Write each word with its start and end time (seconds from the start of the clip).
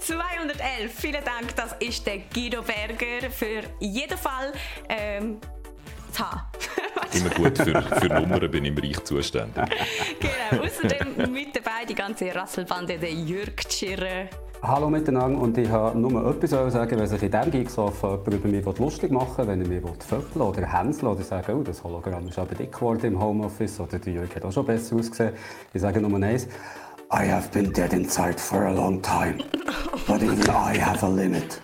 211. 0.00 0.58
211, 0.58 0.92
vielen 0.94 1.24
Dank. 1.24 1.54
Das 1.56 1.74
ist 1.80 2.06
der 2.06 2.18
Guido 2.32 2.62
Berger 2.62 3.30
für 3.30 3.62
jeden 3.80 4.18
Fall 4.18 4.52
ähm. 4.88 5.38
Immer 7.12 7.30
gut, 7.30 7.58
für, 7.58 7.80
für 7.80 8.06
Nummern 8.08 8.50
bin 8.50 8.64
ich 8.64 8.70
im 8.72 8.78
Reich 8.78 9.04
zuständig. 9.04 9.64
genau, 10.18 10.64
außerdem 10.64 11.32
mit 11.32 11.54
dabei 11.54 11.84
die 11.88 11.94
ganze 11.94 12.34
Rasselbande, 12.34 12.98
der 12.98 13.12
Jürg 13.12 13.56
Tschirrer. 13.68 14.28
Hallo 14.60 14.90
miteinander 14.90 15.40
und 15.40 15.56
ich 15.56 15.68
habe 15.68 15.96
nur 15.96 16.28
etwas 16.28 16.72
sagen, 16.72 16.98
wenn 16.98 17.06
sich 17.06 17.22
in 17.22 17.30
diesem 17.30 17.50
Geeksoff 17.52 18.02
jemand 18.02 18.26
über 18.26 18.48
mich 18.48 18.78
lustig 18.78 19.12
machen 19.12 19.38
will, 19.38 19.46
wenn 19.46 19.60
er 19.60 19.68
mich 19.68 20.04
föppeln 20.04 20.42
oder 20.42 20.66
hänseln 20.66 21.12
oder 21.12 21.22
sagen, 21.22 21.60
oh, 21.60 21.62
das 21.62 21.84
Hologramm 21.84 22.26
ist 22.26 22.38
aber 22.38 22.56
dick 22.56 22.72
geworden 22.72 23.06
im 23.06 23.20
Homeoffice 23.20 23.78
oder 23.78 24.00
der 24.00 24.12
Jürg 24.12 24.34
hat 24.34 24.44
auch 24.44 24.52
schon 24.52 24.66
besser 24.66 24.96
ausgesehen. 24.96 25.34
Ich 25.72 25.80
sage 25.80 26.00
nur 26.00 26.20
eins, 26.20 26.48
I 27.10 27.24
have 27.24 27.50
been 27.52 27.72
dead 27.72 27.94
inside 27.94 28.38
for 28.38 28.66
a 28.66 28.72
long 28.72 29.00
time, 29.00 29.42
but 30.06 30.22
even 30.22 30.50
I 30.50 30.76
have 30.76 31.02
a 31.02 31.08
limit. 31.08 31.58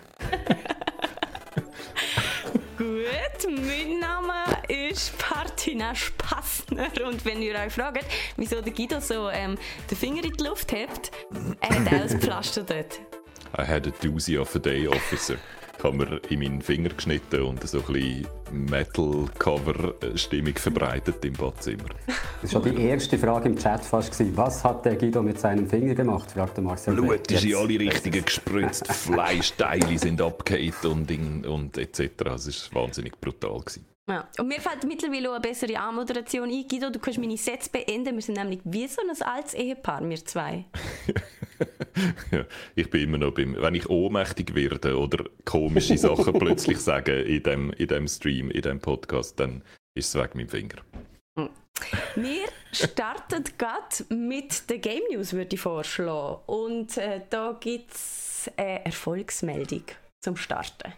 Gut, 2.77 3.47
mein 3.47 3.99
Name 3.99 4.43
ist 4.67 5.15
Partina 5.19 5.93
Spassner 5.93 6.89
und 7.05 7.23
wenn 7.25 7.43
ihr 7.43 7.53
euch 7.59 7.73
fragt, 7.73 8.05
wieso 8.37 8.59
der 8.59 8.73
Guido 8.73 8.99
so 8.99 9.29
ähm, 9.29 9.55
den 9.89 9.97
Finger 9.97 10.23
in 10.23 10.33
die 10.33 10.43
Luft 10.43 10.71
hebt, 10.71 11.11
er 11.61 11.69
hat 11.69 11.87
auch 11.87 12.57
ein 12.57 12.65
dort. 12.65 12.99
I 13.57 13.63
had 13.63 13.85
a 13.85 13.91
doozy 14.01 14.37
of 14.37 14.55
a 14.55 14.59
day, 14.59 14.87
Officer. 14.87 15.37
Habe 15.85 15.97
mir 15.97 16.19
in 16.29 16.39
meinen 16.39 16.61
Finger 16.63 16.89
geschnitten 16.89 17.43
und 17.43 17.61
so 17.67 17.77
ein 17.77 17.93
bisschen 17.93 18.27
Metal-Cover-Stimmung 18.51 20.55
verbreitet 20.55 21.23
im 21.23 21.33
Badzimmer. 21.33 21.89
Das 22.41 22.55
war 22.55 22.63
schon 22.63 22.75
die 22.75 22.81
erste 22.81 23.19
Frage 23.19 23.49
im 23.49 23.55
Chat 23.55 23.85
fast. 23.85 24.11
Gewesen. 24.11 24.35
Was 24.35 24.63
hat 24.63 24.83
der 24.83 24.95
Guido 24.95 25.21
mit 25.21 25.39
seinem 25.39 25.69
Finger 25.69 25.93
gemacht? 25.93 26.31
fragte 26.31 26.61
Marcel. 26.61 26.95
Blut 26.95 27.31
ist 27.31 27.45
in 27.45 27.53
alle 27.53 27.79
Richtungen 27.79 28.25
gespritzt, 28.25 28.87
Fleischteile 28.91 29.99
sind 29.99 30.23
abgehakt 30.23 30.85
und, 30.85 31.11
und 31.45 31.77
etc. 31.77 31.99
Es 32.33 32.73
war 32.73 32.81
wahnsinnig 32.81 33.21
brutal. 33.21 33.59
Gewesen. 33.59 33.85
Ja. 34.07 34.29
Und 34.37 34.47
mir 34.47 34.61
fällt 34.61 34.83
mittlerweile 34.83 35.29
auch 35.29 35.35
eine 35.35 35.41
bessere 35.41 35.79
Anmoderation 35.79 36.49
ein. 36.49 36.67
Guido, 36.67 36.91
du 36.91 36.99
kannst 36.99 37.17
meine 37.17 37.37
Sätze 37.37 37.71
beenden. 37.71 38.15
Wir 38.15 38.21
sind 38.21 38.37
nämlich 38.37 38.59
wie 38.63 38.87
so 38.87 39.01
ein 39.01 39.21
altes 39.21 39.55
Ehepaar, 39.55 40.07
wir 40.07 40.23
zwei. 40.23 40.65
ja, 42.31 42.45
ich 42.75 42.89
bin 42.89 43.01
immer 43.01 43.17
noch 43.17 43.33
beim, 43.33 43.55
wenn 43.59 43.73
ich 43.73 43.89
ohnmächtig 43.89 44.53
werde 44.53 44.97
oder 44.97 45.25
komische 45.43 45.97
Sachen 45.97 46.33
plötzlich 46.39 46.77
sage 46.77 47.21
in 47.21 47.41
dem, 47.41 47.71
in 47.71 47.87
dem 47.87 48.07
Stream, 48.07 48.51
in 48.51 48.61
dem 48.61 48.79
Podcast, 48.79 49.39
dann 49.39 49.63
ist 49.95 50.09
es 50.09 50.21
weg 50.21 50.35
mit 50.35 50.51
dem 50.53 50.69
Finger. 50.69 50.83
Hm. 51.39 51.49
Wir 52.15 52.45
starten 52.71 53.43
gerade 53.57 54.13
mit 54.13 54.69
der 54.69 54.77
Game 54.77 55.03
News, 55.11 55.33
würde 55.33 55.55
ich 55.55 55.61
vorschlagen. 55.61 56.41
Und 56.45 56.95
äh, 56.97 57.21
da 57.29 57.57
gibt 57.59 57.91
es 57.91 58.51
eine 58.55 58.85
Erfolgsmeldung 58.85 59.83
zum 60.23 60.37
Starten. 60.37 60.93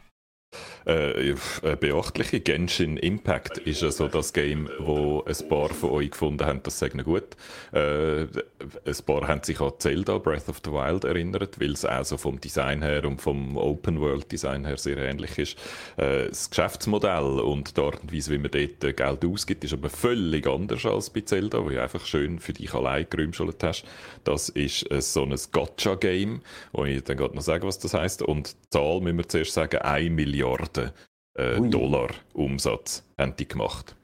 Äh, 0.88 1.36
eine 1.64 1.76
beachtliche 1.76 2.40
Genshin 2.40 2.96
Impact 2.96 3.58
ist 3.58 3.82
ja 3.82 3.92
so 3.92 4.08
das 4.08 4.32
Game, 4.32 4.70
wo 4.80 5.22
ein 5.26 5.50
paar 5.50 5.70
von 5.70 5.90
euch 5.90 6.12
gefunden 6.12 6.46
haben, 6.46 6.64
das 6.64 6.80
sagen 6.80 7.04
gut. 7.04 7.36
Äh, 7.74 8.22
ein 8.22 8.96
paar 9.06 9.28
haben 9.28 9.44
sich 9.44 9.60
an 9.60 9.74
Zelda 9.80 10.18
Breath 10.18 10.48
of 10.48 10.62
the 10.64 10.72
Wild 10.72 11.04
erinnert, 11.04 11.60
weil 11.60 11.72
es 11.74 11.84
auch 11.84 12.06
so 12.06 12.16
vom 12.16 12.40
Design 12.40 12.82
her 12.82 13.04
und 13.04 13.22
vom 13.22 13.58
Open 13.58 14.00
World 14.00 14.32
Design 14.32 14.66
her 14.66 14.78
sehr 14.78 14.98
ähnlich 14.98 15.38
ist. 15.38 15.58
Äh, 15.98 16.30
das 16.30 16.50
Geschäftsmodell 16.50 17.42
und 17.42 17.76
die 17.76 17.82
Art 17.82 18.02
und 18.02 18.14
Weise, 18.14 18.32
wie 18.32 18.38
man 18.38 18.52
dort 18.52 18.96
Geld 18.96 19.26
ausgibt, 19.26 19.66
ist 19.66 19.74
aber 19.74 19.90
völlig 19.90 20.48
anders 20.48 20.86
als 20.86 21.10
bei 21.10 21.20
Zelda, 21.20 21.66
wo 21.66 21.70
du 21.70 21.82
einfach 21.82 22.06
schön 22.06 22.40
für 22.40 22.54
dich 22.54 22.74
allein 22.74 23.06
gerümschelt 23.10 23.62
hast. 23.62 23.84
Das 24.24 24.48
ist 24.48 24.90
äh, 24.90 25.02
so 25.02 25.24
ein 25.24 25.36
Gotcha-Game, 25.52 26.42
wo 26.72 26.86
ich 26.86 27.04
dann 27.04 27.18
gerade 27.18 27.36
noch 27.36 27.42
sagen, 27.42 27.68
was 27.68 27.78
das 27.78 27.94
heißt. 27.94 28.22
Und 28.22 28.54
die 28.54 28.70
Zahl 28.70 29.02
müssen 29.02 29.18
wir 29.18 29.28
zuerst 29.28 29.52
sagen, 29.52 29.80
1 29.80 30.12
Milliarde 30.12 30.47
Milliarden 30.48 30.92
äh, 31.38 31.60
Dollar 31.70 32.10
Umsatz 32.34 33.04
haben 33.18 33.36
die 33.36 33.48
gemacht. 33.48 33.96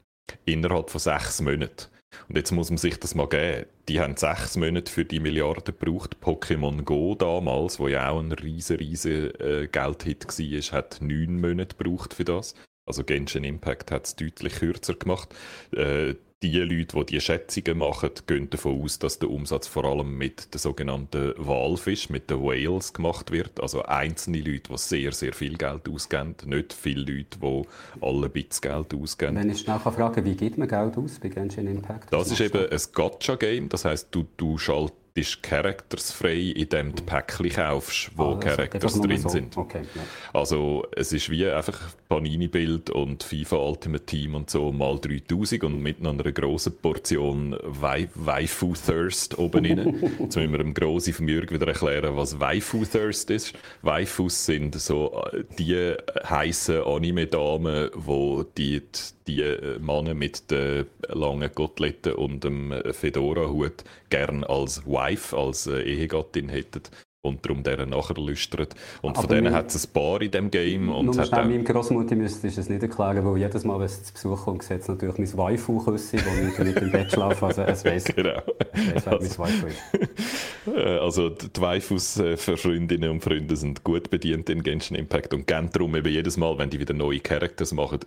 Innerhalb 0.45 0.89
von 0.89 0.99
sechs 0.99 1.41
Monaten. 1.41 1.87
Und 2.27 2.37
jetzt 2.37 2.51
muss 2.51 2.69
man 2.69 2.77
sich 2.77 2.99
das 2.99 3.15
mal 3.15 3.27
geben. 3.27 3.65
Die 3.89 3.99
haben 3.99 4.15
sechs 4.17 4.55
Monate 4.55 4.91
für 4.91 5.03
die 5.03 5.19
Milliarden 5.19 5.75
gebraucht. 5.77 6.17
Pokémon 6.21 6.83
Go 6.83 7.15
damals, 7.15 7.79
wo 7.79 7.87
ja 7.87 8.09
auch 8.09 8.19
ein 8.19 8.31
riesen, 8.31 8.77
riesen 8.77 9.33
äh, 9.39 9.67
Geldhit 9.71 10.27
war, 10.27 10.77
hat 10.77 10.99
neun 11.01 11.41
Monate 11.41 11.75
gebraucht 11.75 12.13
für 12.13 12.25
das. 12.25 12.55
Also 12.85 13.03
Genshin 13.03 13.45
Impact 13.45 13.91
hat 13.91 14.05
es 14.05 14.15
deutlich 14.15 14.55
kürzer 14.55 14.93
gemacht. 14.93 15.33
Äh, 15.71 16.15
die 16.43 16.59
Leute, 16.59 16.97
die 16.97 17.05
diese 17.05 17.21
Schätzungen 17.21 17.77
machen, 17.77 18.11
gehen 18.27 18.49
davon 18.49 18.81
aus, 18.81 18.99
dass 18.99 19.19
der 19.19 19.29
Umsatz 19.29 19.67
vor 19.67 19.85
allem 19.85 20.17
mit 20.17 20.53
den 20.53 20.59
sogenannten 20.59 21.33
Walfisch, 21.37 22.09
mit 22.09 22.29
den 22.29 22.41
Whales 22.41 22.93
gemacht 22.93 23.31
wird. 23.31 23.59
Also 23.59 23.83
einzelne 23.83 24.39
Leute, 24.39 24.71
die 24.71 24.77
sehr, 24.77 25.11
sehr 25.11 25.33
viel 25.33 25.57
Geld 25.57 25.87
ausgeben, 25.89 26.35
nicht 26.45 26.73
viele 26.73 27.01
Leute, 27.01 27.37
die 27.41 27.63
alle 28.01 28.29
bisschen 28.29 28.61
Geld 28.61 28.93
ausgeben. 28.93 29.35
Wenn 29.35 29.49
ich 29.49 29.59
schnell 29.59 29.79
fragen 29.79 30.25
wie 30.25 30.35
gibt 30.35 30.57
man 30.57 30.67
Geld 30.67 30.97
aus 30.97 31.19
bei 31.19 31.29
Genshin 31.29 31.67
Impact? 31.67 32.11
Das 32.11 32.31
ist 32.31 32.41
eben 32.41 32.69
ein 32.69 32.79
Gacha-Game, 32.93 33.69
das 33.69 33.85
heisst, 33.85 34.09
du, 34.11 34.25
du 34.37 34.57
schaltest 34.57 35.02
ist 35.15 35.43
charaktersfrei, 35.43 36.53
indem 36.55 36.95
du 36.95 37.03
Päckchen 37.03 37.49
kaufst, 37.49 38.09
wo 38.15 38.31
ah, 38.31 38.39
Characters 38.39 38.99
drin 38.99 39.21
so. 39.21 39.29
sind. 39.29 39.55
Okay, 39.55 39.83
ja. 39.93 40.01
Also 40.33 40.87
es 40.95 41.13
ist 41.13 41.29
wie 41.29 41.47
einfach 41.47 41.79
Panini-Bild 42.09 42.89
und 42.89 43.21
FIFA 43.21 43.57
Ultimate 43.57 44.05
Team 44.05 44.33
und 44.33 44.49
so 44.49 44.71
mal 44.71 44.97
3000 44.99 45.63
und 45.65 45.83
mit 45.83 46.03
einer 46.03 46.31
grossen 46.31 46.75
Portion 46.77 47.55
Waifu-Thirst 47.61 49.37
oben 49.37 49.65
rein. 49.65 50.15
Jetzt 50.19 50.35
müssen 50.35 50.51
wir 50.51 50.57
dem 50.57 50.73
Grossi 50.73 51.13
vom 51.13 51.27
Jürg 51.27 51.51
wieder 51.51 51.67
erklären, 51.67 52.17
was 52.17 52.39
Waifu-Thirst 52.39 53.29
ist. 53.29 53.53
Waifus 53.83 54.45
sind 54.47 54.79
so 54.81 55.23
äh, 55.31 55.43
die 55.59 55.93
heißen 56.27 56.81
Anime-Damen, 56.81 57.91
wo 57.93 58.43
die 58.43 58.81
die 59.22 59.22
äh, 59.27 59.79
Männer 59.79 60.13
mit 60.13 60.51
den 60.51 60.85
langen 61.07 61.53
Koteletten 61.53 62.13
und 62.13 62.43
dem 62.43 62.73
Fedora-Hut 62.91 63.83
gern 64.09 64.43
als 64.43 64.85
Wife, 64.85 65.35
als 65.37 65.67
äh, 65.67 65.81
Ehegattin 65.81 66.49
hätten 66.49 66.83
und 67.25 67.45
darum 67.45 67.63
deren 67.63 67.89
nachher 67.89 68.15
lüstert. 68.15 68.75
Und 69.01 69.11
Aber 69.11 69.27
von 69.27 69.35
denen 69.35 69.53
hat 69.53 69.73
es 69.73 69.87
ein 69.87 69.93
paar 69.93 70.21
in 70.21 70.29
diesem 70.29 70.51
Game. 70.51 70.89
Und 70.89 71.05
nur 71.05 71.25
schnell, 71.25 71.45
meinem 71.45 71.63
Großmutter 71.63 72.15
müsste 72.15 72.47
ich 72.47 72.57
es 72.57 72.69
nicht 72.69 72.83
erklären, 72.83 73.25
weil 73.25 73.37
jedes 73.37 73.63
Mal, 73.63 73.79
wenn 73.79 73.85
es 73.85 74.03
zu 74.03 74.13
Besuch 74.13 74.43
kommt, 74.43 74.63
sieht 74.63 74.81
es 74.81 74.87
natürlich 74.89 75.17
mein 75.17 75.37
Waifu-Küsse, 75.37 76.17
wo 76.17 76.47
ich 76.47 76.59
mit 76.59 76.81
im 76.81 76.91
Bett 76.91 77.11
schlafe. 77.11 77.45
Also 77.45 77.61
es 77.61 77.85
weiss, 77.85 78.03
genau. 78.15 78.41
weiss 78.73 79.05
wer 79.05 79.13
also, 79.13 79.41
mein 79.41 79.49
Waifu 79.49 79.67
ist. 79.67 80.99
Also 80.99 81.29
die 81.29 81.61
Waifus 81.61 82.19
äh, 82.19 82.35
für 82.35 82.57
Freundinnen 82.57 83.09
und 83.09 83.23
Freunde 83.23 83.55
sind 83.55 83.83
gut 83.83 84.09
bedient 84.09 84.49
in 84.49 84.61
Genshin 84.61 84.97
Impact 84.97 85.33
und 85.33 85.47
gehen 85.47 85.69
darum 85.71 85.95
eben 85.95 86.11
jedes 86.11 86.35
Mal, 86.35 86.57
wenn 86.57 86.69
die 86.69 86.79
wieder 86.79 86.93
neue 86.93 87.19
Characters 87.19 87.73
machen, 87.73 87.99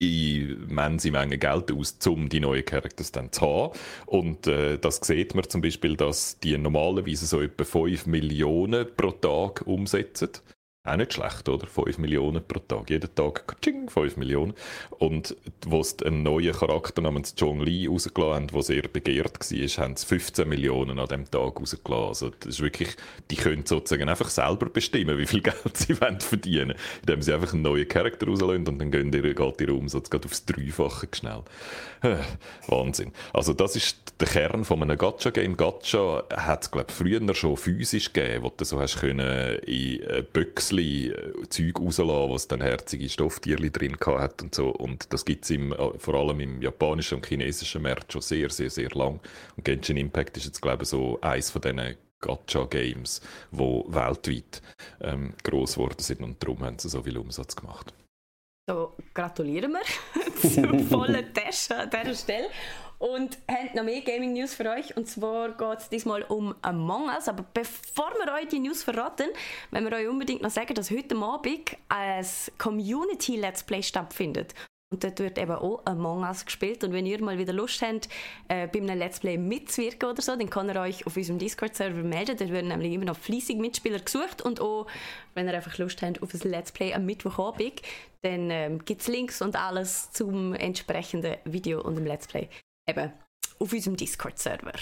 immense 0.00 1.10
Menge 1.10 1.38
Geld 1.38 1.70
aus, 1.72 1.98
um 2.06 2.28
die 2.28 2.40
neuen 2.40 2.64
Characters 2.64 3.12
dann 3.12 3.30
zu 3.32 3.42
haben. 3.42 3.78
Und 4.06 4.46
äh, 4.46 4.78
das 4.78 4.96
sieht 5.02 5.34
man 5.34 5.48
zum 5.48 5.60
Beispiel, 5.60 5.96
dass 5.96 6.38
die 6.40 6.56
normalerweise 6.56 7.26
so 7.26 7.40
etwa 7.40 7.64
5 7.64 8.06
Millionen 8.06 8.86
pro 8.96 9.12
Tag 9.12 9.66
umsetzen. 9.66 10.30
Auch 10.82 10.96
nicht 10.96 11.12
schlecht, 11.12 11.46
oder? 11.46 11.66
5 11.66 11.98
Millionen 11.98 12.42
pro 12.42 12.58
Tag. 12.58 12.88
Jeden 12.88 13.14
Tag, 13.14 13.46
kaching, 13.46 13.90
5 13.90 14.16
Millionen. 14.16 14.54
Und 14.98 15.36
wo 15.66 15.82
sie 15.82 16.06
einen 16.06 16.22
neuen 16.22 16.54
Charakter 16.54 17.02
namens 17.02 17.34
Zhong 17.34 17.60
Li 17.60 17.86
rausgelassen 17.86 18.34
haben, 18.34 18.46
der 18.46 18.62
sehr 18.62 18.82
begehrt 18.88 19.38
war, 19.38 19.84
haben 19.84 19.96
sie 19.96 20.06
15 20.06 20.48
Millionen 20.48 20.98
an 20.98 21.06
diesem 21.06 21.30
Tag 21.30 21.60
rausgelassen. 21.60 22.08
Also 22.08 22.30
das 22.30 22.48
ist 22.48 22.62
wirklich, 22.62 22.96
die 23.30 23.36
können 23.36 23.66
sozusagen 23.66 24.08
einfach 24.08 24.30
selber 24.30 24.70
bestimmen, 24.70 25.18
wie 25.18 25.26
viel 25.26 25.42
Geld 25.42 25.76
sie 25.76 26.00
wollen 26.00 26.18
verdienen 26.18 26.74
indem 27.02 27.22
sie 27.22 27.32
einfach 27.32 27.52
einen 27.52 27.62
neuen 27.62 27.86
Charakter 27.86 28.26
rauslassen 28.26 28.66
und 28.66 28.78
dann 28.78 28.90
gehen 28.90 29.12
ihr, 29.12 29.34
geht 29.34 29.60
ihr 29.60 29.74
Umsatz 29.74 30.08
gerade 30.08 30.26
aufs 30.26 30.44
Dreifache 30.44 31.08
schnell. 31.14 31.42
Äh, 32.02 32.16
Wahnsinn. 32.68 33.12
Also 33.32 33.52
das 33.52 33.76
ist 33.76 33.98
der 34.18 34.28
Kern 34.28 34.64
von 34.64 34.82
einem 34.82 34.96
Gacha-Game. 34.96 35.56
Gacha 35.56 36.24
hat 36.34 36.62
es, 36.62 36.70
glaube 36.70 36.86
ich, 36.88 36.94
früher 36.94 37.34
schon 37.34 37.56
physisch 37.56 38.12
gegeben, 38.12 38.44
wo 38.44 38.52
du 38.54 38.64
so 38.64 38.80
hast 38.80 39.00
können 39.00 39.58
in 39.60 40.00
Büchse 40.32 40.69
Büchsli 40.70 41.08
äh, 41.08 41.48
Zeug 41.48 41.78
rauslassen, 41.78 42.30
was 42.30 42.48
dann 42.48 42.60
herzige 42.60 43.08
Stofftierli 43.08 43.70
drin 43.70 43.96
hat 44.00 44.42
und 44.42 44.54
so. 44.54 44.68
Und 44.68 45.12
das 45.12 45.24
gibt 45.24 45.44
es 45.44 45.50
äh, 45.50 45.98
vor 45.98 46.14
allem 46.14 46.40
im 46.40 46.62
japanischen 46.62 47.16
und 47.16 47.26
chinesischen 47.26 47.82
Markt 47.82 48.12
schon 48.12 48.22
sehr, 48.22 48.50
sehr, 48.50 48.70
sehr 48.70 48.90
lang. 48.90 49.20
Und 49.56 49.64
Genshin 49.64 49.96
Impact 49.96 50.36
ist 50.36 50.46
jetzt, 50.46 50.62
glaube 50.62 50.84
ich, 50.84 50.88
so 50.88 51.20
eins 51.20 51.50
von 51.50 51.62
diesen 51.62 51.96
Gacha-Games, 52.20 53.20
die 53.50 53.58
weltweit 53.58 54.62
ähm, 55.00 55.34
gross 55.42 55.74
geworden 55.74 56.00
sind 56.00 56.22
und 56.22 56.42
darum 56.42 56.62
haben 56.62 56.78
sie 56.78 56.90
so 56.90 57.02
viel 57.02 57.16
Umsatz 57.16 57.56
gemacht. 57.56 57.94
So, 58.68 58.94
gratulieren 59.14 59.72
wir 59.72 60.50
zum 60.50 60.86
vollen 60.86 61.32
Test 61.32 61.72
an 61.72 61.90
dieser 61.90 62.14
Stelle. 62.14 62.48
Und 63.00 63.38
haben 63.50 63.70
noch 63.74 63.82
mehr 63.82 64.02
Gaming 64.02 64.34
News 64.34 64.52
für 64.52 64.68
euch. 64.68 64.94
Und 64.94 65.08
zwar 65.08 65.52
geht 65.52 65.78
es 65.78 65.88
diesmal 65.88 66.22
um 66.24 66.54
Among 66.60 67.08
Us. 67.08 67.28
Aber 67.28 67.46
bevor 67.54 68.12
wir 68.22 68.30
euch 68.34 68.48
die 68.48 68.58
News 68.58 68.82
verraten, 68.82 69.26
wollen 69.70 69.90
wir 69.90 69.96
euch 69.96 70.06
unbedingt 70.06 70.42
noch 70.42 70.50
sagen, 70.50 70.74
dass 70.74 70.90
heute 70.90 71.16
Abend 71.16 71.76
ein 71.88 72.26
Community 72.58 73.36
Let's 73.36 73.62
Play 73.62 73.82
stattfindet. 73.82 74.54
Und 74.92 75.02
dort 75.02 75.18
wird 75.18 75.38
eben 75.38 75.52
auch 75.52 75.80
Among 75.86 76.24
Us 76.24 76.44
gespielt. 76.44 76.84
Und 76.84 76.92
wenn 76.92 77.06
ihr 77.06 77.22
mal 77.22 77.38
wieder 77.38 77.54
Lust 77.54 77.80
habt, 77.80 78.10
äh, 78.48 78.66
bei 78.66 78.80
einem 78.80 78.98
Let's 78.98 79.20
Play 79.20 79.38
mitzuwirken 79.38 80.10
oder 80.10 80.20
so, 80.20 80.36
dann 80.36 80.50
kann 80.50 80.68
ihr 80.68 80.78
euch 80.78 81.06
auf 81.06 81.16
unserem 81.16 81.38
Discord-Server 81.38 82.02
melden. 82.02 82.36
Dort 82.36 82.52
werden 82.52 82.68
nämlich 82.68 82.92
immer 82.92 83.06
noch 83.06 83.16
fleissig 83.16 83.56
Mitspieler 83.56 84.00
gesucht. 84.00 84.42
Und 84.42 84.60
auch, 84.60 84.86
wenn 85.32 85.48
ihr 85.48 85.54
einfach 85.54 85.78
Lust 85.78 86.02
habt 86.02 86.22
auf 86.22 86.34
ein 86.34 86.50
Let's 86.50 86.70
Play 86.70 86.92
am 86.92 87.06
Mittwochabend, 87.06 87.80
dann 88.20 88.50
ähm, 88.50 88.84
gibt 88.84 89.00
es 89.00 89.08
Links 89.08 89.40
und 89.40 89.56
alles 89.56 90.10
zum 90.10 90.52
entsprechenden 90.52 91.36
Video 91.44 91.80
und 91.80 91.94
dem 91.94 92.04
Let's 92.04 92.26
Play. 92.26 92.50
Eben 92.88 93.12
auf 93.58 93.72
unserem 93.72 93.96
Discord-Server. 93.96 94.74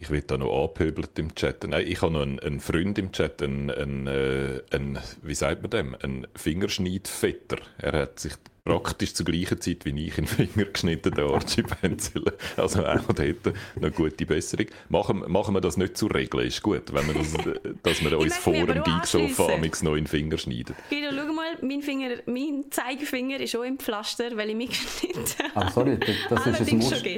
Ich 0.00 0.10
werde 0.10 0.26
da 0.26 0.36
noch 0.36 0.62
angepöbelt 0.62 1.18
im 1.18 1.34
Chat. 1.34 1.64
Nein, 1.64 1.86
ich 1.86 2.02
habe 2.02 2.12
noch 2.12 2.22
einen, 2.22 2.40
einen 2.40 2.60
Freund 2.60 2.98
im 2.98 3.12
Chat, 3.12 3.42
einen, 3.42 3.70
einen, 3.70 4.06
äh, 4.06 4.62
einen, 4.70 4.98
wie 5.22 5.34
sagt 5.34 5.62
man 5.62 5.70
dem, 5.70 5.94
einen 5.94 6.26
Fingerschneidvetter. 6.34 7.58
Er 7.78 7.92
hat 7.92 8.18
sich 8.18 8.34
praktisch 8.64 9.12
zur 9.12 9.26
gleichen 9.26 9.60
Zeit 9.60 9.84
wie 9.84 10.06
ich 10.06 10.16
in 10.16 10.24
den 10.24 10.26
Finger 10.26 10.64
geschnitten, 10.64 11.14
der 11.14 11.26
Archie 11.26 11.62
Pencil. 11.62 12.24
Also 12.56 12.84
auch 12.84 13.02
dort 13.08 13.54
eine 13.76 13.90
gute 13.90 14.24
Besserung. 14.24 14.66
Machen, 14.88 15.22
machen 15.28 15.54
wir 15.54 15.60
das 15.60 15.76
nicht 15.76 15.98
zur 15.98 16.14
Regel, 16.14 16.46
ist 16.46 16.62
gut, 16.62 16.92
wenn 16.94 17.06
wir 17.06 17.14
das, 17.14 17.34
dass 17.82 18.02
wir 18.02 18.18
uns 18.18 18.36
vor 18.38 18.54
dem 18.54 18.82
Geeksofa 18.82 19.58
noch 19.82 19.94
in 19.94 20.04
den 20.04 20.06
Finger 20.06 20.38
schneiden. 20.38 20.74
Guido, 20.88 21.08
schau 21.10 21.32
mal, 21.34 21.58
mein, 21.60 21.82
Finger, 21.82 22.08
mein 22.24 22.64
Zeigefinger 22.70 23.38
ist 23.40 23.54
auch 23.54 23.64
im 23.64 23.78
Pflaster, 23.78 24.34
weil 24.34 24.50
ich 24.50 24.56
mich 24.56 24.70
geschnitten 24.70 25.24
habe. 25.54 25.66
Ah, 25.66 25.70
sorry, 25.70 25.98
das, 26.30 26.46
ist 26.46 26.72
ein 26.72 26.78
Muster. 26.78 27.10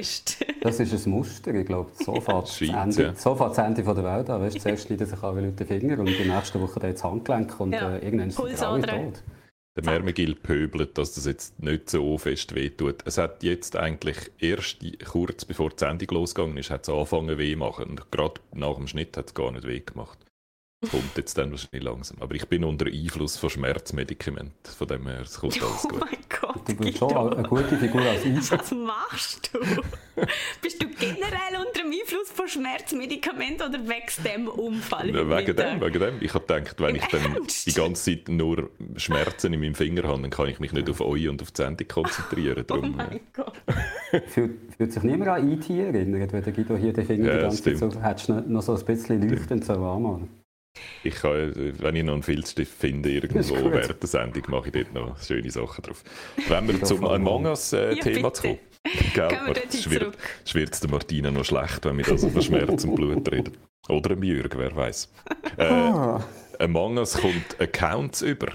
Das 0.59 0.79
ist 0.81 1.05
ein 1.05 1.11
Muster, 1.11 1.53
ich 1.55 1.65
glaube, 1.65 1.91
so 1.93 2.15
fährt 2.21 2.47
das, 2.47 2.61
Ende, 2.61 3.03
ja. 3.03 3.15
so 3.15 3.35
das 3.35 3.57
Ende 3.57 3.83
der 3.83 4.03
Welt 4.03 4.29
an. 4.29 4.41
Weißt, 4.41 4.59
zuerst 4.59 4.87
schneiden 4.87 5.07
sich 5.07 5.23
alle 5.23 5.41
Leute 5.41 5.63
den 5.63 5.79
Finger 5.79 5.99
und 5.99 6.07
die 6.07 6.25
nächste 6.25 6.59
Woche 6.59 6.81
dann 6.81 6.91
das 6.91 7.03
Handgelenk 7.03 7.57
und 7.59 7.71
ja. 7.71 7.95
äh, 7.95 8.03
irgendwann 8.03 8.31
sind 8.31 8.63
alle 8.63 8.85
tot. 8.85 9.23
Der 9.77 9.85
Mermegil 9.85 10.33
pöbelt, 10.33 10.97
dass 10.97 11.13
das 11.13 11.25
jetzt 11.25 11.61
nicht 11.61 11.87
so 11.87 12.17
fest 12.17 12.55
wehtut. 12.55 13.03
Es 13.05 13.19
hat 13.19 13.43
jetzt 13.43 13.75
eigentlich 13.75 14.17
erst 14.39 14.79
kurz 15.05 15.45
bevor 15.45 15.69
die 15.69 15.77
Sendung 15.77 16.07
losgegangen 16.15 16.57
ist, 16.57 16.71
hat 16.71 16.81
es 16.81 16.89
angefangen 16.89 17.37
weh 17.37 17.55
machen. 17.55 17.91
Und 17.91 18.11
gerade 18.11 18.41
nach 18.53 18.75
dem 18.75 18.87
Schnitt 18.87 19.15
hat 19.15 19.27
es 19.27 19.33
gar 19.35 19.51
nicht 19.51 19.67
weh 19.67 19.81
gemacht. 19.81 20.17
Kommt 20.91 21.17
jetzt 21.17 21.35
dann 21.39 21.49
wahrscheinlich 21.49 21.81
langsam. 21.81 22.17
Aber 22.21 22.35
ich 22.35 22.47
bin 22.47 22.63
unter 22.63 22.85
Einfluss 22.85 23.35
von 23.35 23.49
Schmerzmedikamenten. 23.49 24.53
Von 24.63 24.87
dem 24.87 25.07
her, 25.07 25.21
es 25.21 25.39
kommt 25.39 25.59
alles 25.59 25.81
gut. 25.81 25.93
Oh 25.95 26.05
mein 26.05 26.19
Gott, 26.39 26.69
Du 26.69 26.75
bist 26.75 26.99
schon 26.99 27.33
eine 27.33 27.47
gute 27.47 27.77
Figur 27.77 28.01
als 28.01 28.23
Eis. 28.25 28.51
Was 28.51 28.71
machst 28.71 29.49
du? 29.53 29.59
bist 30.61 30.81
du 30.81 30.87
generell 30.87 31.65
unter 31.65 31.81
dem 31.81 31.91
Einfluss 31.91 32.29
von 32.31 32.47
Schmerzmedikamenten 32.47 33.67
oder 33.67 33.79
wegen 33.79 34.23
dem 34.23 34.47
Unfall? 34.49 35.15
Ja, 35.15 35.27
wegen 35.27 35.55
dem, 35.55 35.81
wegen 35.81 35.99
dem. 35.99 36.17
Ich 36.21 36.35
habe 36.35 36.45
gedacht, 36.45 36.79
wenn 36.79 36.89
Im 36.89 36.95
ich 36.97 37.05
dann 37.05 37.33
Ernst? 37.33 37.65
die 37.65 37.73
ganze 37.73 38.11
Zeit 38.11 38.29
nur 38.29 38.69
Schmerzen 38.97 39.53
in 39.53 39.59
meinem 39.59 39.73
Finger 39.73 40.03
habe, 40.03 40.21
dann 40.21 40.29
kann 40.29 40.47
ich 40.47 40.59
mich 40.59 40.73
nicht 40.73 40.87
auf 40.91 41.01
euch 41.01 41.27
und 41.27 41.41
auf 41.41 41.49
die 41.49 41.63
Sendung 41.63 41.87
konzentrieren. 41.87 42.59
Oh 42.59 42.63
Darum, 42.63 42.93
oh 42.93 42.97
mein 42.97 43.19
Gott. 43.33 43.53
fühlt, 44.27 44.75
fühlt 44.77 44.93
sich 44.93 45.01
niemand 45.01 45.31
an 45.31 45.51
IT 45.51 45.71
e 45.71 45.85
erinnert, 45.85 46.31
wenn 46.33 46.43
der 46.43 46.53
Guido 46.53 46.77
hier 46.77 46.93
den 46.93 47.05
Finger 47.07 47.29
ja, 47.29 47.35
die 47.37 47.41
ganze 47.41 47.63
Zeit 47.63 47.77
so, 47.79 47.99
hättest 47.99 48.29
du 48.29 48.33
noch 48.41 48.61
so 48.61 48.75
ein 48.75 48.85
bisschen 48.85 49.27
leuchtend 49.27 49.65
so 49.65 49.73
anmalen. 49.73 50.29
Ich 51.03 51.15
kann, 51.15 51.53
wenn 51.79 51.95
ich 51.95 52.03
noch 52.03 52.13
einen 52.13 52.23
Filzstift 52.23 52.73
finde, 52.73 53.11
irgendwo 53.11 53.55
während 53.71 54.01
der 54.01 54.09
Sendung, 54.09 54.43
mache 54.47 54.67
ich 54.67 54.73
dort 54.73 54.93
noch 54.93 55.21
schöne 55.21 55.49
Sachen 55.49 55.83
drauf. 55.83 56.03
Wenn 56.47 56.67
wir 56.67 56.83
zum 56.83 57.05
Among 57.05 57.45
Us-Thema 57.45 58.27
äh, 58.29 58.31
kommen. 58.31 58.59
Gell, 59.13 59.69
zurück. 59.69 60.17
schwirrt 60.45 60.73
es 60.73 60.79
der 60.79 60.89
Martina 60.89 61.29
noch 61.29 61.43
schlecht, 61.43 61.83
wenn 61.85 61.97
wir 61.97 62.05
das 62.05 62.23
über 62.23 62.41
Schmerz 62.41 62.85
und 62.85 62.95
Blut 62.95 63.29
reden. 63.31 63.57
Oder 63.89 64.11
ein 64.11 64.23
Jürg, 64.23 64.57
wer 64.57 64.75
weiß. 64.75 65.11
Äh, 65.57 65.63
ah. 65.63 66.23
Among 66.59 66.97
Us 66.97 67.17
kommt 67.19 67.59
Accounts 67.59 68.21
über. 68.21 68.53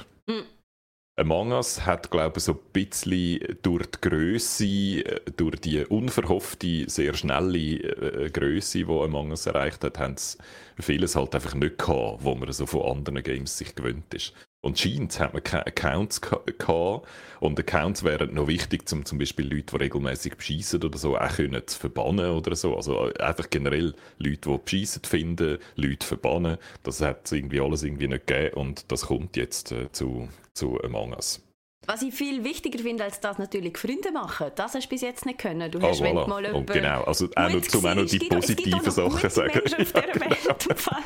Among 1.17 1.53
Us 1.53 1.85
hat, 1.85 2.11
glaube 2.11 2.39
ich, 2.39 2.45
so 2.45 2.53
ein 2.53 2.59
bisschen 2.73 3.59
durch 3.61 3.87
die 3.87 4.01
Größe, 4.09 4.65
äh, 4.65 5.21
durch 5.37 5.61
die 5.61 5.85
unverhoffte, 5.85 6.89
sehr 6.89 7.13
schnelle 7.13 7.59
äh, 7.59 8.31
Größe, 8.31 8.79
die 8.79 8.85
Among 8.85 9.31
Us 9.31 9.45
erreicht 9.45 9.85
hat, 9.85 9.99
haben 9.99 10.17
sie 10.17 10.39
vieles 10.81 11.15
halt 11.15 11.35
einfach 11.35 11.55
nicht 11.55 11.77
gehabt, 11.77 12.25
wo 12.25 12.35
man 12.35 12.51
so 12.53 12.65
von 12.65 12.97
anderen 12.97 13.23
Games 13.23 13.59
sich 13.59 13.75
gewöhnt 13.75 14.13
ist. 14.15 14.33
Und 14.65 14.79
scheint 14.79 15.19
hat 15.19 15.35
man 15.35 15.43
keine 15.43 15.67
Accounts 15.67 16.21
gehabt. 16.21 17.09
Und 17.41 17.59
Accounts 17.59 18.05
wären 18.05 18.33
noch 18.33 18.47
wichtig, 18.47 18.85
um 18.93 19.05
zum 19.05 19.19
Beispiel 19.19 19.53
Leute, 19.53 19.77
die 19.77 19.83
regelmäßig 19.83 20.37
beschießen 20.37 20.81
oder 20.83 20.97
so, 20.97 21.19
auch 21.19 21.35
können 21.35 21.67
zu 21.67 21.79
verbannen 21.79 22.31
oder 22.31 22.55
so. 22.55 22.77
Also 22.77 23.13
einfach 23.15 23.51
generell 23.51 23.95
Leute, 24.19 24.49
die 24.49 24.59
beschießen 24.59 25.03
finden, 25.03 25.59
Leute 25.75 26.07
verbannen. 26.07 26.59
Das 26.85 27.01
hat 27.01 27.33
irgendwie 27.33 27.61
alles 27.61 27.83
irgendwie 27.83 28.07
nicht 28.07 28.29
gegeben 28.29 28.55
und 28.55 28.93
das 28.93 29.07
kommt 29.07 29.37
jetzt 29.37 29.73
äh, 29.73 29.91
zu, 29.91 30.29
zu 30.55 30.81
Among 30.81 31.13
Us. 31.13 31.43
Was 31.87 32.01
ich 32.03 32.15
viel 32.15 32.45
wichtiger 32.45 32.79
finde, 32.79 33.03
als 33.03 33.19
das 33.19 33.39
natürlich 33.39 33.77
Freunde 33.77 34.13
machen, 34.13 34.53
das 34.55 34.75
hast 34.75 34.85
du 34.85 34.89
bis 34.89 35.01
jetzt 35.01 35.27
nicht 35.27 35.39
können. 35.39 35.69
Du 35.69 35.81
hast, 35.81 36.01
oh, 36.01 36.05
voilà. 36.05 36.29
mal 36.29 36.45
jemanden, 36.45 36.73
Genau, 36.73 37.03
also 37.03 37.29
auch 37.35 37.51
noch, 37.51 37.61
zum 37.63 37.85
auch 37.85 37.95
noch 37.97 38.07
die 38.07 38.21
positiven 38.21 38.91
Sachen 38.91 39.31
sagen. 39.31 39.53
Menschen 39.53 39.81
auf 39.81 39.93
dieser 39.93 40.13
genau. 40.13 40.27
Welt, 40.31 40.81
Fall. 40.81 41.03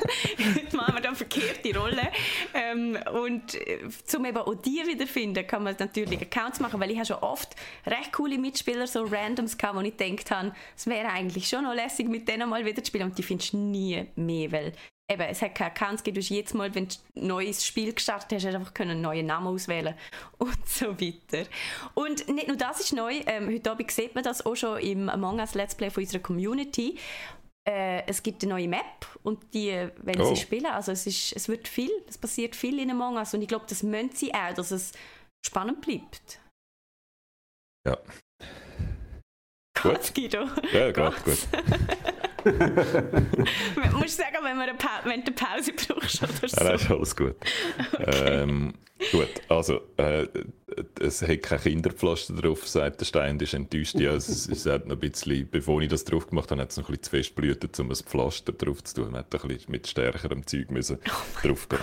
Heute 0.54 0.76
machen 0.76 0.94
wir 0.94 1.00
da 1.00 1.14
verkehrte 1.14 1.78
Rolle. 1.78 2.10
Ähm, 2.52 2.98
und 3.24 3.54
äh, 3.54 3.88
um 4.16 4.24
eben 4.26 4.36
auch 4.36 4.54
die 4.54 4.82
wiederfinden, 4.86 5.46
kann 5.46 5.62
man 5.62 5.74
natürlich 5.78 6.20
Accounts 6.20 6.60
machen, 6.60 6.78
weil 6.78 6.90
ich 6.90 6.98
habe 6.98 7.06
schon 7.06 7.16
oft 7.16 7.56
recht 7.86 8.12
coole 8.12 8.36
Mitspieler, 8.36 8.86
so 8.86 9.04
Randoms 9.04 9.56
gehabt, 9.56 9.76
wo 9.76 9.80
ich 9.80 9.96
gedacht 9.96 10.30
habe, 10.30 10.52
es 10.76 10.86
wäre 10.86 11.08
eigentlich 11.08 11.48
schon 11.48 11.64
noch 11.64 11.74
lässig, 11.74 12.06
mit 12.08 12.28
denen 12.28 12.50
mal 12.50 12.64
wieder 12.66 12.82
zu 12.84 12.88
spielen 12.88 13.04
und 13.04 13.16
die 13.16 13.22
findest 13.22 13.54
du 13.54 13.56
nie 13.56 14.06
mehr, 14.14 14.52
weil 14.52 14.72
eben, 15.10 15.22
es 15.22 15.42
hat 15.42 15.54
keine 15.54 15.72
gegeben. 15.74 16.14
Du 16.14 16.20
hast 16.20 16.30
jetzt 16.30 16.54
mal, 16.54 16.74
wenn 16.74 16.88
du 16.88 16.94
ein 17.16 17.26
neues 17.26 17.64
Spiel 17.64 17.92
gestartet 17.92 18.32
hast, 18.32 18.46
hast 18.46 18.54
einfach 18.54 18.72
einen 18.78 19.00
neuen 19.00 19.26
Namen 19.26 19.46
auswählen 19.46 19.94
und 20.38 20.68
so 20.68 21.00
weiter. 21.00 21.48
Und 21.94 22.28
nicht 22.28 22.48
nur 22.48 22.56
das 22.56 22.80
ist 22.80 22.92
neu. 22.92 23.20
Ähm, 23.26 23.48
heute 23.48 23.70
Abend 23.70 23.90
sieht 23.90 24.14
man 24.14 24.24
das 24.24 24.44
auch 24.44 24.56
schon 24.56 24.78
im 24.80 25.08
Among 25.08 25.38
Us 25.38 25.54
Let's 25.54 25.74
Play 25.74 25.90
von 25.90 26.02
unserer 26.02 26.22
Community. 26.22 26.98
Äh, 27.68 28.06
es 28.06 28.22
gibt 28.22 28.42
eine 28.42 28.54
neue 28.54 28.68
Map 28.68 29.06
und 29.22 29.52
die 29.52 29.88
wenn 29.96 30.20
oh. 30.20 30.34
sie 30.34 30.40
spielen. 30.40 30.66
Also 30.66 30.92
es, 30.92 31.06
ist, 31.06 31.34
es 31.34 31.48
wird 31.48 31.66
viel, 31.66 31.90
es 32.08 32.18
passiert 32.18 32.54
viel 32.54 32.78
in 32.78 32.90
Among 32.90 33.16
Us 33.16 33.34
und 33.34 33.42
ich 33.42 33.48
glaube, 33.48 33.66
das 33.68 33.82
müssen 33.82 34.12
sie 34.12 34.32
auch, 34.34 34.54
dass 34.54 34.70
es 34.70 34.92
spannend 35.44 35.80
bleibt. 35.80 36.40
Ja. 37.86 37.98
Gut, 39.82 40.14
Guido. 40.14 40.48
Ja, 40.72 40.90
gerade 40.90 41.16
gut. 41.20 41.38
du 42.52 43.98
musst 43.98 44.16
sagen, 44.16 44.36
wenn, 44.42 44.56
wir 44.56 44.64
eine 44.64 44.74
pa 44.74 45.00
wenn 45.04 45.24
du 45.24 45.26
eine 45.26 45.34
Pause 45.34 45.72
brauchst 45.72 46.22
oder 46.22 46.48
so. 46.48 46.64
Ja, 46.64 46.74
ist 46.74 46.90
alles 46.90 47.16
gut. 47.16 47.36
Okay. 47.92 48.42
Ähm, 48.42 48.74
gut, 49.12 49.28
also 49.48 49.80
äh, 49.96 50.26
es 51.00 51.22
hat 51.22 51.42
kein 51.42 51.60
Kinderpflaster 51.60 52.34
drauf, 52.34 52.66
sagt 52.66 53.00
der 53.00 53.04
Stein, 53.06 53.38
ist 53.40 53.54
enttäuscht. 53.54 53.96
Ja, 53.96 54.12
es, 54.14 54.48
es 54.48 54.66
hat 54.66 54.86
noch 54.86 54.96
ein 54.96 55.00
bisschen, 55.00 55.48
bevor 55.50 55.80
ich 55.80 55.88
das 55.88 56.04
drauf 56.04 56.28
gemacht 56.28 56.50
habe, 56.50 56.62
hat 56.62 56.70
es 56.70 56.76
noch 56.76 56.88
ein 56.88 56.92
bisschen 56.92 57.04
zu 57.04 57.10
fest 57.10 57.34
blühtet, 57.34 57.78
um 57.80 57.90
ein 57.90 57.96
Pflaster 57.96 58.52
drauf 58.52 58.82
zu 58.84 58.94
tun. 58.94 59.10
Man 59.12 59.20
hat 59.20 59.34
ein 59.34 59.48
bisschen 59.48 59.70
mit 59.70 59.86
stärkerem 59.86 60.46
Zeug 60.46 60.70
müssen 60.70 60.98
oh 61.08 61.46
drauf 61.46 61.68
gehen. 61.68 61.80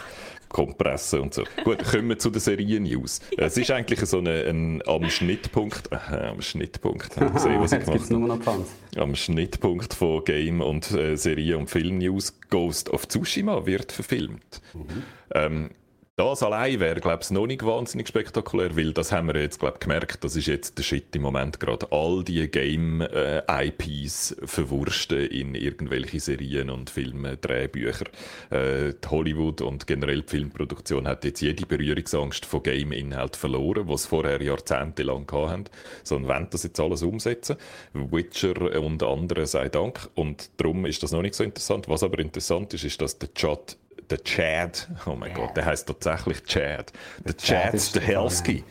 Kompressen 0.54 1.20
und 1.20 1.34
so. 1.34 1.44
Gut, 1.66 1.84
kommen 1.84 2.08
wir 2.08 2.18
zu 2.18 2.30
den 2.30 2.40
Serien-News. 2.40 3.20
Es 3.38 3.58
ist 3.58 3.72
eigentlich 3.72 4.00
so 4.02 4.20
eine, 4.20 4.46
ein, 4.46 4.82
am 4.88 5.10
Schnittpunkt, 5.10 5.90
äh, 5.92 6.28
am 6.28 6.42
Schnittpunkt, 6.42 7.18
haben 7.18 7.34
gesehen, 7.34 7.60
was 7.60 7.74
ich 7.74 8.08
gemacht 8.08 8.46
habe. 8.46 8.66
Am 8.96 9.16
Schnittpunkt 9.16 9.94
von 9.94 10.24
Game 10.24 10.62
und 10.62 10.92
äh, 10.92 11.18
Serie- 11.18 11.58
und 11.58 11.70
Film-News 11.70 12.40
Ghost 12.50 12.90
of 12.90 13.08
Tsushima 13.08 13.66
wird 13.66 13.92
verfilmt. 13.92 14.62
Mhm. 14.74 15.04
Ähm, 15.34 15.70
das 16.16 16.44
allein 16.44 16.80
wäre, 16.80 17.00
glaube 17.00 17.24
ich, 17.24 17.32
noch 17.32 17.48
nicht 17.48 17.66
wahnsinnig 17.66 18.08
spektakulär, 18.08 18.78
weil 18.78 18.94
das 18.94 19.12
haben 19.12 19.28
wir 19.28 19.42
jetzt, 19.42 19.60
glaube 19.60 19.80
gemerkt, 19.80 20.24
das 20.24 20.36
ist 20.36 20.46
jetzt 20.46 20.78
der 20.78 20.84
Shit 20.84 21.16
im 21.16 21.24
Moment 21.24 21.60
gerade. 21.60 21.88
All 21.92 22.24
die 22.24 22.48
Game-IPs 22.48 24.32
äh, 24.32 24.48
verwursten 24.48 25.26
in 25.26 25.56
irgendwelche 25.56 26.20
Serien 26.20 26.70
und 26.70 26.92
Filme, 26.92 27.38
Drehbücher. 27.38 28.06
Äh, 28.52 28.94
Hollywood 29.10 29.62
und 29.62 29.88
generell 29.88 30.22
die 30.22 30.30
Filmproduktion 30.30 31.08
hat 31.08 31.26
jetzt 31.26 31.42
jede 31.42 31.66
Berührungsangst 31.66 32.46
von 32.46 32.62
Game-Inhalt 32.62 33.36
verloren, 33.36 33.88
was 33.88 34.06
vorher 34.06 34.40
jahrzehntelang 34.40 35.26
hatten. 35.32 35.66
Sondern 36.04 36.36
wollen 36.36 36.48
das 36.52 36.62
jetzt 36.62 36.80
alles 36.80 37.02
umsetzen. 37.02 37.58
Witcher 37.94 38.80
und 38.80 39.02
andere 39.02 39.48
sei 39.48 39.68
Dank. 39.68 40.10
Und 40.14 40.52
darum 40.58 40.86
ist 40.86 41.02
das 41.02 41.12
noch 41.12 41.24
nicht 41.24 41.34
so 41.34 41.44
interessant. 41.44 41.90
Was 41.90 42.04
aber 42.04 42.20
interessant 42.20 42.72
ist, 42.76 42.84
ist, 42.84 43.02
dass 43.02 43.18
der 43.18 43.34
Chat 43.34 43.78
der 44.10 44.24
Chad, 44.24 44.90
oh 45.06 45.16
mein 45.16 45.32
yeah. 45.32 45.46
Gott, 45.46 45.58
der 45.58 45.66
heißt 45.66 45.88
tatsächlich 45.88 46.44
Chad, 46.44 46.92
der, 47.26 47.34
der 47.34 47.38
Chad, 47.38 47.82
Stahelski 47.82 48.64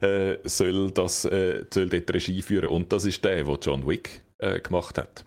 äh, 0.00 0.36
soll, 0.44 0.90
das, 0.90 1.24
äh, 1.24 1.64
soll 1.72 1.88
dort 1.88 2.12
Regie 2.12 2.42
führen. 2.42 2.68
Und 2.68 2.92
das 2.92 3.04
ist 3.04 3.24
der, 3.24 3.44
der 3.44 3.58
John 3.60 3.86
Wick 3.86 4.22
äh, 4.38 4.60
gemacht 4.60 4.98
hat. 4.98 5.24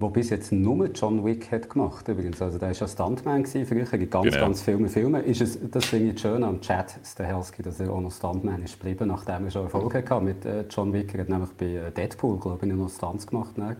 Wo 0.00 0.08
bis 0.08 0.30
jetzt 0.30 0.50
nur 0.50 0.86
John 0.86 1.24
Wick 1.24 1.52
hat 1.52 1.70
gemacht 1.70 2.08
übrigens. 2.08 2.42
Also 2.42 2.58
der 2.58 2.70
war 2.70 2.76
ja 2.76 2.88
Stuntman 2.88 3.46
früher, 3.46 3.92
in 3.92 4.10
ganz, 4.10 4.24
genau. 4.24 4.40
ganz 4.40 4.62
vielen 4.62 4.88
Filmen. 4.88 5.22
Ist 5.22 5.42
es, 5.42 5.58
das 5.70 5.84
finde 5.84 6.12
ich 6.12 6.20
schön 6.20 6.42
an 6.42 6.60
Chad 6.60 6.98
Stahelski, 7.04 7.62
dass 7.62 7.78
er 7.78 7.92
auch 7.92 8.00
noch 8.00 8.10
Stuntman 8.10 8.62
ist 8.62 8.80
geblieben, 8.80 9.08
nachdem 9.08 9.44
er 9.44 9.50
schon 9.52 9.62
Erfolg 9.62 9.94
hatte 9.94 10.20
mit 10.20 10.44
äh, 10.44 10.64
John 10.68 10.92
Wick. 10.92 11.14
Er 11.14 11.20
hat 11.20 11.28
nämlich 11.28 11.50
bei 11.50 11.66
äh, 11.66 11.92
Deadpool, 11.92 12.40
glaube 12.40 12.66
ich, 12.66 12.72
noch 12.72 12.88
Stunts 12.88 13.26
gemacht. 13.26 13.56
Ne? 13.58 13.76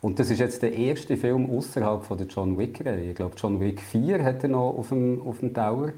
Und 0.00 0.18
das 0.18 0.30
ist 0.30 0.40
jetzt 0.40 0.62
der 0.62 0.72
erste 0.72 1.16
Film 1.16 1.50
außerhalb 1.50 2.04
von 2.04 2.18
der 2.18 2.26
John 2.26 2.58
Wick-Reihe. 2.58 3.10
Ich 3.10 3.14
glaube, 3.14 3.34
John 3.36 3.60
Wick 3.60 3.80
4 3.80 4.22
hat 4.22 4.42
er 4.42 4.50
noch 4.50 4.76
auf 4.76 4.88
dem, 4.90 5.22
auf 5.22 5.40
dem 5.40 5.54
Tower. 5.54 5.92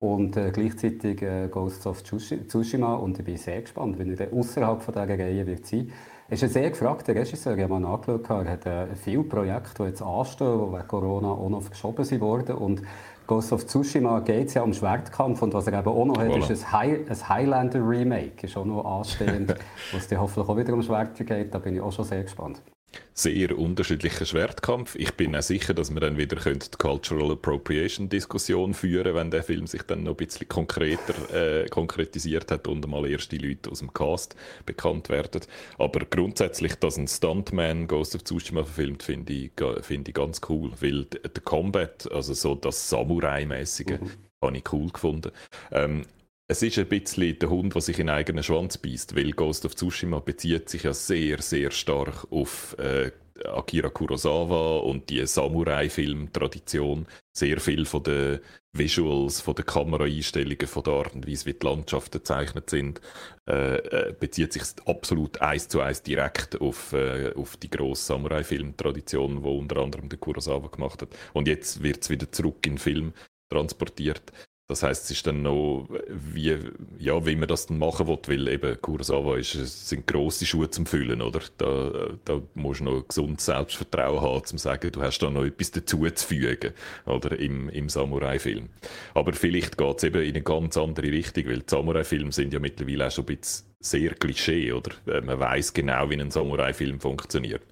und 0.00 0.36
äh, 0.36 0.50
gleichzeitig 0.50 1.22
äh, 1.22 1.48
Ghosts 1.48 1.86
of 1.86 2.02
Tsushima 2.02 2.94
und 2.94 3.18
ich 3.18 3.24
bin 3.24 3.36
sehr 3.36 3.60
gespannt, 3.60 3.98
wenn 3.98 4.16
er 4.16 4.32
außerhalb 4.32 4.82
von 4.82 4.94
dieser 4.94 5.08
Reihe 5.08 5.46
wird 5.46 5.66
sein. 5.66 5.92
Er 6.28 6.34
ist 6.34 6.42
ein 6.42 6.48
sehr 6.48 6.70
gefragter 6.70 7.14
Regisseur, 7.14 7.56
ich 7.56 7.62
habe 7.62 7.78
mal 7.78 7.80
nachgeschaut, 7.80 8.30
er 8.30 8.50
hat 8.50 8.66
äh, 8.66 8.86
viele 8.96 9.24
Projekte, 9.24 9.82
die 9.82 9.88
jetzt 9.90 10.00
anstehen, 10.00 10.58
die 10.58 10.72
wegen 10.72 10.88
Corona 10.88 11.28
auch 11.28 11.50
noch 11.50 11.62
verschoben 11.62 12.20
wurden 12.20 12.56
und 12.56 12.82
Ghost 13.26 13.52
of 13.52 13.66
Tsushima 13.66 14.20
geht 14.20 14.48
es 14.48 14.54
ja 14.54 14.62
um 14.62 14.72
Schwertkampf 14.72 15.42
und 15.42 15.52
was 15.52 15.66
er 15.66 15.78
eben 15.78 15.88
auch 15.88 16.04
noch 16.06 16.16
voilà. 16.16 16.42
hat, 16.42 16.50
ist 16.50 16.64
ein, 16.64 16.72
High, 16.72 17.10
ein 17.10 17.28
Highlander 17.28 17.86
Remake, 17.86 18.46
ist 18.46 18.56
auch 18.56 18.64
noch 18.64 18.84
anstehend, 18.84 19.54
wo 19.92 19.98
es 19.98 20.18
hoffentlich 20.18 20.48
auch 20.48 20.56
wieder 20.56 20.72
um 20.72 20.82
Schwerter 20.82 21.24
geht, 21.24 21.54
da 21.54 21.58
bin 21.58 21.74
ich 21.74 21.80
auch 21.82 21.92
schon 21.92 22.06
sehr 22.06 22.22
gespannt 22.22 22.62
sehr 23.12 23.56
unterschiedlicher 23.58 24.24
Schwertkampf. 24.24 24.94
Ich 24.96 25.12
bin 25.14 25.36
auch 25.36 25.42
sicher, 25.42 25.74
dass 25.74 25.92
wir 25.92 26.00
dann 26.00 26.16
wieder 26.16 26.36
die 26.36 26.58
Cultural 26.78 27.32
Appropriation 27.32 28.08
Diskussion 28.08 28.72
führen, 28.72 29.14
wenn 29.14 29.30
der 29.30 29.42
Film 29.42 29.66
sich 29.66 29.82
dann 29.82 30.04
noch 30.04 30.12
ein 30.12 30.16
bisschen 30.16 30.48
konkreter 30.48 31.34
äh, 31.34 31.68
konkretisiert 31.68 32.50
hat 32.50 32.66
und 32.66 32.86
mal 32.88 33.06
erste 33.06 33.36
Leute 33.36 33.70
aus 33.70 33.80
dem 33.80 33.92
Cast 33.92 34.36
bekannt 34.64 35.08
werden. 35.10 35.42
Aber 35.78 36.00
grundsätzlich, 36.06 36.74
dass 36.76 36.96
ein 36.96 37.08
Stuntman 37.08 37.86
Ghost 37.86 38.14
of 38.14 38.24
Tsushima 38.24 38.64
verfilmt, 38.64 39.02
finde 39.02 39.32
ich, 39.32 39.52
find 39.82 40.08
ich 40.08 40.14
ganz 40.14 40.40
cool, 40.48 40.72
weil 40.80 41.04
der 41.04 41.42
Combat, 41.44 42.10
also 42.10 42.32
so 42.32 42.54
das 42.54 42.88
Samurai-mäßige, 42.88 44.00
mhm. 44.00 44.10
habe 44.42 44.56
ich 44.56 44.72
cool 44.72 44.90
gefunden. 44.90 45.30
Ähm, 45.72 46.06
es 46.50 46.62
ist 46.62 46.78
ein 46.80 46.88
bisschen 46.88 47.38
der 47.38 47.48
Hund, 47.48 47.76
der 47.76 47.80
sich 47.80 48.00
in 48.00 48.08
den 48.08 48.16
eigenen 48.16 48.42
Schwanz 48.42 48.76
beißt, 48.76 49.14
weil 49.14 49.30
Ghost 49.30 49.64
of 49.64 49.76
Tsushima 49.76 50.18
bezieht 50.18 50.68
sich 50.68 50.82
ja 50.82 50.92
sehr, 50.92 51.40
sehr 51.40 51.70
stark 51.70 52.26
auf 52.32 52.76
äh, 52.76 53.12
Akira 53.44 53.88
Kurosawa 53.88 54.78
und 54.78 55.08
die 55.10 55.24
Samurai-Film-Tradition. 55.24 57.06
Sehr 57.32 57.60
viel 57.60 57.86
von 57.86 58.02
den 58.02 58.40
Visuals, 58.72 59.40
von 59.40 59.54
den 59.54 59.64
Kameraeinstellungen, 59.64 60.66
von 60.66 60.82
der 60.82 60.92
Art 60.94 61.14
und 61.14 61.28
Weise, 61.28 61.46
wie 61.46 61.54
die 61.54 61.64
Landschaften 61.64 62.18
gezeichnet 62.18 62.68
sind, 62.68 63.00
äh, 63.48 63.76
äh, 63.76 64.12
bezieht 64.18 64.52
sich 64.52 64.64
absolut 64.86 65.40
eins 65.40 65.68
zu 65.68 65.80
eins 65.80 66.02
direkt 66.02 66.60
auf, 66.60 66.92
äh, 66.92 67.32
auf 67.36 67.58
die 67.58 67.70
grosse 67.70 68.06
Samurai-Film-Tradition, 68.06 69.44
die 69.44 69.48
unter 69.48 69.76
anderem 69.76 70.08
der 70.08 70.18
Kurosawa 70.18 70.66
gemacht 70.66 71.00
hat. 71.02 71.16
Und 71.32 71.46
jetzt 71.46 71.80
wird 71.84 72.02
es 72.02 72.10
wieder 72.10 72.30
zurück 72.32 72.66
in 72.66 72.72
den 72.72 72.78
Film 72.78 73.12
transportiert. 73.48 74.32
Das 74.70 74.84
heißt, 74.84 75.06
es 75.06 75.10
ist 75.10 75.26
dann 75.26 75.42
noch, 75.42 75.88
wie, 76.06 76.56
ja, 77.00 77.26
wie 77.26 77.34
man 77.34 77.48
das 77.48 77.66
dann 77.66 77.78
machen 77.78 78.06
will, 78.06 78.18
weil 78.28 78.46
eben 78.46 78.80
Kurosawa 78.80 79.36
ist, 79.36 79.88
sind 79.88 80.06
grosse 80.06 80.46
Schuhe 80.46 80.70
zum 80.70 80.86
Füllen, 80.86 81.22
oder? 81.22 81.40
Da, 81.58 82.10
da 82.24 82.40
musst 82.54 82.78
du 82.78 82.84
noch 82.84 83.08
gesundes 83.08 83.46
Selbstvertrauen 83.46 84.20
haben, 84.20 84.36
um 84.36 84.44
zu 84.44 84.58
sagen, 84.58 84.92
du 84.92 85.02
hast 85.02 85.18
da 85.18 85.28
noch 85.28 85.44
etwas 85.44 85.72
dazuzufügen, 85.72 86.72
oder? 87.04 87.36
Im, 87.36 87.68
im 87.70 87.88
Samurai-Film. 87.88 88.68
Aber 89.14 89.32
vielleicht 89.32 89.76
geht 89.76 89.98
es 89.98 90.04
eben 90.04 90.22
in 90.22 90.36
eine 90.36 90.42
ganz 90.42 90.76
andere 90.76 91.10
Richtung, 91.10 91.46
weil 91.46 91.64
Samurai-Filme 91.66 92.30
sind 92.30 92.52
ja 92.52 92.60
mittlerweile 92.60 93.08
auch 93.08 93.10
schon 93.10 93.24
ein 93.24 93.38
bisschen 93.38 93.66
sehr 93.80 94.14
Klischee, 94.14 94.70
oder? 94.70 94.92
Äh, 95.08 95.20
man 95.20 95.40
weiß 95.40 95.74
genau, 95.74 96.08
wie 96.10 96.20
ein 96.20 96.30
Samurai-Film 96.30 97.00
funktioniert. 97.00 97.62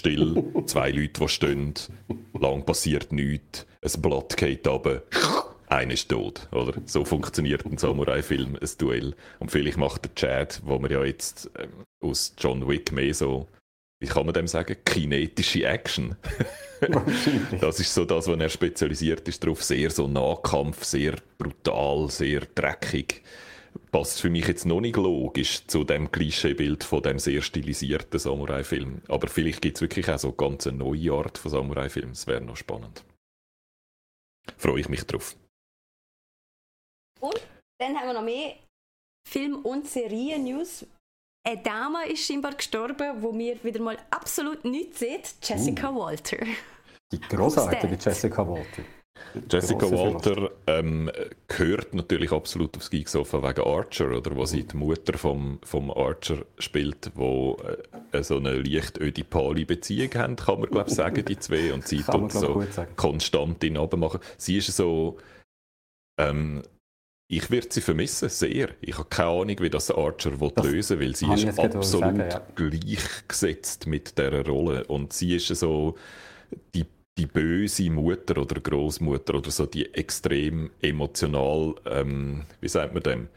Still, 0.00 0.42
zwei 0.64 0.90
Leute, 0.92 1.20
die 1.20 1.28
stehen, 1.28 1.74
lang 2.32 2.64
passiert 2.64 3.12
nichts 3.12 3.66
ein 3.82 4.00
Blatt 4.00 4.34
geht 4.38 4.66
runter, 4.66 5.02
einer 5.68 5.92
ist 5.92 6.08
tot. 6.08 6.48
Oder? 6.52 6.72
So 6.86 7.04
funktioniert 7.04 7.66
ein 7.66 7.76
Samurai-Film, 7.76 8.56
ein 8.58 8.68
Duell. 8.78 9.14
Und 9.40 9.50
vielleicht 9.50 9.76
macht 9.76 10.04
der 10.06 10.14
Chad, 10.14 10.62
wo 10.64 10.78
man 10.78 10.90
ja 10.90 11.04
jetzt 11.04 11.50
ähm, 11.58 11.84
aus 12.00 12.34
John 12.38 12.66
Wick 12.66 12.92
mehr 12.92 13.12
so, 13.12 13.46
wie 14.00 14.08
kann 14.08 14.24
man 14.24 14.32
dem 14.32 14.46
sagen, 14.46 14.74
kinetische 14.86 15.64
Action. 15.64 16.16
das 17.60 17.78
ist 17.78 17.92
so 17.92 18.06
das, 18.06 18.26
was 18.26 18.40
er 18.40 18.48
spezialisiert 18.48 19.28
ist 19.28 19.44
darauf. 19.44 19.62
Sehr 19.62 19.90
so 19.90 20.08
Nahkampf, 20.08 20.82
sehr 20.82 21.16
brutal, 21.36 22.08
sehr 22.08 22.40
dreckig. 22.54 23.22
Passt 23.90 24.20
für 24.20 24.30
mich 24.30 24.46
jetzt 24.46 24.66
noch 24.66 24.80
nicht 24.80 24.96
logisch 24.96 25.66
zu 25.66 25.84
dem 25.84 26.12
Klischeebild 26.12 26.84
von 26.84 27.02
dem 27.02 27.18
sehr 27.18 27.42
stilisierten 27.42 28.20
Samurai-Film. 28.20 29.02
Aber 29.08 29.26
vielleicht 29.28 29.62
gibt 29.62 29.76
es 29.76 29.80
wirklich 29.80 30.08
auch 30.08 30.18
so 30.18 30.32
ganz 30.32 30.66
eine 30.66 30.78
neue 30.78 31.12
Art 31.12 31.38
von 31.38 31.50
Samurai-Film. 31.50 32.10
Das 32.10 32.26
wäre 32.26 32.40
noch 32.40 32.56
spannend 32.56 33.04
freue 34.56 34.80
ich 34.80 34.88
mich 34.88 35.04
drauf. 35.04 35.36
Und 37.20 37.40
dann 37.78 37.96
haben 37.96 38.06
wir 38.06 38.14
noch 38.14 38.22
mehr 38.22 38.56
Film- 39.28 39.64
und 39.64 39.86
Serien-News. 39.86 40.86
Eine 41.46 41.62
Dame 41.62 42.06
ist 42.06 42.26
scheinbar 42.26 42.54
gestorben, 42.54 43.22
wo 43.22 43.32
mir 43.32 43.62
wieder 43.64 43.80
mal 43.80 43.98
absolut 44.10 44.64
nichts 44.64 44.98
sieht. 45.00 45.34
Jessica 45.42 45.90
uh. 45.90 45.98
Walter. 45.98 46.38
Die 47.12 47.20
großartige 47.20 47.96
Jessica 47.96 48.46
Walter. 48.46 48.82
Jessica 49.50 49.90
Walter 49.90 50.50
ähm, 50.66 51.10
gehört 51.48 51.94
natürlich 51.94 52.32
absolut 52.32 52.76
aufs 52.76 52.90
Geeksofa 52.90 53.42
wegen 53.42 53.66
Archer, 53.66 54.10
oder 54.16 54.34
wo 54.34 54.44
sie 54.44 54.64
die 54.64 54.76
Mutter 54.76 55.16
vom, 55.16 55.58
vom 55.62 55.90
Archer 55.90 56.44
spielt, 56.58 57.12
wo 57.14 57.56
äh, 58.12 58.22
so 58.22 58.36
eine 58.36 58.56
leicht 58.56 59.00
ödipale 59.00 59.64
Beziehung 59.64 60.14
haben, 60.14 60.36
kann 60.36 60.60
man 60.60 60.70
glaube 60.70 60.90
sagen, 60.90 61.24
die 61.24 61.38
zwei. 61.38 61.72
Und 61.72 61.86
sie 61.86 62.02
tut 62.10 62.32
so 62.32 62.62
konstant 62.96 63.62
in 63.64 63.74
machen. 63.74 64.20
Sie 64.36 64.58
ist 64.58 64.74
so... 64.74 65.18
Ähm, 66.18 66.62
ich 67.32 67.48
werde 67.48 67.68
sie 67.70 67.80
vermissen, 67.80 68.28
sehr. 68.28 68.70
Ich 68.80 68.98
habe 68.98 69.08
keine 69.08 69.28
Ahnung, 69.30 69.56
wie 69.60 69.70
das 69.70 69.92
Archer 69.92 70.32
das 70.32 70.64
lösen 70.64 70.98
will, 70.98 71.06
weil 71.06 71.16
sie 71.16 71.32
ist 71.32 71.58
absolut 71.60 71.84
sagen, 71.84 72.18
ja. 72.18 72.42
gleichgesetzt 72.56 73.86
mit 73.86 74.18
dieser 74.18 74.44
Rolle. 74.44 74.84
Und 74.86 75.12
sie 75.12 75.36
ist 75.36 75.46
so 75.46 75.96
die 76.74 76.86
die 77.20 77.26
böse 77.26 77.90
Mutter 77.90 78.40
oder 78.40 78.60
Großmutter 78.60 79.34
oder 79.34 79.50
so, 79.50 79.66
die 79.66 79.94
extrem 79.94 80.70
emotional, 80.80 81.74
ähm, 81.84 82.44
wie 82.60 82.68
sagt 82.68 82.94
man 82.94 83.02
dem, 83.02 83.28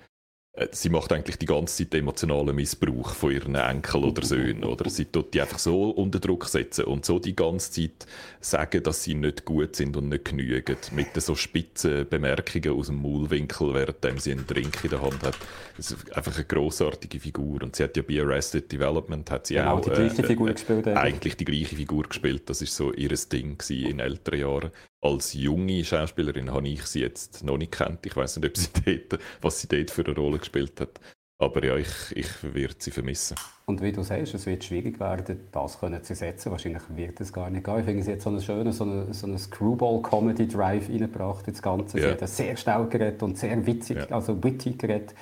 sie 0.71 0.89
macht 0.89 1.11
eigentlich 1.11 1.37
die 1.37 1.47
ganze 1.47 1.83
Zeit 1.83 1.95
emotionalen 1.95 2.55
Missbrauch 2.55 3.15
von 3.15 3.31
ihren 3.31 3.55
Enkel 3.55 4.03
oder 4.03 4.23
Söhnen. 4.23 4.63
Oder 4.63 4.87
sie 4.89 5.05
tut 5.05 5.33
die 5.33 5.41
einfach 5.41 5.57
so 5.57 5.89
unter 5.89 6.19
Druck 6.19 6.45
setzen 6.45 6.85
und 6.85 7.05
so 7.05 7.17
die 7.17 7.35
ganze 7.35 7.71
Zeit 7.71 8.05
sagen, 8.39 8.83
dass 8.83 9.03
sie 9.03 9.15
nicht 9.15 9.45
gut 9.45 9.75
sind 9.75 9.97
und 9.97 10.09
nicht 10.09 10.25
genügen. 10.25 10.77
Mit 10.91 11.19
so 11.19 11.33
spitzen 11.33 12.07
Bemerkungen 12.07 12.77
aus 12.77 12.87
dem 12.87 13.01
Maulwinkel, 13.01 13.73
während 13.73 14.21
sie 14.21 14.31
einen 14.31 14.45
Drink 14.45 14.83
in 14.83 14.91
der 14.91 15.01
Hand 15.01 15.23
hat. 15.23 15.37
Das 15.75 15.91
ist 15.91 16.15
einfach 16.15 16.35
eine 16.35 16.45
grossartige 16.45 17.19
Figur. 17.19 17.63
Und 17.63 17.75
sie 17.75 17.83
hat 17.83 17.97
ja 17.97 18.03
bei 18.03 18.21
Arrested 18.21 18.71
Development 18.71 19.29
hat 19.31 19.47
sie 19.47 19.55
genau, 19.55 19.77
auch 19.77 19.81
die 19.81 19.89
gleiche 19.89 20.21
äh, 20.21 20.27
Figur 20.27 20.51
gespielt. 20.53 20.87
Eigentlich 20.87 21.35
die 21.35 21.45
gleiche 21.45 21.75
Figur 21.75 22.03
gespielt. 22.03 22.47
Das 22.47 22.61
ist 22.61 22.75
so 22.75 22.93
ihr 22.93 23.09
Ding 23.31 23.59
in 23.69 23.99
älteren 23.99 24.39
Jahren 24.39 24.71
als 25.03 25.33
junge 25.33 25.83
Schauspielerin 25.83 26.51
habe 26.51 26.67
ich 26.67 26.85
sie 26.85 27.01
jetzt 27.01 27.43
noch 27.43 27.57
nicht 27.57 27.73
kennt. 27.73 28.05
Ich 28.05 28.15
weiß 28.15 28.37
nicht, 28.37 28.47
ob 28.47 28.57
sie 28.57 28.69
dort, 29.09 29.21
was 29.41 29.59
sie 29.59 29.67
dort 29.67 29.91
für 29.91 30.05
eine 30.05 30.15
Rolle 30.15 30.39
gespielt 30.39 30.79
hat. 30.79 30.99
Aber 31.39 31.63
ja, 31.65 31.75
ich, 31.75 31.89
ich 32.15 32.53
werde 32.53 32.75
sie 32.77 32.91
vermissen. 32.91 33.35
Und 33.65 33.81
wie 33.81 33.91
du 33.91 34.01
sagst, 34.01 34.33
es 34.33 34.45
wird 34.45 34.63
schwierig 34.63 34.99
werden, 34.99 35.41
das 35.51 35.79
können 35.79 36.01
zu 36.03 36.15
setzen. 36.15 36.51
Wahrscheinlich 36.51 36.83
wird 36.95 37.19
es 37.19 37.33
gar 37.33 37.49
nicht 37.49 37.65
gehen. 37.65 37.79
Ich 37.79 37.85
finde, 37.85 38.03
sie 38.03 38.13
hat 38.13 38.21
so 38.21 38.29
einen 38.29 38.41
schönen 38.41 38.71
so 38.71 38.85
eine, 38.85 39.13
so 39.13 39.27
eine 39.27 39.37
Screwball-Comedy-Drive 39.37 40.89
reingebracht 40.89 41.47
ins 41.47 41.61
Ganze. 41.61 41.99
Ja. 41.99 42.05
Sie 42.05 42.11
hat 42.11 42.29
sehr 42.29 42.55
schnell 42.55 42.87
geredet 42.87 43.23
und 43.23 43.37
sehr 43.37 43.65
witzig, 43.65 43.97
ja. 43.97 44.15
also 44.15 44.41
witty 44.41 44.73
geredet. 44.73 45.15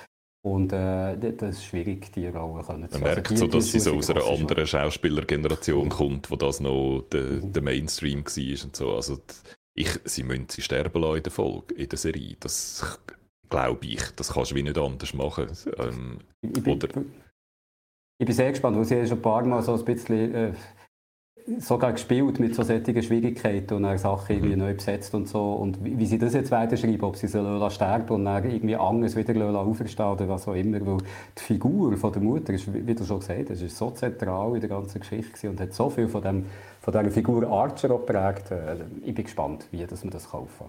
Und 0.44 0.72
äh, 0.72 1.16
das 1.34 1.58
ist 1.58 1.64
schwierig, 1.64 2.12
die 2.12 2.26
Rolle 2.26 2.64
können 2.64 2.88
zu 2.88 2.98
Man 2.98 3.14
merkt 3.14 3.30
also, 3.30 3.46
so, 3.46 3.50
dass 3.50 3.70
sie 3.70 3.78
so 3.78 3.94
aus 3.94 4.10
einer 4.10 4.26
anderen 4.26 4.66
Schauspielergeneration 4.66 5.88
kommt, 5.88 6.30
wo 6.32 6.36
das 6.36 6.58
noch 6.58 7.04
der, 7.12 7.22
mhm. 7.22 7.52
der 7.52 7.62
Mainstream 7.62 8.24
war 8.24 8.64
und 8.64 8.76
so. 8.76 8.94
Also 8.94 9.18
ich, 9.74 9.88
sie 10.04 10.22
müssen 10.22 10.48
sie 10.48 10.62
sterben 10.62 11.00
lassen 11.00 11.16
in 11.16 11.22
der 11.22 11.32
Folge, 11.32 11.74
in 11.74 11.88
der 11.88 11.98
Serie. 11.98 12.36
Das 12.40 12.98
glaube 13.48 13.86
ich, 13.86 14.02
das 14.16 14.32
kannst 14.32 14.50
du 14.50 14.54
wie 14.54 14.62
nicht 14.62 14.78
anders 14.78 15.14
machen. 15.14 15.46
Ähm, 15.78 16.18
ich, 16.40 16.62
bin, 16.62 16.78
ich, 18.18 18.26
bin, 18.26 18.34
sehr 18.34 18.50
gespannt, 18.50 18.76
weil 18.76 18.84
sie 18.84 19.06
schon 19.06 19.18
ein 19.18 19.22
paar 19.22 19.44
Mal 19.44 19.62
so 19.62 19.74
ein 19.74 19.84
bisschen 19.84 20.34
äh, 20.34 20.52
sogar 21.58 21.92
gespielt 21.92 22.38
mit 22.38 22.54
so 22.54 22.62
solchen 22.62 23.02
Schwierigkeiten 23.02 23.74
und 23.74 23.98
Sachen 23.98 24.36
irgendwie 24.36 24.54
mhm. 24.54 24.62
neu 24.62 24.74
besetzt 24.74 25.14
und 25.14 25.28
so. 25.28 25.54
Und 25.54 25.84
wie, 25.84 25.98
wie 25.98 26.06
sie 26.06 26.18
das 26.18 26.34
jetzt 26.34 26.50
weiterschreiben, 26.50 27.02
ob 27.02 27.16
sie 27.16 27.26
so 27.26 27.70
sterben 27.70 28.14
und 28.14 28.24
dann 28.24 28.50
irgendwie 28.50 28.76
anders 28.76 29.16
wieder 29.16 29.58
auferstehen 29.58 30.08
oder 30.08 30.28
was 30.28 30.46
auch 30.48 30.54
immer. 30.54 30.84
Weil 30.84 30.98
die 31.38 31.42
Figur 31.42 31.96
von 31.96 32.12
der 32.12 32.22
Mutter 32.22 32.52
ist, 32.52 32.72
wie 32.72 32.94
du 32.94 33.04
schon 33.04 33.20
gesagt 33.20 33.50
hast, 33.50 33.62
ist 33.62 33.76
so 33.76 33.90
zentral 33.90 34.54
in 34.54 34.60
der 34.60 34.70
ganzen 34.70 35.00
Geschichte 35.00 35.50
und 35.50 35.60
hat 35.60 35.72
so 35.72 35.90
viel 35.90 36.08
von, 36.08 36.22
dem, 36.22 36.46
von 36.82 36.92
dieser 36.92 37.10
Figur 37.10 37.46
Archer 37.48 37.88
geprägt. 37.88 38.50
Äh, 38.50 38.76
ich 39.02 39.14
bin 39.14 39.24
gespannt, 39.24 39.66
wie 39.70 39.86
das 39.86 40.04
man 40.04 40.10
das 40.10 40.28
kaufen 40.28 40.66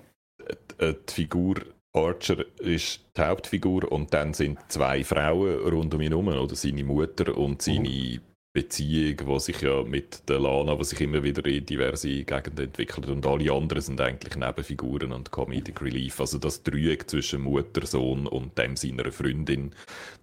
äh, 0.78 0.94
Die 1.10 1.14
Figur 1.14 1.56
Archer 1.92 2.46
ist 2.60 3.02
die 3.16 3.22
Hauptfigur 3.22 3.92
und 3.92 4.14
dann 4.14 4.34
sind 4.34 4.60
zwei 4.68 5.04
Frauen 5.04 5.60
rund 5.68 5.94
um 5.94 6.02
ihn 6.02 6.12
herum, 6.12 6.28
oder 6.30 6.56
seine 6.56 6.84
Mutter 6.84 7.38
und 7.38 7.62
seine 7.62 7.90
mhm 7.90 8.33
Beziehung, 8.68 9.18
die 9.18 9.40
sich 9.40 9.62
ja 9.62 9.82
mit 9.82 10.30
der 10.30 10.40
Lana, 10.40 10.76
die 10.76 10.84
sich 10.84 11.02
immer 11.02 11.24
wieder 11.24 11.44
in 11.48 11.66
diverse 11.66 12.08
Gegenden 12.24 12.66
entwickelt 12.66 13.08
und 13.10 13.26
alle 13.26 13.52
anderen 13.52 13.82
sind 13.82 14.00
eigentlich 14.00 14.36
Nebenfiguren 14.36 15.12
und 15.12 15.32
Comedic 15.32 15.82
Relief. 15.82 16.20
Also 16.20 16.38
das 16.38 16.62
Dreieck 16.62 17.10
zwischen 17.10 17.42
Mutter, 17.42 17.84
Sohn 17.88 18.28
und 18.28 18.56
dem 18.60 18.76
seiner 18.76 19.12
Freundin, 19.12 19.72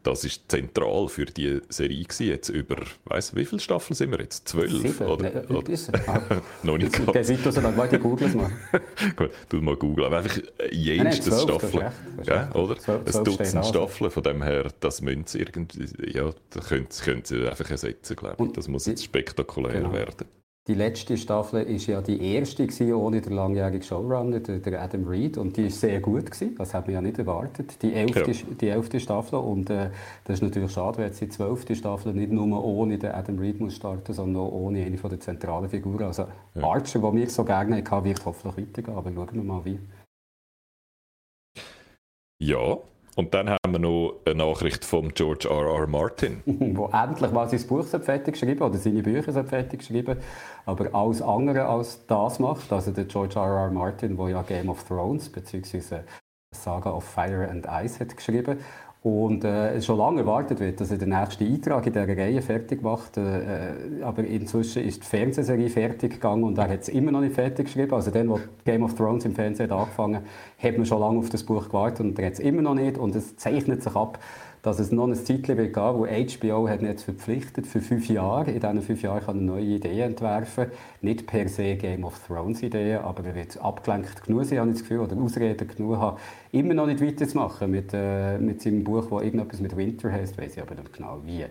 das 0.05 0.23
ist 0.25 0.45
zentral 0.49 1.09
für 1.09 1.25
die 1.27 1.61
Serie 1.71 2.05
gewesen. 2.05 2.29
Jetzt 2.29 2.49
über, 2.51 2.77
weiss 3.05 3.35
wie 3.35 3.45
viele 3.45 3.61
Staffeln 3.61 3.97
sind 3.97 4.13
wir 4.13 4.21
jetzt? 4.21 4.47
Zwölf? 4.47 4.71
Sieben? 4.71 5.09
Oder, 5.09 5.31
Ne, 5.31 5.45
oder? 5.49 5.69
ist 5.73 5.89
er? 5.89 6.01
Ah. 6.11 6.41
Noch 6.63 6.79
nicht 6.79 6.97
Der 6.99 7.07
ganz. 7.07 7.27
sieht 7.27 7.43
so 7.43 7.61
lang, 7.61 7.77
warte, 7.77 7.99
google 7.99 8.29
es 8.29 8.35
mal. 8.37 8.51
Gut, 9.17 9.31
tu 9.49 9.57
mal 9.61 9.75
googeln. 9.77 10.07
Aber 10.07 10.19
einfach 10.19 10.37
du 10.39 11.05
hast 11.07 11.43
Staffeln. 11.43 11.87
Ja, 12.25 12.53
oder? 12.55 12.77
Zwölf- 12.79 13.17
Ein 13.17 13.25
Dutzend. 13.25 13.67
Staffeln, 13.67 14.11
von 14.13 14.23
dem 14.23 14.43
her, 14.45 14.69
das 14.79 15.01
müssen 15.03 15.27
sie 15.27 15.41
irgendwie, 15.41 15.87
ja, 16.17 16.31
das 16.51 16.69
können, 16.69 16.87
sie- 16.91 17.03
können 17.05 17.25
sie 17.25 17.49
einfach 17.49 17.69
ersetzen, 17.71 18.17
glaube 18.21 18.35
ich. 18.37 18.41
Und 18.41 18.57
Das 18.57 18.69
muss 18.69 18.87
jetzt 18.87 19.05
spektakulär 19.05 19.73
Genau. 19.81 19.93
werden. 19.93 20.27
Die 20.69 20.75
letzte 20.75 21.17
Staffel 21.17 21.65
war 21.67 21.73
ja 21.73 22.01
die 22.03 22.35
erste 22.35 22.65
gewesen, 22.67 22.93
ohne 22.93 23.21
den 23.21 23.33
langjährigen 23.33 23.83
Showrunner, 23.83 24.41
der, 24.41 24.83
Adam 24.83 25.09
Reed. 25.09 25.37
Und 25.39 25.57
die 25.57 25.65
war 25.65 25.71
sehr 25.71 26.01
gut. 26.01 26.27
Gewesen. 26.27 26.55
Das 26.57 26.75
hat 26.75 26.87
man 26.87 26.95
ja 26.95 27.01
nicht 27.01 27.19
erwartet. 27.19 27.83
Die 27.83 27.93
elfte, 27.93 28.31
Ja. 28.31 28.37
die 28.61 28.69
elfte 28.69 29.01
Staffel. 29.01 29.39
Und 29.41 29.69
äh, 29.71 29.91
das 30.25 30.35
ist 30.35 30.43
natürlich 30.43 30.71
schade, 30.71 30.99
wenn 30.99 31.07
jetzt 31.07 31.21
die 31.21 31.29
zwölfte 31.31 31.75
Staffel 31.75 32.13
nicht 32.13 32.31
nur 32.31 32.63
ohne 32.63 32.99
den 32.99 33.11
Adam 33.11 33.39
Reed 33.39 33.59
muss 33.59 33.75
starten, 33.75 34.13
sondern 34.13 34.43
auch 34.45 34.53
ohne 34.53 34.85
eine 34.85 34.99
von 34.99 35.11
der 35.11 35.19
zentralen 35.19 35.69
Figuren. 35.71 36.05
Also 36.05 36.27
Archer, 36.61 37.01
den 37.01 37.17
wir 37.17 37.31
so 37.31 37.43
gerne 37.45 37.77
hatten, 37.83 38.05
wird 38.05 38.25
hoffentlich 38.25 38.69
weitergehen. 38.69 38.97
Aber 38.97 39.11
schauen 39.13 39.29
wir 39.35 39.43
mal, 39.43 39.65
wie. 39.65 39.79
Ja, 42.39 42.79
und 43.17 43.35
dann 43.35 43.51
haben 43.51 43.73
wir 43.73 43.79
noch 43.79 44.21
eine 44.25 44.37
Nachricht 44.37 44.85
von 44.85 45.13
George 45.15 45.49
R. 45.49 45.81
R. 45.81 45.87
Martin. 45.87 46.43
wo 46.47 46.87
endlich 46.93 47.31
mal 47.33 47.49
sein 47.49 47.67
Buch 47.67 47.85
fertig 47.85 48.35
geschrieben 48.35 48.63
oder 48.63 48.79
seine 48.79 49.03
Bücher 49.03 49.45
fertig 49.45 49.81
geschrieben, 49.81 50.19
aber 50.67 50.95
alles 50.95 51.23
andere 51.23 51.67
als 51.67 52.07
das 52.07 52.39
macht. 52.39 52.73
Also 52.73 52.91
der 52.93 53.05
George 53.05 53.39
R. 53.39 53.65
R. 53.65 53.71
Martin, 53.71 54.17
der 54.17 54.29
ja 54.29 54.43
Game 54.43 54.69
of 54.69 54.85
Thrones 54.85 55.29
bzw. 55.31 56.01
Saga 56.53 56.91
of 56.91 57.05
Fire 57.05 57.49
and 57.49 57.67
Ice 57.67 58.01
hat 58.01 58.17
geschrieben 58.17 58.59
und 59.03 59.45
äh, 59.45 59.81
schon 59.81 59.97
lange 59.97 60.21
erwartet 60.21 60.61
wird, 60.61 60.79
dass 60.79 60.91
er 60.91 60.99
den 60.99 61.09
nächsten 61.09 61.45
Eintrag 61.45 61.87
in 61.87 61.93
dieser 61.95 62.07
Reihe 62.07 62.43
fertig 62.43 62.83
macht. 62.83 63.17
Äh, 63.17 63.71
äh, 63.71 64.03
aber 64.03 64.25
inzwischen 64.25 64.85
ist 64.85 65.03
die 65.03 65.07
Fernsehserie 65.07 65.71
fertig 65.71 66.13
gegangen 66.15 66.45
und 66.45 66.59
er 66.59 66.69
hat 66.69 66.83
es 66.83 66.91
immer 66.91 67.11
noch 67.11 67.23
nicht 67.23 67.35
fertig 67.35 67.67
geschrieben. 67.67 67.95
Also 67.95 68.11
dann, 68.11 68.29
wo 68.29 68.39
Game 68.67 68.83
of 68.83 68.95
Thrones 68.95 69.25
im 69.25 69.35
Fernsehen 69.35 69.71
hat 69.71 69.79
angefangen 69.79 70.21
hat, 70.63 70.77
man 70.77 70.85
schon 70.85 71.01
lange 71.01 71.19
auf 71.19 71.31
das 71.31 71.45
Buch 71.45 71.65
gewartet 71.67 72.01
und 72.01 72.19
er 72.19 72.27
hat 72.27 72.35
es 72.35 72.41
immer 72.41 72.61
noch 72.61 72.75
nicht. 72.75 72.99
Und 72.99 73.17
es 73.17 73.37
zeichnet 73.37 73.83
sich 73.83 73.97
ab, 73.97 74.19
dass 74.63 74.79
es 74.79 74.93
noch 74.93 75.07
ein 75.07 75.15
Zeitchen 75.15 75.57
wird 75.57 75.73
gehen, 75.73 75.95
wo 75.95 76.07
HBO 76.07 76.69
hat 76.69 76.83
jetzt 76.83 77.05
verpflichtet 77.05 77.67
für 77.67 77.81
fünf 77.81 78.09
Jahre. 78.09 78.51
In 78.51 78.61
diesen 78.61 78.83
fünf 78.83 79.03
Jahren 79.03 79.25
kann 79.25 79.39
er 79.39 79.43
neue 79.43 79.65
Ideen 79.65 80.11
entwerfen. 80.11 80.67
Nicht 81.01 81.27
per 81.27 81.49
se 81.49 81.77
Game 81.77 82.05
of 82.05 82.19
Thrones 82.27 82.63
Ideen, 82.63 83.01
aber 83.01 83.25
er 83.25 83.35
wird 83.35 83.59
abgelenkt 83.59 84.25
genug 84.25 84.45
sein, 84.45 84.59
habe 84.59 84.71
ich 84.71 84.77
das 84.77 84.83
Gefühl, 84.83 85.01
oder 85.01 85.17
Ausreden 85.17 85.69
genug 85.69 85.97
haben, 85.97 86.19
immer 86.53 86.75
noch 86.75 86.87
nicht 86.87 87.01
weiterzumachen 87.01 87.71
mit, 87.71 87.91
äh, 87.93 88.39
mit 88.39 88.61
seinem 88.61 88.85
Buch, 88.85 89.09
das 89.11 89.23
irgendetwas 89.23 89.61
mit 89.61 89.77
Winter 89.77 90.13
heißt, 90.13 90.37
weiß 90.37 90.57
ich 90.57 90.63
aber 90.63 90.75
nicht 90.75 90.93
genau 90.93 91.21
wie. 91.25 91.47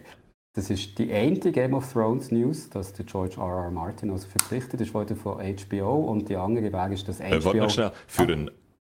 Das 0.56 0.70
ist 0.70 0.98
die 0.98 1.12
eine 1.14 1.40
Game 1.40 1.74
of 1.74 1.92
Thrones 1.92 2.32
News, 2.32 2.70
dass 2.70 2.94
der 2.94 3.06
George 3.06 3.36
R. 3.38 3.66
R. 3.66 3.72
Martin 3.72 4.10
also 4.10 4.28
verpflichtet 4.28 4.82
ist 4.82 4.94
worden 4.94 5.16
von 5.16 5.38
HBO 5.38 5.96
und 5.96 6.28
die 6.28 6.36
andere 6.36 6.74
wäre, 6.74 6.94
ist, 6.94 7.08
dass 7.08 7.20
HBO... 7.20 7.26
Äh, 7.26 7.46
warte 7.46 7.58
noch 7.60 7.70
schnell, 7.70 7.92
für 8.08 8.24
einen 8.24 8.52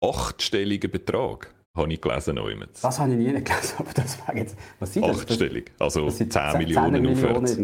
achtstelligen 0.02 0.92
Betrag 0.92 1.54
habe 1.76 1.94
ich 1.94 2.02
gelesen 2.02 2.36
noch 2.36 2.48
immer. 2.48 2.66
Das 2.82 3.00
habe 3.00 3.12
ich 3.12 3.18
nie 3.18 3.26
gelesen, 3.26 3.76
aber 3.78 3.94
das 3.94 4.18
wäre 4.28 4.38
jetzt... 4.38 4.58
Was 4.80 4.94
sind 4.94 5.06
das? 5.06 5.20
Achtstellig, 5.22 5.72
also 5.80 6.06
Das 6.06 6.18
10 6.18 6.32
sind 6.32 6.58
Millionen 6.58 7.08
aufwärts. 7.08 7.58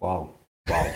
Wow. 0.00 0.28
wow. 0.68 0.86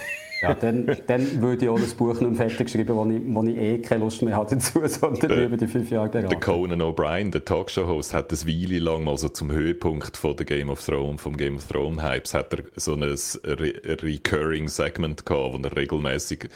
Ja, 0.42 0.52
dann, 0.52 0.94
dann 1.06 1.40
würde 1.40 1.64
ich 1.64 1.70
auch 1.70 1.80
das 1.80 1.94
Buch 1.94 2.20
nicht 2.20 2.36
fertig 2.36 2.68
schreiben, 2.68 2.94
wo 2.94 3.06
ich, 3.06 3.22
wo 3.24 3.42
ich 3.44 3.56
eh 3.56 3.78
keine 3.78 4.04
Lust 4.04 4.20
mehr 4.20 4.36
habe 4.36 4.54
dazu, 4.54 4.86
sondern 4.86 5.30
Äh, 5.30 5.44
über 5.44 5.56
die 5.56 5.66
fünf 5.66 5.90
Jahre 5.90 6.10
Der 6.10 6.20
beraten. 6.22 6.40
Conan 6.40 6.82
O'Brien, 6.82 7.30
der 7.30 7.44
Talkshow-Host, 7.44 8.12
hat 8.12 8.30
das 8.32 8.46
Weile 8.46 8.78
lang 8.78 9.04
mal 9.04 9.16
so 9.16 9.30
zum 9.30 9.50
Höhepunkt 9.50 10.16
von 10.16 10.36
der 10.36 10.44
Game 10.44 10.68
of 10.68 10.84
Thrones, 10.84 11.22
vom 11.22 11.36
Game 11.38 11.56
of 11.56 11.66
Thrones 11.66 12.02
Hypes, 12.02 12.34
hat 12.34 12.52
er 12.52 12.64
so 12.76 12.92
ein 12.94 13.02
Re 13.02 13.72
recurring 14.02 14.68
Segment 14.68 15.24
gehabt, 15.24 15.54
wo 15.54 15.58
er 15.58 15.74
regelmäßig 15.74 16.50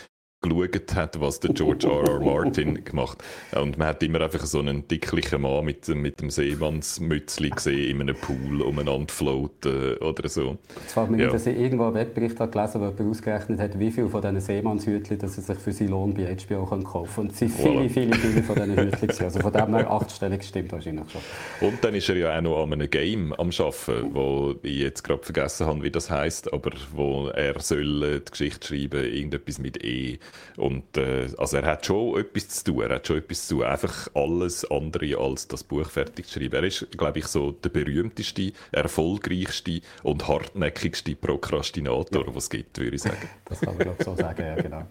geschaut 0.51 0.95
hat, 0.95 1.21
was 1.21 1.39
der 1.41 1.53
George 1.53 1.87
R. 1.87 2.09
R. 2.09 2.21
Martin 2.25 2.83
gemacht 2.85 3.19
hat. 3.53 3.61
Und 3.63 3.77
man 3.77 3.89
hat 3.89 4.03
immer 4.03 4.21
einfach 4.23 4.45
so 4.47 4.59
einen 4.61 4.89
dicklichen 4.89 5.43
Mann 5.43 5.65
mit, 5.65 5.87
mit 5.89 6.21
dem 6.21 6.31
Seemannsmützli 6.31 7.51
gesehen 7.51 7.91
in 7.91 8.01
einem 8.01 8.17
Pool 8.17 8.63
umeinander 8.63 9.13
floaten 9.13 9.97
oder 9.99 10.29
so. 10.29 10.57
Es 10.87 10.95
fällt 10.95 11.11
mir 11.11 11.25
Ja. 11.25 11.31
dass 11.31 11.47
ich 11.47 11.59
irgendwo 11.59 11.85
einen 11.85 11.95
Wettbericht 11.95 12.41
habe 12.41 12.51
gelesen 12.51 12.75
habe, 12.81 12.87
wo 12.87 13.03
jemand 13.03 13.11
ausgerechnet 13.11 13.61
hat, 13.61 13.79
wie 13.79 13.91
viel 13.91 14.09
von 14.09 14.23
diesen 14.23 14.41
Seemannshütchen 14.41 15.19
dass 15.19 15.37
er 15.37 15.43
sich 15.43 15.59
für 15.59 15.73
seinen 15.73 15.89
Lohn 15.89 16.15
bei 16.15 16.35
HBO 16.35 16.65
kaufen 16.65 16.85
kann. 17.15 17.25
Und 17.25 17.33
es 17.33 17.39
sind 17.39 17.51
viele, 17.53 17.69
Voilà. 17.81 17.89
viele, 17.91 18.15
viele 18.15 18.43
von 18.43 18.55
diesen 18.57 18.77
Hütchen. 18.79 19.01
gewesen. 19.01 19.25
Also 19.25 19.41
von 19.41 19.53
dem 19.53 19.75
her 19.75 19.91
achtstellig 19.91 20.43
stimmt 20.43 20.73
wahrscheinlich 20.73 21.05
schon. 21.11 21.69
Und 21.69 21.85
dann 21.85 21.95
ist 21.95 22.09
er 22.09 22.17
ja 22.17 22.37
auch 22.39 22.41
noch 22.43 22.63
an 22.63 22.73
einem 22.73 22.89
Game 22.89 23.33
am 23.35 23.51
Arbeiten, 23.51 24.15
wo 24.15 24.55
ich 24.63 24.79
jetzt 24.79 25.03
gerade 25.05 25.23
vergessen 25.23 25.67
habe, 25.67 25.83
wie 25.83 25.91
das 25.91 26.11
heißt, 26.11 26.53
aber 26.53 26.71
wo 26.95 27.29
er 27.29 27.61
soll 27.61 28.03
äh, 28.03 28.21
die 28.21 28.31
Geschichte 28.31 28.67
schreiben, 28.69 29.05
irgendetwas 29.05 29.59
mit 29.59 29.85
E. 29.85 30.19
Und 30.57 30.97
äh, 30.97 31.29
also 31.37 31.57
er 31.57 31.67
hat 31.67 31.87
schon 31.87 32.19
etwas 32.19 32.49
zu 32.49 32.65
tun, 32.73 32.83
er 32.83 32.97
hat 32.97 33.07
schon 33.07 33.19
etwas 33.19 33.47
zu 33.47 33.57
tun, 33.57 33.65
einfach 33.65 34.09
alles 34.15 34.71
andere 34.71 35.19
als 35.19 35.49
das 35.49 35.65
Buch 35.65 35.89
fertig 35.89 36.27
zu 36.27 36.39
schreiben. 36.39 36.57
Er 36.57 36.65
ist, 36.65 36.91
glaube 36.97 37.19
ich, 37.19 37.27
so 37.27 37.53
der 37.53 37.71
berühmteste, 37.71 38.53
erfolgreichste 38.73 39.81
und 40.03 40.27
hartnäckigste 40.29 41.17
Prokrastinator, 41.17 42.35
was 42.35 42.45
es 42.45 42.51
gibt, 42.51 42.79
würde 42.79 42.97
ich 42.97 43.03
sagen. 43.03 43.17
Das 43.45 43.61
kann 43.61 43.77
man 43.77 43.85
glaube 43.85 44.05
so 44.05 44.15
sagen, 44.15 44.43
ja 44.43 44.55
genau. 44.55 44.87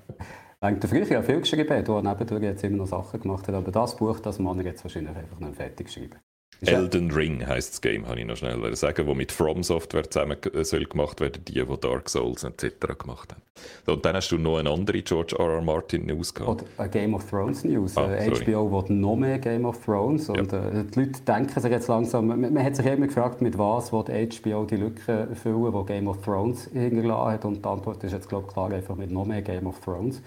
Wenn 0.61 0.79
der 0.79 0.89
früher 0.89 1.05
ja 1.05 1.21
viel 1.21 1.39
geschrieben 1.39 1.69
hat, 1.69 1.87
wo 1.87 1.97
er 1.97 2.03
nebendurch 2.03 2.43
jetzt 2.43 2.63
immer 2.65 2.77
noch 2.77 2.87
Sachen 2.87 3.21
gemacht 3.21 3.47
hat, 3.47 3.55
aber 3.55 3.71
das 3.71 3.95
Buch, 3.95 4.19
das 4.19 4.39
er 4.39 4.65
jetzt 4.65 4.83
wahrscheinlich 4.83 5.15
einfach 5.15 5.39
nicht 5.39 5.55
fertig 5.55 5.89
schreiben. 5.89 6.17
Ja- 6.61 6.73
Elden 6.79 7.11
Ring 7.11 7.45
heisst 7.47 7.73
das 7.73 7.81
Game, 7.81 8.07
habe 8.07 8.19
ich 8.19 8.25
noch 8.25 8.35
schnell 8.35 8.75
sagen, 8.75 9.07
wo 9.07 9.13
mit 9.13 9.31
From 9.31 9.63
Software 9.63 10.09
zusammen 10.09 10.37
äh, 10.53 10.63
soll 10.65 10.85
gemacht 10.85 11.21
werden, 11.21 11.43
die, 11.45 11.53
die 11.53 11.77
Dark 11.79 12.09
Souls 12.09 12.43
etc. 12.43 12.75
gemacht 12.97 13.31
haben. 13.31 13.41
So, 13.85 13.93
und 13.93 14.05
dann 14.05 14.15
hast 14.15 14.29
du 14.31 14.37
noch 14.37 14.57
eine 14.57 14.69
andere 14.69 15.01
George 15.01 15.35
R. 15.37 15.55
R. 15.55 15.61
Martin 15.61 16.05
News 16.05 16.33
gehabt. 16.33 16.63
Oder 16.77 16.85
äh, 16.85 16.89
Game 16.89 17.13
of 17.13 17.29
Thrones 17.29 17.63
News. 17.63 17.97
Ah, 17.97 18.11
Äh. 18.13 18.29
HBO 18.31 18.71
will 18.71 18.95
noch 18.95 19.15
mehr 19.15 19.39
Game 19.39 19.65
of 19.65 19.83
Thrones. 19.83 20.29
Und 20.29 20.51
äh, 20.53 20.83
die 20.93 20.99
Leute 20.99 21.21
denken 21.21 21.59
sich 21.59 21.71
jetzt 21.71 21.87
langsam, 21.87 22.27
man, 22.27 22.39
man 22.41 22.63
hat 22.63 22.75
sich 22.75 22.85
immer 22.85 23.07
gefragt, 23.07 23.41
mit 23.41 23.57
was 23.57 23.91
will 23.91 24.03
HBO 24.03 24.65
die 24.65 24.75
Lücke 24.77 25.27
füllen, 25.35 25.73
die 25.73 25.85
Game 25.85 26.07
of 26.07 26.21
Thrones 26.23 26.69
hinterlassen 26.73 27.31
hat. 27.31 27.45
Und 27.45 27.63
die 27.65 27.69
Antwort 27.69 28.03
ist 28.03 28.11
jetzt, 28.13 28.29
glaube 28.29 28.45
ich, 28.47 28.53
klar, 28.53 28.71
einfach 28.71 28.95
mit 28.95 29.11
noch 29.11 29.25
mehr 29.25 29.41
Game 29.41 29.67
of 29.67 29.79
Thrones. 29.79 30.21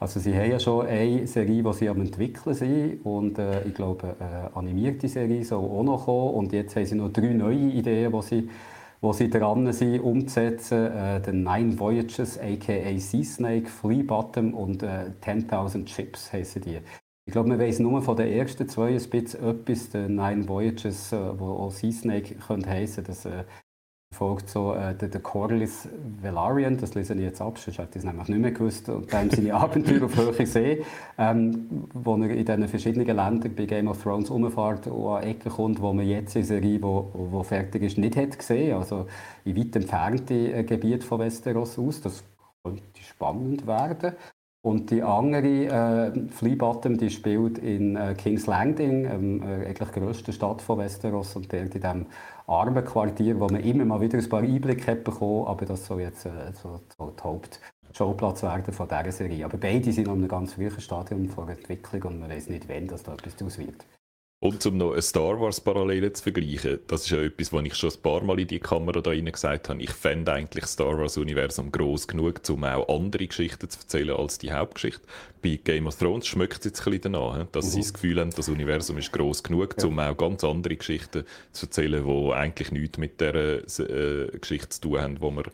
Also 0.00 0.20
sie 0.20 0.34
haben 0.36 0.50
ja 0.50 0.58
schon 0.58 0.86
eine 0.86 1.26
Serie, 1.26 1.62
die 1.62 1.72
sie 1.72 1.88
am 1.88 2.00
entwickeln 2.00 2.54
sind 2.54 3.04
und 3.04 3.38
äh, 3.38 3.66
ich 3.66 3.74
glaube, 3.74 4.16
eine 4.18 4.54
animierte 4.54 5.08
Serie 5.08 5.44
soll 5.44 5.64
auch 5.64 5.82
noch 5.82 6.04
kommen 6.04 6.34
und 6.34 6.52
jetzt 6.52 6.76
haben 6.76 6.86
sie 6.86 6.94
noch 6.94 7.12
drei 7.12 7.32
neue 7.32 7.70
Ideen, 7.70 8.12
die 8.12 8.22
sie, 8.22 8.48
wo 9.00 9.12
sie 9.12 9.30
dran 9.30 9.72
sind 9.72 10.00
umzusetzen. 10.00 10.92
Äh, 10.92 11.20
den 11.20 11.42
Nine 11.42 11.78
Voyages, 11.78 12.38
aka 12.38 12.98
Sea 12.98 13.24
Snake, 13.24 13.68
Flea 13.68 14.02
Bottom 14.02 14.54
und 14.54 14.82
äh, 14.82 15.10
10.000 15.22 15.84
Chips 15.86 16.32
heissen 16.32 16.62
die. 16.62 16.78
Ich 17.28 17.32
glaube, 17.32 17.48
man 17.48 17.58
weiss 17.58 17.80
nur 17.80 18.02
von 18.02 18.16
den 18.16 18.28
ersten 18.28 18.68
zwei 18.68 18.90
ein 18.90 19.10
bisschen 19.10 19.44
etwas, 19.44 19.90
den 19.90 20.14
Nine 20.14 20.46
Voyages, 20.48 21.12
äh, 21.12 21.38
wo 21.38 21.46
auch 21.54 21.70
Sea 21.72 21.90
Snake 21.90 22.36
könnte 22.36 22.68
heissen, 22.68 23.04
das 23.04 23.24
äh, 23.24 23.44
folgt 24.16 24.48
so 24.48 24.74
äh, 24.74 24.94
der, 24.94 25.08
der 25.08 25.20
Corlys 25.20 25.88
Velaryon, 26.22 26.78
das 26.78 26.94
lese 26.94 27.14
ich 27.14 27.20
jetzt 27.20 27.40
ab, 27.40 27.58
sonst 27.58 27.78
hätte 27.78 27.90
ich 27.92 27.96
es 27.96 28.04
nämlich 28.04 28.28
nicht 28.28 28.40
mehr 28.40 28.50
gewusst, 28.50 28.88
und 28.88 29.12
dann 29.12 29.30
seine 29.30 29.54
Abenteuer 29.62 30.04
auf 30.04 30.16
hoher 30.16 30.46
See, 30.46 30.82
ähm, 31.18 31.86
wo 31.92 32.16
er 32.16 32.30
in 32.30 32.44
diesen 32.44 32.68
verschiedenen 32.68 33.06
Ländern 33.06 33.54
bei 33.54 33.66
Game 33.66 33.88
of 33.88 34.02
Thrones 34.02 34.30
umfährt 34.30 34.86
und 34.86 35.06
an 35.08 35.22
Ecken 35.22 35.52
kommt, 35.52 35.80
wo 35.80 35.92
man 35.92 36.06
jetzt 36.06 36.34
in 36.34 36.44
Serie, 36.44 36.82
wo, 36.82 37.10
wo 37.12 37.42
fertig 37.42 37.82
ist, 37.82 37.98
nicht 37.98 38.16
hat 38.16 38.38
gesehen, 38.38 38.76
also 38.76 39.06
in 39.44 39.56
weit 39.56 39.76
entfernte 39.76 40.34
äh, 40.34 40.64
Gebiete 40.64 41.06
von 41.06 41.20
Westeros 41.20 41.78
aus, 41.78 42.00
das 42.00 42.24
könnte 42.64 42.82
spannend 43.00 43.66
werden. 43.66 44.12
Und 44.66 44.90
die 44.90 45.00
andere, 45.00 45.46
äh, 45.46 46.28
Flea 46.28 46.56
Bottom, 46.56 46.98
die 46.98 47.08
spielt 47.08 47.58
in 47.58 47.94
äh, 47.94 48.16
King's 48.18 48.48
Landing, 48.48 49.04
ähm, 49.04 49.40
äh, 49.40 49.64
eigentlich 49.64 49.92
grössten 49.92 50.32
Stadt 50.32 50.60
von 50.60 50.78
Westeros 50.78 51.36
und 51.36 51.52
dort 51.52 51.72
in 51.76 51.80
diesem 51.80 52.06
armen 52.48 52.84
Quartier, 52.84 53.38
wo 53.38 53.46
man 53.46 53.60
immer 53.60 53.84
mal 53.84 54.00
wieder 54.00 54.18
ein 54.18 54.28
paar 54.28 54.42
Einblicke 54.42 54.90
hat 54.90 55.04
bekommen, 55.04 55.46
aber 55.46 55.66
das 55.66 55.86
soll 55.86 56.00
jetzt 56.00 56.26
äh, 56.26 56.30
so, 56.60 56.80
so 56.98 57.10
der 57.12 57.22
Hauptschauplatz 57.22 58.42
werden 58.42 58.74
von 58.74 58.88
dieser 58.88 59.12
Serie. 59.12 59.44
Aber 59.44 59.56
beide 59.56 59.92
sind 59.92 60.08
in 60.08 60.12
einem 60.12 60.26
ganz 60.26 60.54
frühen 60.54 60.80
Stadium 60.80 61.28
von 61.28 61.48
Entwicklung 61.48 62.02
und 62.02 62.18
man 62.18 62.30
weiß 62.30 62.48
nicht, 62.48 62.68
wann 62.68 62.88
das 62.88 63.04
da 63.04 63.12
etwas 63.12 63.36
daraus 63.36 63.58
wird. 63.58 63.86
Und 64.38 64.64
um 64.66 64.76
noch 64.76 64.92
eine 64.92 65.00
Star 65.00 65.40
Wars-Parallele 65.40 66.12
zu 66.12 66.22
vergleichen, 66.22 66.80
das 66.88 67.04
ist 67.04 67.10
ja 67.10 67.22
etwas, 67.22 67.54
was 67.54 67.64
ich 67.64 67.74
schon 67.74 67.90
ein 67.90 68.02
paar 68.02 68.22
Mal 68.22 68.38
in 68.38 68.46
die 68.46 68.58
Kamera 68.58 69.00
da 69.00 69.10
rein 69.10 69.24
gesagt 69.24 69.70
habe. 69.70 69.82
Ich 69.82 69.90
fände 69.90 70.30
eigentlich 70.30 70.64
das 70.64 70.74
Star 70.74 70.98
Wars-Universum 70.98 71.72
gross 71.72 72.06
genug, 72.06 72.42
um 72.50 72.64
auch 72.64 72.86
andere 72.94 73.26
Geschichten 73.26 73.70
zu 73.70 73.78
erzählen 73.78 74.14
als 74.14 74.36
die 74.36 74.52
Hauptgeschichte. 74.52 75.00
Bei 75.42 75.58
Game 75.64 75.86
of 75.86 75.96
Thrones 75.96 76.26
schmeckt 76.26 76.58
es 76.58 76.64
jetzt 76.66 76.80
ein 76.80 76.92
bisschen 76.92 77.14
danach, 77.14 77.46
dass 77.50 77.72
sie 77.72 77.80
das 77.80 77.94
Gefühl 77.94 78.20
haben, 78.20 78.30
das 78.30 78.50
Universum 78.50 78.98
ist 78.98 79.10
gross 79.10 79.42
genug, 79.42 79.74
um 79.82 79.98
auch 79.98 80.16
ganz 80.16 80.44
andere 80.44 80.76
Geschichten 80.76 81.24
zu 81.52 81.66
erzählen, 81.66 82.04
die 82.04 82.32
eigentlich 82.32 82.70
nichts 82.70 82.98
mit 82.98 83.20
der 83.22 83.34
äh, 83.34 84.38
Geschichte 84.38 84.68
zu 84.68 84.80
tun 84.82 85.00
haben, 85.00 85.14
die 85.14 85.22
wir 85.22 85.44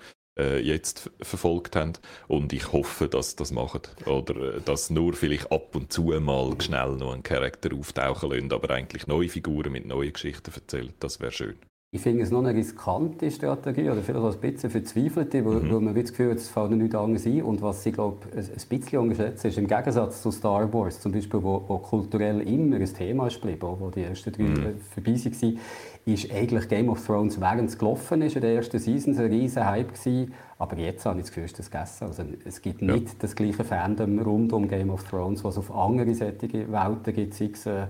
äh, 0.42 0.59
jetzt 0.61 1.11
verfolgt 1.20 1.76
haben. 1.76 1.92
Und 2.28 2.52
ich 2.52 2.72
hoffe, 2.72 3.09
dass 3.09 3.37
das 3.37 3.52
machen. 3.52 3.83
Oder 4.07 4.57
äh, 4.57 4.61
dass 4.64 4.90
nur 4.90 5.14
vielleicht 5.14 5.52
ab 5.52 5.74
und 5.74 5.92
zu 5.92 6.02
mal 6.02 6.55
schnell 6.61 6.96
noch 6.96 7.14
ein 7.14 7.22
Charakter 7.22 7.70
auftauchen 7.74 8.31
lassen, 8.31 8.52
aber 8.52 8.70
eigentlich 8.70 9.07
neue 9.07 9.28
Figuren 9.28 9.72
mit 9.72 9.87
neuen 9.87 10.12
Geschichten 10.12 10.52
erzählen. 10.52 10.92
Das 11.00 11.20
wäre 11.20 11.33
schön. 11.33 11.57
Ich 11.94 12.00
finde 12.00 12.22
es 12.22 12.31
noch 12.31 12.38
eine 12.38 12.55
riskante 12.55 13.31
Strategie 13.31 13.90
oder 13.90 14.00
vielleicht 14.00 14.24
auch 14.24 14.33
ein 14.33 14.40
bisschen 14.40 14.70
verzweifelte, 14.70 15.44
wo, 15.44 15.50
mhm. 15.50 15.70
wo 15.70 15.78
man 15.78 15.94
das 15.94 16.09
Gefühl 16.09 16.31
hat, 16.31 16.38
es 16.38 16.48
fällt 16.48 16.70
nicht 16.70 16.94
anders 16.94 17.26
ein. 17.26 17.42
Und 17.42 17.61
was 17.61 17.85
ich 17.85 17.92
glaube, 17.92 18.26
ein, 18.35 18.38
ein 18.38 18.78
bisschen 18.78 18.98
unterschätzt 18.98 19.44
ist, 19.44 19.59
im 19.59 19.66
Gegensatz 19.66 20.22
zu 20.22 20.31
Star 20.31 20.72
Wars 20.72 20.98
zum 21.00 21.12
Beispiel, 21.12 21.42
wo, 21.42 21.62
wo 21.68 21.76
kulturell 21.76 22.40
immer 22.48 22.76
ein 22.76 22.94
Thema 22.94 23.26
ist 23.26 23.42
geblieben, 23.42 23.76
wo 23.78 23.90
die 23.90 24.05
ersten 24.05 24.33
drei 24.33 24.42
mhm. 24.44 24.81
vorbei 24.94 25.12
waren, 25.12 25.59
ist 26.04 26.32
eigentlich 26.32 26.68
Game 26.68 26.88
of 26.88 27.04
Thrones, 27.04 27.40
während 27.40 27.68
es 27.68 27.78
gelaufen 27.78 28.22
ist, 28.22 28.34
in 28.34 28.42
der 28.42 28.54
ersten 28.54 28.78
Season 28.78 29.16
ein 29.16 29.26
riesen 29.26 29.64
Hype 29.64 29.94
gewesen. 29.94 30.34
Aber 30.58 30.76
jetzt 30.76 31.06
habe 31.06 31.18
ich 31.18 31.24
das 31.24 31.30
Gefühl, 31.30 31.44
ist 31.44 31.58
das 31.58 31.70
gegessen. 31.70 32.04
Also, 32.04 32.24
es 32.44 32.60
gibt 32.60 32.82
ja. 32.82 32.94
nicht 32.94 33.22
das 33.22 33.34
gleiche 33.34 33.64
Fandom 33.64 34.18
rund 34.18 34.52
um 34.52 34.68
Game 34.68 34.90
of 34.90 35.04
Thrones, 35.04 35.44
was 35.44 35.54
es 35.54 35.58
auf 35.58 35.76
andere 35.76 36.14
solche 36.14 36.72
Welten 36.72 37.14
gibt, 37.14 37.34
sei 37.34 37.50
es, 37.52 37.66
äh, 37.66 37.86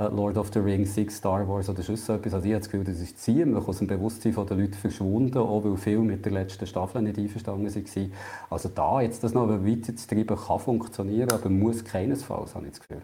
äh, 0.00 0.08
Lord 0.08 0.38
of 0.38 0.50
the 0.52 0.58
Rings, 0.60 0.94
Six 0.94 1.18
Star 1.18 1.46
Wars 1.46 1.68
oder 1.68 1.82
sonst 1.82 2.06
so 2.06 2.14
etwas. 2.14 2.32
Also 2.32 2.46
ich 2.46 2.52
habe 2.52 2.60
das 2.60 2.70
Gefühl, 2.70 2.84
das 2.84 3.00
ist 3.00 3.18
ziemlich 3.18 3.68
aus 3.68 3.78
dem 3.78 3.86
Bewusstsein 3.86 4.34
der 4.34 4.56
Leute 4.56 4.78
verschwunden, 4.78 5.38
auch 5.38 5.62
weil 5.62 5.76
viele 5.76 5.98
mit 5.98 6.24
der 6.24 6.32
letzten 6.32 6.66
Staffel 6.66 7.02
nicht 7.02 7.18
einverstanden 7.18 7.74
waren. 7.74 8.12
Also 8.48 8.70
da 8.70 9.02
jetzt 9.02 9.22
das 9.22 9.34
noch 9.34 9.48
weiter 9.48 9.94
zu 9.94 10.08
treiben, 10.08 10.36
kann 10.36 10.58
funktionieren, 10.58 11.30
aber 11.30 11.50
muss 11.50 11.84
keinesfalls, 11.84 12.54
habe 12.54 12.66
ich 12.66 12.72
das 12.72 12.80
Gefühl. 12.80 13.02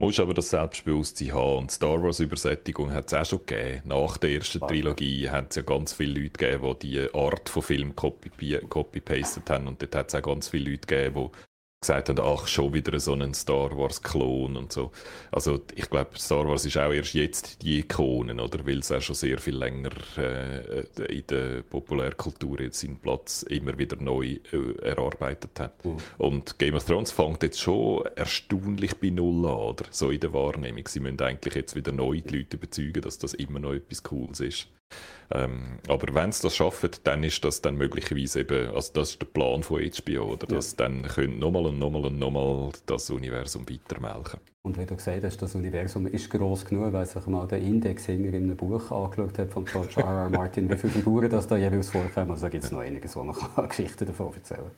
Musst 0.00 0.20
aber 0.20 0.32
das 0.32 0.50
Selbstbewusstsein 0.50 1.32
haben. 1.34 1.58
Und 1.58 1.70
Star 1.72 2.00
Wars 2.00 2.20
Übersättigung 2.20 2.92
hat 2.92 3.08
es 3.08 3.14
auch 3.14 3.24
schon 3.24 3.44
gegeben. 3.44 3.88
Nach 3.88 4.16
der 4.16 4.30
ersten 4.30 4.60
Trilogie 4.60 5.28
hat 5.28 5.50
es 5.50 5.56
ja 5.56 5.62
ganz 5.62 5.92
viele 5.92 6.20
Leute 6.20 6.38
gegeben, 6.38 6.76
die 6.80 6.90
diese 6.90 7.14
Art 7.14 7.48
von 7.48 7.62
Film 7.62 7.96
copy-pastet 7.96 9.50
haben. 9.50 9.66
Und 9.66 9.82
dort 9.82 9.96
hat 9.96 10.08
es 10.08 10.14
auch 10.14 10.22
ganz 10.22 10.50
viele 10.50 10.70
Leute 10.70 10.86
gegeben, 10.86 11.30
die 11.34 11.47
gesagt 11.80 12.08
haben, 12.08 12.18
ach, 12.20 12.48
schon 12.48 12.74
wieder 12.74 12.98
so 12.98 13.12
ein 13.12 13.34
Star 13.34 13.76
Wars-Klon 13.76 14.56
und 14.56 14.72
so. 14.72 14.90
Also 15.30 15.60
ich 15.74 15.88
glaube, 15.88 16.18
Star 16.18 16.46
Wars 16.48 16.64
ist 16.64 16.76
auch 16.76 16.92
erst 16.92 17.14
jetzt 17.14 17.62
die 17.62 17.80
Ikone, 17.80 18.34
oder? 18.42 18.66
Weil 18.66 18.78
es 18.78 18.90
auch 18.90 19.00
schon 19.00 19.14
sehr 19.14 19.38
viel 19.38 19.56
länger 19.56 19.90
äh, 20.16 20.82
in 21.06 21.26
der 21.28 21.62
Populärkultur 21.62 22.60
jetzt 22.60 22.80
seinen 22.80 22.98
Platz 22.98 23.44
immer 23.44 23.78
wieder 23.78 23.96
neu 23.96 24.38
äh, 24.52 24.78
erarbeitet 24.82 25.60
hat. 25.60 25.84
Mhm. 25.84 25.98
Und 26.18 26.58
Game 26.58 26.74
of 26.74 26.84
Thrones 26.84 27.12
fängt 27.12 27.44
jetzt 27.44 27.60
schon 27.60 28.04
erstaunlich 28.16 28.96
bei 28.96 29.10
Null 29.10 29.46
an, 29.46 29.56
oder? 29.56 29.84
So 29.90 30.10
in 30.10 30.20
der 30.20 30.32
Wahrnehmung. 30.32 30.88
Sie 30.88 31.00
müssen 31.00 31.20
eigentlich 31.20 31.54
jetzt 31.54 31.76
wieder 31.76 31.92
neu 31.92 32.20
die 32.20 32.38
Leute 32.38 32.56
überzeugen, 32.56 33.02
dass 33.02 33.18
das 33.18 33.34
immer 33.34 33.60
noch 33.60 33.74
etwas 33.74 34.02
Cooles 34.02 34.40
ist. 34.40 34.68
Ähm, 35.30 35.78
aber 35.88 36.14
wenn 36.14 36.32
sie 36.32 36.42
das 36.42 36.56
schaffen, 36.56 36.90
dann 37.04 37.22
ist 37.22 37.44
das 37.44 37.60
dann 37.60 37.76
möglicherweise 37.76 38.40
eben, 38.40 38.74
also 38.74 38.92
das 38.94 39.10
ist 39.10 39.20
der 39.20 39.26
Plan 39.26 39.62
von 39.62 39.82
HBO, 39.82 40.32
oder? 40.32 40.46
Dass 40.46 40.72
ja. 40.72 40.76
dann 40.78 41.02
können 41.02 41.38
nochmal 41.38 41.66
und 41.66 41.78
nochmal 41.78 42.06
und 42.06 42.18
nochmal 42.18 42.70
das 42.86 43.10
Universum 43.10 43.68
weitermelken. 43.68 44.40
Und 44.62 44.78
wie 44.78 44.86
du 44.86 44.96
gesagt 44.96 45.24
hast, 45.24 45.40
das 45.42 45.54
Universum 45.54 46.06
ist 46.06 46.30
groß 46.30 46.64
genug, 46.64 46.92
weil 46.92 47.04
sich 47.04 47.26
mal 47.26 47.46
der 47.46 47.58
Index 47.58 48.08
in 48.08 48.26
einem 48.26 48.56
Buch 48.56 48.90
angeschaut 48.90 49.38
hat 49.38 49.50
von 49.50 49.64
George 49.66 50.00
R. 50.00 50.04
R. 50.04 50.30
Martin, 50.30 50.70
wie 50.70 50.76
viele 50.76 50.92
Figuren 50.94 51.28
das 51.28 51.46
da 51.46 51.56
jeweils 51.56 51.90
vorkommen. 51.90 52.30
Also 52.30 52.42
da 52.42 52.48
gibt 52.48 52.64
es 52.64 52.72
noch 52.72 52.80
einiges, 52.80 53.14
wo 53.14 53.22
man 53.22 53.36
Geschichten 53.68 54.06
davon 54.06 54.32
erzählen 54.32 54.70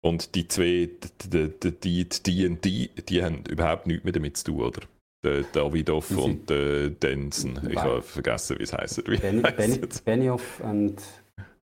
Und 0.00 0.34
die 0.34 0.48
zwei, 0.48 0.90
die, 1.32 1.50
die, 1.60 1.80
die, 1.80 2.08
die, 2.08 2.56
die, 2.56 2.90
die 3.08 3.22
haben 3.22 3.44
überhaupt 3.48 3.86
nichts 3.86 4.02
mehr 4.02 4.12
damit 4.12 4.36
zu 4.36 4.46
tun, 4.46 4.62
oder? 4.62 4.80
Der 5.24 5.42
Davidoff 5.44 6.10
und 6.10 6.50
der 6.50 6.90
Denson. 6.90 7.68
Ich 7.70 7.76
habe 7.76 8.02
vergessen, 8.02 8.58
wie 8.58 8.64
es 8.64 8.72
heißt. 8.72 9.04
Ben, 9.04 9.42
ben, 9.42 9.88
Benioff 10.04 10.60
und, 10.60 10.96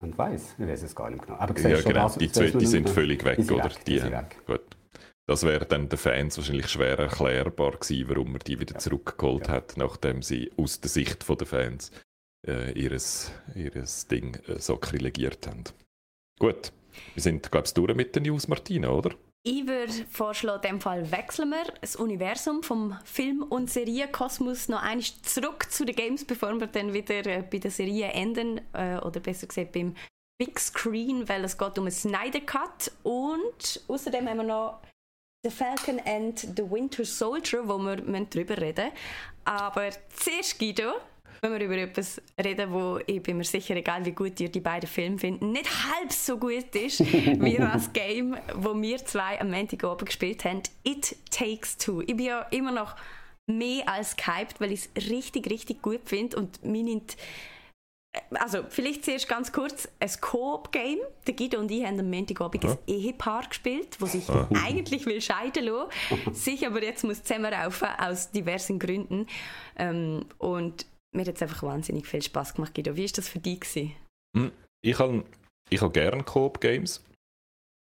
und 0.01 0.17
Weiss. 0.17 0.55
Ich 0.57 0.67
weiß 0.67 0.83
es 0.83 0.95
gar 0.95 1.09
nicht 1.09 1.25
genau. 1.25 1.37
Aber 1.37 1.59
ja, 1.59 1.81
genau. 1.81 2.05
Was, 2.05 2.17
die 2.17 2.31
zwei 2.31 2.51
die 2.51 2.65
sind 2.65 2.89
völlig 2.89 3.23
weg, 3.25 3.39
oder? 3.51 3.65
Weg, 3.65 3.85
die, 3.85 4.01
haben, 4.01 4.27
gut. 4.45 4.61
Das 5.25 5.43
wäre 5.43 5.65
dann 5.65 5.87
den 5.87 5.97
Fans 5.97 6.37
wahrscheinlich 6.37 6.67
schwer 6.67 6.99
erklärbar 6.99 7.71
gewesen, 7.71 8.09
warum 8.09 8.33
man 8.33 8.41
die 8.45 8.59
wieder 8.59 8.73
ja. 8.73 8.79
zurückgeholt 8.79 9.47
ja. 9.47 9.53
hat, 9.53 9.77
nachdem 9.77 10.21
sie 10.21 10.51
aus 10.57 10.81
der 10.81 10.89
Sicht 10.89 11.27
der 11.29 11.47
Fans 11.47 11.91
äh, 12.45 12.71
ihres, 12.73 13.31
ihres 13.55 14.07
Ding 14.07 14.35
äh, 14.47 14.59
sakrilegiert 14.59 15.47
haben. 15.47 15.63
Gut, 16.39 16.73
wir 17.13 17.23
sind, 17.23 17.49
glaube 17.51 17.67
ich, 17.67 17.73
durch 17.73 17.95
mit 17.95 18.15
den 18.15 18.23
News, 18.23 18.47
Martina, 18.47 18.89
oder? 18.89 19.15
Ich 19.45 19.67
würde 19.67 19.91
vorschlagen, 20.09 20.63
in 20.63 20.69
dem 20.75 20.81
Fall 20.81 21.11
wechseln 21.11 21.49
wir 21.49 21.65
das 21.81 21.97
Universum 21.97 22.63
vom 22.63 22.97
Film- 23.03 23.43
und 23.43 23.69
Serienkosmos 23.69 24.69
noch 24.69 24.81
einmal 24.81 25.05
zurück 25.21 25.69
zu 25.69 25.83
den 25.83 25.97
Games, 25.97 26.23
bevor 26.23 26.57
wir 26.61 26.67
dann 26.67 26.93
wieder 26.93 27.25
äh, 27.25 27.43
bei 27.43 27.57
der 27.57 27.69
Serie 27.69 28.07
enden, 28.07 28.61
äh, 28.71 28.99
oder 28.99 29.19
besser 29.19 29.47
gesagt 29.47 29.73
beim 29.73 29.95
Big 30.39 30.57
Screen, 30.57 31.27
weil 31.27 31.43
es 31.43 31.57
geht 31.57 31.77
um 31.77 31.83
einen 31.83 31.91
Snyder 31.91 32.39
Cut 32.39 32.89
und 33.03 33.83
außerdem 33.89 34.29
haben 34.29 34.37
wir 34.37 34.43
noch 34.43 34.79
The 35.43 35.51
Falcon 35.51 35.99
and 36.05 36.39
the 36.39 36.63
Winter 36.71 37.03
Soldier, 37.03 37.67
wo 37.67 37.77
wir 37.79 37.97
darüber 37.97 38.57
reden 38.57 38.85
müssen. 38.85 38.97
Aber 39.43 39.89
zuerst, 40.15 40.57
Guido, 40.57 40.93
wenn 41.43 41.59
wir 41.59 41.65
über 41.65 41.77
etwas 41.77 42.21
reden, 42.41 42.71
wo 42.71 42.99
ich 43.05 43.21
bin 43.21 43.37
mir 43.37 43.43
sicher, 43.43 43.75
egal 43.75 44.05
wie 44.05 44.13
gut 44.13 44.39
ihr 44.39 44.49
die 44.49 44.61
beiden 44.61 44.87
Filme 44.87 45.17
finden, 45.17 45.51
nicht 45.51 45.67
halb 45.67 46.11
so 46.11 46.37
gut 46.37 46.73
ist 46.73 46.99
wie 47.03 47.57
das 47.57 47.91
Game, 47.91 48.37
wo 48.55 48.79
wir 48.81 48.97
zwei 49.05 49.39
am 49.41 49.51
Montag 49.51 49.83
oben 49.83 50.05
gespielt 50.05 50.45
haben, 50.45 50.63
It 50.83 51.15
Takes 51.29 51.77
Two. 51.77 52.01
Ich 52.01 52.15
bin 52.15 52.27
ja 52.27 52.41
immer 52.51 52.71
noch 52.71 52.95
mehr 53.45 53.87
als 53.89 54.15
gehypt, 54.15 54.61
weil 54.61 54.71
ich 54.71 54.87
es 54.95 55.09
richtig, 55.09 55.49
richtig 55.49 55.81
gut 55.81 56.01
finde 56.05 56.37
und 56.37 56.63
mir 56.63 56.83
nimmt 56.83 57.17
also, 58.35 58.59
vielleicht 58.69 59.05
zuerst 59.05 59.27
ganz 59.27 59.51
kurz 59.51 59.87
ein 59.99 60.11
Coop-Game. 60.21 60.99
Der 61.25 61.33
Guido 61.33 61.59
und 61.59 61.71
ich 61.71 61.83
haben 61.83 61.99
am 61.99 62.11
Montagabend 62.11 62.63
ja. 62.63 62.71
ein 62.71 62.77
Ehepaar 62.85 63.47
gespielt, 63.47 63.97
das 63.99 64.11
sich 64.11 64.27
ja. 64.27 64.47
eigentlich 64.63 65.07
will 65.07 65.19
scheiden 65.19 65.65
lassen, 65.65 65.89
sich 66.31 66.67
aber 66.67 66.83
jetzt 66.83 67.03
muss 67.03 67.23
zusammenraufen 67.23 67.87
aus 67.97 68.29
diversen 68.29 68.77
Gründen. 68.77 69.25
Ähm, 69.77 70.25
und 70.37 70.85
mir 71.13 71.25
hat 71.25 71.35
es 71.35 71.41
einfach 71.41 71.63
wahnsinnig 71.63 72.07
viel 72.07 72.21
Spaß 72.21 72.55
gemacht, 72.55 72.73
Guido. 72.73 72.95
Wie 72.95 73.05
war 73.05 73.11
das 73.15 73.29
für 73.29 73.39
dich? 73.39 73.95
Hm, 74.35 74.51
ich 74.81 74.99
habe 74.99 75.23
ich 75.69 75.81
hab 75.81 75.93
gerne 75.93 76.23
Coop-Games. 76.23 77.03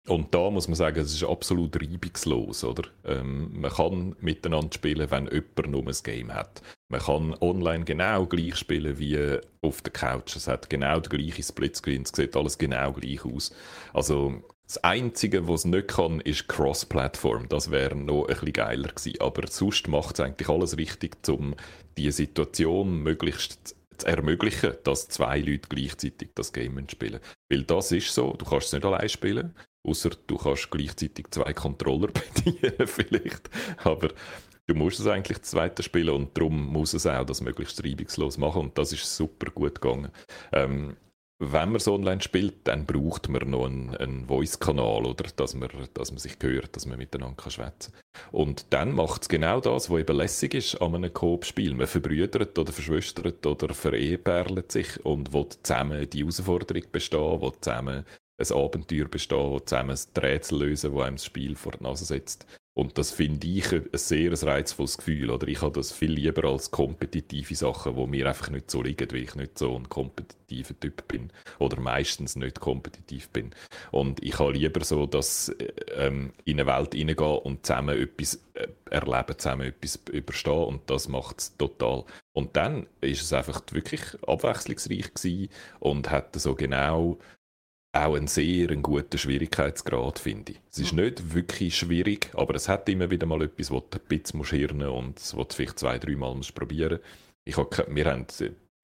Und 0.09 0.35
da 0.35 0.49
muss 0.51 0.69
man 0.69 0.75
sagen, 0.75 1.01
es 1.01 1.13
ist 1.13 1.25
absolut 1.25 1.77
reibungslos. 1.77 2.65
Oder? 2.65 2.89
Ähm, 3.05 3.61
man 3.61 3.71
kann 3.71 4.17
miteinander 4.21 4.73
spielen, 4.73 5.11
wenn 5.11 5.27
jemand 5.27 5.69
nur 5.69 5.87
ein 5.87 5.95
Game 6.03 6.33
hat. 6.33 6.63
Man 6.91 7.01
kann 7.01 7.37
online 7.41 7.85
genau 7.85 8.25
gleich 8.27 8.57
spielen 8.57 8.99
wie 8.99 9.39
auf 9.61 9.83
der 9.83 9.93
Couch. 9.93 10.35
Es 10.37 10.49
hat 10.49 10.71
genau 10.71 11.01
die 11.01 11.11
gleiche 11.11 11.43
Splitscreen, 11.43 12.03
es 12.03 12.13
sieht 12.15 12.37
alles 12.37 12.57
genau 12.57 12.93
gleich 12.93 13.23
aus. 13.25 13.55
Also 13.93 14.43
das 14.69 14.85
Einzige, 14.85 15.49
was 15.49 15.61
es 15.61 15.65
nicht 15.65 15.89
kann, 15.89 16.21
ist 16.21 16.47
Cross-Plattform. 16.47 17.49
Das 17.49 17.71
wäre 17.71 17.97
noch 17.97 18.27
bisschen 18.27 18.53
geiler 18.53 18.89
gewesen. 18.89 19.19
Aber 19.21 19.47
sonst 19.47 19.89
macht 19.89 20.19
es 20.19 20.21
eigentlich 20.21 20.49
alles 20.51 20.77
richtig, 20.77 21.17
um 21.29 21.55
die 21.97 22.11
Situation 22.13 23.03
möglichst 23.03 23.75
zu 23.97 24.07
ermöglichen, 24.07 24.75
dass 24.85 25.09
zwei 25.09 25.39
Leute 25.39 25.69
gleichzeitig 25.71 26.31
das 26.35 26.53
Game 26.53 26.87
spielen. 26.91 27.19
Weil 27.51 27.65
das 27.65 27.93
ist 27.93 28.13
so, 28.13 28.35
du 28.35 28.45
kannst 28.45 28.67
es 28.67 28.73
nicht 28.75 28.85
allein 28.85 29.09
spielen, 29.09 29.55
außer 29.85 30.11
du 30.27 30.37
kannst 30.37 30.71
gleichzeitig 30.71 31.31
zwei 31.31 31.55
Controller 31.55 32.09
bedienen 32.35 32.87
vielleicht. 32.87 33.49
Aber 33.85 34.11
du 34.67 34.75
musst 34.75 35.01
es 35.01 35.07
eigentlich 35.07 35.41
zweite 35.43 35.83
spielen 35.83 36.11
und 36.11 36.37
darum 36.37 36.67
muss 36.67 36.93
es 36.93 37.07
auch 37.07 37.25
das 37.25 37.41
möglichst 37.41 37.83
reibungslos 37.83 38.37
machen 38.37 38.61
und 38.61 38.77
das 38.77 38.93
ist 38.93 39.17
super 39.17 39.51
gut 39.51 39.81
gegangen. 39.81 40.11
Ähm, 40.53 40.97
wenn 41.41 41.69
man 41.69 41.77
es 41.77 41.87
online 41.87 42.21
spielt, 42.21 42.67
dann 42.67 42.85
braucht 42.85 43.29
man 43.29 43.49
noch 43.51 43.67
einen, 43.67 43.97
einen 43.97 44.27
Voice-Kanal, 44.27 45.07
oder? 45.07 45.25
Dass 45.37 45.55
man, 45.55 45.69
dass 45.95 46.11
man 46.11 46.19
sich 46.19 46.37
hört, 46.41 46.75
dass 46.75 46.85
man 46.85 46.99
miteinander 46.99 47.49
schwätzen 47.49 47.93
kann. 47.93 48.25
Und 48.33 48.67
dann 48.71 48.93
macht 48.93 49.23
es 49.23 49.29
genau 49.29 49.61
das, 49.61 49.89
was 49.89 50.01
eben 50.01 50.17
lässig 50.17 50.55
ist 50.55 50.83
an 50.83 50.97
einem 50.97 51.13
Coop-Spiel. 51.13 51.75
Man 51.75 51.87
verbrüdert 51.87 52.59
oder 52.59 52.73
verschwistert 52.73 53.47
oder 53.47 53.73
vereheperlt 53.73 54.73
sich 54.73 55.05
und 55.05 55.33
will 55.33 55.47
zusammen 55.63 56.11
die 56.11 56.21
Herausforderung 56.21 56.83
bestehen, 56.91 57.41
will 57.41 57.53
zusammen 57.61 58.05
ein 58.41 58.53
Abenteuer 58.57 59.07
bestehen, 59.07 59.53
will 59.53 59.65
zusammen 59.65 59.97
ein 59.97 60.23
Rätsel 60.23 60.59
lösen, 60.59 60.93
das 60.93 61.03
einem 61.05 61.17
das 61.17 61.25
Spiel 61.25 61.55
vor 61.55 61.73
die 61.73 61.85
Nase 61.85 62.05
setzt. 62.05 62.47
Und 62.79 62.97
das 62.97 63.11
finde 63.11 63.45
ich 63.49 63.73
ein 63.73 63.89
sehr 63.93 64.41
reizvolles 64.41 64.99
Gefühl. 64.99 65.31
Oder 65.31 65.49
ich 65.49 65.63
habe 65.63 65.73
das 65.73 65.91
viel 65.91 66.13
lieber 66.13 66.49
als 66.49 66.71
kompetitive 66.71 67.57
Sachen, 67.57 67.97
wo 67.97 68.07
mir 68.07 68.29
einfach 68.29 68.51
nicht 68.51 68.71
so 68.71 68.83
liegen, 68.83 69.11
weil 69.11 69.25
ich 69.25 69.35
nicht 69.35 69.59
so 69.59 69.75
ein 69.75 69.89
kompetitiver 69.89 70.79
Typ 70.79 71.09
bin. 71.09 71.33
Oder 71.59 71.81
meistens 71.81 72.37
nicht 72.37 72.61
kompetitiv 72.61 73.31
bin. 73.31 73.51
Und 73.91 74.23
ich 74.23 74.39
habe 74.39 74.53
lieber 74.53 74.85
so, 74.85 75.07
dass 75.07 75.53
ähm, 75.97 76.33
in 76.45 76.61
eine 76.61 76.69
Welt 76.73 76.95
hineingehen 76.95 77.39
und 77.39 77.67
zusammen 77.67 77.99
etwas 77.99 78.41
äh, 78.55 78.69
erleben, 78.91 79.37
zusammen 79.37 79.67
etwas 79.67 80.01
überstehen. 80.13 80.65
Und 80.65 80.89
das 80.89 81.09
macht 81.09 81.41
es 81.41 81.57
total. 81.57 82.05
Und 82.33 82.55
dann 82.55 82.87
ist 83.01 83.23
es 83.23 83.33
einfach 83.33 83.61
wirklich 83.73 84.03
abwechslungsreich 84.25 85.15
gewesen 85.15 85.49
und 85.81 86.13
hat 86.13 86.37
so 86.37 86.55
genau 86.55 87.19
auch 87.99 88.15
einen 88.15 88.27
sehr 88.27 88.71
einen 88.71 88.83
guten 88.83 89.19
Schwierigkeitsgrad, 89.19 90.19
finde 90.19 90.53
ich. 90.53 90.61
Es 90.71 90.79
ist 90.79 90.93
nicht 90.93 91.35
wirklich 91.35 91.77
schwierig, 91.77 92.31
aber 92.35 92.55
es 92.55 92.69
hat 92.69 92.89
immer 92.89 93.11
wieder 93.11 93.27
mal 93.27 93.43
etwas, 93.43 93.71
wo 93.71 93.81
du 93.81 93.99
ein 93.99 94.09
bisschen 94.09 94.45
hirnen 94.45 94.89
und 94.89 95.17
was 95.17 95.49
du 95.49 95.55
vielleicht 95.55 95.79
zwei, 95.79 95.99
dreimal 95.99 96.41
probieren. 96.55 97.01
Ich 97.45 97.57
hab, 97.57 97.95
wir 97.95 98.05
haben 98.05 98.27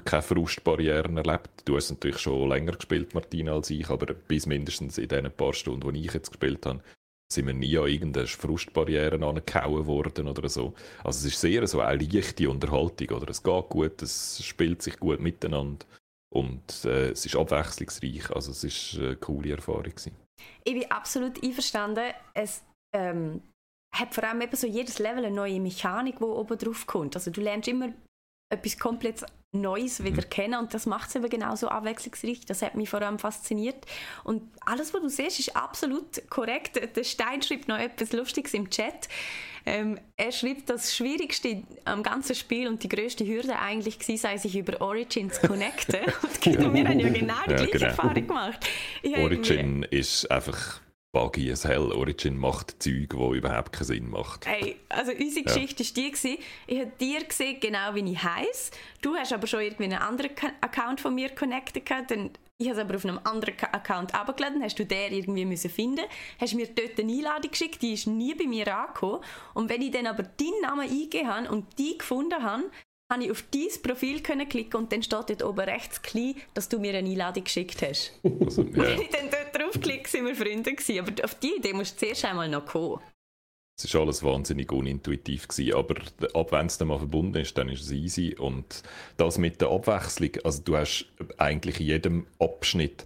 keine 0.05 0.23
Frustbarrieren 0.23 1.17
erlebt. 1.17 1.51
Du 1.65 1.77
hast 1.77 1.91
natürlich 1.91 2.19
schon 2.19 2.49
länger 2.49 2.73
gespielt, 2.73 3.15
Martina, 3.15 3.55
als 3.55 3.71
ich, 3.71 3.89
aber 3.89 4.15
bis 4.15 4.47
mindestens 4.47 4.99
in 4.99 5.09
den 5.09 5.31
paar 5.31 5.55
Stunden, 5.55 5.93
die 5.93 6.07
ich 6.07 6.15
jetzt 6.15 6.31
gespielt 6.31 6.67
habe, 6.67 6.81
sind 7.33 7.47
wir 7.47 7.55
nie 7.55 7.77
an 7.79 7.89
irgendeine 7.89 8.27
Frustbarrieren 8.27 9.23
angehauen 9.25 9.87
worden 9.87 10.29
oder 10.29 10.49
so. 10.49 10.75
Also 11.03 11.27
es 11.27 11.35
ist 11.35 11.41
sehr 11.41 11.67
so 11.67 11.81
eine 11.81 12.05
leichte 12.05 12.49
Unterhaltung, 12.49 13.09
oder 13.17 13.31
es 13.31 13.43
geht 13.43 13.69
gut, 13.71 14.03
es 14.03 14.45
spielt 14.45 14.83
sich 14.83 14.99
gut 14.99 15.21
miteinander 15.21 15.87
und 16.35 16.85
äh, 16.85 17.11
es 17.11 17.25
ist 17.25 17.37
abwechslungsreich, 17.37 18.31
also 18.31 18.51
es 18.51 18.65
ist 18.65 18.99
eine 18.99 19.17
coole 19.17 19.53
Erfahrung 19.53 19.85
gewesen. 19.85 20.17
Ich 20.65 20.75
bin 20.75 20.91
absolut 20.91 21.43
einverstanden. 21.43 22.13
Es 22.35 22.65
ähm, 22.95 23.43
hat 23.95 24.15
vor 24.15 24.25
allem 24.25 24.41
eben 24.41 24.57
so 24.57 24.67
jedes 24.67 24.99
Level 24.99 25.25
eine 25.25 25.35
neue 25.35 25.61
Mechanik, 25.61 26.19
die 26.19 26.25
oben 26.25 26.59
drauf 26.59 26.87
kommt. 26.87 27.15
Also 27.15 27.31
du 27.31 27.41
lernst 27.41 27.69
immer 27.69 27.93
etwas 28.53 28.79
komplett 28.79 29.25
Neues 29.55 30.05
wieder 30.05 30.23
mhm. 30.23 30.31
kennen 30.31 30.59
und 30.59 30.75
das 30.75 30.87
macht 30.87 31.09
es 31.09 31.17
eben 31.17 31.29
genauso 31.29 31.69
abwechslungsreich. 31.69 32.45
Das 32.47 32.63
hat 32.63 32.75
mich 32.75 32.91
vor 32.91 33.03
allem 33.03 33.19
fasziniert. 33.19 33.85
Und 34.25 34.43
alles, 34.67 34.93
was 34.93 35.01
du 35.01 35.09
siehst, 35.09 35.41
ist 35.41 35.57
absolut 35.57 36.29
korrekt. 36.29 36.81
Der 36.97 37.05
Stein 37.05 37.43
schreibt 37.43 37.69
noch 37.69 37.79
etwas 37.79 38.13
Lustiges 38.13 38.55
im 38.55 38.71
Chat. 38.71 39.09
Ähm, 39.67 39.99
er 40.17 40.31
schreibt, 40.31 40.69
das 40.69 40.95
Schwierigste 40.95 41.63
am 41.87 42.03
ganzen 42.03 42.35
Spiel 42.35 42.69
und 42.69 42.83
die 42.83 42.89
größte 42.89 43.27
Hürde 43.27 43.59
eigentlich 43.59 43.99
gewesen, 43.99 44.21
sei, 44.21 44.37
sich 44.37 44.57
über 44.57 44.81
Origin 44.83 45.31
zu 45.31 45.47
connecten. 45.47 46.01
und 46.45 46.75
wir 46.75 46.87
haben 46.87 47.01
ja 47.01 47.09
genau 47.09 47.35
die 47.47 47.51
ja, 47.51 47.57
gleiche 47.57 47.71
genau. 47.71 47.87
Erfahrung 47.87 48.27
gemacht. 48.27 48.67
Origin 49.17 49.83
ist 49.85 50.31
einfach 50.31 50.81
buggy 51.15 51.51
as 51.51 51.65
hell. 51.65 51.93
Origin 51.93 52.37
macht 52.37 52.83
Zeug, 52.83 53.09
die 53.09 53.37
überhaupt 53.39 53.73
keinen 53.73 53.85
Sinn 53.85 54.11
macht. 54.11 54.47
Hey, 54.47 54.77
also 54.91 55.13
unsere 55.13 55.45
Geschichte 55.45 55.83
war 55.85 55.93
die, 55.95 56.11
gewesen, 56.11 56.39
ich 56.67 56.81
habe 56.81 56.93
dir 57.01 57.25
gesehen, 57.25 57.61
genau 57.61 57.95
wie 57.95 58.13
ich 58.13 58.23
heiße. 58.23 58.73
Du 59.01 59.15
hast 59.15 59.33
aber 59.33 59.47
schon 59.47 59.61
irgendwie 59.61 59.85
einen 59.85 60.03
anderen 60.03 60.33
Account 60.61 61.01
von 61.01 61.15
mir 61.15 61.31
connected 61.31 61.87
gehabt. 61.87 62.11
Dann, 62.11 62.31
ich 62.59 62.69
habe 62.69 62.79
es 62.79 62.85
aber 62.85 62.97
auf 62.97 63.05
einem 63.05 63.21
anderen 63.23 63.59
Account 63.73 64.15
abgeladen. 64.15 64.63
Hast 64.63 64.79
du 64.79 64.85
den 64.85 65.13
irgendwie 65.13 65.45
müssen 65.45 65.71
finden 65.71 66.05
Hast 66.39 66.55
mir 66.55 66.67
dort 66.67 66.99
eine 66.99 67.13
Einladung 67.13 67.51
geschickt, 67.51 67.81
die 67.81 67.95
ist 67.95 68.09
nie 68.09 68.35
bei 68.35 68.47
mir 68.47 68.77
angekommen. 68.77 69.21
Und 69.55 69.71
wenn 69.71 69.83
ich 69.83 69.93
dann 69.93 70.09
aber 70.09 70.25
deinen 70.25 70.61
Namen 70.63 70.91
eingegeben 70.91 71.29
habe 71.29 71.49
und 71.49 71.79
die 71.79 71.97
gefunden 71.97 72.43
habe, 72.43 72.65
habe 73.15 73.25
ich 73.25 73.31
auf 73.31 73.45
dein 73.53 73.83
Profil 73.83 74.21
können 74.21 74.49
klicken 74.49 74.77
und 74.77 74.93
dann 74.93 75.03
steht 75.03 75.31
dort 75.31 75.43
oben 75.43 75.61
rechts 75.61 76.03
klein, 76.03 76.35
dass 76.53 76.69
du 76.69 76.79
mir 76.79 76.95
eine 76.97 77.09
Einladung 77.09 77.45
geschickt 77.45 77.81
hast. 77.83 78.13
Also, 78.41 78.63
yeah. 78.63 78.77
Wenn 78.77 79.01
ich 79.03 79.09
dann 79.09 79.31
dort 79.31 79.55
draufklicke, 79.57 80.09
sind 80.09 80.27
wir 80.27 80.35
Freunde 80.35 80.75
gewesen. 80.75 80.99
Aber 81.01 81.25
auf 81.25 81.35
die 81.37 81.57
Idee 81.57 81.73
musst 81.73 82.01
du 82.01 82.07
zuerst 82.07 82.25
einmal 82.25 82.49
noch 82.49 82.67
kommen. 82.67 83.01
Es 83.77 83.93
war 83.93 84.03
alles 84.03 84.23
wahnsinnig 84.23 84.71
unintuitiv, 84.71 85.49
gewesen, 85.49 85.75
aber 85.75 85.97
ab 86.35 86.53
wenn 86.53 86.67
es 86.67 86.79
dann 86.79 86.89
mal 86.89 86.99
verbunden 86.99 87.39
ist, 87.39 87.59
dann 87.59 87.69
ist 87.69 87.83
es 87.83 87.91
easy. 87.91 88.37
Und 88.39 88.85
das 89.17 89.37
mit 89.37 89.61
der 89.61 89.71
Abwechslung, 89.71 90.31
also 90.45 90.63
du 90.63 90.77
hast 90.77 91.07
eigentlich 91.39 91.81
in 91.81 91.87
jedem 91.87 92.27
Abschnitt, 92.39 93.05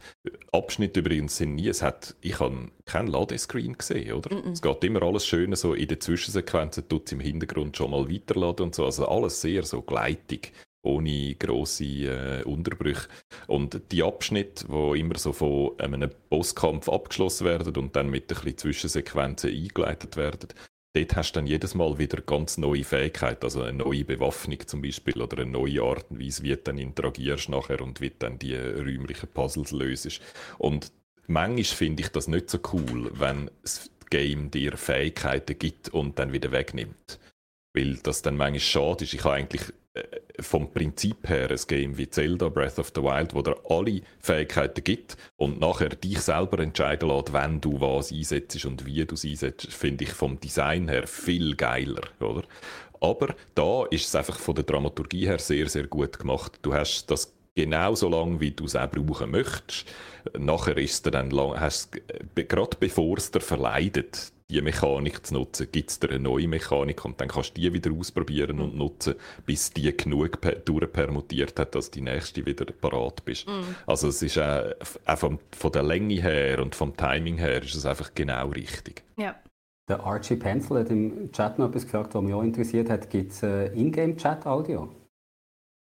Abschnitt 0.53 0.97
übrigens 0.97 1.39
sind 1.39 1.55
nie, 1.55 1.69
es 1.69 1.81
hat, 1.81 2.17
ich 2.21 2.39
habe 2.39 2.69
keinen 2.85 3.09
Ladescreen 3.09 3.79
gesehen, 3.79 4.13
oder? 4.13 4.35
Mm 4.35 4.41
-mm. 4.41 4.53
Es 4.53 4.61
geht 4.63 4.85
immer 4.85 5.03
alles 5.03 5.27
schön 5.27 5.55
so 5.55 5.73
in 5.73 5.89
den 5.89 6.01
Zwischensequenzen, 6.01 6.87
tut 6.87 7.07
es 7.07 7.13
im 7.13 7.21
Hintergrund 7.21 7.77
schon 7.77 7.91
mal 7.91 8.11
weiterladen 8.11 8.67
und 8.67 8.75
so, 8.75 8.85
also 8.85 9.09
alles 9.09 9.41
sehr 9.41 9.63
so 9.63 9.81
gleitig 9.81 10.53
ohne 10.83 11.35
grosse 11.35 11.85
äh, 11.85 12.43
Unterbrüche. 12.45 13.09
Und 13.47 13.81
die 13.93 14.03
Abschnitte, 14.03 14.67
wo 14.69 14.95
immer 14.95 15.19
so 15.19 15.33
von 15.33 15.79
einem 15.79 16.11
Bosskampf 16.29 16.89
abgeschlossen 16.89 17.47
werden 17.47 17.77
und 17.77 17.97
dann 17.97 18.11
mit 18.11 18.25
ein 18.25 18.37
bisschen 18.37 18.59
Zwischensequenzen 18.59 19.51
eingeleitet 19.51 20.17
werden, 20.17 20.49
dort 20.95 21.17
hast 21.17 21.33
du 21.33 21.41
dann 21.41 21.47
jedes 21.47 21.75
Mal 21.75 21.99
wieder 21.99 22.21
ganz 22.23 22.59
neue 22.59 22.85
Fähigkeiten, 22.85 23.45
also 23.45 23.63
eine 23.63 23.79
neue 23.79 24.05
Bewaffnung 24.05 24.67
zum 24.67 24.83
Beispiel 24.83 25.21
oder 25.21 25.43
eine 25.43 25.51
neue 25.51 25.83
Art 25.83 26.11
und 26.11 26.21
Weise, 26.21 26.43
wie 26.43 26.51
du 26.51 26.59
dann 26.59 26.79
interagierst 26.79 27.49
nachher 27.49 27.81
und 27.81 28.01
wie 28.01 28.11
du 28.11 28.17
dann 28.19 28.39
die 28.39 28.55
räumlichen 28.55 29.29
Puzzles 29.29 29.73
löst. 29.73 30.21
Und 30.59 30.93
manchmal 31.27 31.65
finde 31.65 32.03
ich 32.03 32.09
das 32.09 32.29
nicht 32.29 32.51
so 32.51 32.59
cool, 32.73 33.11
wenn 33.15 33.51
das 33.63 33.91
Game 34.11 34.51
dir 34.51 34.77
Fähigkeiten 34.77 35.59
gibt 35.59 35.91
und 35.91 36.19
dann 36.19 36.33
wieder 36.33 36.51
wegnimmt. 36.51 37.19
Weil 37.75 37.97
das 37.97 38.23
dann 38.23 38.37
manchmal 38.37 38.61
schade 38.61 39.05
ist. 39.05 39.13
Ich 39.13 39.25
habe 39.25 39.35
eigentlich 39.35 39.63
vom 40.41 40.73
Prinzip 40.73 41.29
her 41.29 41.51
ein 41.51 41.61
Game 41.67 41.99
wie 41.99 42.09
Zelda 42.09 42.49
Breath 42.49 42.79
of 42.79 42.93
the 42.95 43.03
Wild, 43.03 43.35
wo 43.35 43.43
dir 43.43 43.57
alle 43.69 44.01
Fähigkeiten 44.21 44.85
gibt 44.85 45.17
und 45.37 45.61
nachher 45.61 45.91
dich 45.91 46.21
selber 46.21 46.61
entscheiden 46.61 47.09
lässt, 47.09 47.33
wenn 47.33 47.61
du 47.61 47.81
was 47.81 48.13
einsetzt 48.13 48.65
und 48.65 48.87
wie 48.87 49.05
du 49.05 49.15
es 49.15 49.25
einsetzt, 49.25 49.73
finde 49.73 50.05
ich 50.05 50.11
vom 50.11 50.39
Design 50.41 50.89
her 50.89 51.07
viel 51.07 51.57
geiler, 51.57 52.03
oder? 52.21 52.45
Aber 53.01 53.35
da 53.55 53.85
ist 53.87 54.07
es 54.07 54.15
einfach 54.15 54.39
von 54.39 54.55
der 54.55 54.65
Dramaturgie 54.65 55.27
her 55.27 55.39
sehr, 55.39 55.69
sehr 55.69 55.87
gut 55.87 56.19
gemacht. 56.19 56.59
Du 56.63 56.75
hast 56.75 57.07
das 57.11 57.33
genau 57.55 57.95
so 57.95 58.09
lange, 58.09 58.41
wie 58.41 58.51
du 58.51 58.65
es 58.65 58.77
auch 58.77 58.91
brauchen 58.91 59.31
möchtest. 59.31 59.87
Nachher 60.37 60.77
ist 60.79 60.93
es 60.93 61.03
dann 61.03 61.31
lang, 61.31 61.59
hast, 61.59 61.97
äh, 61.97 62.45
gerade 62.45 62.77
bevor 62.79 63.17
es 63.19 63.31
dir 63.31 63.41
verleidet, 63.41 64.33
die 64.51 64.63
Mechanik 64.63 65.27
zu 65.27 65.35
nutzen, 65.35 65.71
gibt 65.71 65.91
es 65.91 66.01
dir 66.01 66.09
eine 66.09 66.21
neue 66.21 66.49
Mechanik 66.49 67.05
und 67.05 67.21
dann 67.21 67.29
kannst 67.29 67.57
du 67.57 67.61
die 67.61 67.73
wieder 67.73 67.93
ausprobieren 67.93 68.61
und 68.61 68.77
nutzen, 68.77 69.15
bis 69.45 69.71
die 69.73 69.95
genug 69.95 70.39
durchpermutiert 70.65 71.59
hat, 71.59 71.75
dass 71.75 71.91
die 71.91 72.01
nächste 72.01 72.47
wieder 72.47 72.65
parat 72.65 73.25
bist. 73.27 73.47
Mm. 73.47 73.75
Also 73.87 74.09
es 74.09 74.23
ist 74.23 74.39
äh, 74.39 74.75
auch 75.05 75.19
von, 75.19 75.39
von 75.55 75.73
der 75.73 75.83
Länge 75.83 76.15
her 76.15 76.63
und 76.63 76.75
vom 76.75 76.97
Timing 76.97 77.37
her 77.37 77.63
ist 77.63 77.75
es 77.75 77.85
einfach 77.85 78.15
genau 78.15 78.49
richtig. 78.49 79.03
Ja. 79.19 79.35
Der 79.89 80.01
Archie 80.01 80.37
Pencil 80.37 80.79
hat 80.79 80.91
im 80.91 81.31
Chat 81.33 81.59
noch 81.59 81.69
etwas 81.69 81.85
gefragt, 81.85 82.15
was 82.15 82.23
mich 82.23 82.35
auch 82.35 82.43
interessiert 82.43 82.89
hat. 82.89 83.11
Gibt 83.11 83.33
es 83.33 83.43
äh, 83.43 83.67
Ingame-Chat-Audio? 83.75 84.89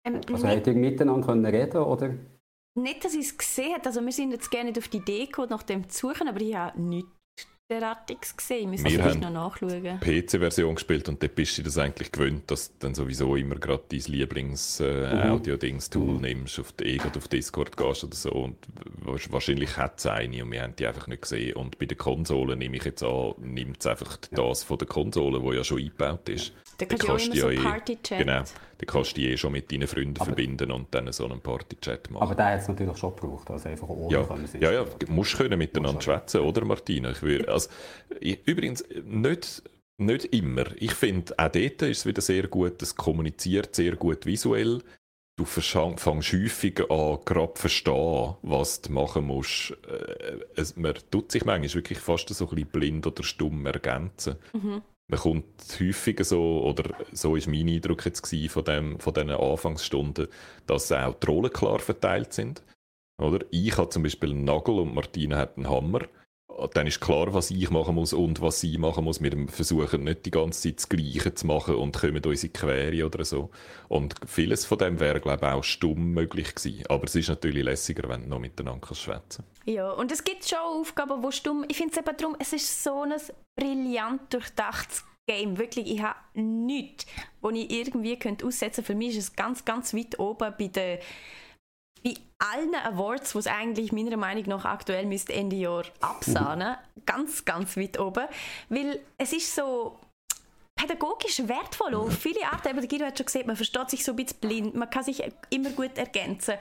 Ähm, 0.04 0.20
also 0.32 0.48
habt 0.48 0.66
ihr 0.66 0.74
miteinander 0.74 1.26
können 1.26 1.46
reden 1.46 1.78
oder? 1.78 2.14
Nicht, 2.74 3.04
dass 3.04 3.14
ich 3.14 3.26
es 3.26 3.38
gesehen 3.38 3.74
habe. 3.74 3.86
Also 3.86 4.00
wir 4.00 4.12
sind 4.12 4.32
jetzt 4.32 4.50
gerne 4.50 4.72
auf 4.76 4.88
die 4.88 4.98
Idee 4.98 5.26
gekommen, 5.26 5.50
nach 5.50 5.62
dem 5.62 5.88
zu 5.88 6.08
suchen, 6.08 6.28
aber 6.28 6.40
ich 6.40 6.54
habe 6.54 6.80
nichts 6.80 7.19
derartiges 7.70 8.36
gesehen. 8.36 8.70
Müssen 8.70 8.86
wir 8.86 9.04
haben 9.04 9.20
noch 9.20 9.30
nachschauen. 9.30 10.00
PC-Version 10.00 10.74
gespielt 10.74 11.08
und 11.08 11.22
dort 11.22 11.36
bist 11.36 11.56
du 11.56 11.62
das 11.62 11.78
eigentlich 11.78 12.12
gewöhnt, 12.12 12.50
dass 12.50 12.72
du 12.72 12.74
dann 12.80 12.94
sowieso 12.94 13.36
immer 13.36 13.54
gerade 13.54 13.84
dein 13.88 14.00
Lieblings-Audio-Dings-Tool 14.00 16.08
äh, 16.08 16.12
mhm. 16.12 16.20
nimmst, 16.20 16.58
auf 16.58 16.72
die 16.72 16.84
Ego 16.84 17.08
auf 17.16 17.28
Discord 17.28 17.74
gehst 17.76 18.04
oder 18.04 18.16
so. 18.16 18.30
Und 18.30 18.56
wahrscheinlich 19.04 19.76
hat 19.76 19.98
es 19.98 20.06
eine 20.06 20.42
und 20.44 20.50
wir 20.50 20.62
haben 20.62 20.74
die 20.76 20.86
einfach 20.86 21.06
nicht 21.06 21.22
gesehen. 21.22 21.56
Und 21.56 21.78
bei 21.78 21.86
den 21.86 21.98
Konsolen 21.98 22.58
nehme 22.58 22.76
ich 22.76 22.84
jetzt 22.84 23.02
an, 23.02 23.34
nimmt 23.38 23.80
es 23.80 23.86
einfach 23.86 24.18
ja. 24.30 24.48
das 24.48 24.64
von 24.64 24.78
der 24.78 24.88
Konsole, 24.88 25.42
wo 25.42 25.52
ja 25.52 25.62
schon 25.62 25.78
eingebaut 25.78 26.28
ist. 26.28 26.52
Da 26.80 26.86
kannst 26.86 27.04
du 27.04 27.12
auch 27.12 27.18
immer 27.18 27.56
so 27.56 27.62
Party-Chat. 27.62 28.18
Genau. 28.18 28.42
Dann 28.42 28.86
kannst 28.86 29.16
du 29.16 29.20
eh 29.20 29.36
schon 29.36 29.52
mit 29.52 29.70
deinen 29.70 29.86
Freunden 29.86 30.16
aber, 30.16 30.26
verbinden 30.26 30.70
und 30.72 30.94
dann 30.94 31.12
so 31.12 31.26
einen 31.26 31.40
Party-Chat 31.40 32.10
machen. 32.10 32.22
Aber 32.22 32.34
der 32.34 32.46
hat 32.46 32.60
es 32.60 32.68
natürlich 32.68 32.96
schon 32.96 33.14
gebraucht, 33.14 33.50
also 33.50 33.68
einfach 33.68 33.88
ohne 33.88 34.12
ja. 34.12 34.26
Ja, 34.60 34.72
ja, 34.72 34.84
du 34.84 35.12
musst 35.12 35.36
können 35.36 35.58
miteinander 35.58 36.00
schwätzen, 36.00 36.40
oder 36.40 36.64
Martina? 36.64 37.10
Ich 37.10 37.22
will, 37.22 37.46
also, 37.46 37.68
ich, 38.20 38.40
übrigens, 38.46 38.84
nicht, 39.04 39.62
nicht 39.98 40.24
immer. 40.26 40.64
Ich 40.76 40.92
finde, 40.92 41.34
auch 41.36 41.50
dort 41.50 41.82
ist 41.82 41.98
es 41.98 42.06
wieder 42.06 42.22
sehr 42.22 42.48
gut, 42.48 42.80
es 42.80 42.96
kommuniziert 42.96 43.74
sehr 43.74 43.96
gut 43.96 44.24
visuell. 44.24 44.82
Du 45.36 45.44
fängst 45.44 46.32
häufig 46.32 46.80
an, 46.90 47.18
gerade 47.24 47.52
verstehen, 47.54 48.34
was 48.42 48.82
du 48.82 48.92
machen 48.92 49.26
musst. 49.26 49.72
Äh, 49.88 50.38
es, 50.54 50.76
man 50.76 50.94
tut 51.10 51.32
sich 51.32 51.44
manchmal 51.44 51.74
wirklich 51.74 51.98
fast 51.98 52.28
so 52.28 52.44
ein 52.44 52.50
bisschen 52.50 52.70
blind 52.70 53.06
oder 53.06 53.22
stumm 53.22 53.64
ergänzen. 53.66 54.36
Mhm 54.52 54.82
man 55.10 55.18
kommt 55.18 55.46
häufiger 55.80 56.24
so, 56.24 56.62
oder 56.62 56.94
so 57.12 57.36
ist 57.36 57.48
mein 57.48 57.68
Eindruck 57.68 58.04
jetzt 58.06 58.26
von, 58.48 58.64
dem, 58.64 59.00
von 59.00 59.14
diesen 59.14 59.30
Anfangsstunden, 59.30 60.28
dass 60.66 60.92
auch 60.92 61.14
die 61.14 61.26
Rollen 61.26 61.52
klar 61.52 61.80
verteilt 61.80 62.32
sind. 62.32 62.62
Oder? 63.20 63.44
Ich 63.50 63.76
habe 63.76 63.90
zum 63.90 64.02
Beispiel 64.02 64.30
einen 64.30 64.44
Nagel 64.44 64.78
und 64.78 64.94
Martina 64.94 65.36
hat 65.36 65.56
einen 65.56 65.68
Hammer. 65.68 66.00
Dann 66.74 66.86
ist 66.86 67.00
klar, 67.00 67.32
was 67.32 67.50
ich 67.50 67.70
machen 67.70 67.94
muss 67.94 68.12
und 68.12 68.42
was 68.42 68.60
sie 68.60 68.76
machen 68.76 69.04
muss. 69.04 69.22
Wir 69.22 69.32
versuchen 69.48 70.04
nicht 70.04 70.26
die 70.26 70.30
ganze 70.30 70.62
Zeit 70.62 70.78
das 70.78 70.88
Gleiche 70.88 71.34
zu 71.34 71.46
machen 71.46 71.74
und 71.74 71.96
kommen 71.96 72.22
uns 72.22 72.44
in 72.44 72.52
die 72.52 72.58
Quere 72.58 73.06
oder 73.06 73.24
so. 73.24 73.50
Und 73.88 74.14
vieles 74.26 74.66
von 74.66 74.78
dem 74.78 75.00
wäre, 75.00 75.20
glaube 75.20 75.46
ich, 75.46 75.52
auch 75.52 75.64
stumm 75.64 76.12
möglich 76.12 76.54
gewesen. 76.54 76.84
Aber 76.88 77.04
es 77.04 77.14
ist 77.14 77.28
natürlich 77.28 77.64
lässiger, 77.64 78.08
wenn 78.08 78.24
du 78.24 78.28
noch 78.28 78.40
miteinander 78.40 78.94
schwätzen 78.94 79.44
Ja, 79.70 79.92
und 79.92 80.10
es 80.10 80.24
gibt 80.24 80.48
schon 80.48 80.58
Aufgaben, 80.58 81.22
wo 81.22 81.30
stumm... 81.30 81.64
Ich 81.68 81.76
finde 81.76 81.92
es 81.92 81.98
eben 81.98 82.16
darum, 82.16 82.36
es 82.40 82.52
ist 82.52 82.82
so 82.82 83.02
ein 83.02 83.14
brillant 83.56 84.32
durchdachtes 84.32 85.04
Game. 85.28 85.58
Wirklich, 85.58 85.88
ich 85.92 86.02
habe 86.02 86.18
nichts, 86.34 87.06
wo 87.40 87.50
ich 87.50 87.70
irgendwie 87.70 88.18
könnte 88.18 88.46
aussetzen 88.46 88.84
könnte. 88.84 88.86
Für 88.86 88.94
mich 88.96 89.16
ist 89.16 89.28
es 89.28 89.36
ganz, 89.36 89.64
ganz 89.64 89.94
weit 89.94 90.18
oben 90.18 90.54
bei 90.58 90.66
den 90.66 90.98
bei 92.02 92.14
allen 92.38 92.74
Awards, 92.74 93.32
die 93.32 93.38
es 93.38 93.46
eigentlich 93.46 93.92
meiner 93.92 94.16
Meinung 94.16 94.44
nach 94.46 94.64
aktuell 94.64 95.06
müsste 95.06 95.34
Ende 95.34 95.56
Jahr 95.56 95.84
absahnen, 96.00 96.76
ganz, 97.04 97.44
ganz 97.44 97.76
weit 97.76 98.00
oben, 98.00 98.26
weil 98.70 99.00
es 99.18 99.34
ist 99.34 99.54
so 99.54 100.00
pädagogisch 100.74 101.46
wertvoll 101.46 101.94
auf 101.94 102.16
viele 102.16 102.50
Arten. 102.50 102.68
Aber 102.68 102.86
Guido 102.86 103.04
hat 103.04 103.18
schon 103.18 103.26
gesehen, 103.26 103.46
man 103.46 103.56
versteht 103.56 103.90
sich 103.90 104.02
so 104.02 104.12
ein 104.12 104.16
bisschen 104.16 104.40
blind, 104.40 104.74
man 104.74 104.88
kann 104.88 105.04
sich 105.04 105.22
immer 105.50 105.70
gut 105.70 105.98
ergänzen, 105.98 106.54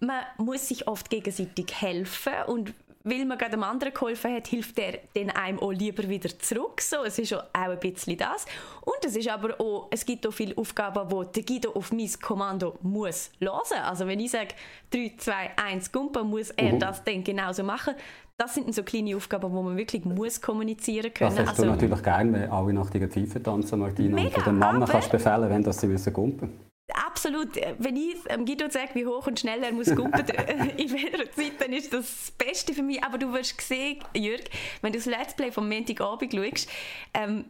man 0.00 0.22
muss 0.38 0.68
sich 0.68 0.86
oft 0.86 1.10
gegenseitig 1.10 1.66
helfen 1.80 2.32
und 2.46 2.74
weil 3.04 3.26
man 3.26 3.36
gerade 3.36 3.52
dem 3.52 3.62
anderen 3.62 3.92
geholfen 3.92 4.34
hat, 4.34 4.46
hilft 4.46 4.78
er 4.78 4.98
dann 5.14 5.30
einem 5.30 5.58
auch 5.60 5.72
lieber 5.72 6.08
wieder 6.08 6.30
zurück. 6.38 6.80
So, 6.80 7.04
es 7.04 7.18
ist 7.18 7.34
auch 7.34 7.44
ein 7.52 7.78
bisschen 7.78 8.16
das. 8.16 8.46
Und 8.80 9.04
es 9.04 9.14
ist 9.14 9.28
aber 9.28 9.60
auch, 9.60 9.88
es 9.90 10.06
gibt 10.06 10.26
auch 10.26 10.32
viele 10.32 10.56
Aufgaben, 10.56 11.10
wo 11.10 11.22
der 11.22 11.42
Guido 11.42 11.72
auf 11.72 11.92
mein 11.92 12.10
Kommando 12.22 12.78
muss 12.80 13.30
hören. 13.40 13.82
Also 13.84 14.06
wenn 14.06 14.20
ich 14.20 14.30
sage 14.30 14.54
3, 14.90 15.12
2, 15.18 15.34
1 15.56 15.92
Gumpen, 15.92 16.28
muss 16.28 16.50
er 16.50 16.72
mhm. 16.72 16.78
das 16.78 17.04
dann 17.04 17.22
genauso 17.22 17.62
machen. 17.62 17.94
Das 18.38 18.54
sind 18.54 18.74
so 18.74 18.82
kleine 18.82 19.14
Aufgaben, 19.14 19.52
wo 19.52 19.62
man 19.62 19.76
wirklich 19.76 20.04
muss 20.06 20.40
kommunizieren 20.40 21.12
können. 21.12 21.36
Das 21.36 21.46
hast 21.46 21.48
also, 21.50 21.64
du 21.64 21.68
natürlich 21.68 22.02
gerne, 22.02 22.32
wenn 22.32 22.50
alle 22.50 22.72
nach 22.72 22.88
deiner 22.88 23.08
Pfeife 23.08 23.40
tanzen, 23.40 23.80
Martina. 23.80 24.14
Mega, 24.14 24.38
und 24.38 24.46
den 24.46 24.58
Mann 24.58 24.84
kannst 24.86 25.12
befehlen, 25.12 25.48
wenn 25.50 25.62
das 25.62 25.78
sie 25.78 25.86
müssen 25.86 26.12
gumpen 26.12 26.73
Absolut. 27.24 27.56
Wenn 27.78 27.96
ich 27.96 28.16
ähm, 28.28 28.44
Guido 28.44 28.68
sage, 28.68 28.90
wie 28.94 29.06
hoch 29.06 29.26
und 29.26 29.40
schnell 29.40 29.62
er 29.62 29.72
muss 29.72 29.94
gumpen 29.94 30.26
in 30.76 30.92
welcher 30.92 31.30
Zeit, 31.32 31.52
dann 31.58 31.72
ist 31.72 31.92
das 31.92 32.04
das 32.04 32.30
Beste 32.32 32.74
für 32.74 32.82
mich. 32.82 33.02
Aber 33.02 33.16
du 33.16 33.32
wirst 33.32 33.58
sehen, 33.62 33.98
Jürg, 34.14 34.44
wenn 34.82 34.92
du 34.92 34.98
das 34.98 35.06
Let's 35.06 35.34
Play 35.34 35.50
vom 35.50 35.68
Montagabend 35.68 36.34
schaust, 36.34 36.68
ähm, 37.14 37.46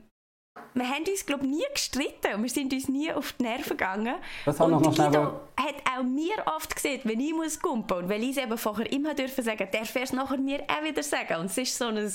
wir 0.75 0.89
haben 0.89 1.05
uns, 1.09 1.27
glaube 1.27 1.47
nie 1.47 1.65
gestritten 1.73 2.35
und 2.35 2.43
wir 2.43 2.51
sind 2.51 2.73
uns 2.73 2.89
nie 2.89 3.13
auf 3.13 3.33
die 3.33 3.43
Nerven 3.43 3.77
gegangen. 3.77 4.15
Das 4.45 4.61
und 4.61 4.71
noch 4.71 4.83
Guido 4.83 5.41
hat 5.57 5.75
auch 5.93 6.05
mir 6.05 6.35
oft 6.55 6.75
gesehen, 6.75 7.01
wenn 7.05 7.19
ich 7.19 7.35
muss 7.35 7.61
gumpen 7.61 7.97
und 7.97 8.09
weil 8.09 8.23
ich 8.23 8.31
es 8.31 8.37
eben 8.37 8.57
vorher 8.57 8.91
immer 8.93 9.15
dürfen 9.15 9.43
sagen, 9.43 9.69
darf 9.73 9.95
er 9.97 10.03
es 10.03 10.13
nachher 10.13 10.39
mir 10.39 10.63
auch 10.69 10.85
wieder 10.85 11.03
sagen. 11.03 11.41
Und 11.41 11.47
es 11.47 11.59
ist 11.59 11.77
so 11.77 11.87
ein 11.87 12.13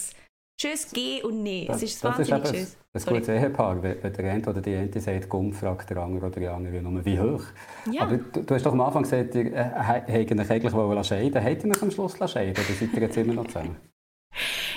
Tschüss, 0.59 0.91
geh 0.91 1.23
und 1.23 1.41
nee. 1.41 1.65
Das, 1.65 1.77
es 1.77 1.83
ist 1.83 2.03
das 2.03 2.17
wahnsinnig 2.17 2.43
ist 2.43 2.51
Tschüss. 2.51 2.77
Ein 3.07 3.13
gutes 3.13 3.29
Ehepaar, 3.29 3.81
wenn, 3.81 4.03
wenn 4.03 4.13
der 4.13 4.31
eine 4.33 4.45
oder 4.45 4.61
die 4.61 4.75
eine 4.75 4.99
sagt, 4.99 5.29
Gumm, 5.29 5.53
fragt 5.53 5.89
der 5.89 5.97
andere 5.97 6.25
oder 6.25 6.37
die 6.37 6.47
andere 6.47 6.81
nur, 6.81 7.05
wie 7.05 7.17
hoch. 7.17 7.43
Ja. 7.89 8.01
Aber 8.01 8.17
du, 8.17 8.43
du, 8.43 8.55
hast 8.55 8.65
doch 8.65 8.73
am 8.73 8.81
Anfang 8.81 9.03
gesagt, 9.03 9.35
ihr 9.35 9.53
äh, 9.53 9.63
hättet 10.07 10.37
euch 10.37 10.51
eigentlich 10.51 11.07
scheiden 11.07 11.41
Hättet 11.41 11.65
ihr 11.65 11.71
euch 11.71 11.81
am 11.81 11.91
Schluss 11.91 12.17
scheiden 12.29 12.51
oder 12.51 12.73
seid 12.77 12.93
ihr 12.93 13.01
jetzt 13.01 13.17
immer 13.17 13.33
noch 13.33 13.47
zusammen? 13.47 13.77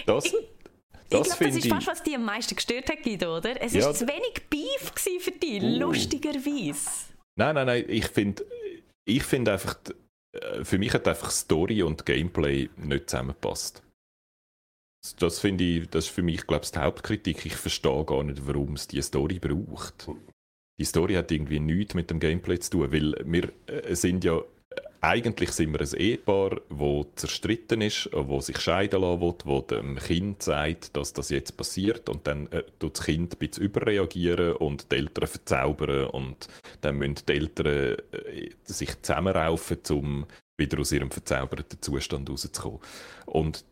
Das, 0.07 0.25
ich, 0.25 0.33
das, 0.33 1.29
ich 1.29 1.37
glaube, 1.38 1.45
das 1.45 1.57
ist 1.57 1.68
fast, 1.68 1.87
was 1.87 2.03
dich 2.03 2.16
am 2.16 2.25
meisten 2.25 2.57
gestört 2.57 2.90
hat, 2.90 3.03
Guido, 3.05 3.37
oder? 3.37 3.62
Es 3.62 3.75
war 3.75 3.81
ja. 3.81 3.92
zu 3.92 4.09
wenig 4.09 4.49
Beef 4.51 4.92
für 5.21 5.31
dich, 5.31 5.62
uh. 5.62 5.79
lustigerweise. 5.79 6.90
Nein, 7.37 7.55
nein, 7.55 7.66
nein, 7.66 7.85
ich 7.87 8.07
finde 8.09 8.45
ich 9.05 9.23
find 9.23 9.49
einfach, 9.49 9.77
äh, 10.33 10.64
für 10.64 10.79
mich 10.79 10.92
hat 10.92 11.07
einfach 11.07 11.31
Story 11.31 11.83
und 11.83 12.05
Gameplay 12.05 12.68
nicht 12.77 13.11
zusammengepasst. 13.11 13.83
Das 15.19 15.41
finde 15.41 15.65
ich, 15.65 15.88
das 15.88 16.07
ist 16.07 16.11
für 16.12 16.23
mich, 16.23 16.47
glaube 16.47 16.65
ich, 16.65 16.71
die 16.71 16.79
Hauptkritik. 16.79 17.45
Ich 17.45 17.57
verstehe 17.57 18.05
gar 18.05 18.23
nicht, 18.23 18.47
warum 18.47 18.75
es 18.75 18.87
diese 18.87 19.03
Story 19.03 19.38
braucht. 19.41 20.09
Die 20.79 20.85
Story 20.85 21.15
hat 21.15 21.33
irgendwie 21.33 21.61
nichts 21.61 21.95
mit 21.95 22.11
dem 22.11 22.21
Gameplay 22.21 22.59
zu 22.59 22.71
tun, 22.71 22.93
weil 22.93 23.15
wir 23.25 23.53
äh, 23.67 23.95
sind 23.95 24.25
ja 24.25 24.43
eigentlich 25.05 25.51
sind 25.51 25.73
wir 25.73 25.81
ein 25.81 26.01
Ehepaar, 26.01 26.61
das 26.71 27.07
zerstritten 27.17 27.81
ist, 27.81 28.09
wo 28.12 28.41
sich 28.41 28.59
scheiden 28.61 29.01
lassen 29.03 29.21
will, 29.21 29.35
wo 29.45 29.61
dem 29.61 29.97
Kind 29.97 30.45
sagt, 30.45 30.97
dass 30.97 31.12
das 31.12 31.29
jetzt 31.31 31.57
passiert 31.57 32.09
und 32.09 32.27
dann 32.29 32.47
äh, 32.53 32.62
tut 32.79 32.99
das 32.99 33.07
Kind 33.07 33.35
ein 33.35 33.38
bisschen 33.38 33.65
überreagieren 33.65 34.55
und 34.55 34.93
die 34.93 34.97
Eltern 34.97 35.27
verzaubern 35.27 36.07
und 36.07 36.47
dann 36.83 36.99
müssen 36.99 37.17
die 37.29 37.33
Eltern 37.33 37.99
äh, 38.12 38.51
sich 38.62 39.03
zusammenraufen, 39.03 39.79
um 39.91 40.27
wieder 40.57 40.79
aus 40.79 40.93
ihrem 40.93 41.11
verzauberten 41.11 41.83
Zustand 41.83 42.31
rauszukommen. 42.31 42.79
Und 43.27 43.65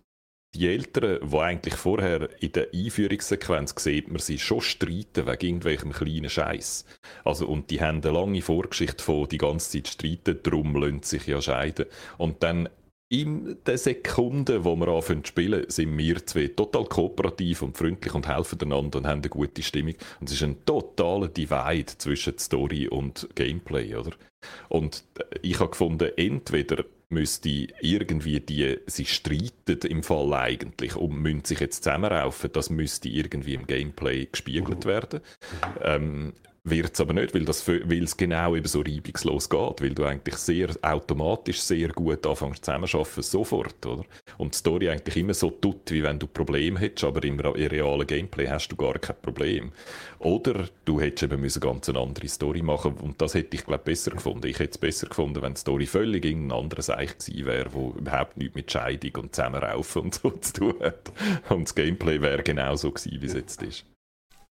die 0.54 0.68
Eltern, 0.68 1.20
die 1.30 1.36
eigentlich 1.36 1.74
vorher 1.74 2.28
in 2.42 2.52
der 2.52 2.68
Einführungssequenz 2.74 3.74
sieht 3.78 4.08
man 4.08 4.18
sie 4.18 4.38
schon 4.38 4.60
streiten 4.60 5.26
wegen 5.26 5.46
irgendwelchem 5.46 5.92
kleinen 5.92 6.30
Scheiß. 6.30 6.84
Also, 7.24 7.46
und 7.46 7.70
die 7.70 7.80
haben 7.80 8.02
eine 8.02 8.10
lange 8.12 8.42
Vorgeschichte 8.42 9.02
von 9.02 9.28
die 9.28 9.38
ganze 9.38 9.70
Zeit 9.70 9.88
streiten, 9.88 10.40
darum 10.42 10.74
lassen 10.74 11.02
sich 11.02 11.26
ja 11.26 11.40
scheiden. 11.40 11.86
Und 12.18 12.42
dann 12.42 12.68
in 13.12 13.58
den 13.66 13.76
Sekunden, 13.76 14.64
wo 14.64 14.76
wir 14.76 14.88
anfangen 14.88 15.24
zu 15.24 15.30
spielen, 15.30 15.68
sind 15.68 15.98
wir 15.98 16.24
zwei 16.26 16.46
total 16.46 16.84
kooperativ 16.84 17.62
und 17.62 17.76
freundlich 17.76 18.14
und 18.14 18.28
helfen 18.28 18.60
einander 18.62 18.98
und 18.98 19.06
haben 19.06 19.20
eine 19.20 19.28
gute 19.28 19.62
Stimmung. 19.64 19.94
Und 20.20 20.28
es 20.28 20.36
ist 20.36 20.44
ein 20.44 20.64
totaler 20.64 21.26
Divide 21.26 21.92
zwischen 21.98 22.38
Story 22.38 22.86
und 22.86 23.28
Gameplay, 23.34 23.96
oder? 23.96 24.12
Und 24.68 25.04
ich 25.42 25.58
habe 25.58 25.70
gefunden, 25.70 26.10
entweder 26.16 26.84
müsste 27.10 27.68
irgendwie 27.80 28.40
die, 28.40 28.78
sie 28.86 29.04
streiten 29.04 29.78
im 29.88 30.02
Fall 30.02 30.32
eigentlich 30.32 30.96
und 30.96 31.20
müssen 31.20 31.44
sich 31.44 31.60
jetzt 31.60 31.84
zusammenraufen, 31.84 32.52
das 32.52 32.70
müsste 32.70 33.08
irgendwie 33.08 33.54
im 33.54 33.66
Gameplay 33.66 34.26
gespiegelt 34.26 34.86
werden. 34.86 35.20
Ähm, 35.82 36.32
wird 36.64 36.92
es 36.92 37.00
aber 37.00 37.14
nicht, 37.14 37.34
weil, 37.34 38.02
es 38.04 38.16
genau 38.16 38.54
eben 38.54 38.66
so 38.66 38.80
reibungslos 38.80 39.48
geht, 39.48 39.80
weil 39.80 39.94
du 39.94 40.04
eigentlich 40.04 40.36
sehr 40.36 40.68
automatisch 40.82 41.60
sehr 41.60 41.88
gut 41.88 42.26
anfängst 42.26 42.64
zusammenzuarbeiten, 42.64 43.22
sofort, 43.22 43.86
oder? 43.86 44.04
Und 44.36 44.54
die 44.54 44.58
Story 44.58 44.90
eigentlich 44.90 45.16
immer 45.16 45.32
so 45.32 45.50
tut, 45.50 45.90
wie 45.90 46.02
wenn 46.02 46.18
du 46.18 46.26
Probleme 46.26 46.78
hättest, 46.78 47.04
aber 47.04 47.24
im, 47.24 47.40
realen 47.40 48.06
Gameplay 48.06 48.46
hast 48.46 48.68
du 48.68 48.76
gar 48.76 48.98
kein 48.98 49.16
Problem. 49.22 49.72
Oder 50.18 50.68
du 50.84 51.00
hättest 51.00 51.22
eben 51.24 51.40
müssen 51.40 51.60
ganz 51.60 51.88
eine 51.88 51.98
andere 51.98 52.28
Story 52.28 52.60
machen 52.60 52.94
und 52.94 53.20
das 53.22 53.34
hätte 53.34 53.56
ich, 53.56 53.64
glaube 53.64 53.84
besser 53.84 54.10
gefunden. 54.10 54.46
Ich 54.46 54.58
hätte 54.58 54.72
es 54.72 54.78
besser 54.78 55.06
gefunden, 55.06 55.40
wenn 55.40 55.54
die 55.54 55.60
Story 55.60 55.86
völlig 55.86 56.24
irgendein 56.26 56.58
anderes 56.58 56.90
Eich 56.90 57.16
gewesen 57.16 57.46
wäre, 57.46 57.72
wo 57.72 57.94
überhaupt 57.96 58.36
nichts 58.36 58.54
mit 58.54 58.70
Scheidung 58.70 59.22
und 59.22 59.34
Zusammenraufen 59.34 60.02
und 60.02 60.14
so 60.14 60.30
zu 60.40 60.52
tun 60.52 60.74
hat. 60.80 61.10
Und 61.48 61.64
das 61.64 61.74
Gameplay 61.74 62.20
wäre 62.20 62.42
genau 62.42 62.76
so 62.76 62.90
gewesen, 62.90 63.22
wie 63.22 63.26
es 63.26 63.32
jetzt 63.32 63.62
ist 63.62 63.89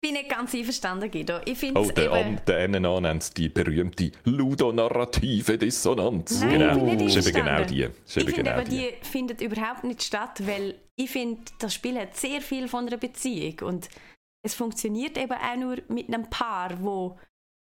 bin 0.03 0.15
nicht 0.15 0.29
ganz 0.29 0.55
einverstanden, 0.55 1.11
Guido. 1.11 1.39
Ich 1.45 1.63
oh, 1.75 1.91
der, 1.91 2.13
eben... 2.13 2.41
der 2.47 2.69
NNA 2.69 3.01
nennt 3.01 3.23
es 3.23 3.33
die 3.33 3.49
berühmte 3.49 4.11
ludonarrative 4.25 5.57
Dissonanz. 5.57 6.41
Nein, 6.41 6.59
genau. 6.59 6.77
ich 6.77 6.83
bin 6.83 6.97
nicht 6.97 7.17
ist 7.17 7.29
eben 7.29 7.37
genau 7.37 7.65
die. 7.65 7.83
Ist 7.83 8.17
ich 8.17 8.35
finde 8.35 8.55
aber, 8.55 8.65
die. 8.65 8.79
die 8.79 9.07
findet 9.07 9.41
überhaupt 9.41 9.85
nicht 9.85 10.03
statt, 10.03 10.45
weil 10.45 10.75
ich 10.97 11.11
finde, 11.11 11.41
das 11.61 11.73
Spiel 11.73 11.99
hat 11.99 12.17
sehr 12.17 12.43
viel 12.43 12.69
von 12.69 12.87
einer 12.87 12.97
Beziehung 12.97 13.61
und 13.63 13.89
es 14.45 14.55
funktioniert 14.55 15.17
eben 15.17 15.33
auch 15.33 15.57
nur 15.57 15.77
mit 15.89 16.09
einem 16.09 16.29
Paar, 16.29 16.83
wo 16.83 17.19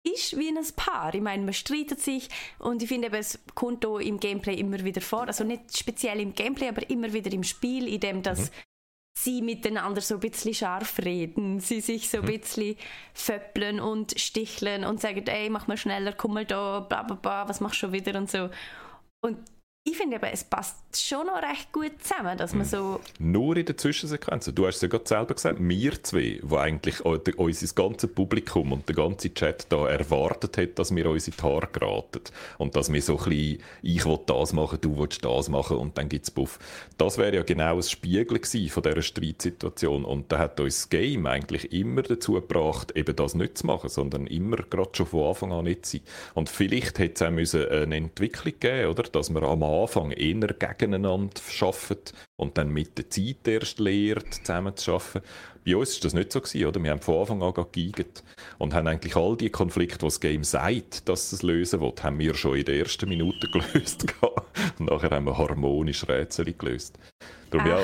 ist 0.07 0.39
wie 0.39 0.49
ein 0.49 0.65
Paar. 0.77 1.13
Ich 1.15 1.21
meine, 1.21 1.43
man 1.43 1.53
streitet 1.53 2.01
sich 2.01 2.29
und 2.61 2.81
ich 2.83 2.89
finde 2.89 3.09
eben, 3.09 3.17
es 3.17 3.41
kommt 3.55 3.85
auch 3.85 3.99
im 3.99 4.21
Gameplay 4.21 4.55
immer 4.55 4.83
wieder 4.85 5.01
vor. 5.01 5.27
Also 5.27 5.43
nicht 5.43 5.77
speziell 5.77 6.21
im 6.21 6.33
Gameplay, 6.33 6.69
aber 6.69 6.89
immer 6.89 7.13
wieder 7.13 7.33
im 7.33 7.43
Spiel, 7.43 7.89
in 7.89 8.01
dem 8.01 8.23
das 8.23 8.51
mhm 8.51 8.55
sie 9.25 9.43
miteinander 9.43 10.01
so 10.01 10.15
ein 10.15 10.21
bisschen 10.21 10.55
scharf 10.55 10.99
reden, 10.99 11.61
sie 11.61 11.81
sich 11.81 12.09
so 12.09 12.19
ein 12.19 12.25
mhm. 12.25 12.39
bisschen 12.39 12.77
föppeln 13.13 13.81
und 13.81 14.19
sticheln 14.19 14.85
und 14.85 15.01
sagen, 15.01 15.27
ey, 15.27 15.51
mach 15.51 15.67
mal 15.67 15.77
schneller, 15.77 16.13
komm 16.13 16.35
mal 16.35 16.47
da, 16.47 16.81
bla 16.81 17.03
bla 17.03 17.17
bla, 17.17 17.49
was 17.49 17.61
machst 17.61 17.77
du 17.77 17.87
schon 17.87 17.93
wieder 17.93 18.19
und 18.19 18.31
so. 18.31 18.49
Und 19.23 19.39
ich 19.83 19.97
finde 19.97 20.17
aber, 20.17 20.31
es 20.31 20.45
passt 20.45 20.77
schon 20.95 21.27
noch 21.27 21.43
recht 21.43 21.73
gut 21.73 21.93
zusammen, 22.03 22.37
dass 22.37 22.53
man 22.53 22.65
hm. 22.65 22.69
so... 22.69 23.01
Nur 23.19 23.57
in 23.57 23.65
den 23.65 23.79
Zwischensequenzen. 23.79 24.55
Du 24.55 24.67
hast 24.67 24.77
es 24.77 24.83
ja 24.83 24.89
gerade 24.89 25.09
selber 25.09 25.35
gesagt, 25.35 25.57
wir 25.59 26.03
zwei, 26.03 26.39
wo 26.43 26.57
eigentlich 26.57 27.03
unser 27.05 27.75
ganzes 27.75 28.13
Publikum 28.13 28.73
und 28.73 28.87
der 28.89 28.97
ganze 28.97 29.33
Chat 29.33 29.67
da 29.71 29.89
erwartet 29.89 30.59
hat, 30.59 30.79
dass 30.79 30.95
wir 30.95 31.09
uns 31.09 31.29
in 31.29 31.35
die 31.39 31.43
Haare 31.43 31.69
geraten. 31.73 32.21
Und 32.59 32.77
dass 32.77 32.93
wir 32.93 33.01
so 33.01 33.19
ein 33.19 33.25
bisschen, 33.25 33.63
ich 33.81 34.05
will 34.05 34.19
das 34.27 34.53
machen, 34.53 34.79
du 34.83 34.99
willst 34.99 35.25
das 35.25 35.49
machen 35.49 35.79
und 35.79 35.97
dann 35.97 36.11
gibt 36.11 36.25
es 36.25 36.31
Buff. 36.31 36.59
Das 36.99 37.17
wäre 37.17 37.37
ja 37.37 37.43
genau 37.43 37.77
ein 37.77 37.83
Spiegel 37.83 38.39
von 38.69 38.83
dieser 38.83 39.03
Streitsituation. 39.03 40.05
Und 40.05 40.31
da 40.31 40.39
hat 40.39 40.61
uns 40.61 40.77
das 40.77 40.89
Game 40.91 41.27
eigentlich 41.27 41.73
immer 41.73 42.03
dazu 42.03 42.35
gebracht, 42.35 42.93
eben 42.97 43.17
das 43.17 43.35
nicht 43.35 43.57
zu 43.57 43.67
machen, 43.67 43.89
sondern 43.89 44.27
immer 44.27 44.59
gerade 44.59 44.91
schon 44.93 45.07
von 45.07 45.29
Anfang 45.29 45.53
an 45.53 45.65
nicht 45.65 45.87
zu 45.87 45.97
sein. 45.97 46.07
Und 46.35 46.51
vielleicht 46.51 46.99
hätte 46.99 47.25
es 47.25 47.55
auch 47.55 47.71
eine 47.71 47.97
Entwicklung 47.97 48.55
geben 48.61 48.91
oder? 48.91 49.05
Dass 49.05 49.31
wir 49.31 49.43
am 49.43 49.70
Anfang 49.71 50.11
eher 50.13 50.35
gegeneinander 50.35 51.41
arbeitet 51.61 52.13
und 52.37 52.59
dann 52.59 52.71
mit 52.71 52.99
der 52.99 53.11
Zeit 53.11 53.47
erst 53.47 53.79
lehrt, 53.79 54.35
zusammen 54.35 54.77
zu 54.77 54.95
arbeiten. 54.95 55.23
Bei 55.65 55.77
uns 55.77 55.95
war 55.97 56.01
das 56.03 56.15
nicht 56.15 56.33
so 56.33 56.41
gewesen, 56.41 56.67
oder? 56.67 56.83
Wir 56.83 56.91
haben 56.91 57.01
von 57.01 57.21
Anfang 57.21 57.43
an 57.43 57.53
geigert 57.71 58.25
und 58.59 58.73
haben 58.73 58.87
eigentlich 58.87 59.15
all 59.15 59.37
die 59.37 59.51
Konflikte, 59.51 59.99
die 59.99 60.07
das 60.07 60.21
Game 60.21 60.45
sagt, 60.45 61.09
dass 61.09 61.33
es 61.33 61.43
lösen 61.43 61.81
will, 61.81 61.93
haben 62.03 62.19
wir 62.19 62.35
schon 62.35 62.57
in 62.57 62.65
der 62.65 62.79
ersten 62.79 63.09
Minute 63.09 63.49
gelöst 63.53 64.07
und 64.79 64.91
nachher 64.91 65.11
haben 65.11 65.27
wir 65.27 65.37
harmonisch 65.37 66.09
Rätsel 66.09 66.53
gelöst. 66.53 66.99
Darum, 67.51 67.67
ja, 67.67 67.79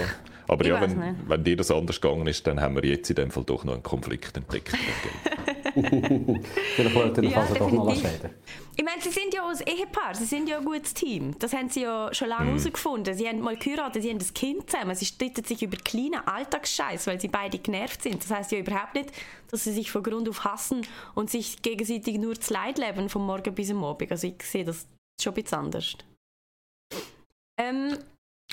aber 0.48 0.66
ja, 0.66 0.80
wenn, 0.80 1.16
wenn 1.28 1.44
dir 1.44 1.56
das 1.56 1.70
anders 1.70 2.00
gegangen 2.00 2.26
ist, 2.26 2.46
dann 2.46 2.60
haben 2.60 2.76
wir 2.76 2.84
jetzt 2.84 3.10
in 3.10 3.16
dem 3.16 3.30
Fall 3.30 3.44
doch 3.44 3.64
noch 3.64 3.74
einen 3.74 3.82
Konflikt 3.82 4.36
entdeckt. 4.36 4.72
Vielleicht 5.76 6.94
wollten 6.94 7.22
wir 7.22 7.30
ja, 7.30 7.40
also 7.40 7.54
doch 7.54 7.70
mal 7.70 7.94
scheiden. 7.94 8.30
Ich 8.76 8.84
meine, 8.84 9.00
sie 9.00 9.10
sind 9.10 9.32
ja 9.34 9.46
ein 9.46 9.56
Ehepaar, 9.66 10.14
sie 10.14 10.24
sind 10.24 10.48
ja 10.48 10.58
ein 10.58 10.64
gutes 10.64 10.94
Team. 10.94 11.38
Das 11.38 11.52
haben 11.52 11.68
sie 11.68 11.82
ja 11.82 12.12
schon 12.12 12.28
lange 12.28 12.44
mhm. 12.44 12.58
herausgefunden. 12.58 13.14
Sie 13.14 13.28
haben 13.28 13.40
mal 13.40 13.56
geheiratet, 13.56 14.02
sie 14.02 14.10
haben 14.10 14.18
ein 14.18 14.34
Kind 14.34 14.70
zusammen. 14.70 14.94
Sie 14.94 15.04
streiten 15.04 15.44
sich 15.44 15.62
über 15.62 15.76
kleinen 15.76 16.26
Alltagsscheiß, 16.26 17.06
weil 17.06 17.20
sie 17.20 17.28
beide 17.28 17.58
genervt 17.58 18.02
sind. 18.02 18.22
Das 18.22 18.30
heißt 18.30 18.52
ja 18.52 18.58
überhaupt 18.58 18.94
nicht, 18.94 19.12
dass 19.50 19.64
sie 19.64 19.72
sich 19.72 19.90
von 19.90 20.02
Grund 20.02 20.28
auf 20.28 20.44
hassen 20.44 20.86
und 21.14 21.30
sich 21.30 21.62
gegenseitig 21.62 22.18
nur 22.18 22.40
zu 22.40 22.52
Leid 22.52 22.78
leben, 22.78 23.08
vom 23.08 23.26
Morgen 23.26 23.54
bis 23.54 23.70
am 23.70 23.84
Abend. 23.84 24.10
Also 24.10 24.26
ich 24.26 24.42
sehe 24.42 24.64
das 24.64 24.86
schon 25.20 25.32
ein 25.32 25.42
bisschen 25.42 25.58
anders. 25.58 25.96
Ähm, 27.58 27.96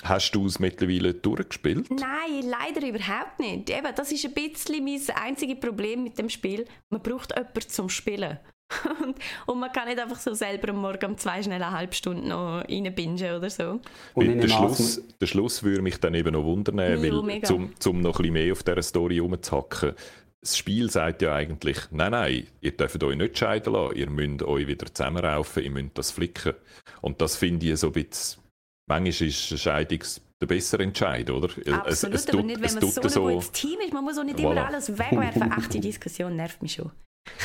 Hast 0.04 0.32
du 0.32 0.46
es 0.46 0.58
mittlerweile 0.58 1.14
durchgespielt? 1.14 1.90
Nein, 1.90 2.44
leider 2.44 2.86
überhaupt 2.86 3.40
nicht. 3.40 3.70
Eben, 3.70 3.88
das 3.96 4.12
ist 4.12 4.24
ein 4.26 4.34
bisschen 4.34 4.84
mein 4.84 5.00
einziges 5.16 5.58
Problem 5.58 6.04
mit 6.04 6.18
dem 6.18 6.28
Spiel. 6.28 6.66
Man 6.90 7.00
braucht 7.00 7.34
jemanden 7.34 7.68
zum 7.68 7.88
Spielen. 7.88 8.38
und, 9.02 9.16
und, 9.46 9.60
man 9.60 9.72
kann 9.72 9.88
nicht 9.88 10.00
einfach 10.00 10.18
so 10.18 10.32
selber 10.34 10.70
am 10.70 10.76
Morgen 10.80 11.12
um 11.12 11.18
zwei 11.18 11.42
schnell 11.42 11.62
eine 11.62 11.76
halbe 11.76 11.94
Stunde 11.94 12.28
noch 12.28 12.64
reinbingen 12.68 13.36
oder 13.36 13.50
so. 13.50 13.80
Und 14.14 14.40
der, 14.40 14.48
Schluss, 14.48 15.02
der 15.20 15.26
Schluss 15.26 15.62
würde 15.62 15.82
mich 15.82 16.00
dann 16.00 16.14
eben 16.14 16.32
noch 16.32 16.44
wundern, 16.44 16.78
ja, 16.78 17.00
weil 17.00 17.22
mega. 17.22 17.46
zum, 17.46 17.78
zum 17.78 18.00
noch 18.00 18.18
ein 18.18 18.22
bisschen 18.22 18.32
mehr 18.32 18.52
auf 18.52 18.62
dieser 18.62 18.82
Story 18.82 19.18
rumzuhacken, 19.18 19.94
das 20.40 20.58
Spiel 20.58 20.90
sagt 20.90 21.22
ja 21.22 21.34
eigentlich, 21.34 21.78
nein, 21.90 22.12
nein, 22.12 22.46
ihr 22.60 22.76
dürft 22.76 23.02
euch 23.02 23.16
nicht 23.16 23.38
scheiden 23.38 23.72
lassen, 23.72 23.96
ihr 23.96 24.10
müsst 24.10 24.42
euch 24.42 24.66
wieder 24.66 24.92
zusammenraufen, 24.92 25.62
ihr 25.62 25.70
müsst 25.70 25.96
das 25.96 26.10
flicken. 26.10 26.52
Und 27.00 27.22
das 27.22 27.36
finde 27.36 27.66
ich 27.66 27.78
so 27.78 27.86
ein 27.88 27.92
bisschen, 27.94 28.43
manchmal 28.88 29.28
ist 29.28 29.50
eine 29.50 29.58
Scheidung 29.58 30.00
der 30.40 30.46
bessere 30.46 30.82
Entscheid, 30.82 31.30
oder? 31.30 31.48
Absolut, 31.48 31.86
es, 31.86 32.02
es 32.02 32.28
aber 32.28 32.38
tut, 32.38 32.46
nicht, 32.46 32.62
wenn 32.62 32.74
man 32.74 32.92
so 32.92 33.00
ein 33.00 33.08
so, 33.08 33.22
gutes 33.28 33.52
Team 33.52 33.80
ist. 33.80 33.92
Man 33.92 34.04
muss 34.04 34.18
auch 34.18 34.24
nicht 34.24 34.38
voilà. 34.38 34.52
immer 34.52 34.66
alles 34.66 34.98
wegwerfen. 34.98 35.50
Ach, 35.50 35.66
die 35.68 35.80
Diskussion 35.80 36.36
nervt 36.36 36.60
mich 36.60 36.74
schon. 36.74 36.90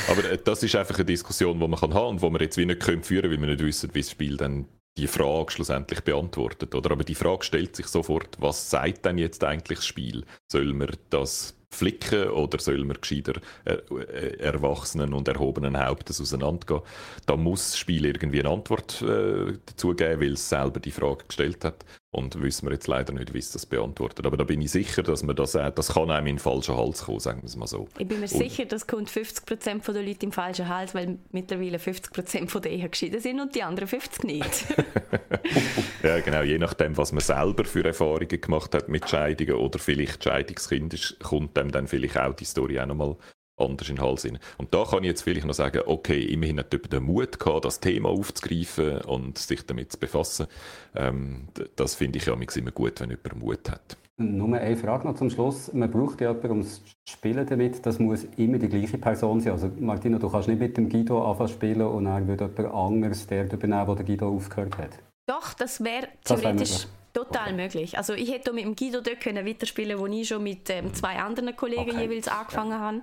Aber 0.08 0.24
äh, 0.24 0.38
das 0.42 0.62
ist 0.62 0.74
einfach 0.76 0.96
eine 0.96 1.04
Diskussion, 1.04 1.58
die 1.58 1.68
man 1.68 1.78
kann 1.78 1.94
haben 1.94 2.16
und 2.16 2.22
wo 2.22 2.30
wir 2.30 2.40
jetzt 2.40 2.56
wie 2.56 2.66
nicht 2.66 2.80
können 2.80 3.02
führen 3.02 3.22
können, 3.22 3.42
weil 3.42 3.48
wir 3.48 3.54
nicht 3.54 3.64
wissen, 3.64 3.94
wie 3.94 4.00
das 4.00 4.10
Spiel 4.10 4.36
dann 4.36 4.66
die 4.98 5.06
Frage 5.06 5.52
schlussendlich 5.52 6.00
beantwortet. 6.02 6.74
Oder? 6.74 6.90
Aber 6.90 7.04
die 7.04 7.14
Frage 7.14 7.44
stellt 7.44 7.76
sich 7.76 7.86
sofort, 7.86 8.36
was 8.40 8.68
sagt 8.68 9.04
denn 9.04 9.18
jetzt 9.18 9.42
eigentlich 9.44 9.78
das 9.78 9.86
Spiel? 9.86 10.24
Soll 10.50 10.72
man 10.74 10.90
das 11.10 11.54
flicken 11.72 12.30
oder 12.30 12.58
soll 12.58 12.84
man 12.84 12.98
gescheiter 13.00 13.40
äh, 13.64 13.74
äh, 13.74 14.38
erwachsenen 14.38 15.14
und 15.14 15.28
erhobenen 15.28 15.78
Hauptes 15.78 16.20
auseinandergehen? 16.20 16.82
Da 17.26 17.36
muss 17.36 17.70
das 17.70 17.78
Spiel 17.78 18.04
irgendwie 18.06 18.40
eine 18.40 18.50
Antwort 18.50 19.00
äh, 19.02 19.58
dazu 19.66 19.94
geben, 19.94 20.20
weil 20.20 20.32
es 20.32 20.48
selber 20.48 20.80
die 20.80 20.90
Frage 20.90 21.24
gestellt 21.26 21.64
hat. 21.64 21.84
Und 22.12 22.42
wissen 22.42 22.66
wir 22.66 22.72
jetzt 22.72 22.88
leider 22.88 23.12
nicht, 23.12 23.32
wie 23.34 23.38
es 23.38 23.52
das 23.52 23.66
beantwortet. 23.66 24.26
Aber 24.26 24.36
da 24.36 24.42
bin 24.42 24.60
ich 24.60 24.72
sicher, 24.72 25.04
dass 25.04 25.22
man 25.22 25.36
das, 25.36 25.54
äh, 25.54 25.70
das 25.70 25.94
kann 25.94 26.10
einem 26.10 26.26
in 26.26 26.36
den 26.36 26.40
falschen 26.40 26.76
Hals 26.76 27.04
kommen, 27.04 27.20
sagen 27.20 27.42
wir 27.42 27.46
es 27.46 27.54
mal 27.54 27.68
so. 27.68 27.86
Ich 27.98 28.08
bin 28.08 28.18
mir 28.18 28.24
und 28.24 28.28
sicher, 28.28 28.64
das 28.64 28.88
kommt 28.88 29.08
50% 29.08 29.92
der 29.92 30.02
Leute 30.02 30.26
im 30.26 30.32
falschen 30.32 30.68
Hals, 30.68 30.92
weil 30.92 31.18
mittlerweile 31.30 31.78
50% 31.78 32.48
von 32.48 32.62
denen 32.62 32.90
geschieden 32.90 33.20
sind 33.20 33.40
und 33.40 33.54
die 33.54 33.62
anderen 33.62 33.88
50 33.88 34.24
nicht. 34.24 34.66
ja, 36.02 36.18
genau. 36.18 36.42
Je 36.42 36.58
nachdem, 36.58 36.96
was 36.96 37.12
man 37.12 37.20
selber 37.20 37.64
für 37.64 37.84
Erfahrungen 37.84 38.40
gemacht 38.40 38.74
hat 38.74 38.88
mit 38.88 39.08
Scheidungen 39.08 39.54
oder 39.54 39.78
vielleicht 39.78 40.24
Scheidungskind 40.24 40.92
ist, 40.92 41.20
kommt 41.20 41.56
dem 41.56 41.70
dann 41.70 41.86
vielleicht 41.86 42.18
auch 42.18 42.34
die 42.34 42.44
Story 42.44 42.80
auch 42.80 42.86
nochmal 42.86 43.16
anders 43.60 43.88
in 43.88 43.96
den 43.96 44.04
Hals 44.04 44.24
rein. 44.24 44.38
Und 44.58 44.74
da 44.74 44.84
kann 44.84 45.04
ich 45.04 45.08
jetzt 45.08 45.22
vielleicht 45.22 45.46
noch 45.46 45.54
sagen, 45.54 45.82
okay, 45.86 46.20
immerhin 46.22 46.58
hat 46.58 46.72
jemand 46.72 46.92
den 46.92 47.02
Mut 47.04 47.38
gehabt, 47.38 47.64
das 47.64 47.80
Thema 47.80 48.08
aufzugreifen 48.08 49.02
und 49.02 49.38
sich 49.38 49.64
damit 49.66 49.92
zu 49.92 49.98
befassen. 49.98 50.46
Ähm, 50.94 51.48
das 51.76 51.94
finde 51.94 52.18
ich 52.18 52.26
ja 52.26 52.34
immer 52.34 52.70
gut, 52.70 53.00
wenn 53.00 53.10
jemand 53.10 53.38
Mut 53.38 53.70
hat. 53.70 53.96
Nur 54.18 54.54
eine 54.58 54.76
Frage 54.76 55.08
noch 55.08 55.14
zum 55.14 55.30
Schluss. 55.30 55.72
Man 55.72 55.90
braucht 55.90 56.20
ja 56.20 56.32
jemanden, 56.32 56.50
um 56.50 56.62
zu 56.62 56.80
spielen 57.08 57.46
damit. 57.46 57.86
Das 57.86 57.98
muss 57.98 58.26
immer 58.36 58.58
die 58.58 58.68
gleiche 58.68 58.98
Person 58.98 59.40
sein. 59.40 59.52
Also 59.52 59.70
Martina, 59.78 60.18
du 60.18 60.28
kannst 60.28 60.48
nicht 60.48 60.60
mit 60.60 60.76
dem 60.76 60.90
Guido 60.90 61.24
anfangen 61.24 61.48
zu 61.48 61.54
spielen 61.54 61.82
und 61.82 62.04
dann 62.04 62.28
würde 62.28 62.50
jemand 62.54 62.74
anderes 62.74 63.26
der 63.26 63.50
übernehmen, 63.50 63.86
wo 63.86 63.94
der 63.94 64.04
Guido 64.04 64.28
aufgehört 64.28 64.76
hat. 64.76 64.90
Doch, 65.26 65.54
das 65.54 65.82
wäre 65.82 66.08
theoretisch... 66.24 66.84
Wär 66.84 66.99
Total 67.12 67.48
okay. 67.48 67.52
möglich. 67.52 67.98
Also 67.98 68.14
ich 68.14 68.30
hätte 68.30 68.52
mit 68.52 68.64
dem 68.64 68.76
Guido 68.76 69.00
dort 69.00 69.20
können 69.20 69.46
weiterspielen 69.46 69.98
wo 69.98 70.06
ich 70.06 70.28
schon 70.28 70.42
mit 70.42 70.70
ähm, 70.70 70.94
zwei 70.94 71.16
anderen 71.16 71.56
Kollegen 71.56 71.90
okay. 71.90 72.02
jeweils 72.02 72.28
angefangen 72.28 72.70
ja. 72.70 72.80
habe. 72.80 73.00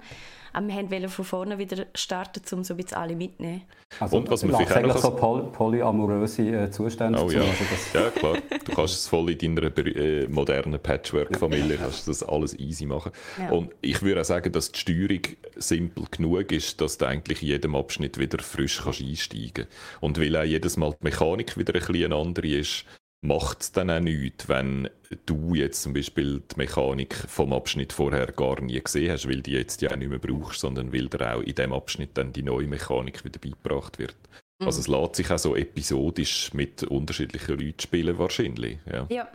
Aber 0.53 0.68
wir 0.68 0.91
wollten 0.91 1.10
von 1.10 1.26
vorne 1.26 1.58
wieder 1.58 1.86
starten, 1.93 2.41
um 2.55 2.64
so 2.64 2.74
ein 2.74 2.78
bisschen 2.78 2.97
alle 2.97 3.16
mitzunehmen. 3.16 3.64
Also, 3.99 4.18
und 4.18 4.30
was 4.30 4.43
man 4.43 4.55
vielleicht 4.55 4.76
auch 4.76 4.82
noch 4.82 4.97
so 4.97 5.12
poly 5.12 5.43
polyamoröse 5.51 6.41
äh, 6.43 6.72
Zustände 6.72 7.24
oh, 7.24 7.30
ja. 7.30 7.41
Also 7.41 7.97
ja, 7.97 8.10
klar. 8.10 8.38
Du 8.66 8.72
kannst 8.74 8.93
es 8.95 9.08
voll 9.08 9.30
in 9.30 9.55
deiner 9.55 9.78
äh, 9.78 10.28
modernen 10.28 10.80
Patchwork-Familie 10.80 11.78
kannst 11.78 12.08
das 12.08 12.24
alles 12.24 12.58
easy 12.60 12.86
machen. 12.86 13.12
Ja. 13.38 13.51
Und 13.51 13.74
ich 13.82 14.01
würde 14.01 14.22
auch 14.22 14.26
sagen, 14.26 14.51
dass 14.51 14.72
die 14.72 14.80
Steuerung 14.80 15.22
simpel 15.55 16.05
genug 16.10 16.51
ist, 16.51 16.82
dass 16.82 16.97
du 16.97 17.05
eigentlich 17.05 17.41
in 17.41 17.49
jedem 17.49 17.76
Abschnitt 17.76 18.18
wieder 18.18 18.39
frisch 18.39 18.82
kannst 18.84 19.01
einsteigen 19.01 19.53
kannst. 19.53 20.01
Und 20.01 20.20
weil 20.20 20.36
auch 20.38 20.43
jedes 20.43 20.76
Mal 20.78 20.91
die 20.91 21.03
Mechanik 21.03 21.58
wieder 21.58 21.76
ein 21.76 21.86
bisschen 21.86 22.14
andere 22.14 22.47
ist, 22.47 22.86
macht 23.28 23.61
es 23.61 23.71
dann 23.73 23.89
auch 23.89 23.99
nichts, 23.99 24.47
wenn 24.47 24.89
du 25.25 25.53
jetzt 25.53 25.82
zum 25.82 25.93
Beispiel 25.93 26.41
die 26.51 26.55
Mechanik 26.55 27.13
vom 27.13 27.51
Abschnitt 27.51 27.91
vorher 27.91 28.28
gar 28.28 28.61
nie 28.61 28.80
gesehen 28.80 29.11
hast, 29.11 29.28
weil 29.28 29.41
die 29.41 29.51
jetzt 29.51 29.82
ja 29.82 29.91
auch 29.91 29.97
nicht 29.97 30.09
mehr 30.09 30.19
brauchst, 30.19 30.61
sondern 30.61 30.93
weil 30.93 31.09
dir 31.09 31.36
auch 31.36 31.41
in 31.41 31.55
dem 31.55 31.73
Abschnitt 31.73 32.11
dann 32.13 32.32
die 32.32 32.43
neue 32.43 32.67
Mechanik 32.67 33.25
wieder 33.25 33.39
beigebracht 33.39 33.99
wird. 33.99 34.15
Mhm. 34.59 34.67
Also 34.67 34.80
es 34.80 34.88
lässt 34.88 35.15
sich 35.15 35.30
auch 35.30 35.38
so 35.38 35.55
episodisch 35.55 36.53
mit 36.53 36.84
unterschiedlichen 36.84 37.59
Leuten 37.59 37.80
spielen 37.80 38.17
wahrscheinlich. 38.17 38.80
Ja, 38.91 39.05
ja. 39.09 39.28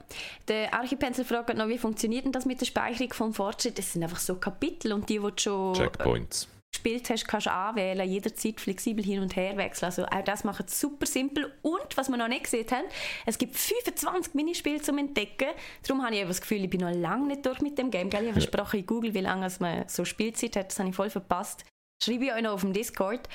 der 0.48 0.72
Archipencil 0.72 1.24
fragt 1.24 1.54
noch, 1.56 1.68
wie 1.68 1.78
funktioniert 1.78 2.24
denn 2.24 2.32
das 2.32 2.46
mit 2.46 2.60
der 2.60 2.66
Speicherung 2.66 3.12
vom 3.12 3.34
Fortschritt? 3.34 3.76
Das 3.76 3.92
sind 3.92 4.02
einfach 4.02 4.20
so 4.20 4.36
Kapitel 4.36 4.94
und 4.94 5.08
die, 5.08 5.18
die 5.18 5.32
schon... 5.36 5.74
Checkpoints 5.74 6.48
gespielt 6.72 7.10
hast, 7.10 7.28
kannst 7.28 7.46
du 7.46 7.52
anwählen, 7.52 8.08
jederzeit 8.08 8.60
flexibel 8.60 9.04
hin 9.04 9.20
und 9.20 9.36
her 9.36 9.56
wechseln. 9.56 9.86
Also 9.86 10.04
auch 10.06 10.24
das 10.24 10.42
macht 10.42 10.68
es 10.68 10.80
super 10.80 11.06
simpel. 11.06 11.52
Und, 11.62 11.96
was 11.96 12.08
wir 12.08 12.16
noch 12.16 12.28
nicht 12.28 12.44
gesehen 12.44 12.66
haben, 12.70 12.86
es 13.26 13.38
gibt 13.38 13.56
25 13.56 14.34
Minispiele 14.34 14.80
zum 14.80 14.98
Entdecken. 14.98 15.48
Darum 15.86 16.02
habe 16.04 16.16
ich 16.16 16.26
das 16.26 16.40
Gefühl, 16.40 16.64
ich 16.64 16.70
bin 16.70 16.80
noch 16.80 16.94
lange 16.94 17.28
nicht 17.28 17.46
durch 17.46 17.60
mit 17.60 17.78
dem 17.78 17.90
Game. 17.90 18.08
Ich 18.08 18.14
habe 18.14 18.32
versprochen 18.32 18.80
in 18.80 18.86
Google, 18.86 19.14
wie 19.14 19.20
lange 19.20 19.48
man 19.60 19.88
so 19.88 20.04
Spielzeit 20.04 20.56
hat. 20.56 20.70
Das 20.70 20.78
habe 20.78 20.88
ich 20.88 20.96
voll 20.96 21.10
verpasst. 21.10 21.64
Schreibe 22.02 22.24
ich 22.24 22.32
euch 22.32 22.42
noch 22.42 22.52
auf 22.52 22.62
dem 22.62 22.72
Discord. 22.72 23.28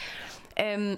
Ähm, 0.55 0.97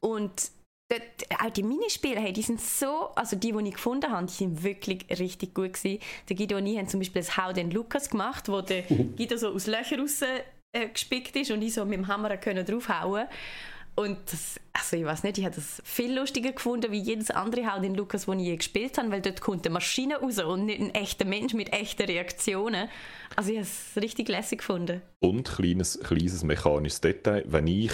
und 0.00 0.50
Dort, 0.88 1.42
auch 1.44 1.50
die 1.50 1.64
Minispiele, 1.64 2.20
hey, 2.20 2.32
die 2.32 2.42
sind 2.42 2.60
so, 2.60 3.08
also 3.16 3.34
die, 3.34 3.50
die 3.50 3.68
ich 3.68 3.74
gefunden 3.74 4.08
habe, 4.08 4.24
die 4.26 4.32
sind 4.32 4.62
wirklich 4.62 5.04
richtig 5.18 5.52
gut 5.52 5.72
gewesen. 5.72 5.98
Der 6.28 6.36
Guido 6.36 6.58
und 6.58 6.66
ich 6.66 6.78
haben 6.78 6.86
zum 6.86 7.00
Beispiel 7.00 7.22
das 7.22 7.36
How 7.36 7.52
den 7.52 7.72
Lukas 7.72 8.08
gemacht, 8.08 8.48
wo 8.48 8.60
der 8.60 8.82
Guido 9.16 9.36
so 9.36 9.48
aus 9.48 9.66
Löchern 9.66 9.98
raus 9.98 10.22
äh, 10.76 10.88
gespickt 10.88 11.36
ist 11.36 11.50
und 11.50 11.62
ich 11.62 11.74
so 11.74 11.84
mit 11.84 11.98
dem 11.98 12.08
Hammer 12.08 12.36
können 12.36 12.64
draufhauen 12.64 13.26
und 13.96 14.18
das, 14.30 14.60
also 14.74 14.96
ich 14.96 15.04
weiß 15.04 15.22
nicht, 15.22 15.38
ich 15.38 15.44
habe 15.46 15.56
das 15.56 15.80
viel 15.82 16.14
lustiger 16.14 16.52
gefunden 16.52 16.92
wie 16.92 17.00
jedes 17.00 17.30
andere 17.30 17.72
Haut 17.72 17.82
in 17.82 17.94
Lukas, 17.94 18.28
wo 18.28 18.34
ich 18.34 18.40
je 18.40 18.56
gespielt 18.56 18.98
habe, 18.98 19.10
weil 19.10 19.22
dort 19.22 19.40
kommt 19.40 19.64
eine 19.64 19.72
Maschine 19.72 20.18
raus 20.18 20.38
und 20.38 20.66
nicht 20.66 20.80
ein 20.80 20.94
echter 20.94 21.24
Mensch 21.24 21.54
mit 21.54 21.72
echten 21.72 22.02
Reaktionen. 22.02 22.90
Also 23.36 23.50
ich 23.50 23.56
habe 23.56 23.66
es 23.66 23.92
richtig 23.96 24.28
lässig 24.28 24.58
gefunden. 24.58 25.00
Und 25.20 25.48
kleines, 25.48 25.98
kleines 25.98 26.44
mechanisches 26.44 27.00
Detail, 27.00 27.44
wenn 27.46 27.66
ich 27.66 27.92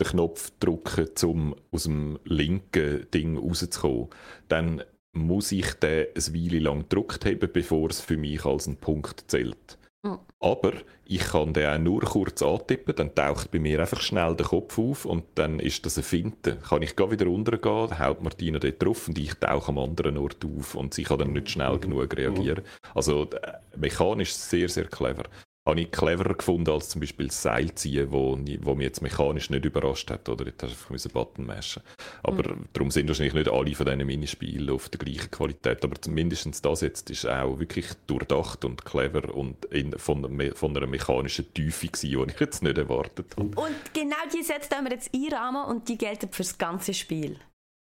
den 0.00 0.06
Knopf 0.06 0.52
drücke, 0.58 1.10
um 1.26 1.54
aus 1.70 1.82
dem 1.82 2.18
linken 2.24 3.06
Ding 3.12 3.36
rauszukommen, 3.36 4.08
dann 4.48 4.82
muss 5.14 5.52
ich 5.52 5.70
den 5.74 6.06
ein 6.16 6.34
Weile 6.34 6.60
lang 6.60 6.88
gedrückt 6.88 7.26
haben, 7.26 7.50
bevor 7.52 7.90
es 7.90 8.00
für 8.00 8.16
mich 8.16 8.46
als 8.46 8.66
ein 8.66 8.76
Punkt 8.76 9.24
zählt. 9.30 9.76
Mhm. 10.02 10.18
Aber 10.40 10.72
ich 11.04 11.20
kann 11.20 11.52
den 11.52 11.66
auch 11.68 11.78
nur 11.78 12.00
kurz 12.00 12.42
antippen, 12.42 12.96
dann 12.96 13.14
taucht 13.14 13.50
bei 13.50 13.60
mir 13.60 13.78
einfach 13.80 14.00
schnell 14.00 14.34
der 14.34 14.46
Kopf 14.46 14.78
auf 14.78 15.04
und 15.04 15.24
dann 15.36 15.60
ist 15.60 15.86
das 15.86 15.96
ein 15.96 16.02
Finte. 16.02 16.56
Kann 16.56 16.82
ich 16.82 16.98
wieder 16.98 17.26
runtergehen, 17.26 17.88
dann 17.88 17.98
haut 17.98 18.22
Martina 18.22 18.58
dort 18.58 18.82
drauf 18.82 19.06
und 19.08 19.18
ich 19.18 19.34
tauche 19.34 19.68
am 19.68 19.78
anderen 19.78 20.16
Ort 20.16 20.44
auf 20.44 20.74
und 20.74 20.94
sie 20.94 21.04
kann 21.04 21.18
dann 21.18 21.32
nicht 21.32 21.50
schnell 21.50 21.78
genug 21.78 22.16
reagieren. 22.16 22.64
Also 22.94 23.24
äh, 23.30 23.76
mechanisch 23.76 24.34
sehr, 24.34 24.68
sehr 24.68 24.86
clever 24.86 25.24
habe 25.64 25.80
ich 25.80 25.92
cleverer 25.92 26.34
gefunden 26.34 26.70
als 26.70 26.88
zum 26.88 27.00
Beispiel 27.00 27.28
das 27.28 27.42
Seilziehen, 27.42 28.10
wo, 28.10 28.36
wo 28.62 28.74
mich 28.74 28.84
jetzt 28.84 29.00
mechanisch 29.00 29.48
nicht 29.48 29.64
überrascht 29.64 30.10
hat. 30.10 30.28
Oder 30.28 30.46
jetzt 30.46 30.62
hast 30.62 30.88
du 30.88 30.92
einfach 30.92 31.12
Button 31.12 31.46
mashen. 31.46 31.82
Aber 32.24 32.54
mhm. 32.54 32.64
darum 32.72 32.90
sind 32.90 33.06
wahrscheinlich 33.06 33.34
nicht 33.34 33.48
alle 33.48 33.74
von 33.74 33.86
diesen 33.86 34.06
Minispielen 34.06 34.70
auf 34.70 34.88
der 34.88 34.98
gleichen 34.98 35.30
Qualität. 35.30 35.84
Aber 35.84 35.96
mindestens 36.08 36.62
das 36.62 36.80
jetzt 36.80 37.10
ist 37.10 37.26
auch 37.26 37.60
wirklich 37.60 37.86
durchdacht 38.08 38.64
und 38.64 38.84
clever 38.84 39.32
und 39.34 39.64
in, 39.66 39.96
von, 39.98 40.52
von 40.54 40.76
einer 40.76 40.86
mechanischen 40.88 41.52
Tiefe 41.54 41.86
gewesen, 41.86 42.26
die 42.26 42.32
ich 42.32 42.40
jetzt 42.40 42.62
nicht 42.62 42.78
erwartet 42.78 43.36
habe. 43.36 43.60
Und 43.60 43.94
genau 43.94 44.16
die 44.34 44.42
setzt 44.42 44.72
wir 44.72 44.90
jetzt 44.90 45.10
einrahmen 45.14 45.64
und 45.64 45.88
die 45.88 45.96
gelten 45.96 46.28
für 46.30 46.42
das 46.42 46.58
ganze 46.58 46.92
Spiel. 46.92 47.38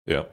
Ja, 0.08 0.26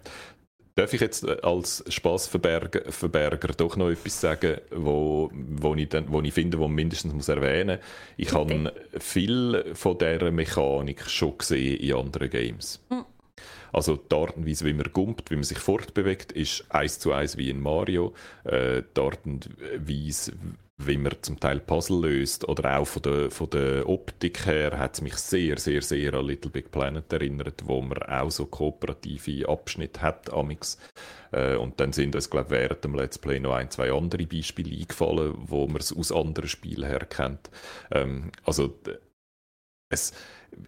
Darf 0.78 0.94
ich 0.94 1.02
jetzt 1.02 1.24
äh, 1.24 1.38
als 1.42 1.84
Spaßverberger 1.88 2.92
Verberger 2.92 3.48
doch 3.58 3.76
noch 3.78 3.90
etwas 3.90 4.22
sagen, 4.22 4.58
wo, 4.70 5.32
wo, 5.34 5.74
ich, 5.74 5.90
dann, 5.90 6.12
wo 6.12 6.22
ich 6.22 6.32
finde, 6.32 6.60
wo 6.60 6.68
man 6.68 6.76
mindestens 6.76 7.16
muss 7.16 7.30
erwähnen 7.30 7.80
muss? 7.80 7.86
Ich 8.16 8.32
habe 8.32 8.72
viel 9.00 9.72
von 9.74 9.98
dieser 9.98 10.30
Mechanik 10.30 11.10
schon 11.10 11.36
gesehen 11.36 11.80
in 11.80 11.96
anderen 11.96 12.30
Games. 12.30 12.80
Mhm. 12.92 13.06
Also 13.74 13.96
die 13.96 14.16
Art 14.16 14.38
und 14.38 14.48
Weise, 14.48 14.66
wie 14.66 14.74
man 14.74 14.94
gumpt, 14.94 15.32
wie 15.32 15.36
man 15.36 15.44
sich 15.44 15.58
fortbewegt, 15.58 16.32
ist 16.32 16.64
eins 16.70 17.00
zu 17.00 17.12
eins 17.12 17.38
wie 17.38 17.50
in 17.50 17.60
Mario. 17.60 18.14
Äh, 18.44 18.84
die 18.96 19.02
Art 19.02 19.26
und 19.26 19.50
Weise, 19.80 20.34
wie 20.80 20.98
man 20.98 21.14
zum 21.22 21.40
Teil 21.40 21.60
Puzzle 21.60 22.02
löst 22.02 22.48
oder 22.48 22.78
auch 22.78 22.86
von 22.86 23.02
der, 23.02 23.32
von 23.32 23.50
der 23.50 23.90
Optik 23.90 24.46
her 24.46 24.78
hat 24.78 24.94
es 24.94 25.02
mich 25.02 25.16
sehr, 25.16 25.58
sehr, 25.58 25.82
sehr 25.82 26.14
an 26.14 26.26
Little 26.26 26.52
Big 26.52 26.72
Planet 26.72 27.12
erinnert, 27.12 27.64
wo 27.66 27.82
man 27.82 27.98
auch 28.04 28.30
so 28.30 28.46
kooperative 28.46 29.50
Abschnitte 29.50 30.02
hat 30.02 30.32
amix. 30.32 30.78
Äh, 31.32 31.56
und 31.56 31.80
dann 31.80 31.94
sind 31.94 32.16
uns, 32.16 32.30
glaube 32.30 32.52
während 32.52 32.84
dem 32.84 32.94
Let's 32.94 33.18
Play 33.18 33.40
noch 33.40 33.56
ein, 33.56 33.72
zwei 33.72 33.92
andere 33.92 34.28
Beispiele 34.28 34.78
eingefallen, 34.78 35.34
wo 35.38 35.66
man 35.66 35.78
es 35.78 35.96
aus 35.96 36.12
anderen 36.12 36.50
Spielen 36.50 36.88
her 36.88 37.06
kennt. 37.06 37.50
Ähm, 37.92 38.32
also 38.46 38.80
es, 39.90 40.14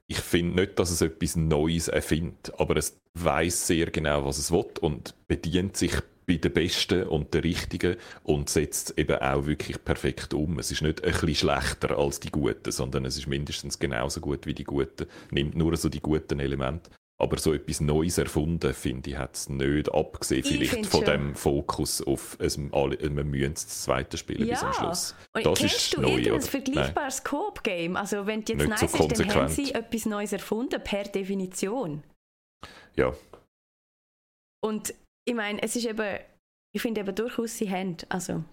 ich 0.08 0.20
finde 0.20 0.62
nicht, 0.62 0.80
dass 0.80 0.90
es 0.90 1.02
etwas 1.02 1.36
Neues 1.36 1.88
erfindet, 1.88 2.52
aber 2.58 2.78
es 2.78 3.00
weiß 3.14 3.68
sehr 3.68 3.92
genau, 3.92 4.26
was 4.26 4.40
es 4.40 4.52
will 4.52 4.66
und 4.82 5.14
bedient 5.28 5.78
sich 5.78 5.94
bei 6.30 6.38
den 6.38 6.54
Besten 6.54 7.08
und 7.08 7.34
den 7.34 7.42
Richtigen 7.42 7.98
und 8.22 8.50
setzt 8.50 8.92
es 8.92 8.98
eben 9.00 9.20
auch 9.20 9.48
wirklich 9.48 9.84
perfekt 9.84 10.36
um. 10.36 10.60
Es 10.60 10.70
ist 10.70 10.84
nicht 10.84 11.04
ein 11.04 11.12
bisschen 11.12 11.36
schlechter 11.36 11.98
als 11.98 12.20
die 12.20 12.30
Guten, 12.30 12.72
sondern 12.72 13.06
es 13.06 13.18
ist 13.18 13.26
mindestens 13.26 13.80
genauso 13.80 14.22
gut 14.22 14.46
wie 14.46 14.54
die 14.54 14.64
Guten, 14.64 15.08
nimmt 15.32 15.56
nur 15.56 15.76
so 15.76 15.90
die 15.90 16.00
guten 16.00 16.40
Elemente. 16.40 16.92
Aber 17.18 17.38
so 17.40 17.52
etwas 17.52 17.82
Neues 17.82 18.20
erfunden, 18.20 18.74
finde 18.76 19.10
ich, 19.10 19.18
hat 19.18 19.36
es 19.36 19.50
nicht, 19.50 19.92
abgesehen 19.92 20.46
ich 20.46 20.70
vielleicht 20.70 20.86
von 20.86 21.04
schon. 21.04 21.12
dem 21.12 21.36
Fokus 21.36 22.02
auf, 22.02 22.38
es, 22.40 22.60
wir 22.60 23.24
müssen 23.24 23.54
das 23.56 23.82
zweite 23.82 24.16
spielen 24.16 24.48
ja. 24.48 24.54
bis 24.54 24.60
zum 24.60 24.74
Schluss. 24.74 25.16
Und 25.34 25.46
das 25.46 25.62
ist 25.62 25.98
du 25.98 26.02
neu, 26.02 26.10
irgendein 26.12 26.42
vergleichbares 26.42 27.24
Coop-Game? 27.24 27.98
Also 27.98 28.28
wenn 28.28 28.46
du 28.46 28.54
jetzt 28.54 28.60
nicht 28.60 28.82
nice 28.82 28.92
so 28.92 29.06
ist, 29.08 29.20
dann 29.20 29.34
haben 29.34 29.48
sie 29.50 29.74
etwas 29.74 30.06
Neues 30.06 30.32
erfunden, 30.32 30.82
per 30.82 31.04
Definition. 31.06 32.04
Ja. 32.96 33.14
Und 34.62 34.94
ich 35.28 35.36
meine, 35.36 35.62
es 35.62 35.76
ist 35.76 35.86
eben, 35.86 36.20
ich 36.76 36.82
finde 36.82 37.02
eben 37.02 37.16
durchaus, 37.16 37.58
sie 37.58 37.70
haben, 37.70 37.98
also, 38.10 38.44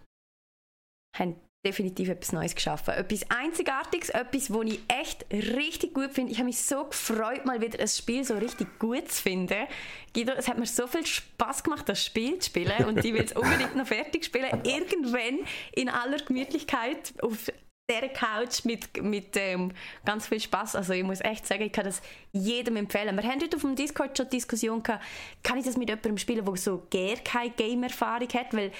haben 1.16 1.40
definitiv 1.66 2.08
etwas 2.08 2.32
Neues 2.32 2.54
geschaffen. 2.54 2.94
Etwas 2.94 3.28
Einzigartiges, 3.28 4.10
etwas, 4.10 4.52
was 4.52 4.66
ich 4.66 4.80
echt 4.88 5.26
richtig 5.32 5.94
gut 5.94 6.12
finde. 6.12 6.30
Ich 6.30 6.38
habe 6.38 6.46
mich 6.46 6.60
so 6.60 6.84
gefreut, 6.84 7.44
mal 7.44 7.60
wieder 7.60 7.80
ein 7.80 7.88
Spiel 7.88 8.22
so 8.22 8.34
richtig 8.34 8.78
gut 8.78 9.10
zu 9.10 9.22
finden. 9.22 9.66
Guido, 10.14 10.32
es 10.32 10.46
hat 10.46 10.58
mir 10.58 10.66
so 10.66 10.86
viel 10.86 11.04
Spaß 11.04 11.64
gemacht, 11.64 11.88
das 11.88 12.04
Spiel 12.04 12.38
zu 12.38 12.50
spielen 12.50 12.84
und 12.86 13.04
ich 13.04 13.12
will 13.12 13.24
es 13.24 13.32
unbedingt 13.36 13.74
noch 13.74 13.86
fertig 13.86 14.24
spielen. 14.24 14.62
Irgendwann 14.64 15.40
in 15.72 15.88
aller 15.88 16.18
Gemütlichkeit 16.18 17.14
auf 17.20 17.50
der 17.88 18.08
Couch 18.08 18.64
mit, 18.64 19.02
mit 19.02 19.36
ähm, 19.36 19.72
ganz 20.04 20.26
viel 20.26 20.40
Spaß. 20.40 20.76
Also 20.76 20.92
ich 20.92 21.04
muss 21.04 21.20
echt 21.20 21.46
sagen, 21.46 21.62
ich 21.62 21.72
kann 21.72 21.84
das 21.84 22.02
jedem 22.32 22.76
empfehlen. 22.76 23.16
Wir 23.16 23.24
haben 23.24 23.40
heute 23.40 23.56
auf 23.56 23.62
dem 23.62 23.76
Discord 23.76 24.16
schon 24.16 24.28
Diskussion 24.28 24.82
gehabt, 24.82 25.04
kann 25.42 25.58
ich 25.58 25.64
das 25.64 25.76
mit 25.76 25.88
jemandem 25.88 26.18
spielen, 26.18 26.44
der 26.44 26.56
so 26.56 26.86
gar 26.90 27.16
keine 27.24 27.50
Game-Erfahrung 27.50 28.28
hat, 28.28 28.52
weil 28.52 28.72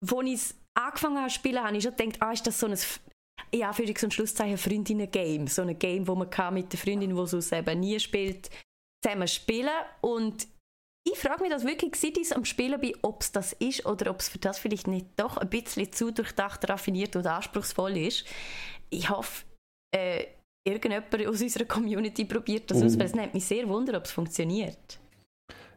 wo 0.00 0.22
ich 0.22 0.34
es 0.34 0.54
angefangen 0.74 1.18
habe 1.18 1.28
zu 1.28 1.34
spielen, 1.34 1.62
habe 1.62 1.76
ich 1.76 1.82
schon 1.82 1.96
gedacht, 1.96 2.22
ah, 2.22 2.32
ist 2.32 2.46
das 2.46 2.58
so 2.58 2.66
ein 2.66 2.78
ja, 3.54 3.72
für 3.72 3.84
ein 3.84 4.10
Schlusszeichen 4.10 4.58
Freundinnen-Game. 4.58 5.46
So 5.46 5.62
ein 5.62 5.78
Game, 5.78 6.06
wo 6.06 6.14
man 6.14 6.28
kann 6.28 6.54
mit 6.54 6.72
der 6.72 6.78
Freundin, 6.78 7.14
die 7.14 7.36
es 7.36 7.52
eben 7.52 7.80
nie 7.80 7.98
spielt, 7.98 8.50
zusammen 9.02 9.28
spielen 9.28 9.70
und 10.00 10.46
ich 11.12 11.18
frage 11.18 11.42
mich 11.42 11.50
das 11.50 11.64
wirklich, 11.64 11.94
seit 11.96 12.16
ich 12.16 12.34
am 12.34 12.44
Spielen 12.44 12.80
bin, 12.80 12.94
ob 13.02 13.22
es 13.22 13.32
das 13.32 13.52
ist 13.54 13.86
oder 13.86 14.10
ob 14.10 14.20
es 14.20 14.28
für 14.28 14.38
das 14.38 14.58
vielleicht 14.58 14.86
nicht 14.86 15.06
doch 15.16 15.36
ein 15.36 15.48
bisschen 15.48 15.92
zu 15.92 16.10
durchdacht, 16.12 16.68
raffiniert 16.68 17.16
und 17.16 17.26
anspruchsvoll 17.26 17.96
ist. 17.96 18.24
Ich 18.90 19.10
hoffe, 19.10 19.44
äh, 19.94 20.24
irgendjemand 20.66 21.26
aus 21.26 21.40
unserer 21.40 21.64
Community 21.64 22.24
probiert 22.24 22.70
das 22.70 22.82
uh. 22.82 22.86
aus, 22.86 22.98
weil 22.98 23.06
es 23.06 23.14
nimmt 23.14 23.34
mich 23.34 23.44
sehr 23.44 23.68
wunder, 23.68 23.96
ob 23.96 24.04
es 24.04 24.12
funktioniert. 24.12 24.98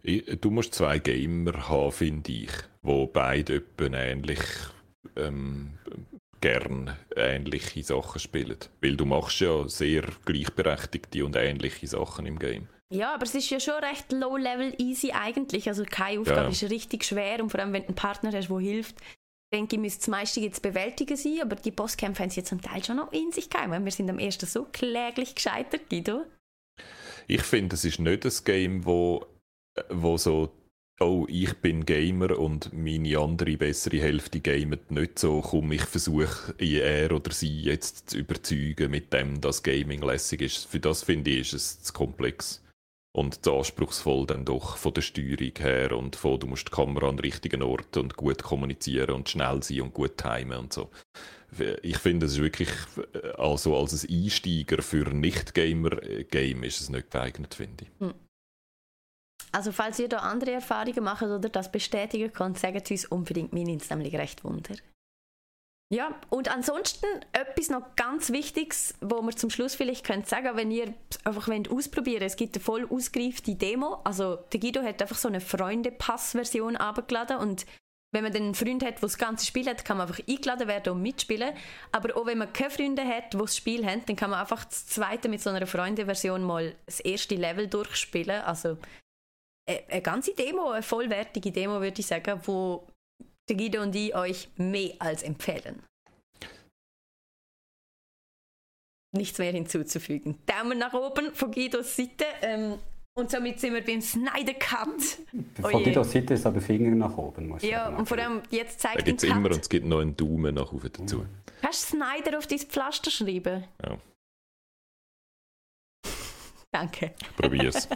Du 0.03 0.49
musst 0.49 0.73
zwei 0.73 0.97
Gamer 0.97 1.69
haben, 1.69 1.91
finde 1.91 2.31
ich, 2.31 2.51
wo 2.81 3.05
beide 3.05 3.63
ähnlich 3.79 4.41
ähm, 5.15 5.77
gern 6.41 6.97
ähnliche 7.15 7.83
Sachen 7.83 8.19
spielen. 8.19 8.57
Weil 8.81 8.97
du 8.97 9.05
machst 9.05 9.39
ja 9.41 9.67
sehr 9.67 10.03
gleichberechtigte 10.25 11.23
und 11.23 11.35
ähnliche 11.35 11.87
Sachen 11.87 12.25
im 12.25 12.39
Game. 12.39 12.67
Ja, 12.91 13.13
aber 13.13 13.23
es 13.23 13.33
ist 13.33 13.49
ja 13.49 13.59
schon 13.59 13.75
recht 13.75 14.11
low-level 14.11 14.75
easy 14.77 15.11
eigentlich. 15.11 15.67
Also 15.69 15.85
keine 15.89 16.19
Aufgabe 16.19 16.41
ja. 16.41 16.49
ist 16.49 16.69
richtig 16.69 17.05
schwer 17.05 17.41
und 17.41 17.49
vor 17.49 17.61
allem, 17.61 17.71
wenn 17.71 17.83
du 17.83 17.87
einen 17.87 17.95
Partner 17.95 18.31
hast, 18.33 18.49
der 18.49 18.59
hilft, 18.59 18.97
denke 19.53 19.77
ich, 19.77 19.81
müsste 19.81 19.99
das 19.99 20.07
meiste 20.09 20.41
jetzt 20.41 20.61
bewältigen 20.61 21.15
sein, 21.15 21.39
aber 21.41 21.55
die 21.55 21.71
Bosskämpfe 21.71 22.23
haben 22.23 22.29
sie 22.29 22.41
jetzt 22.41 22.49
zum 22.49 22.61
Teil 22.61 22.83
schon 22.83 22.97
noch 22.97 23.13
in 23.13 23.31
sich 23.31 23.49
geheim. 23.49 23.83
Wir 23.83 23.91
sind 23.91 24.09
am 24.09 24.19
ersten 24.19 24.45
so 24.45 24.67
kläglich 24.71 25.35
gescheitert, 25.35 25.89
Guido. 25.89 26.25
Ich 27.27 27.43
finde, 27.43 27.75
es 27.75 27.85
ist 27.85 27.99
nicht 27.99 28.25
ein 28.25 28.33
Game, 28.43 28.85
wo, 28.85 29.25
wo 29.89 30.17
so 30.17 30.51
oh, 30.99 31.25
ich 31.29 31.53
bin 31.59 31.85
Gamer 31.85 32.37
und 32.37 32.73
meine 32.73 33.17
andere 33.17 33.57
bessere 33.57 34.01
Hälfte 34.01 34.39
gamet 34.39 34.91
nicht 34.91 35.17
so, 35.17 35.41
komm, 35.41 35.71
ich 35.71 35.83
versuche 35.83 36.53
er 36.59 37.11
oder 37.11 37.31
sie 37.31 37.61
jetzt 37.61 38.11
zu 38.11 38.17
überzeugen 38.17 38.91
mit 38.91 39.11
dem, 39.11 39.41
dass 39.41 39.63
Gaming 39.63 40.01
lässig 40.01 40.41
ist. 40.41 40.67
Für 40.67 40.79
das 40.79 41.03
finde 41.03 41.31
ich, 41.31 41.39
ist 41.39 41.53
es 41.53 41.83
zu 41.83 41.93
komplex 41.93 42.61
und 43.13 43.43
zu 43.43 43.57
anspruchsvoll 43.57 44.25
dann 44.25 44.45
doch 44.45 44.77
von 44.77 44.93
der 44.93 45.01
Steuerung 45.01 45.51
her 45.57 45.91
und 45.97 46.15
von, 46.15 46.39
du 46.39 46.47
musst 46.47 46.67
die 46.67 46.71
Kamera 46.71 47.09
an 47.09 47.17
den 47.17 47.25
richtigen 47.25 47.61
Ort 47.61 47.97
und 47.97 48.15
gut 48.15 48.41
kommunizieren 48.41 49.15
und 49.15 49.29
schnell 49.29 49.61
sein 49.61 49.81
und 49.81 49.93
gut 49.93 50.17
timen 50.17 50.57
und 50.57 50.73
so. 50.73 50.89
Ich 51.81 51.97
finde, 51.97 52.27
es 52.27 52.33
ist 52.33 52.41
wirklich, 52.41 52.69
also 53.37 53.75
als 53.75 54.03
ein 54.03 54.23
Einsteiger 54.23 54.81
für 54.81 55.09
Nicht-Gamer-Game 55.09 56.63
ist 56.63 56.79
es 56.79 56.89
nicht 56.89 57.11
geeignet, 57.11 57.53
finde 57.53 57.83
ich. 57.83 57.89
Hm. 57.99 58.13
Also 59.51 59.73
falls 59.73 59.99
ihr 59.99 60.07
da 60.07 60.19
andere 60.19 60.51
Erfahrungen 60.51 61.03
macht 61.03 61.23
oder 61.23 61.49
das 61.49 61.69
bestätigen 61.69 62.31
könnt, 62.31 62.57
sagt 62.57 62.89
es 62.89 63.03
uns 63.03 63.05
unbedingt, 63.11 63.51
mir 63.51 63.65
nimmt 63.65 63.81
es 63.81 63.89
nämlich 63.89 64.15
recht 64.15 64.45
Wunder. 64.45 64.75
Ja, 65.93 66.15
und 66.29 66.47
ansonsten 66.47 67.05
etwas 67.33 67.69
noch 67.69 67.97
ganz 67.97 68.31
Wichtiges, 68.31 68.93
wo 69.01 69.21
wir 69.23 69.35
zum 69.35 69.49
Schluss 69.49 69.75
vielleicht 69.75 70.05
könnt 70.05 70.25
sagen, 70.25 70.55
wenn 70.55 70.71
ihr 70.71 70.93
einfach 71.25 71.49
wollt 71.49 71.69
ausprobieren 71.69 72.23
es 72.23 72.37
gibt 72.37 72.55
eine 72.55 72.63
voll 72.63 72.87
ausgereifte 72.89 73.55
Demo. 73.55 73.99
Also 74.05 74.37
der 74.53 74.61
Guido 74.61 74.81
hat 74.83 75.01
einfach 75.01 75.17
so 75.17 75.27
eine 75.27 75.41
Freunde-Pass-Version 75.41 76.77
abgeladen 76.77 77.37
und 77.37 77.65
wenn 78.13 78.23
man 78.23 78.31
dann 78.31 78.43
einen 78.43 78.55
Freund 78.55 78.83
hat, 78.83 78.95
der 78.95 79.01
das 79.01 79.17
ganze 79.17 79.45
Spiel 79.45 79.67
hat, 79.67 79.83
kann 79.83 79.97
man 79.97 80.07
einfach 80.07 80.21
eingeladen 80.27 80.67
werden 80.69 80.93
und 80.93 81.01
mitspielen. 81.01 81.53
Aber 81.91 82.15
auch 82.15 82.25
wenn 82.25 82.37
man 82.37 82.53
keine 82.53 82.69
Freunde 82.69 83.03
hat, 83.05 83.33
die 83.33 83.37
das 83.37 83.57
Spiel 83.57 83.85
haben, 83.85 84.05
dann 84.05 84.15
kann 84.15 84.29
man 84.29 84.39
einfach 84.39 84.63
das 84.63 84.85
zweite 84.87 85.27
mit 85.27 85.41
so 85.41 85.49
einer 85.49 85.67
Freunde-Version 85.67 86.41
mal 86.43 86.73
das 86.85 87.01
erste 87.01 87.35
Level 87.35 87.67
durchspielen. 87.67 88.41
Also 88.41 88.77
äh, 89.65 89.81
eine 89.89 90.01
ganze 90.01 90.33
Demo, 90.35 90.71
eine 90.71 90.83
vollwertige 90.83 91.51
Demo, 91.51 91.81
würde 91.81 91.99
ich 91.99 92.07
sagen, 92.07 92.39
wo 92.45 92.87
Guido 93.55 93.81
und 93.81 93.95
ich 93.95 94.15
euch 94.15 94.49
mehr 94.57 94.93
als 94.99 95.23
empfehlen. 95.23 95.81
Nichts 99.13 99.39
mehr 99.39 99.51
hinzuzufügen. 99.51 100.37
Daumen 100.45 100.77
nach 100.77 100.93
oben 100.93 101.33
von 101.33 101.51
Guidos 101.51 101.95
Seite. 101.95 102.25
Ähm, 102.41 102.77
und 103.13 103.29
somit 103.29 103.59
sind 103.59 103.73
wir 103.73 103.83
beim 103.83 104.01
Snyder 104.01 104.53
Cut. 104.53 105.01
Von 105.59 105.73
oh 105.73 105.83
Guidos 105.83 106.13
Seite 106.13 106.33
ist 106.33 106.45
aber 106.45 106.61
Finger 106.61 106.95
nach 106.95 107.17
oben. 107.17 107.49
Muss 107.49 107.61
ja, 107.61 107.89
und 107.89 108.07
vor 108.07 108.17
allem 108.17 108.41
jetzt 108.49 108.79
zeigt 108.79 108.99
Da 108.99 109.03
gibt 109.03 109.21
es 109.21 109.29
immer 109.29 109.49
und 109.49 109.59
es 109.59 109.67
gibt 109.67 109.85
noch 109.85 109.99
einen 109.99 110.15
Daumen 110.15 110.55
nach 110.55 110.71
oben 110.71 110.89
dazu. 110.93 111.17
Mhm. 111.19 111.29
Kannst 111.61 111.91
du 111.91 111.97
Snyder 111.97 112.37
auf 112.37 112.47
dein 112.47 112.59
Pflaster 112.59 113.11
schreiben? 113.11 113.65
Ja. 113.83 113.97
Danke. 116.71 117.13
Probier's. 117.35 117.89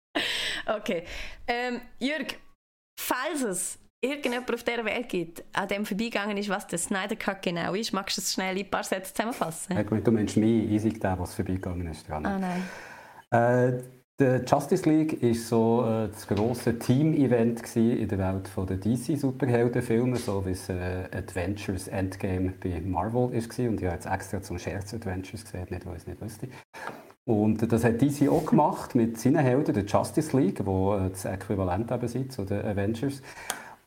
okay. 0.66 1.04
Ähm, 1.46 1.82
Jürg, 1.98 2.38
falls 2.98 3.42
es 3.42 3.78
irgendjemand 4.00 4.52
auf 4.52 4.62
dieser 4.62 4.84
Welt 4.84 5.08
gibt, 5.08 5.44
an 5.52 5.68
dem 5.68 5.84
vorbeigegangen 5.84 6.36
ist, 6.36 6.48
was 6.48 6.66
der 6.66 6.78
Snyder 6.78 7.16
Cut 7.16 7.42
genau 7.42 7.74
ist, 7.74 7.92
magst 7.92 8.16
du 8.16 8.20
das 8.20 8.32
schnell 8.32 8.56
in 8.56 8.64
ein 8.64 8.70
paar 8.70 8.84
Sätze 8.84 9.12
zusammenfassen? 9.12 9.76
Ja, 9.76 9.82
gut, 9.82 10.06
du 10.06 10.12
meinst 10.12 10.36
mich, 10.36 10.70
ich 10.70 10.82
sage 10.82 10.98
der, 10.98 11.18
was 11.18 11.34
vorbeigegangen 11.34 11.86
ist. 11.88 12.08
Dran. 12.08 12.26
Ah 12.26 12.38
nein. 12.38 12.62
Äh, 13.30 13.82
der 14.18 14.42
Justice 14.44 14.88
League 14.88 15.20
war 15.22 15.34
so 15.34 15.84
äh, 15.84 16.08
das 16.08 16.26
grosse 16.26 16.78
Team-Event 16.78 17.76
in 17.76 18.08
der 18.08 18.18
Welt 18.18 18.50
der 18.56 18.76
DC-Superheldenfilme, 18.78 20.16
so 20.16 20.46
wie 20.46 20.52
es 20.52 20.70
äh, 20.70 21.04
Adventures 21.12 21.88
Endgame 21.88 22.54
bei 22.62 22.80
Marvel 22.80 23.14
war. 23.14 23.24
Und 23.28 23.34
ich 23.34 23.58
habe 23.58 23.94
jetzt 23.94 24.06
extra 24.06 24.40
zum 24.40 24.58
Scherz 24.58 24.94
Adventures 24.94 25.44
gesehen, 25.44 25.66
nicht 25.68 25.84
weil 25.84 25.96
ich 25.96 26.02
es 26.02 26.06
nicht 26.06 26.22
wusste. 26.22 26.48
Und 27.26 27.70
das 27.70 27.84
hat 27.84 28.00
DC 28.00 28.30
auch 28.30 28.46
gemacht 28.46 28.94
mit 28.94 29.18
seinen 29.18 29.38
Helden, 29.38 29.74
der 29.74 29.84
Justice 29.84 30.34
League, 30.34 30.64
wo 30.64 30.94
äh, 30.94 31.10
das 31.10 31.26
Äquivalent 31.26 31.90
eben 31.90 32.08
sind 32.08 32.32
zu 32.32 32.46
den 32.46 32.64
Avengers. 32.64 33.20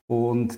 Und 0.10 0.57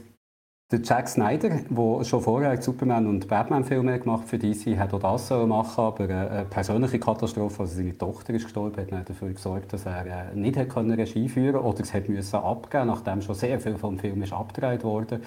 der 0.71 0.79
Jack 0.81 1.09
Snyder, 1.09 1.49
der 1.49 2.03
schon 2.05 2.21
vorher 2.21 2.61
Superman- 2.61 3.05
und 3.05 3.27
Batman-Filme 3.27 3.99
gemacht 3.99 4.29
für 4.29 4.39
DC, 4.39 4.77
hat 4.77 4.93
auch 4.93 4.99
das 5.01 5.29
machen 5.29 5.83
aber 5.83 6.03
eine 6.05 6.45
persönliche 6.49 6.97
Katastrophe, 6.97 7.63
also 7.63 7.75
seine 7.75 7.97
Tochter 7.97 8.33
ist 8.33 8.43
gestorben, 8.43 8.97
hat 8.97 9.09
dafür 9.09 9.33
gesorgt, 9.33 9.73
dass 9.73 9.85
er 9.85 10.05
äh, 10.05 10.33
nicht 10.33 10.57
Regie 10.57 11.27
führen 11.27 11.55
konnte 11.55 11.67
oder 11.67 11.81
es 11.81 11.93
hat 11.93 12.07
müssen 12.07 12.37
abgeben, 12.37 12.87
nachdem 12.87 13.21
schon 13.21 13.35
sehr 13.35 13.59
viel 13.59 13.77
vom 13.77 13.99
Film 13.99 14.23
ist 14.23 14.31
abgedreht 14.31 14.85
wurde. 14.85 15.19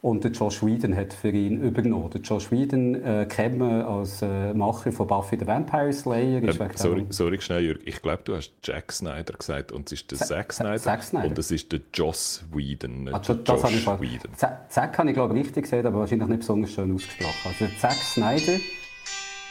Und 0.00 0.22
der 0.22 0.30
Josh 0.30 0.64
Whedon 0.64 0.94
hat 0.94 1.12
für 1.12 1.30
ihn 1.30 1.60
übernommen. 1.60 2.08
Der 2.10 2.20
Josh 2.20 2.52
Whedon 2.52 2.94
äh, 2.94 3.26
kennt 3.28 3.58
man 3.58 3.82
als 3.82 4.22
äh, 4.22 4.54
Macher 4.54 4.92
von 4.92 5.06
Buffy 5.08 5.36
the 5.38 5.46
Vampire 5.46 5.92
Slayer. 5.92 6.42
Ähm, 6.42 6.70
sorry, 6.74 7.06
sorry, 7.10 7.40
schnell, 7.40 7.64
Jürg. 7.64 7.80
Ich 7.84 8.00
glaube, 8.00 8.22
du 8.24 8.36
hast 8.36 8.52
Jack 8.62 8.92
Snyder 8.92 9.34
gesagt 9.34 9.72
und 9.72 9.90
es 9.90 10.00
ist 10.00 10.10
der 10.10 10.18
Zack 10.18 10.52
Snyder, 10.52 10.78
Zack 10.78 11.02
Snyder. 11.02 11.28
Und 11.28 11.38
es 11.38 11.50
ist 11.50 11.72
der 11.72 11.80
Joss 11.92 12.44
Whedon, 12.52 13.04
nicht 13.04 13.14
also, 13.14 13.34
der 13.34 13.56
Josh 13.56 13.86
Whedon. 13.86 14.30
Zack 14.36 14.98
habe 14.98 15.08
ich, 15.08 15.14
glaube 15.14 15.36
ich, 15.36 15.44
richtig 15.44 15.64
gesagt, 15.64 15.84
aber 15.84 15.98
wahrscheinlich 15.98 16.28
nicht 16.28 16.40
besonders 16.40 16.72
schön 16.72 16.94
ausgesprochen. 16.94 17.34
Also 17.44 17.66
Zack 17.78 17.92
Snyder 17.94 18.60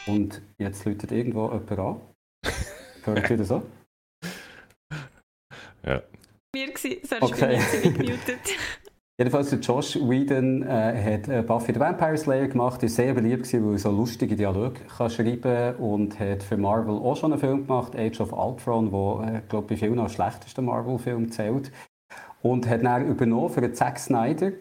und 0.06 0.40
jetzt 0.56 0.84
läutet 0.86 1.12
irgendwo 1.12 1.46
jemand 1.52 1.78
an. 1.78 2.00
Hört 3.04 3.30
das 3.30 3.48
so? 3.48 3.62
Ja. 5.84 6.02
Mir 6.54 6.68
war, 6.68 6.74
sorry, 6.74 7.22
okay. 7.22 7.60
ich 7.82 7.94
bin 7.94 8.06
jetzt 8.06 8.26
gemutet. 8.26 8.58
Jedenfalls 9.20 9.50
der 9.50 9.58
Josh 9.58 9.96
Whedon 9.96 10.62
äh, 10.62 11.16
hat 11.16 11.28
äh, 11.28 11.42
Buffy 11.42 11.74
the 11.74 11.80
Vampire 11.80 12.16
Slayer 12.16 12.46
gemacht, 12.46 12.80
ist 12.84 12.94
sehr 12.94 13.14
beliebt 13.14 13.42
gewesen, 13.42 13.66
weil 13.66 13.72
er 13.72 13.78
so 13.80 13.90
lustige 13.90 14.36
Dialoge 14.36 14.80
kann 14.96 15.10
schreiben 15.10 15.74
und 15.78 16.20
hat 16.20 16.44
für 16.44 16.56
Marvel 16.56 16.94
auch 16.94 17.16
schon 17.16 17.32
einen 17.32 17.40
Film 17.40 17.66
gemacht, 17.66 17.96
Age 17.96 18.20
of 18.20 18.32
Ultron, 18.32 18.92
wo 18.92 19.20
äh, 19.22 19.40
glaube 19.48 19.66
bei 19.66 19.76
vielen 19.76 19.98
als 19.98 20.12
schlechtester 20.12 20.62
Marvel-Film 20.62 21.32
zählt 21.32 21.72
und 22.42 22.68
hat 22.68 22.84
dann 22.84 23.08
übernommen 23.08 23.48
für 23.48 23.72
Zack 23.72 23.98
Snyder 23.98 24.52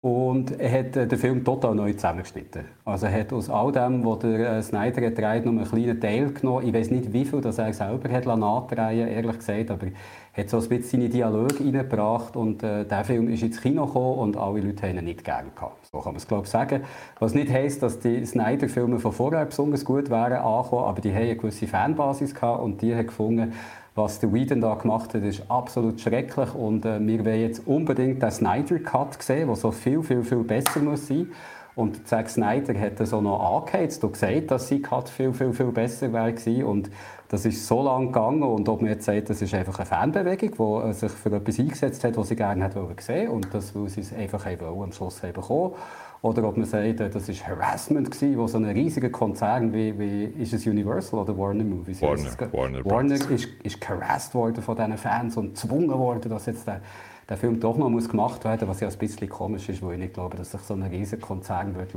und 0.00 0.60
er 0.60 0.80
hat 0.80 0.96
äh, 0.96 1.06
den 1.06 1.18
Film 1.18 1.42
total 1.42 1.74
neu 1.74 1.92
zusammengeschnitten. 1.94 2.66
Also 2.84 3.06
er 3.06 3.20
hat 3.20 3.32
aus 3.32 3.48
all 3.48 3.72
dem, 3.72 4.04
was 4.04 4.18
der 4.18 4.58
äh, 4.58 4.62
Snyder 4.62 5.06
hat 5.06 5.44
nur 5.44 5.54
einen 5.54 5.64
kleinen 5.64 5.98
Teil 5.98 6.32
genommen. 6.32 6.66
Ich 6.66 6.74
weiß 6.74 6.90
nicht, 6.90 7.12
wie 7.12 7.24
viel 7.24 7.40
das 7.40 7.56
er 7.56 7.72
selber 7.72 8.08
hat 8.12 8.26
nachdrehen 8.26 9.08
ehrlich 9.08 9.38
gesagt, 9.38 9.70
aber 9.70 9.86
er 9.86 9.92
hat 10.34 10.50
so 10.50 10.58
ein 10.58 10.68
bisschen 10.68 11.00
seine 11.00 11.08
Dialoge 11.08 11.60
reingebracht 11.60 12.36
und 12.36 12.62
äh, 12.62 12.84
der 12.84 13.04
Film 13.04 13.28
ist 13.28 13.42
ins 13.42 13.60
Kino 13.60 13.86
gekommen 13.86 14.18
und 14.18 14.36
alle 14.36 14.60
Leute 14.60 14.86
haben 14.86 14.98
ihn 14.98 15.04
nicht 15.04 15.24
gerne 15.24 15.50
gehabt. 15.54 15.86
So 15.90 15.98
kann 15.98 16.12
man 16.12 16.16
es 16.16 16.28
glaube 16.28 16.44
ich 16.44 16.50
sagen. 16.50 16.82
Was 17.18 17.34
nicht 17.34 17.50
heisst, 17.50 17.82
dass 17.82 17.98
die 17.98 18.24
Snyder-Filme 18.24 18.98
von 18.98 19.12
vorher 19.12 19.44
besonders 19.44 19.84
gut 19.84 20.10
wären 20.10 20.34
angekommen, 20.34 20.84
aber 20.84 21.00
die 21.00 21.12
haben 21.12 21.22
eine 21.22 21.36
gewisse 21.36 21.66
Fanbasis 21.66 22.34
gehabt 22.34 22.62
und 22.62 22.80
die 22.82 22.94
haben 22.94 23.06
gefunden, 23.06 23.52
was 23.98 24.20
der 24.20 24.32
Whedon 24.32 24.60
da 24.60 24.74
gemacht 24.74 25.12
hat, 25.14 25.24
ist 25.24 25.50
absolut 25.50 26.00
schrecklich 26.00 26.54
und 26.54 26.86
äh, 26.86 27.04
wir 27.04 27.24
wollen 27.24 27.40
jetzt 27.40 27.66
unbedingt 27.66 28.22
den 28.22 28.30
Snyder 28.30 28.78
Cut 28.78 29.20
sehen, 29.20 29.48
der 29.48 29.56
so 29.56 29.72
viel, 29.72 30.02
viel, 30.02 30.22
viel 30.22 30.44
besser 30.44 30.80
muss 30.80 31.08
sein. 31.08 31.32
Und 31.74 32.08
Zack 32.08 32.28
Snyder 32.28 32.78
hat 32.78 32.98
das 32.98 33.12
auch 33.12 33.22
noch 33.22 33.38
angeheizt 33.38 34.02
und 34.02 34.12
gesagt, 34.12 34.50
dass 34.50 34.68
sein 34.68 34.82
Cut 34.82 35.08
viel, 35.08 35.32
viel, 35.32 35.52
viel 35.52 35.72
besser 35.72 36.12
wäre 36.12 36.66
und 36.66 36.90
das 37.28 37.44
ist 37.44 37.66
so 37.66 37.82
lange 37.82 38.06
gegangen 38.06 38.42
und 38.42 38.68
ob 38.68 38.80
man 38.80 38.90
jetzt 38.90 39.04
sagt, 39.04 39.28
das 39.28 39.42
ist 39.42 39.52
einfach 39.52 39.78
eine 39.78 39.86
Fanbewegung, 39.86 40.50
die 40.58 40.88
äh, 40.88 40.92
sich 40.92 41.12
für 41.12 41.30
etwas 41.30 41.58
eingesetzt 41.58 42.02
hat, 42.02 42.16
was 42.16 42.28
sie 42.28 42.36
gerne 42.36 42.64
hätte 42.64 42.86
sehen 43.00 43.28
und 43.28 43.52
das, 43.52 43.74
weil 43.74 43.88
sie 43.88 44.00
es 44.00 44.12
einfach 44.14 44.46
am 44.46 44.92
Schluss 44.92 45.22
haben 45.22 45.34
bekommen 45.34 45.74
oder 46.22 46.48
ob 46.48 46.56
man 46.56 46.66
sagt, 46.66 47.00
das 47.00 47.28
war 47.28 47.48
Harassment 47.48 48.10
gewesen, 48.10 48.38
wo 48.38 48.46
so 48.46 48.58
ein 48.58 48.64
riesiger 48.64 49.10
Konzern 49.10 49.72
wie, 49.72 49.96
wie 49.98 50.24
ist 50.42 50.52
es 50.52 50.66
Universal 50.66 51.20
oder 51.20 51.36
Warner 51.36 51.64
Movies? 51.64 52.02
Warner, 52.02 52.30
Warner, 52.52 52.84
Warner 52.84 53.14
ist, 53.14 53.48
ist 53.62 53.80
geharassed 53.80 54.34
worden 54.34 54.62
von 54.62 54.74
diesen 54.74 54.96
Fans 54.96 55.36
und 55.36 55.50
gezwungen 55.50 55.90
worden, 55.90 56.30
dass 56.30 56.46
jetzt 56.46 56.66
der, 56.66 56.80
der 57.28 57.36
Film 57.36 57.60
doch 57.60 57.76
noch 57.76 57.90
muss 57.90 58.08
gemacht 58.08 58.44
werden 58.44 58.66
muss, 58.66 58.76
was 58.76 58.80
ja 58.80 58.88
ein 58.88 58.98
bisschen 58.98 59.28
komisch 59.28 59.68
ist, 59.68 59.82
weil 59.82 59.92
ich 59.92 59.98
nicht 60.00 60.14
glaube, 60.14 60.36
dass 60.36 60.50
sich 60.50 60.60
so 60.62 60.74
ein 60.74 60.82
riesiger 60.82 61.24
Konzern 61.24 61.76
wird 61.76 61.92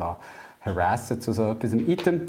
harassen 0.60 1.22
zu 1.22 1.34
so 1.34 1.52
etwas. 1.52 1.74
Item, 1.74 2.28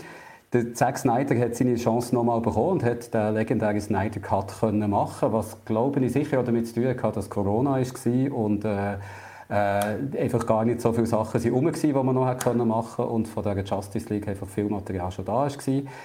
der 0.53 0.75
Zack 0.75 0.99
Snyder 0.99 1.39
hat 1.39 1.55
seine 1.55 1.77
Chance 1.77 2.15
nochmal 2.15 2.41
bekommen 2.41 2.73
und 2.73 2.85
hat 2.85 3.15
den 3.15 3.35
legendären 3.35 3.81
Snyder 3.81 4.21
Cut 4.21 4.61
können 4.61 4.91
machen, 4.91 5.33
was 5.33 5.65
glaube 5.65 6.05
ich 6.05 6.13
sicher 6.13 6.43
damit 6.43 6.69
zu 6.69 6.75
tun 6.75 6.95
hat, 7.03 7.17
dass 7.17 7.31
Corona 7.31 7.81
war 7.81 8.37
und 8.37 8.65
äh, 8.65 8.97
äh, 9.53 10.23
einfach 10.23 10.47
gar 10.47 10.65
nicht 10.65 10.81
so 10.81 10.95
viele 10.95 11.05
Sachen 11.05 11.39
sind 11.39 11.53
rum, 11.53 11.71
die 11.71 11.93
man 11.93 12.15
noch 12.15 12.27
hätte 12.27 12.55
machen 12.55 12.97
können 12.97 13.11
und 13.11 13.29
von 13.29 13.43
der 13.43 13.63
Justice 13.63 14.09
League 14.09 14.27
einfach 14.27 14.49
viel 14.49 14.65
Material 14.65 15.11
schon 15.13 15.27
da 15.27 15.45
war. 15.45 15.51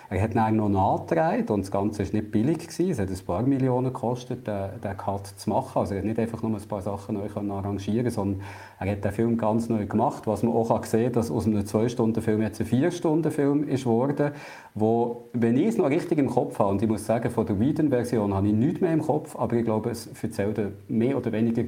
Er 0.09 0.21
hat 0.21 0.35
dann 0.35 0.57
noch 0.57 0.67
nachgedreht 0.67 1.49
und 1.49 1.61
das 1.61 1.71
Ganze 1.71 2.05
war 2.05 2.11
nicht 2.11 2.31
billig. 2.31 2.57
Gewesen. 2.57 2.91
Es 2.91 2.99
hat 2.99 3.09
ein 3.09 3.25
paar 3.25 3.43
Millionen 3.43 3.93
gekostet, 3.93 4.45
den, 4.45 4.81
den 4.83 4.97
Cut 4.97 5.27
zu 5.27 5.49
machen. 5.49 5.79
Also 5.79 5.93
er 5.93 5.99
hat 5.99 6.05
nicht 6.05 6.19
einfach 6.19 6.41
nur 6.41 6.59
ein 6.59 6.67
paar 6.67 6.81
Sachen 6.81 7.15
neu 7.15 7.27
arrangieren 7.33 8.09
sondern 8.11 8.41
er 8.79 8.91
hat 8.91 9.05
den 9.05 9.11
Film 9.13 9.37
ganz 9.37 9.69
neu 9.69 9.85
gemacht, 9.85 10.27
was 10.27 10.43
man 10.43 10.53
auch 10.53 10.83
sehen 10.83 11.05
kann, 11.05 11.13
dass 11.13 11.31
aus 11.31 11.45
einem 11.45 11.61
2-Stunden-Film 11.61 12.41
jetzt 12.41 12.59
ein 12.59 12.67
4-Stunden-Film 12.67 13.69
ist 13.69 13.83
geworden, 13.83 14.31
wo, 14.75 15.29
wenn 15.31 15.55
ich 15.55 15.67
es 15.67 15.77
noch 15.77 15.89
richtig 15.89 16.17
im 16.17 16.27
Kopf 16.27 16.59
habe, 16.59 16.71
und 16.71 16.81
ich 16.81 16.89
muss 16.89 17.05
sagen, 17.05 17.31
von 17.31 17.45
der 17.45 17.59
Whedon-Version 17.59 18.33
habe 18.33 18.47
ich 18.47 18.53
nichts 18.53 18.81
mehr 18.81 18.91
im 18.91 19.01
Kopf, 19.01 19.37
aber 19.37 19.55
ich 19.55 19.63
glaube, 19.63 19.91
es 19.91 20.09
erzählt 20.21 20.59
mehr 20.89 21.17
oder 21.17 21.31
weniger 21.31 21.63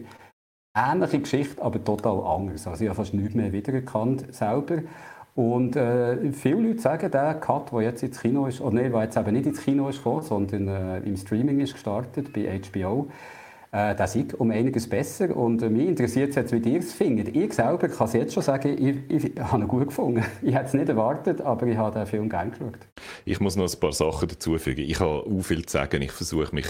ähnliche 0.79 1.19
Geschichte, 1.19 1.61
aber 1.61 1.83
total 1.83 2.23
anders. 2.23 2.67
Also 2.67 2.83
ich 2.83 2.89
habe 2.89 2.97
fast 2.97 3.13
nichts 3.13 3.35
mehr 3.35 3.51
wiedererkannt 3.51 4.33
selber. 4.33 4.79
Und 5.35 5.75
äh, 5.75 6.31
viele 6.33 6.61
Leute 6.61 6.79
sagen, 6.79 7.11
der 7.11 7.35
Cut, 7.35 7.71
der 7.71 7.81
jetzt 7.81 8.03
ins 8.03 8.19
Kino 8.19 8.45
ist, 8.47 8.59
oder 8.61 8.75
nein, 8.75 8.91
der 8.91 9.03
jetzt 9.03 9.17
eben 9.17 9.31
nicht 9.31 9.45
ins 9.45 9.61
Kino 9.61 9.87
ist 9.87 10.03
sondern 10.03 10.67
äh, 10.67 10.97
im 10.99 11.15
Streaming 11.15 11.59
ist 11.61 11.73
gestartet 11.73 12.33
bei 12.33 12.59
HBO, 12.59 13.07
äh, 13.71 13.95
das 13.95 14.15
ist 14.15 14.33
um 14.33 14.51
einiges 14.51 14.89
besser. 14.89 15.35
Und 15.35 15.61
äh, 15.61 15.69
mich 15.69 15.87
interessiert 15.87 16.29
es 16.29 16.35
jetzt, 16.35 16.51
wie 16.51 16.69
ihr 16.69 16.79
es 16.79 16.93
findet. 16.93 17.35
Ich 17.35 17.53
selber 17.53 17.87
kann 17.87 18.07
es 18.07 18.13
jetzt 18.13 18.33
schon 18.33 18.43
sagen, 18.43 18.75
ich, 18.77 19.25
ich, 19.25 19.39
habe 19.39 19.63
ihn 19.63 19.67
gut 19.67 19.87
gefunden. 19.87 20.23
Ich 20.41 20.55
hätte 20.55 20.65
es 20.65 20.73
nicht 20.73 20.89
erwartet, 20.89 21.41
aber 21.41 21.67
ich 21.67 21.77
habe 21.77 21.99
den 21.99 22.07
Film 22.07 22.29
gerne 22.29 22.51
geschaut. 22.51 22.77
Ich 23.25 23.39
muss 23.39 23.55
noch 23.55 23.71
ein 23.71 23.79
paar 23.79 23.91
Sachen 23.91 24.27
dazufügen. 24.27 24.81
Ich 24.81 24.99
habe 24.99 25.25
auch 25.25 25.41
viel 25.41 25.65
zu 25.65 25.73
sagen. 25.73 26.01
Ich 26.01 26.11
versuche 26.11 26.53
mich, 26.55 26.67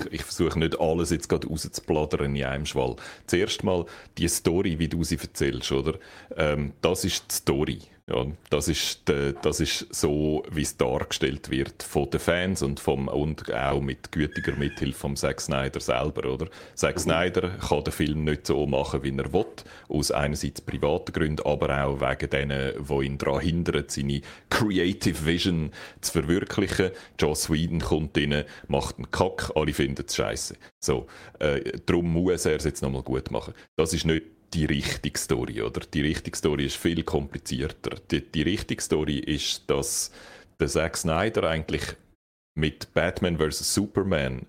nicht 0.55 0.79
alles 0.79 1.11
jetzt 1.11 1.29
gerade 1.29 1.47
rauszubladern 1.47 2.35
in 2.35 2.43
einem 2.43 2.65
Schwall. 2.65 2.95
Zuerst 3.27 3.63
mal 3.63 3.85
die 4.17 4.27
Story, 4.27 4.79
wie 4.79 4.87
du 4.87 5.03
sie 5.03 5.17
erzählst, 5.17 5.71
oder? 5.71 5.93
Ähm, 6.35 6.73
das 6.81 7.05
ist 7.05 7.25
die 7.31 7.35
Story. 7.35 7.79
Ja, 8.09 8.25
das 8.49 8.67
ist, 8.67 9.07
de, 9.07 9.35
das 9.39 9.59
ist 9.59 9.93
so, 9.93 10.43
wie 10.51 10.63
es 10.63 10.75
dargestellt 10.77 11.51
wird 11.51 11.83
von 11.83 12.09
den 12.09 12.19
Fans 12.19 12.63
und, 12.63 12.79
vom, 12.79 13.07
und 13.07 13.53
auch 13.53 13.81
mit 13.81 14.11
gütiger 14.11 14.55
Mithilfe 14.55 14.97
von 14.97 15.15
Zack 15.15 15.39
Snyder 15.39 15.79
selber. 15.79 16.27
Oder? 16.27 16.47
Zack 16.73 16.95
mhm. 16.95 17.01
Snyder 17.01 17.49
kann 17.59 17.83
den 17.83 17.93
Film 17.93 18.23
nicht 18.23 18.47
so 18.47 18.65
machen, 18.65 19.03
wie 19.03 19.15
er 19.15 19.31
will, 19.31 19.45
aus 19.89 20.09
einerseits 20.09 20.61
privaten 20.61 21.13
Gründen, 21.13 21.45
aber 21.45 21.85
auch 21.85 22.01
wegen 22.01 22.29
denen, 22.31 22.73
die 22.83 23.05
ihn 23.05 23.17
daran 23.19 23.41
hindern, 23.41 23.85
seine 23.87 24.21
Creative 24.49 25.25
Vision 25.25 25.71
zu 26.01 26.11
verwirklichen. 26.11 26.89
Joss 27.19 27.51
Whedon 27.51 27.79
kommt 27.79 28.17
rein, 28.17 28.43
macht 28.67 28.97
einen 28.97 29.11
Kack, 29.11 29.51
alle 29.53 29.73
finden 29.73 30.05
es 30.07 30.15
scheiße. 30.15 30.55
So, 30.79 31.05
äh, 31.37 31.77
darum 31.85 32.11
muss 32.11 32.45
er 32.45 32.55
es 32.55 32.63
jetzt 32.63 32.81
nochmal 32.81 33.03
gut 33.03 33.29
machen. 33.29 33.53
Das 33.75 33.93
ist 33.93 34.05
nicht 34.05 34.23
die 34.53 34.65
richtige 34.65 35.17
Story, 35.19 35.61
oder? 35.61 35.81
Die 35.81 36.01
richtige 36.01 36.37
Story 36.37 36.65
ist 36.65 36.77
viel 36.77 37.03
komplizierter. 37.03 37.97
Die, 38.11 38.21
die 38.21 38.41
richtige 38.41 38.81
Story 38.81 39.19
ist, 39.19 39.69
dass 39.69 40.11
der 40.59 40.67
Zack 40.67 40.97
Snyder 40.97 41.49
eigentlich 41.49 41.83
mit 42.55 42.93
Batman 42.93 43.37
vs. 43.37 43.73
Superman 43.73 44.45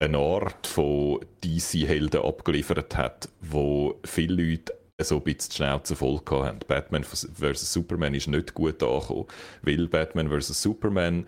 eine 0.00 0.18
Art 0.18 0.66
von 0.66 1.20
DC-Helden 1.44 2.22
abgeliefert 2.22 2.96
hat, 2.96 3.28
wo 3.40 4.00
viele 4.04 4.42
Leute 4.42 4.74
so 5.00 5.16
ein 5.16 5.22
bisschen 5.22 5.50
die 5.50 5.56
Schnauze 5.56 5.96
voll 5.96 6.20
haben. 6.30 6.58
Batman 6.66 7.04
vs. 7.04 7.72
Superman 7.72 8.14
ist 8.14 8.28
nicht 8.28 8.54
gut 8.54 8.82
angekommen, 8.82 9.26
weil 9.62 9.88
Batman 9.88 10.28
vs. 10.28 10.62
Superman 10.62 11.26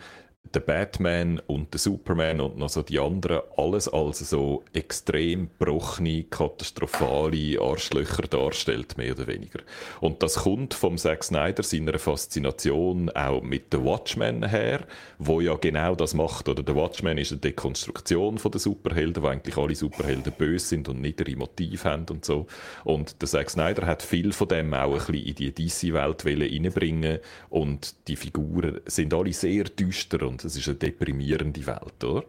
der 0.53 0.61
Batman 0.61 1.41
und 1.47 1.73
der 1.73 1.81
Superman 1.81 2.41
und 2.41 2.59
noch 2.59 2.69
so 2.69 2.83
die 2.83 3.01
anderen 3.01 3.41
alles 3.57 3.89
als 3.89 4.19
so 4.19 4.63
extrem 4.73 5.49
brochene, 5.59 6.25
katastrophale 6.25 7.61
Arschlöcher 7.61 8.23
darstellt, 8.23 8.97
mehr 8.97 9.13
oder 9.13 9.27
weniger. 9.27 9.61
Und 10.01 10.23
das 10.23 10.37
kommt 10.37 10.75
vom 10.75 10.97
Zack 10.97 11.25
Snyder 11.25 11.63
seiner 11.63 11.99
Faszination 11.99 13.11
auch 13.11 13.43
mit 13.43 13.65
The 13.73 13.83
Watchmen 13.83 14.49
her, 14.49 14.87
wo 15.19 15.41
ja 15.41 15.55
genau 15.55 15.95
das 15.95 16.15
macht. 16.15 16.49
Oder 16.49 16.63
The 16.65 16.75
Watchmen 16.75 17.19
ist 17.19 17.33
eine 17.33 17.41
Dekonstruktion 17.41 18.39
von 18.39 18.53
den 18.53 18.61
Superhelden, 18.61 19.23
wo 19.23 19.29
eigentlich 19.29 19.57
alle 19.57 19.75
Superhelden 19.75 20.33
böse 20.33 20.67
sind 20.67 20.89
und 20.89 21.01
niedere 21.01 21.35
Motive 21.37 21.85
haben 21.85 22.07
und 22.11 22.25
so. 22.25 22.47
Und 22.85 23.21
der 23.21 23.29
Zack 23.29 23.51
Snyder 23.51 23.87
hat 23.87 24.03
viel 24.03 24.33
von 24.33 24.49
dem 24.49 24.73
auch 24.75 24.93
ein 24.93 24.99
bisschen 24.99 25.15
in 25.15 25.35
die 25.35 25.53
DC-Welt 25.53 26.25
reinbringen 26.25 27.19
und 27.51 27.95
die 28.09 28.17
Figuren 28.17 28.81
sind 28.87 29.13
alle 29.13 29.33
sehr 29.33 29.65
düster 29.65 30.27
und 30.27 30.34
es 30.43 30.57
ist 30.57 30.67
eine 30.69 30.77
deprimierende 30.77 31.67
Welt, 31.67 32.03
oder? 32.03 32.25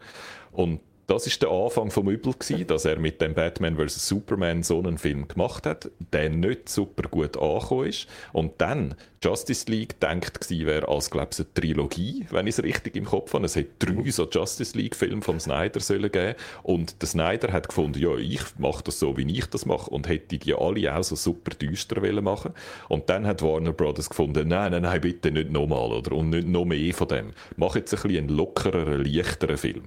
Und 0.51 0.81
das 1.07 1.27
ist 1.27 1.41
der 1.41 1.49
Anfang 1.51 1.91
vom 1.91 2.09
Übel 2.09 2.33
gewesen, 2.33 2.65
dass 2.67 2.85
er 2.85 2.97
mit 2.97 3.21
dem 3.21 3.33
Batman 3.33 3.77
vs 3.77 4.07
Superman 4.07 4.63
so 4.63 4.79
einen 4.79 4.97
Film 4.97 5.27
gemacht 5.27 5.65
hat, 5.65 5.89
der 5.99 6.29
nicht 6.29 6.69
super 6.69 7.07
gut 7.09 7.37
angekommen 7.37 7.87
ist. 7.87 8.07
Und 8.33 8.53
dann 8.59 8.95
Justice 9.23 9.65
League 9.71 9.99
denkt 9.99 10.39
gewesen 10.39 10.67
wäre 10.67 10.87
als 10.87 11.09
glaube 11.09 11.29
ich 11.31 11.39
eine 11.39 11.53
Trilogie, 11.53 12.27
wenn 12.29 12.47
ich 12.47 12.57
es 12.57 12.63
richtig 12.63 12.95
im 12.95 13.05
Kopf 13.05 13.33
habe. 13.33 13.45
Es 13.45 13.55
hätte 13.55 13.85
drei 13.85 14.09
so 14.11 14.27
Justice 14.29 14.77
League 14.77 14.95
Filme 14.95 15.21
vom 15.21 15.39
Snyder 15.39 15.79
sollen 15.79 16.11
geben 16.11 16.35
und 16.63 17.01
der 17.01 17.07
Snyder 17.07 17.51
hat 17.51 17.67
gefunden, 17.67 17.99
ja 17.99 18.15
ich 18.17 18.41
mache 18.57 18.83
das 18.83 18.99
so, 18.99 19.17
wie 19.17 19.31
ich 19.31 19.45
das 19.47 19.65
mache 19.65 19.89
und 19.89 20.07
hätte 20.07 20.37
die 20.37 20.53
alle 20.53 20.95
auch 20.95 21.03
so 21.03 21.15
super 21.15 21.55
düster 21.55 22.01
wollen 22.01 22.23
machen. 22.23 22.53
Und 22.87 23.09
dann 23.09 23.25
hat 23.25 23.41
Warner 23.41 23.73
Brothers 23.73 24.09
gefunden, 24.09 24.47
nein, 24.47 24.71
nein, 24.71 24.83
nein, 24.83 25.01
bitte 25.01 25.31
nicht 25.31 25.51
nochmal 25.51 25.91
oder 25.91 26.11
und 26.13 26.29
nicht 26.29 26.47
noch 26.47 26.65
mehr 26.65 26.93
von 26.93 27.07
dem. 27.07 27.33
Mach 27.57 27.75
jetzt 27.75 27.93
ein 27.93 28.01
bisschen 28.01 28.17
einen 28.17 28.29
lockereren, 28.29 29.03
leichteren 29.03 29.57
Film. 29.57 29.83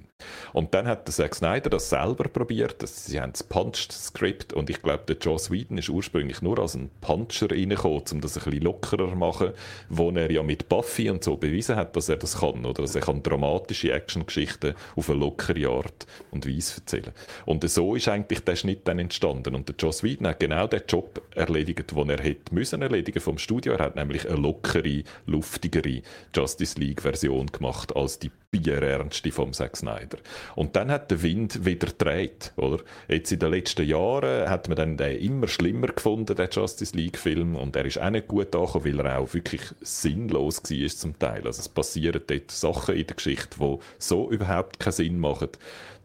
Und 0.53 0.73
dann 0.73 0.87
hat 0.87 1.08
der 1.09 1.15
Zack 1.15 1.35
Snyder 1.35 1.71
das 1.71 1.89
selber 1.89 2.25
probiert. 2.25 2.87
Sie 2.87 3.19
haben 3.19 3.31
das 3.31 3.41
Punched-Skript 3.41 4.53
und 4.53 4.69
ich 4.69 4.81
glaube, 4.81 5.05
der 5.07 5.17
Joss 5.17 5.49
Whedon 5.49 5.79
ist 5.79 5.89
ursprünglich 5.89 6.43
nur 6.43 6.59
als 6.59 6.75
ein 6.75 6.91
Puncher 7.01 7.49
reingekommen, 7.49 8.03
um 8.11 8.21
das 8.21 8.37
ein 8.37 8.43
bisschen 8.43 8.61
lockerer 8.61 9.09
zu 9.09 9.15
machen, 9.15 9.51
wo 9.89 10.11
er 10.11 10.31
ja 10.31 10.43
mit 10.43 10.69
Buffy 10.69 11.09
und 11.09 11.23
so 11.23 11.35
bewiesen 11.35 11.75
hat, 11.75 11.95
dass 11.95 12.09
er 12.09 12.17
das 12.17 12.39
kann. 12.39 12.63
Oder 12.63 12.83
dass 12.83 12.93
er 12.93 13.01
kann 13.01 13.23
dramatische 13.23 13.91
Actiongeschichten 13.91 14.75
auf 14.95 15.09
eine 15.09 15.19
lockere 15.19 15.67
Art 15.69 16.05
und 16.29 16.47
Weise 16.47 16.79
erzählen. 16.79 17.11
Und 17.45 17.67
so 17.67 17.95
ist 17.95 18.07
eigentlich 18.07 18.41
der 18.41 18.55
Schnitt 18.55 18.87
dann 18.87 18.99
entstanden. 18.99 19.55
Und 19.55 19.67
der 19.67 19.75
Joss 19.79 20.03
Whedon 20.03 20.27
hat 20.27 20.39
genau 20.39 20.67
den 20.67 20.83
Job 20.87 21.23
erledigt, 21.33 21.91
den 21.91 22.09
er 22.09 22.21
hätte 22.21 22.53
müssen 22.53 22.83
erledigen 22.83 23.19
vom 23.19 23.39
Studio. 23.39 23.73
Er 23.73 23.85
hat 23.85 23.95
nämlich 23.95 24.29
eine 24.29 24.37
lockere, 24.37 25.03
luftigere 25.25 26.03
Justice 26.35 26.79
League-Version 26.79 27.47
gemacht 27.47 27.95
als 27.95 28.19
die 28.19 28.31
Bierernste 28.51 29.31
vom 29.31 29.53
Zack 29.53 29.77
Snyder. 29.77 30.17
Und 30.55 30.75
dann 30.75 30.91
hat 30.91 31.11
der 31.11 31.21
Wind 31.21 31.65
wieder 31.65 31.87
gedreht, 31.87 32.51
oder? 32.55 32.79
Jetzt 33.07 33.31
in 33.31 33.39
den 33.39 33.51
letzten 33.51 33.85
Jahren 33.85 34.49
hat 34.49 34.67
man 34.67 34.77
dann 34.77 34.97
den 34.97 35.19
immer 35.19 35.47
schlimmer 35.47 35.87
gefunden, 35.87 36.35
den 36.35 36.49
Justice 36.49 36.95
League-Film, 36.95 37.55
und 37.55 37.75
er 37.75 37.85
ist 37.85 37.99
auch 37.99 38.09
nicht 38.09 38.27
gut 38.27 38.55
angekommen, 38.55 38.85
weil 38.85 39.05
er 39.05 39.19
auch 39.19 39.33
wirklich 39.33 39.61
sinnlos 39.81 40.63
war 40.63 40.89
zum 40.89 41.19
Teil. 41.19 41.45
Also 41.45 41.59
es 41.59 41.69
passieren 41.69 42.21
dort 42.25 42.51
Sachen 42.51 42.95
in 42.95 43.05
der 43.05 43.15
Geschichte, 43.15 43.57
die 43.59 43.77
so 43.99 44.31
überhaupt 44.31 44.79
keinen 44.79 44.93
Sinn 44.93 45.19
machen 45.19 45.49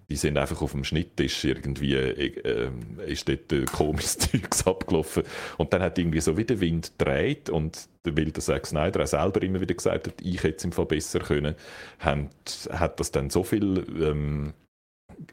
die 0.09 0.17
sind 0.17 0.37
einfach 0.37 0.61
auf 0.63 0.73
dem 0.73 0.85
Schnitttisch 0.85 1.45
irgendwie, 1.45 1.95
äh, 1.95 2.71
ist 3.07 3.29
dort 3.29 3.53
äh, 3.53 3.65
komisches 3.65 4.19
Zeugs 4.19 4.67
abgelaufen. 4.67 5.23
Und 5.57 5.73
dann 5.73 5.83
hat 5.83 5.99
irgendwie 5.99 6.21
so 6.21 6.37
wie 6.37 6.45
der 6.45 6.61
Wind 6.61 6.93
gedreht 6.99 7.49
und 7.51 7.89
der 8.05 8.35
Zack 8.35 8.67
Snyder 8.67 9.03
auch 9.03 9.07
selber 9.07 9.43
immer 9.43 9.61
wieder 9.61 9.75
gesagt 9.75 10.09
hat, 10.09 10.15
ich 10.21 10.43
hätte 10.43 10.59
es 10.59 10.65
im 10.65 10.73
Fall 10.73 10.87
besser 10.87 11.21
können, 11.21 11.55
hat, 11.99 12.69
hat 12.71 13.01
das 13.01 13.11
dann 13.13 13.31
so 13.31 13.43
viel 13.43 13.85
ähm, 14.01 14.53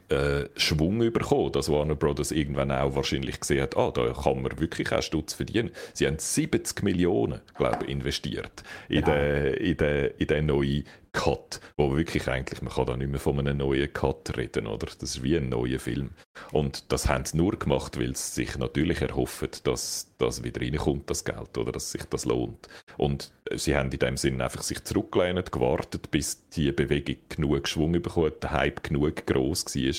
äh, 0.08 0.48
Schwung 0.56 0.98
bekommen, 1.12 1.52
dass 1.52 1.70
Warner 1.70 1.94
Brothers 1.94 2.30
irgendwann 2.30 2.70
auch 2.70 2.94
wahrscheinlich 2.94 3.40
gesehen 3.40 3.62
hat, 3.62 3.76
ah, 3.76 3.90
da 3.90 4.12
kann 4.12 4.42
man 4.42 4.58
wirklich 4.58 4.92
auch 4.92 5.02
Stutz 5.02 5.34
verdienen. 5.34 5.70
Sie 5.92 6.06
haben 6.06 6.18
70 6.18 6.82
Millionen, 6.82 7.40
glaube 7.56 7.84
ich, 7.84 7.90
investiert 7.90 8.62
in, 8.88 9.00
ja. 9.00 9.14
den, 9.14 9.54
in, 9.54 9.76
den, 9.76 10.10
in 10.18 10.26
den 10.26 10.46
neuen 10.46 10.84
Cut, 11.12 11.60
wo 11.76 11.94
wirklich 11.94 12.26
eigentlich, 12.28 12.62
man 12.62 12.72
kann 12.72 12.86
da 12.86 12.96
nicht 12.96 13.10
mehr 13.10 13.20
von 13.20 13.38
einem 13.38 13.58
neuen 13.58 13.92
Cut 13.92 14.36
reden, 14.36 14.66
oder? 14.66 14.86
Das 14.86 15.16
ist 15.16 15.22
wie 15.22 15.36
ein 15.36 15.50
neuer 15.50 15.78
Film. 15.78 16.10
Und 16.52 16.90
das 16.90 17.08
haben 17.08 17.26
sie 17.26 17.36
nur 17.36 17.58
gemacht, 17.58 17.98
weil 18.00 18.16
sie 18.16 18.44
sich 18.44 18.56
natürlich 18.56 19.02
erhoffen, 19.02 19.50
dass 19.64 20.10
das 20.18 20.42
wieder 20.42 20.62
reinkommt, 20.62 21.10
das 21.10 21.24
Geld, 21.24 21.58
oder 21.58 21.72
dass 21.72 21.92
sich 21.92 22.04
das 22.04 22.24
lohnt. 22.24 22.68
Und 22.96 23.30
sie 23.54 23.76
haben 23.76 23.90
in 23.90 23.98
dem 23.98 24.16
Sinne 24.16 24.44
einfach 24.44 24.62
sich 24.62 24.82
zurückgelehnt, 24.84 25.52
gewartet, 25.52 26.10
bis 26.10 26.48
die 26.48 26.72
Bewegung 26.72 27.16
genug 27.28 27.68
Schwung 27.68 27.92
bekommen 27.92 28.32
der 28.42 28.52
Hype 28.52 28.82
genug 28.82 29.26
groß 29.26 29.66
war, 29.66 29.94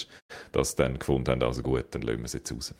dass 0.51 0.72
sie 0.72 0.78
dann 0.78 0.97
gefunden 0.97 1.30
haben, 1.30 1.43
also 1.43 1.61
gut, 1.61 1.86
dann 1.91 2.01
lassen 2.01 2.20
wir 2.20 2.26
es 2.26 2.34
jetzt 2.34 2.51
raus. 2.51 2.74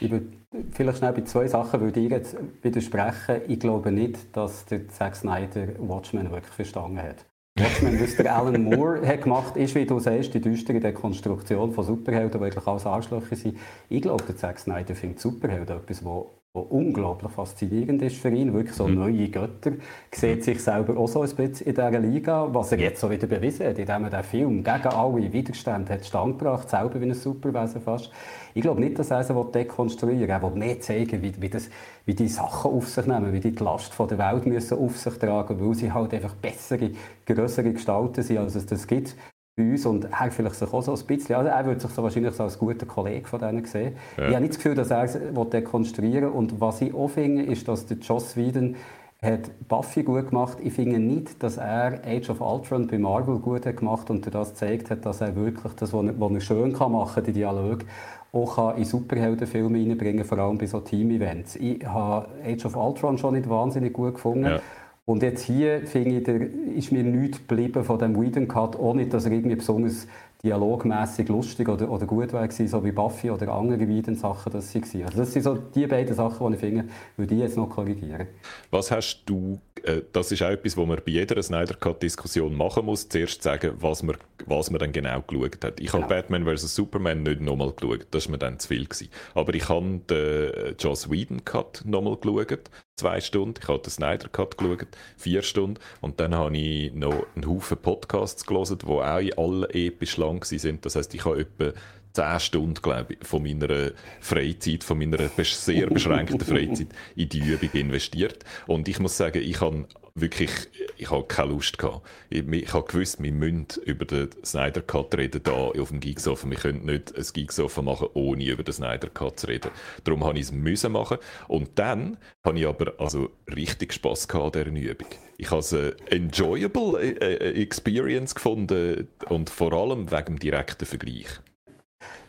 Ich 0.00 0.10
würde 0.10 0.26
vielleicht 0.72 0.98
schnell 0.98 1.12
bei 1.12 1.22
zwei 1.22 1.46
Sachen 1.46 1.80
würde 1.80 2.00
ich 2.00 2.10
jetzt 2.10 2.36
widersprechen. 2.62 3.42
Ich 3.46 3.60
glaube 3.60 3.92
nicht, 3.92 4.36
dass 4.36 4.64
der 4.66 4.88
Zack 4.88 5.14
Snyder 5.14 5.68
Watchmen 5.78 6.30
wirklich 6.30 6.54
verstanden 6.54 7.00
hat. 7.00 7.29
Watchmen, 7.58 8.00
was 8.00 8.16
der 8.16 8.34
Alan 8.34 8.64
Moore 8.64 9.06
hat 9.06 9.22
gemacht 9.22 9.56
ist, 9.56 9.74
wie 9.74 9.84
du 9.84 9.98
sagst, 9.98 10.32
die 10.32 10.40
düstere 10.40 10.80
Dekonstruktion 10.80 11.72
von 11.72 11.84
Superhelden, 11.84 12.32
die 12.32 12.40
wirklich 12.40 12.66
alles 12.66 12.86
Arschlöcher 12.86 13.36
sind. 13.36 13.58
Ich 13.88 14.02
glaube, 14.02 14.24
der 14.24 14.36
Zack 14.36 14.58
Snyder 14.58 14.94
findet 14.94 15.20
Superhelden 15.20 15.76
etwas, 15.76 16.04
wo 16.04 16.40
was 16.52 16.64
unglaublich 16.68 17.30
faszinierend 17.30 18.02
ist 18.02 18.16
für 18.16 18.30
ihn, 18.30 18.52
wirklich 18.52 18.74
so 18.74 18.88
mhm. 18.88 18.96
neue 18.96 19.28
Götter, 19.28 19.72
sieht 20.10 20.42
sich 20.42 20.60
selber 20.60 20.96
auch 20.96 21.06
so 21.06 21.22
ein 21.22 21.28
bisschen 21.28 21.64
in 21.64 21.74
dieser 21.74 22.00
Liga, 22.00 22.48
was 22.52 22.72
er 22.72 22.80
jetzt 22.80 23.00
so 23.00 23.08
wieder 23.08 23.28
bewiesen 23.28 23.66
hat, 23.66 23.78
indem 23.78 24.04
er 24.04 24.10
den 24.10 24.24
Film 24.24 24.64
gegen 24.64 24.86
alle 24.88 25.32
Widerstände 25.32 25.92
hat 25.92 26.04
stand 26.04 26.40
gebracht, 26.40 26.68
selber 26.68 27.00
wie 27.00 27.04
ein 27.04 27.14
Superwesen 27.14 27.80
fast. 27.80 28.10
Ich 28.54 28.62
glaube 28.62 28.80
nicht, 28.80 28.98
dass 28.98 29.10
er 29.10 29.20
es 29.20 29.28
dekonstruieren 29.28 30.22
will, 30.22 30.30
er 30.30 30.42
will 30.42 30.50
mehr 30.50 30.80
zeigen, 30.80 31.22
wie, 31.22 31.40
wie, 31.40 31.48
das, 31.48 31.68
wie 32.04 32.14
die 32.14 32.28
Sachen 32.28 32.72
auf 32.72 32.88
sich 32.88 33.06
nehmen, 33.06 33.32
wie 33.32 33.40
die 33.40 33.52
die 33.52 33.62
Last 33.62 33.94
von 33.94 34.08
der 34.08 34.18
Welt 34.18 34.46
müssen 34.46 34.78
auf 34.78 34.96
sich 34.96 35.14
tragen, 35.18 35.60
weil 35.60 35.74
sie 35.74 35.92
halt 35.92 36.14
einfach 36.14 36.34
bessere, 36.34 36.90
größere 37.26 37.72
Gestalten 37.72 38.22
sind, 38.22 38.38
als 38.38 38.54
es 38.54 38.66
das 38.66 38.86
gibt 38.86 39.16
bei 39.56 39.70
uns 39.70 39.86
und 39.86 40.04
er 40.04 40.30
vielleicht 40.30 40.56
sich 40.56 40.72
auch 40.72 40.82
so 40.82 40.94
ein 40.94 41.06
bisschen, 41.06 41.36
also 41.36 41.48
er 41.48 41.66
würde 41.66 41.80
sich 41.80 41.90
so 41.90 42.02
wahrscheinlich 42.02 42.34
so 42.34 42.44
als 42.44 42.58
guter 42.58 42.86
Kollege 42.86 43.26
von 43.26 43.40
denen 43.40 43.64
sehen. 43.64 43.94
Ja. 44.16 44.28
Ich 44.28 44.34
habe 44.34 44.40
nicht 44.40 44.54
das 44.54 44.62
Gefühl, 44.62 44.74
dass 44.74 44.90
er 44.90 45.04
es 45.04 45.18
dekonstruieren 45.50 46.30
und 46.30 46.60
was 46.60 46.80
ich 46.80 46.94
auch 46.94 47.08
finde, 47.08 47.42
ist, 47.42 47.68
dass 47.68 47.86
der 47.86 47.98
Joss 47.98 48.36
Whedon 48.36 48.76
hat 49.22 49.50
Buffy 49.68 50.02
gut 50.02 50.30
gemacht. 50.30 50.58
Ich 50.62 50.72
finde 50.72 50.98
nicht, 50.98 51.42
dass 51.42 51.58
er 51.58 52.00
Age 52.06 52.30
of 52.30 52.40
Ultron 52.40 52.86
bei 52.86 52.98
Marvel 52.98 53.38
gut 53.38 53.66
hat 53.66 53.76
gemacht 53.76 54.08
und 54.08 54.34
das 54.34 54.50
gezeigt 54.50 54.90
hat, 54.90 55.04
dass 55.04 55.20
er 55.20 55.36
wirklich 55.36 55.74
das, 55.74 55.92
was 55.92 56.06
er, 56.06 56.18
was 56.18 56.32
er 56.32 56.40
schön 56.40 56.72
kann 56.72 56.92
machen, 56.92 57.22
die 57.24 57.32
Dialoge, 57.32 57.84
auch 58.32 58.56
kann 58.56 58.76
in 58.78 58.84
Superheldenfilme 58.84 59.78
reinbringen, 59.78 60.24
vor 60.24 60.38
allem 60.38 60.58
bei 60.58 60.66
so 60.66 60.80
Team-Events. 60.80 61.56
Ich 61.56 61.84
habe 61.84 62.28
Age 62.44 62.64
of 62.66 62.76
Ultron 62.76 63.18
schon 63.18 63.34
nicht 63.34 63.48
wahnsinnig 63.48 63.92
gut 63.92 64.14
gefunden. 64.14 64.44
Ja. 64.44 64.60
Und 65.04 65.22
jetzt 65.22 65.42
hier, 65.42 65.86
finde 65.86 66.18
ich, 66.18 66.22
der, 66.24 66.40
ist 66.76 66.92
mir 66.92 67.02
nichts 67.02 67.38
geblieben 67.38 67.82
von 67.82 67.98
dem 67.98 68.20
Whedon 68.20 68.46
Cut, 68.46 68.78
ohne 68.78 69.06
dass 69.06 69.24
er 69.24 69.32
irgendwie 69.32 69.56
besonders 69.56 70.06
dialogmäßig 70.42 71.28
lustig 71.28 71.68
oder, 71.68 71.90
oder 71.90 72.06
gut 72.06 72.32
war, 72.32 72.50
so 72.50 72.84
wie 72.84 72.92
Buffy 72.92 73.30
oder 73.30 73.52
andere 73.52 73.86
Whedon-Sachen, 73.86 74.52
das 74.52 74.72
sie 74.72 75.04
Also 75.04 75.18
das 75.18 75.32
sind 75.32 75.42
so 75.42 75.54
die 75.56 75.86
beiden 75.86 76.14
Sachen, 76.14 76.46
die 76.48 76.54
ich 76.54 76.60
finde, 76.60 76.84
würde 77.16 77.34
ich 77.34 77.40
jetzt 77.40 77.56
noch 77.56 77.68
korrigieren. 77.68 78.26
Was 78.70 78.90
hast 78.90 79.22
du, 79.26 79.60
äh, 79.82 80.00
das 80.12 80.32
ist 80.32 80.42
auch 80.42 80.48
etwas, 80.48 80.76
was 80.76 80.86
man 80.86 80.96
bei 81.04 81.12
jeder 81.12 81.42
Snyder 81.42 81.74
Cut-Diskussion 81.74 82.56
machen 82.56 82.86
muss, 82.86 83.08
zuerst 83.08 83.42
sagen, 83.42 83.72
was 83.80 84.02
man, 84.02 84.16
was 84.46 84.70
man 84.70 84.78
dann 84.78 84.92
genau 84.92 85.20
geschaut 85.20 85.62
hat. 85.62 85.78
Ich 85.78 85.92
genau. 85.92 86.04
habe 86.04 86.14
Batman 86.14 86.44
vs. 86.44 86.74
Superman 86.74 87.22
nicht 87.22 87.42
nochmal 87.42 87.72
geschaut, 87.72 88.06
das 88.10 88.26
war 88.26 88.32
mir 88.32 88.38
dann 88.38 88.58
zu 88.58 88.68
viel. 88.68 88.84
Gewesen. 88.84 89.08
Aber 89.34 89.52
ich 89.54 89.68
habe 89.68 90.00
den 90.08 90.74
Joss 90.78 91.10
Whedon 91.10 91.44
Cut 91.44 91.82
nochmal 91.84 92.16
geschaut, 92.16 92.70
zwei 93.00 93.20
Stunden. 93.20 93.60
Ich 93.60 93.68
habe 93.68 93.80
den 93.80 93.90
Snyder 93.90 94.28
Cut 94.28 94.58
geschaut, 94.58 94.86
vier 95.16 95.42
Stunden. 95.42 95.80
Und 96.00 96.20
dann 96.20 96.34
habe 96.34 96.56
ich 96.56 96.92
noch 96.92 97.26
einen 97.34 97.46
Haufen 97.46 97.78
Podcasts 97.78 98.44
gelesen, 98.46 98.78
die 98.78 98.86
auch 98.86 99.02
alle 99.02 99.68
episch 99.72 100.16
lang 100.16 100.44
sind. 100.44 100.84
Das 100.84 100.96
heißt, 100.96 101.14
ich 101.14 101.24
habe 101.24 101.40
etwa 101.40 101.72
10 102.12 102.40
Stunden, 102.40 102.74
glaube 102.74 103.14
ich, 103.14 103.26
von 103.26 103.42
meiner 103.42 103.92
Freizeit, 104.20 104.84
von 104.84 104.98
meiner 104.98 105.18
sehr 105.38 105.86
beschränkten 105.86 106.40
Freizeit 106.40 106.88
in 107.16 107.28
die 107.28 107.40
Übung 107.40 107.70
investiert. 107.72 108.44
Und 108.66 108.88
ich 108.88 108.98
muss 108.98 109.16
sagen, 109.16 109.42
ich 109.42 109.60
habe 109.60 109.86
wirklich, 110.14 110.50
ich 110.96 111.10
habe 111.10 111.24
keine 111.26 111.52
Lust 111.52 111.78
gehabt. 111.78 112.06
Ich, 112.28 112.46
ich 112.46 112.72
habe 112.72 112.86
gewusst, 112.86 113.22
wir 113.22 113.32
müssen 113.32 113.66
über 113.84 114.04
den 114.04 114.30
Snyder 114.44 114.82
Cut 114.82 115.16
reden, 115.16 115.42
da 115.42 115.52
auf 115.52 115.88
dem 115.88 116.00
Geeksofa. 116.00 116.48
Wir 116.48 116.56
können 116.56 116.84
nicht 116.84 117.16
ein 117.16 117.24
Geeksofa 117.32 117.82
machen, 117.82 118.08
ohne 118.14 118.44
über 118.44 118.62
den 118.62 118.74
Snyder 118.74 119.08
Cut 119.08 119.40
zu 119.40 119.46
reden. 119.46 119.70
Darum 120.04 120.24
habe 120.24 120.38
ich 120.38 120.46
es 120.46 120.52
müssen 120.52 120.92
machen. 120.92 121.18
Und 121.48 121.78
dann 121.78 122.18
habe 122.44 122.58
ich 122.58 122.66
aber 122.66 122.94
also 122.98 123.30
richtig 123.54 123.92
Spass 123.92 124.28
gehabt 124.28 124.56
an 124.56 124.74
dieser 124.74 124.90
Übung. 124.90 125.08
Ich 125.38 125.50
habe 125.50 125.60
es 125.60 125.72
eine 125.72 125.94
enjoyable 126.10 127.00
äh, 127.00 127.34
äh, 127.34 127.62
Experience 127.62 128.34
gefunden 128.34 129.08
und 129.28 129.48
vor 129.48 129.72
allem 129.72 130.10
wegen 130.10 130.24
dem 130.24 130.38
direkten 130.38 130.84
Vergleich. 130.84 131.40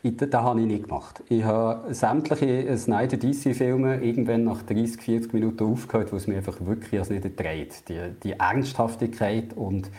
Ich, 0.03 0.17
das 0.17 0.33
habe 0.33 0.61
ich 0.61 0.65
nicht 0.65 0.83
gemacht. 0.85 1.23
Ich 1.29 1.43
habe 1.43 1.93
sämtliche 1.93 2.75
Snyder 2.77 3.17
DC-Filme 3.17 4.03
irgendwann 4.03 4.45
nach 4.45 4.63
30, 4.63 4.99
40 4.99 5.33
Minuten 5.33 5.63
aufgehört, 5.63 6.11
weil 6.11 6.17
es 6.17 6.27
mir 6.27 6.37
einfach 6.37 6.59
wirklich 6.61 6.99
als 6.99 7.11
nicht 7.11 7.39
dreht. 7.39 7.87
Die, 7.87 8.11
die 8.23 8.33
Ernsthaftigkeit 8.33 9.53
und, 9.53 9.91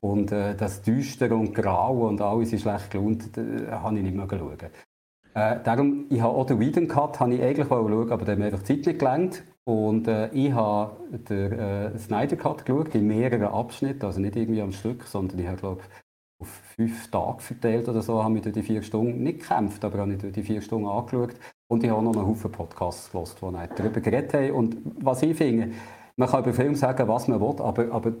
und 0.00 0.32
äh, 0.32 0.54
das 0.56 0.80
Düstere 0.80 1.34
und 1.34 1.54
Graue 1.54 2.08
und 2.08 2.22
alles 2.22 2.52
ist 2.52 2.62
schlecht 2.62 2.90
gelohnt, 2.90 3.36
äh, 3.36 3.70
habe 3.70 3.96
ich 3.98 4.02
nicht 4.02 4.16
mehr 4.16 4.26
geschaut. 4.26 4.62
Äh, 5.34 5.60
darum, 5.62 6.06
ich 6.08 6.20
habe 6.20 6.34
auch 6.34 6.46
den 6.46 6.58
Whedon 6.58 6.88
Cut 6.88 7.20
habe 7.20 7.34
ich 7.34 7.42
eigentlich 7.42 7.68
schauen, 7.68 8.10
aber 8.10 8.24
der 8.24 8.32
hat 8.32 8.38
mir 8.38 8.46
einfach 8.46 8.62
Zeit 8.62 8.86
nicht 8.86 8.98
gelangt. 8.98 9.44
Und 9.64 10.08
äh, 10.08 10.28
ich 10.32 10.52
habe 10.52 10.96
den 11.28 11.52
äh, 11.52 11.98
Snyder 11.98 12.36
Cut 12.36 12.64
geschaut, 12.64 12.94
in 12.94 13.06
mehreren 13.06 13.44
Abschnitten, 13.44 14.04
also 14.04 14.18
nicht 14.18 14.34
irgendwie 14.34 14.62
am 14.62 14.72
Stück, 14.72 15.04
sondern 15.04 15.38
ich 15.38 15.46
habe, 15.46 15.58
glaube 15.58 15.82
auf 15.82 16.01
fünf 16.76 17.10
Tage 17.10 17.40
verteilt 17.40 17.88
oder 17.88 18.02
so, 18.02 18.22
habe 18.22 18.36
ich 18.36 18.42
durch 18.42 18.54
die 18.54 18.62
vier 18.62 18.82
Stunden 18.82 19.22
nicht 19.22 19.40
gekämpft, 19.40 19.84
aber 19.84 19.98
habe 19.98 20.12
ich 20.12 20.18
durch 20.18 20.32
die 20.32 20.42
vier 20.42 20.60
Stunden 20.60 20.88
angeschaut. 20.88 21.34
Und 21.68 21.84
ich 21.84 21.90
habe 21.90 22.02
noch 22.02 22.14
einen 22.14 22.26
Haufen 22.26 22.52
Podcasts 22.52 23.10
gehört, 23.10 23.36
die 23.40 23.76
darüber 23.76 24.00
geredet 24.00 24.34
haben. 24.34 24.50
Und 24.52 24.76
was 25.00 25.22
ich 25.22 25.36
finde, 25.36 25.72
man 26.16 26.28
kann 26.28 26.42
über 26.42 26.52
Film 26.52 26.74
sagen, 26.74 27.08
was 27.08 27.28
man 27.28 27.40
will, 27.40 27.60
aber, 27.60 27.90
aber 27.92 28.12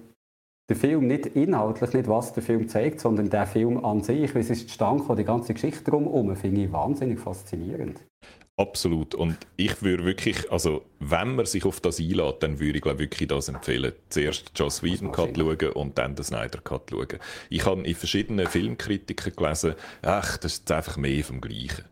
der 0.68 0.76
Film 0.76 1.06
nicht 1.06 1.26
inhaltlich, 1.26 1.92
nicht 1.92 2.08
was 2.08 2.32
der 2.32 2.42
Film 2.42 2.68
zeigt, 2.68 3.00
sondern 3.00 3.28
der 3.28 3.46
Film 3.46 3.84
an 3.84 4.02
sich, 4.02 4.34
wie 4.34 4.38
es 4.38 4.50
ist 4.50 4.68
zustande 4.68 5.16
die 5.16 5.24
ganze 5.24 5.52
Geschichte 5.52 5.90
drumherum, 5.90 6.34
finde 6.36 6.62
ich 6.62 6.72
wahnsinnig 6.72 7.18
faszinierend. 7.18 8.00
Absolut. 8.58 9.14
Und 9.14 9.38
ich 9.56 9.82
würde 9.82 10.04
wirklich, 10.04 10.50
also 10.52 10.84
wenn 10.98 11.36
man 11.36 11.46
sich 11.46 11.64
auf 11.64 11.80
das 11.80 11.98
einlädt, 11.98 12.42
dann 12.42 12.60
würde 12.60 12.78
ich 12.78 12.82
glaube 12.82 12.98
wirklich 12.98 13.28
das 13.28 13.48
empfehlen. 13.48 13.92
Zuerst 14.10 14.52
Joss 14.54 14.82
Whedon 14.82 15.10
Cut 15.10 15.36
schauen 15.36 15.72
und 15.72 15.96
dann 15.96 16.14
den 16.14 16.24
Snyder 16.24 16.60
Cut 16.60 16.90
schauen. 16.90 17.18
Ich 17.48 17.64
habe 17.64 17.82
in 17.82 17.94
verschiedenen 17.94 18.46
Filmkritiken 18.46 19.34
gelesen, 19.34 19.74
ach, 20.02 20.36
das 20.36 20.54
ist 20.54 20.70
einfach 20.70 20.98
mehr 20.98 21.24
vom 21.24 21.40
Gleichen. 21.40 21.84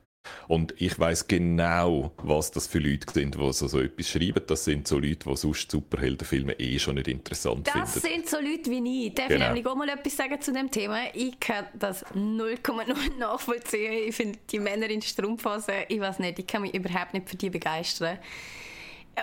Und 0.49 0.75
ich 0.79 0.99
weiß 0.99 1.29
genau, 1.29 2.13
was 2.19 2.51
das 2.51 2.67
für 2.67 2.79
Leute 2.79 3.13
sind, 3.13 3.37
die 3.37 3.53
so, 3.53 3.69
so 3.69 3.81
etwas 3.81 4.09
schreiben. 4.09 4.43
Das 4.47 4.65
sind 4.65 4.89
so 4.89 4.99
Leute, 4.99 5.29
die 5.29 5.37
sonst 5.37 5.71
Superheldenfilme 5.71 6.53
eh 6.55 6.79
schon 6.79 6.97
nicht 6.97 7.09
interessant 7.09 7.67
das 7.67 7.73
finden. 7.73 7.91
Das 7.95 8.03
sind 8.03 8.29
so 8.29 8.37
Leute 8.39 8.71
wie 8.71 9.07
ich. 9.07 9.15
Darf 9.15 9.29
genau. 9.29 9.41
ich 9.41 9.47
nämlich 9.49 9.67
auch 9.67 9.77
mal 9.77 9.89
etwas 9.89 10.17
sagen 10.17 10.41
zu 10.41 10.53
dem 10.53 10.71
Thema? 10.71 10.99
Ich 11.15 11.39
kann 11.39 11.67
das 11.75 12.05
0,0 12.07 13.17
nachvollziehen. 13.19 14.09
Ich 14.09 14.15
finde 14.15 14.39
die 14.51 14.59
Männer 14.59 14.89
in 14.91 15.03
Strumpfhosen, 15.03 15.75
ich 15.89 16.01
weiß 16.01 16.19
nicht, 16.19 16.39
ich 16.39 16.47
kann 16.47 16.63
mich 16.63 16.75
überhaupt 16.75 17.15
nicht 17.15 17.29
für 17.29 17.37
die 17.37 17.51
begeistern. 17.51 18.19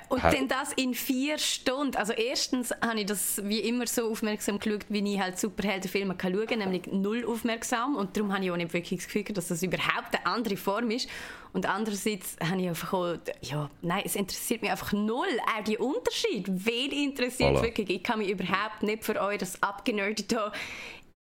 Und 0.10 0.24
ha 0.24 0.32
dann 0.32 0.48
das 0.48 0.74
in 0.74 0.94
vier 0.94 1.38
Stunden. 1.38 1.96
Also 1.96 2.14
erstens 2.14 2.72
habe 2.82 3.00
ich 3.00 3.06
das 3.06 3.42
wie 3.44 3.60
immer 3.60 3.88
so 3.88 4.10
aufmerksam 4.10 4.60
geschaut, 4.60 4.86
wie 4.90 5.14
ich 5.14 5.20
halt 5.20 5.40
Superheldenfilme 5.40 6.16
kann 6.16 6.34
schauen 6.34 6.48
kann, 6.48 6.60
nämlich 6.60 6.88
null 6.88 7.26
aufmerksam. 7.26 7.96
Und 7.96 8.16
darum 8.16 8.34
habe 8.34 8.46
ich 8.46 8.52
auch 8.52 8.58
nicht 8.58 8.74
wirklich 8.74 9.00
das 9.00 9.08
Gefühl, 9.08 9.24
dass 9.34 9.48
das 9.48 9.64
überhaupt 9.64 10.16
eine 10.16 10.26
andere 10.26 10.58
Form 10.58 10.92
ist. 10.92 11.10
Und 11.54 11.66
andererseits 11.68 12.36
habe 12.44 12.62
ich 12.62 12.68
einfach 12.68 12.94
auch, 12.94 13.16
ja, 13.42 13.70
nein, 13.82 14.04
es 14.06 14.16
interessiert 14.16 14.62
mich 14.62 14.72
einfach 14.72 14.94
null, 14.94 15.28
auch 15.58 15.64
die 15.64 15.78
Unterschied. 15.78 16.46
Wen 16.48 16.92
interessiert 16.92 17.56
voilà. 17.56 17.64
wirklich? 17.64 17.90
Ich 17.90 18.04
kann 18.04 18.20
mich 18.20 18.30
überhaupt 18.30 18.84
nicht 18.84 19.04
für 19.04 19.20
euch 19.22 19.38
das 19.38 19.62
abgenördet 19.64 20.34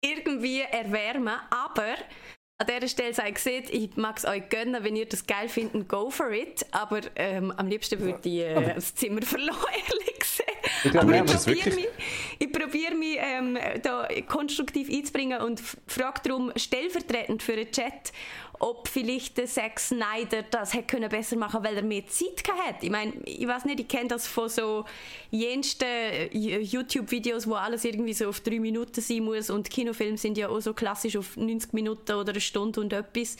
irgendwie 0.05 0.61
erwärmen, 0.61 1.35
aber 1.51 1.95
an 2.59 2.67
dieser 2.69 2.89
Stelle 2.89 3.15
sei 3.15 3.31
gesagt, 3.33 3.71
ich 3.71 3.97
mag 3.97 4.17
es 4.17 4.25
euch 4.25 4.49
gönnen, 4.49 4.85
wenn 4.85 4.95
ihr 4.95 5.07
das 5.07 5.27
geil 5.27 5.49
findet, 5.49 5.89
go 5.89 6.11
for 6.11 6.31
it. 6.31 6.65
Aber 6.71 7.01
ähm, 7.17 7.53
am 7.57 7.67
liebsten 7.67 7.99
würde 8.01 8.29
ich 8.29 8.41
äh, 8.43 8.75
das 8.75 8.95
Zimmer 8.95 9.23
verloren, 9.27 9.59
ehrlich. 9.73 10.14
Ich 10.85 10.99
aber 10.99 11.15
ich 11.15 11.25
probiere 11.25 11.71
mich, 11.71 11.89
ich 12.39 12.53
probiere 12.53 12.95
mich 12.95 13.17
ähm, 13.19 13.59
da 13.83 14.07
konstruktiv 14.29 14.91
einzubringen 14.91 15.41
und 15.41 15.61
frage 15.87 16.21
darum 16.25 16.53
stellvertretend 16.57 17.43
für 17.43 17.57
den 17.57 17.71
Chat, 17.71 18.13
ob 18.59 18.89
vielleicht 18.89 19.39
der 19.39 19.47
Zack 19.47 19.81
Snyder 19.81 20.43
das 20.51 20.75
hätte 20.75 20.87
können 20.87 21.09
besser 21.09 21.37
machen 21.37 21.65
weil 21.65 21.77
er 21.77 21.83
mehr 21.83 22.07
Zeit 22.07 22.43
hatte. 22.67 22.87
Ich 22.87 22.91
meine, 22.91 23.13
ich 23.25 23.47
weiß 23.47 23.65
nicht, 23.65 23.81
ich 23.81 23.89
kenne 23.89 24.09
das 24.09 24.27
von 24.27 24.49
so 24.49 24.85
jensten 25.31 25.87
YouTube-Videos, 26.33 27.49
wo 27.49 27.55
alles 27.55 27.85
irgendwie 27.85 28.15
so 28.15 28.29
auf 28.29 28.41
drei 28.41 28.61
Minuten 28.61 29.01
sein 29.01 29.25
muss 29.25 29.51
und 29.51 29.71
Kinofilme 29.71 30.19
sind 30.19 30.39
ja 30.39 30.49
auch 30.49 30.61
so 30.61 30.75
klassisch 30.75 31.17
auf 31.17 31.37
90 31.37 31.73
Minuten 31.73 32.13
oder 32.13 32.33
eine 32.33 32.41
Stunde 32.41 32.81
und 32.81 32.93
etwas. 32.93 33.37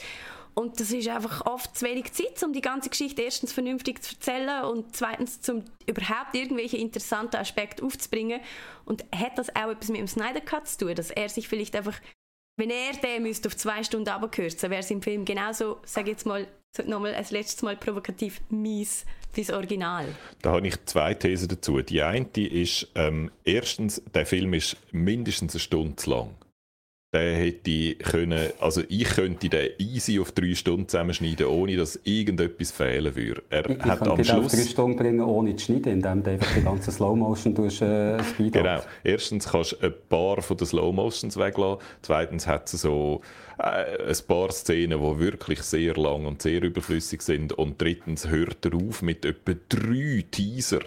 Und 0.55 0.79
das 0.79 0.91
ist 0.91 1.07
einfach 1.09 1.45
oft 1.45 1.77
zu 1.77 1.85
wenig 1.85 2.13
Zeit, 2.13 2.41
um 2.43 2.53
die 2.53 2.61
ganze 2.61 2.89
Geschichte 2.89 3.21
erstens 3.21 3.51
vernünftig 3.51 4.01
zu 4.01 4.15
erzählen 4.15 4.63
und 4.63 4.95
zweitens, 4.95 5.47
um 5.49 5.63
überhaupt 5.85 6.33
irgendwelche 6.33 6.77
interessanten 6.77 7.35
Aspekte 7.35 7.83
aufzubringen. 7.83 8.39
Und 8.85 9.03
hat 9.13 9.37
das 9.37 9.53
auch 9.53 9.69
etwas 9.69 9.89
mit 9.89 9.99
dem 9.99 10.07
Snyder 10.07 10.41
Cut 10.41 10.67
zu 10.67 10.85
tun, 10.85 10.95
dass 10.95 11.11
er 11.11 11.27
sich 11.29 11.47
vielleicht 11.47 11.75
einfach 11.75 11.99
wenn 12.57 12.69
er 12.69 12.93
den 12.93 13.23
müsste 13.23 13.49
auf 13.49 13.57
zwei 13.57 13.83
Stunden 13.83 14.07
abkürzen, 14.07 14.69
wäre 14.69 14.79
es 14.79 14.89
im 14.89 15.01
Film 15.01 15.25
genauso, 15.25 15.79
sage 15.83 16.11
jetzt 16.11 16.25
mal, 16.25 16.47
nochmal 16.85 17.13
als 17.13 17.31
letztes 17.31 17.61
Mal 17.63 17.75
provokativ 17.75 18.39
mies 18.49 19.05
das 19.35 19.49
Original. 19.49 20.05
Da 20.41 20.53
habe 20.53 20.65
ich 20.65 20.85
zwei 20.85 21.13
Thesen 21.15 21.49
dazu. 21.49 21.81
Die 21.81 22.01
eine 22.01 22.25
ist, 22.35 22.87
ähm, 22.95 23.29
erstens, 23.43 24.01
der 24.13 24.25
Film 24.25 24.53
ist 24.53 24.77
mindestens 24.93 25.53
eine 25.53 25.59
Stunde 25.59 26.09
lang 26.09 26.33
der 27.15 27.35
hätte 27.37 27.95
können, 27.95 28.49
also 28.59 28.81
ich 28.89 29.05
könnte 29.05 29.47
den 29.47 29.69
easy 29.77 30.19
auf 30.19 30.33
drei 30.33 30.53
Stunden 30.53 30.87
zusammenschneiden, 30.87 31.45
ohne 31.47 31.77
dass 31.77 31.99
irgendetwas 32.03 32.71
fehlen 32.71 33.15
würde. 33.15 33.41
Er 33.49 33.69
ich, 33.69 33.79
hat 33.81 34.01
ich 34.01 34.07
am 34.07 34.23
Schluss... 34.23 34.45
auf 34.45 34.51
drei 34.51 34.67
Stunden 34.67 34.97
bringen, 34.97 35.21
ohne 35.21 35.55
zu 35.55 35.65
schneiden, 35.65 35.93
indem 35.93 36.23
du 36.23 36.31
einfach 36.31 36.53
die 36.53 36.63
ganze 36.63 36.91
Slow-Motion 36.91 37.55
durch 37.55 37.81
äh, 37.81 38.21
Speed 38.23 38.53
Genau. 38.53 38.81
Erstens 39.03 39.49
kannst 39.49 39.73
du 39.73 39.85
ein 39.85 39.93
paar 40.09 40.41
von 40.41 40.57
den 40.57 40.67
Slow-Motions 40.67 41.37
weglassen. 41.37 41.81
Zweitens 42.01 42.47
hat 42.47 42.73
es 42.73 42.81
so 42.81 43.21
äh, 43.59 44.09
ein 44.09 44.27
paar 44.27 44.51
Szenen, 44.51 44.99
die 44.99 45.19
wirklich 45.19 45.61
sehr 45.61 45.95
lang 45.95 46.25
und 46.25 46.41
sehr 46.41 46.61
überflüssig 46.61 47.21
sind. 47.21 47.53
Und 47.53 47.81
drittens 47.81 48.27
hört 48.27 48.65
er 48.65 48.75
auf 48.75 49.01
mit 49.01 49.23
etwa 49.23 49.53
drei 49.69 50.25
Teaser 50.29 50.81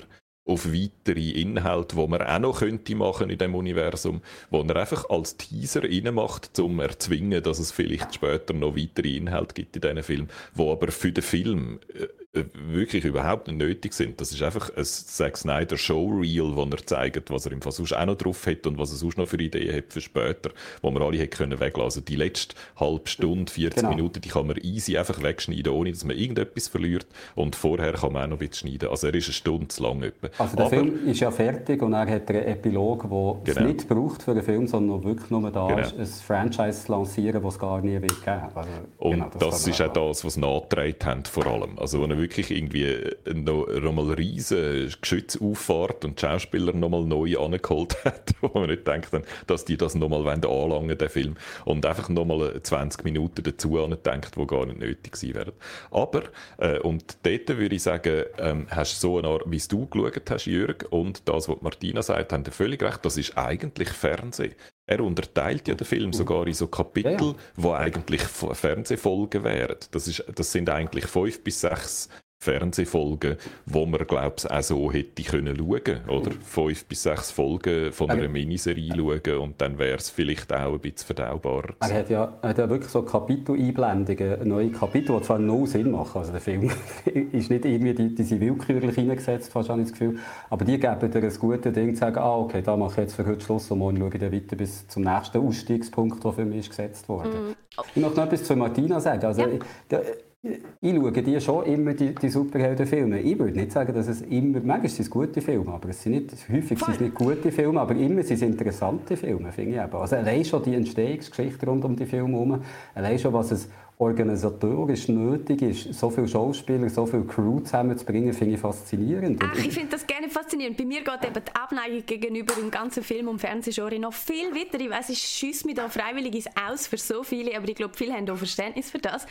auf 0.49 0.73
weitere 0.73 1.31
Inhalte, 1.31 1.97
die 1.97 2.07
man 2.07 2.23
auch 2.23 2.39
noch 2.39 2.59
könnte 2.61 2.95
machen 2.97 3.31
in 3.31 3.39
dem 3.39 3.55
Universum, 3.55 4.23
wo 4.51 4.63
er 4.63 4.77
einfach 4.77 5.09
als 5.11 5.37
Teaser 5.37 5.83
macht, 6.11 6.59
um 6.59 6.81
erzwingen, 6.81 7.43
dass 7.43 7.59
es 7.59 7.71
vielleicht 7.71 8.15
später 8.15 8.55
noch 8.55 8.77
weitere 8.77 9.17
Inhalte 9.17 9.55
gibt 9.55 9.77
in 9.77 9.83
diesen 9.83 10.03
Film, 10.03 10.29
wo 10.55 10.73
aber 10.73 10.91
für 10.91 11.13
den 11.13 11.23
Film 11.23 11.81
äh, 11.95 12.07
wirklich 12.55 13.05
überhaupt 13.05 13.49
nicht 13.49 13.59
nötig 13.59 13.93
sind. 13.93 14.21
Das 14.21 14.33
ist 14.33 14.43
einfach 14.43 14.71
ein 14.77 14.85
Zack 14.85 15.37
Snyder 15.37 15.77
Showreel, 15.77 16.57
wo 16.57 16.63
er 16.65 16.87
zeigt, 16.87 17.31
was 17.31 17.47
er 17.47 17.53
im 17.53 17.63
Fall 17.63 17.73
sonst 17.73 17.93
auch 17.93 18.07
noch 18.07 18.17
drauf 18.17 18.47
hat 18.47 18.67
und 18.67 18.79
was 18.79 18.91
er 18.93 18.97
sonst 18.97 19.19
noch 19.19 19.29
für 19.29 19.41
Ideen 19.41 19.77
hat 19.77 19.93
für 19.93 20.01
später, 20.01 20.51
wo 20.83 20.91
man 20.91 21.03
alle 21.03 21.19
hätte 21.19 21.37
können 21.37 21.61
weglassen. 21.61 22.05
Die 22.05 22.17
letzte 22.17 22.57
halbe 22.77 23.09
Stunde, 23.09 23.53
40 23.53 23.77
genau. 23.77 23.95
Minuten, 23.95 24.21
die 24.21 24.29
kann 24.29 24.47
man 24.47 24.57
easy 24.63 24.97
einfach 24.97 25.23
wegschneiden, 25.23 25.73
ohne 25.73 25.93
dass 25.93 26.05
man 26.05 26.17
irgendetwas 26.17 26.69
verliert. 26.69 27.07
Und 27.35 27.55
vorher 27.55 27.93
kann 27.93 28.13
man 28.13 28.25
auch 28.25 28.29
noch 28.29 28.41
ein 28.41 28.49
bisschen 28.49 28.69
schneiden. 28.69 28.89
Also 28.89 29.09
er 29.09 29.15
ist 29.15 29.27
eine 29.27 29.35
Stunde 29.35 29.69
zu 29.69 29.83
lang 29.83 30.03
etwa. 30.03 30.29
Also 30.39 30.57
der 30.57 30.67
Aber, 30.67 30.75
Film 30.75 31.09
ist 31.09 31.21
ja 31.21 31.31
fertig 31.31 31.83
und 31.83 31.93
er 31.93 32.09
hat 32.09 32.31
einen 32.31 32.45
Epilog, 32.45 33.03
der 33.03 33.55
genau. 33.55 33.69
es 33.69 33.75
nicht 33.75 33.89
braucht 33.89 34.23
für 34.23 34.35
den 34.35 34.43
Film, 34.43 34.67
sondern 34.67 35.05
wirklich 35.05 35.31
nur 35.31 35.51
da 35.51 35.69
genau. 35.69 35.81
ist, 35.81 35.99
ein 35.99 36.07
Franchise 36.07 36.87
zu 36.87 36.93
lancieren, 36.93 37.43
das 37.43 37.59
es 37.59 37.61
gar 37.61 37.81
nie 37.81 38.01
wird 38.01 38.25
geben. 38.25 38.43
Also, 38.55 38.71
und 38.99 39.11
genau, 39.13 39.31
das, 39.39 39.51
das 39.51 39.67
ist 39.67 39.83
auch 39.83 39.93
das, 39.93 40.25
was 40.25 40.37
nachgetragen 40.37 40.97
haben 41.05 41.25
vor 41.25 41.47
allem. 41.47 41.79
Also 41.79 42.01
wirklich 42.29 42.51
irgendwie 42.51 43.17
noch, 43.33 43.67
noch 43.67 43.93
mal 43.93 44.13
riesen 44.13 44.93
Geschützauffahrt 45.01 46.05
und 46.05 46.21
Schauspieler 46.21 46.75
noch 46.75 46.91
mal 46.91 47.05
neu 47.05 47.39
angeholt 47.39 47.97
hat, 48.05 48.35
wo 48.41 48.51
man 48.59 48.69
nicht 48.69 48.87
denkt, 48.87 49.11
dass 49.47 49.65
die 49.65 49.79
das 49.79 49.95
noch 49.95 50.11
mal 50.11 50.27
anlangen 50.29 50.99
den 50.99 51.09
Film. 51.09 51.37
Und 51.65 51.87
einfach 51.87 52.11
noch 52.11 52.27
mal 52.27 52.63
20 52.63 53.05
Minuten 53.05 53.43
dazu 53.43 53.79
denkt, 53.79 54.37
wo 54.37 54.45
gar 54.45 54.67
nicht 54.67 54.79
nötig 54.79 55.17
sein 55.17 55.35
werden. 55.35 55.55
Aber, 55.91 56.25
äh, 56.59 56.79
und 56.81 57.17
dort 57.23 57.49
würde 57.49 57.75
ich 57.75 57.83
sagen, 57.83 58.25
ähm, 58.39 58.67
hast 58.69 59.01
so 59.01 59.19
eine 59.19 59.29
Art, 59.29 59.45
wie 59.47 59.63
du 59.67 59.87
geschaut 59.87 60.31
hast, 60.31 60.45
Jürg, 60.47 60.87
und 60.91 61.27
das, 61.29 61.49
was 61.49 61.63
Martina 61.63 62.03
sagt, 62.03 62.33
haben 62.33 62.45
völlig 62.45 62.83
recht, 62.83 63.05
das 63.05 63.17
ist 63.17 63.39
eigentlich 63.39 63.89
Fernsehen. 63.89 64.55
Er 64.89 65.01
unterteilt 65.01 65.69
ja 65.69 65.75
den 65.75 65.87
Film 65.87 66.15
sogar 66.15 66.47
in 66.47 66.55
so 66.55 66.67
Kapitel, 66.67 67.13
ja, 67.13 67.19
ja. 67.19 67.35
wo 67.57 67.73
eigentlich 67.75 68.23
Fernsehfolgen 68.23 69.45
wären. 69.45 69.77
Das, 69.91 70.09
ist, 70.09 70.25
das 70.35 70.51
sind 70.51 70.71
eigentlich 70.71 71.05
fünf 71.05 71.45
bis 71.45 71.61
sechs 71.61 72.09
Fernsehfolgen, 72.41 73.37
wo 73.67 73.85
man 73.85 74.07
glaube 74.07 74.37
ich 74.39 74.51
auch 74.51 74.63
so 74.63 74.93
hätte 74.93 75.23
können 75.25 75.57
schauen, 75.57 76.09
oder? 76.09 76.31
Fünf 76.41 76.85
bis 76.85 77.03
sechs 77.03 77.33
Folgen 77.33 77.91
von 77.93 78.09
einer 78.11 78.29
Miniserie 78.29 78.93
schauen 78.97 79.39
und 79.39 79.61
dann 79.61 79.77
wäre 79.79 79.99
es 79.99 80.09
vielleicht 80.09 80.53
auch 80.53 80.75
ein 80.75 80.79
bisschen 80.79 81.07
verdaubarer. 81.07 81.75
Er 81.81 81.95
hat 81.95 82.11
ja, 82.11 82.39
er 82.41 82.49
hat 82.51 82.59
ja 82.59 82.71
wirklich 82.71 82.91
so 82.91 83.03
Kapitel-Einblendungen, 83.03 84.47
neue 84.47 84.71
Kapitel, 84.71 85.17
die 85.17 85.23
zwar 85.23 85.41
null 85.41 85.67
Sinn 85.67 85.91
machen. 85.91 86.19
Also 86.19 86.31
der 86.31 86.41
Film 86.41 86.71
ist 87.33 87.51
nicht 87.51 87.65
irgendwie, 87.65 87.95
die, 87.95 88.15
die 88.15 88.23
sind 88.23 88.41
willkürlich 88.41 88.95
hineingesetzt, 88.95 89.53
fast 89.53 89.69
habe 89.69 89.81
ich 89.81 89.89
das 89.89 89.99
Gefühl. 89.99 90.19
Aber 90.49 90.65
die 90.65 90.79
geben 90.79 91.11
dir 91.11 91.23
ein 91.23 91.39
gutes 91.39 91.73
Ding, 91.73 91.95
zu 91.95 92.01
sagen, 92.01 92.19
ah, 92.19 92.37
okay, 92.37 92.63
da 92.63 92.77
mache 92.77 92.93
ich 92.93 92.97
jetzt 92.99 93.15
für 93.17 93.27
heute 93.27 93.45
Schluss 93.45 93.69
und 93.73 93.79
morgen 93.79 93.99
schaue 93.99 94.11
ich 94.15 94.21
dann 94.21 94.33
weiter 94.33 94.55
bis 94.55 94.87
zum 94.87 95.03
nächsten 95.03 95.39
Ausstiegspunkt, 95.39 96.23
der 96.23 96.33
für 96.33 96.45
mich 96.45 96.61
ist 96.61 96.71
gesetzt 96.71 97.09
wurde. 97.09 97.31
Mhm. 97.31 97.55
Ich 97.95 98.03
möchte 98.03 98.17
noch 98.17 98.27
etwas 98.27 98.45
zu 98.45 98.55
Martina 98.55 99.01
sagen. 99.01 99.25
Also, 99.25 99.43
ja. 99.43 99.49
ich, 99.49 99.99
ich 100.41 100.95
schaue 100.95 101.13
die 101.13 101.41
schon 101.41 101.67
immer, 101.67 101.95
die, 101.95 102.15
die 102.15 102.29
Superheldenfilme. 102.29 103.21
Ich 103.21 103.37
würde 103.39 103.59
nicht 103.59 103.73
sagen, 103.73 103.93
dass 103.93 104.07
es 104.07 104.23
immer, 104.23 104.61
manchmal 104.61 104.89
sind 104.89 105.01
es 105.01 105.11
gute 105.11 105.41
Filme, 105.41 105.73
aber 105.73 105.89
es 105.89 106.01
sind 106.01 106.13
nicht, 106.13 106.31
häufig 106.49 106.79
sind 106.79 106.95
es 106.95 107.01
nicht 107.01 107.15
gute 107.15 107.51
Filme, 107.51 107.81
aber 107.81 107.97
immer 107.97 108.23
sind 108.23 108.37
es 108.37 108.43
interessante 108.43 109.17
Filme, 109.17 109.51
finde 109.51 109.73
ich 109.73 109.83
eben. 109.83 109.97
Also 109.97 110.15
allein 110.15 110.45
schon 110.45 110.63
die 110.63 110.75
Entstehungsgeschichte 110.75 111.67
rund 111.67 111.85
um 111.85 111.97
die 111.97 112.07
Filme 112.07 112.31
herum, 112.31 112.63
allein 112.95 113.19
schon, 113.19 113.33
was 113.33 113.51
es 113.51 113.69
organisatorisch 113.99 115.09
nötig 115.09 115.61
ist, 115.63 115.95
so 115.95 116.09
viele 116.09 116.29
Schauspieler, 116.29 116.89
so 116.89 117.05
viele 117.05 117.25
Crew 117.25 117.61
zusammenzubringen, 117.61 118.33
finde 118.33 118.55
ich 118.55 118.61
faszinierend. 118.61 119.43
Ach, 119.43 119.57
ich 119.57 119.73
finde 119.73 119.89
das 119.91 120.07
gerne 120.07 120.29
faszinierend. 120.29 120.77
Bei 120.77 120.85
mir 120.85 121.03
geht 121.03 121.25
eben 121.25 121.45
die 121.45 121.55
Abneigung 121.55 122.07
gegenüber 122.07 122.55
dem 122.55 122.71
ganzen 122.71 123.03
Film- 123.03 123.27
und 123.27 123.41
Fernsehgenre 123.41 123.99
noch 123.99 124.13
viel 124.13 124.55
weiter. 124.55 124.79
Ich 124.79 124.89
weiß, 124.89 125.09
ich 125.09 125.19
schieße 125.19 125.67
mich 125.67 125.75
da 125.75 125.89
freiwillig 125.89 126.47
Aus 126.69 126.87
für 126.87 126.97
so 126.97 127.25
viele, 127.25 127.57
aber 127.57 127.69
ich 127.69 127.75
glaube, 127.75 127.95
viele 127.97 128.13
haben 128.13 128.31
auch 128.31 128.37
Verständnis 128.37 128.91
für 128.91 128.99
das. 128.99 129.27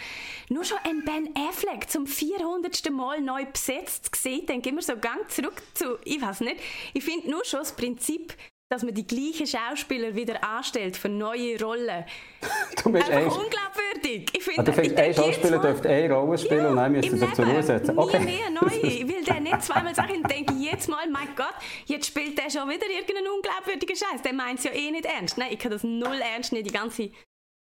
Nur 0.50 0.66
schon 0.66 0.78
ein 0.84 1.04
Ben 1.06 1.30
Affleck 1.48 1.90
zum 1.90 2.06
400. 2.06 2.92
Mal 2.92 3.22
neu 3.22 3.46
besetzt 3.46 4.12
gesehen, 4.12 4.46
dann 4.48 4.62
gehen 4.62 4.76
wir 4.76 4.82
so 4.82 4.94
ganz 5.00 5.36
zurück 5.36 5.62
zu, 5.74 5.98
ich 6.04 6.22
weiß 6.22 6.42
nicht, 6.42 6.58
ich 6.94 7.04
finde 7.04 7.30
nur 7.30 7.46
schon 7.46 7.60
das 7.60 7.74
Prinzip, 7.74 8.34
dass 8.70 8.84
man 8.84 8.94
die 8.94 9.08
gleichen 9.08 9.48
Schauspieler 9.48 10.14
wieder 10.14 10.44
anstellt 10.44 10.98
für 10.98 11.08
neue 11.08 11.62
Rollen. 11.62 12.04
du 12.84 12.92
bist 12.92 13.10
Einfach 13.10 13.38
unglaubwürdig. 13.38 14.30
Ich 14.34 14.44
finde, 14.44 14.60
ah, 14.60 14.64
du 14.64 14.74
findest, 14.74 14.98
ein 14.98 15.14
Schauspieler 15.14 15.60
dürfte 15.60 15.90
eine 15.90 16.14
Rolle 16.14 16.38
spielen 16.38 16.64
ja, 16.64 16.70
und 16.70 16.76
dann 16.76 16.92
müssen 16.92 17.18
sie 17.18 17.34
zur 17.34 17.46
Ruhe 17.46 17.64
setzen. 17.64 17.98
Okay. 17.98 18.20
Nie 18.20 18.26
mehr 18.26 18.50
neu. 18.50 18.68
Ich 18.82 19.08
will 19.08 19.24
den 19.24 19.44
nicht 19.44 19.64
zweimal 19.64 19.96
sagen 19.96 20.18
und 20.18 20.30
denke 20.30 20.54
jetzt 20.56 20.90
mal, 20.90 21.10
mein 21.10 21.30
Gott, 21.36 21.56
jetzt 21.86 22.08
spielt 22.08 22.38
der 22.38 22.50
schon 22.50 22.68
wieder 22.70 22.88
irgendeinen 22.90 23.28
unglaubwürdigen 23.36 23.96
Scheiß. 23.96 24.22
Der 24.22 24.34
meint 24.34 24.60
es 24.60 24.66
ja 24.66 24.72
eh 24.72 24.92
nicht 24.92 25.06
ernst. 25.06 25.38
Nein, 25.38 25.50
ich 25.52 25.60
kann 25.60 25.72
das 25.72 25.84
null 25.84 26.20
ernst 26.34 26.52
nehmen. 26.52 26.66
Die 26.66 26.74
ganze, 26.74 27.10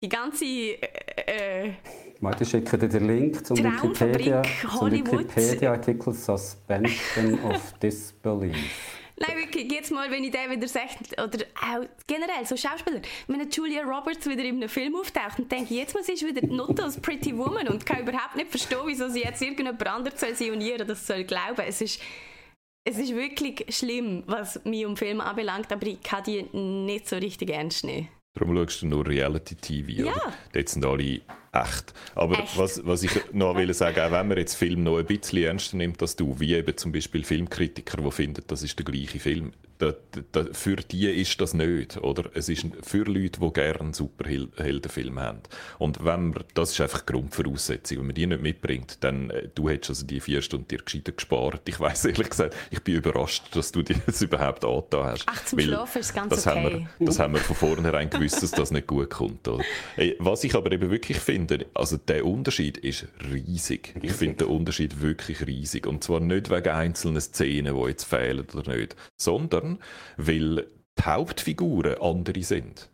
die 0.04 0.10
ganze 0.10 0.46
äh, 0.46 1.68
äh 1.68 1.74
Warte, 2.20 2.44
ich 2.44 2.50
schicke 2.50 2.78
dir 2.78 2.90
den 2.90 3.08
Link 3.08 3.46
zum 3.46 3.58
Wikipedia, 3.58 4.42
Wikipedia-Artikel 4.44 6.14
Suspension 6.14 7.40
of 7.46 7.74
Disbelief. 7.82 8.99
Nein, 9.20 9.38
wirklich, 9.38 9.70
jetzt 9.70 9.92
mal, 9.92 10.10
wenn 10.10 10.24
ich 10.24 10.32
den 10.32 10.50
wieder 10.50 10.68
sehe, 10.68 10.88
oder 11.22 11.46
auch 11.62 11.86
generell 12.08 12.46
so 12.46 12.56
Schauspieler, 12.56 13.02
wenn 13.28 13.50
Julia 13.50 13.84
Roberts 13.84 14.26
wieder 14.30 14.46
in 14.46 14.56
einem 14.56 14.70
Film 14.70 14.96
auftaucht 14.96 15.40
und 15.40 15.52
denke, 15.52 15.74
jetzt 15.74 15.94
mal, 15.94 16.04
sie 16.04 16.14
wieder 16.26 16.48
Nutte 16.48 16.84
als 16.84 17.00
Pretty 17.02 17.38
Woman 17.38 17.68
und 17.68 17.86
kann 17.86 18.00
überhaupt 18.00 18.38
nicht 18.38 18.50
verstehen, 18.50 18.80
wieso 18.86 19.10
sie 19.10 19.22
jetzt 19.22 19.42
irgendjemand 19.42 19.86
anderes 19.86 20.20
soll 20.20 20.52
und 20.52 20.62
ihr 20.62 20.78
das 20.78 21.06
soll 21.06 21.26
glauben. 21.26 21.64
Es 21.68 21.82
ist, 21.82 22.02
es 22.86 22.98
ist 22.98 23.14
wirklich 23.14 23.66
schlimm, 23.70 24.24
was 24.26 24.64
mich 24.64 24.86
um 24.86 24.96
Filme 24.96 25.26
anbelangt, 25.26 25.72
aber 25.74 25.86
ich 25.88 26.02
kann 26.02 26.24
die 26.24 26.44
nicht 26.54 27.10
so 27.10 27.18
richtig 27.18 27.50
ernst 27.50 27.84
nehmen. 27.84 28.08
Darum 28.34 28.56
schaust 28.56 28.82
du 28.82 28.88
nur 28.88 29.08
Reality-TV. 29.08 30.06
Ja. 30.06 30.34
Dort 30.54 30.70
sind 30.70 30.86
alle 30.86 31.22
echt. 31.52 31.94
Aber 32.16 32.40
echt. 32.40 32.58
Was, 32.58 32.86
was 32.86 33.04
ich 33.04 33.12
noch 33.34 33.56
will 33.56 33.74
sagen, 33.74 34.00
auch 34.00 34.12
wenn 34.12 34.28
man 34.28 34.38
jetzt 34.38 34.56
Film 34.56 34.84
noch 34.84 34.98
ein 34.98 35.06
bisschen 35.06 35.44
ernster 35.44 35.78
nimmt 35.78 36.02
als 36.02 36.16
du, 36.16 36.40
wie 36.40 36.54
eben 36.54 36.78
zum 36.78 36.92
Beispiel 36.92 37.24
Filmkritiker, 37.24 38.02
die 38.02 38.12
finden, 38.12 38.44
das 38.48 38.64
ist 38.64 38.78
der 38.78 38.86
gleiche 38.86 39.20
Film, 39.20 39.52
da, 39.80 39.94
da, 40.34 40.46
für 40.52 40.76
die 40.76 41.10
ist 41.10 41.40
das 41.40 41.54
nicht, 41.54 41.98
oder? 41.98 42.30
Es 42.34 42.50
ist 42.50 42.66
für 42.82 43.04
Leute, 43.04 43.40
die 43.40 43.54
gerne 43.54 43.94
Superheldenfilme 43.94 45.22
haben. 45.22 45.40
Und 45.78 46.04
wenn 46.04 46.30
man, 46.30 46.44
das 46.54 46.72
ist 46.72 46.82
einfach 46.82 47.02
die 47.02 47.14
Grundvoraussetzung. 47.14 48.00
Wenn 48.00 48.08
man 48.08 48.16
die 48.16 48.28
nicht 48.28 48.42
mitbringt, 48.42 48.98
dann, 49.02 49.30
äh, 49.30 49.48
du 49.56 49.70
hättest 49.70 49.92
also 49.92 50.06
die 50.06 50.20
vier 50.20 50.42
Stunden 50.42 50.68
dir 50.68 50.80
gescheiter 50.80 51.14
gespart. 51.14 51.62
Ich 51.68 51.80
weiß 51.80 52.06
ehrlich 52.06 52.30
gesagt, 52.30 52.56
ich 52.72 52.84
bin 52.84 52.96
überrascht, 52.96 53.56
dass 53.56 53.72
du 53.72 53.82
dir 53.82 53.96
das 54.06 54.22
überhaupt 54.22 54.66
angetan 54.66 55.06
hast. 55.06 55.24
Ach, 55.28 55.46
zum 55.46 55.60
Schlafen 55.60 56.00
ist 56.00 56.14
ganz 56.14 56.30
das 56.30 56.46
okay. 56.46 56.64
Haben 56.64 56.88
wir, 57.00 57.08
das 57.08 57.20
haben 57.20 57.34
wir 57.34 57.40
von 57.40 57.56
vornherein 57.56 58.10
gewusst, 58.10 58.44
dass 58.44 58.52
das 58.52 58.72
nicht 58.72 58.88
gut 58.88 59.10
kommt. 59.10 59.48
Oder? 59.48 59.64
Was 60.20 60.44
ich 60.44 60.56
aber 60.56 60.74
eben 60.74 60.92
wirklich 60.92 61.20
finde, 61.20 61.66
also 61.74 61.96
der 61.96 62.26
Unterschied 62.26 62.78
ist 62.78 63.08
riesig. 63.32 63.94
riesig. 63.96 63.96
Ich 64.02 64.12
finde 64.12 64.46
den 64.46 64.48
Unterschied 64.48 65.02
wirklich 65.02 65.46
riesig. 65.46 65.88
Und 65.88 66.04
zwar 66.04 66.20
nicht 66.20 66.50
wegen 66.50 66.70
einzelnen 66.70 67.22
Szenen, 67.22 67.76
die 67.76 67.90
jetzt 67.90 68.04
fehlen 68.04 68.46
oder 68.54 68.76
nicht, 68.76 68.96
sondern 69.16 69.69
weil 70.18 70.68
die 70.98 71.04
Hauptfiguren 71.04 72.02
andere 72.02 72.44
sind. 72.44 72.90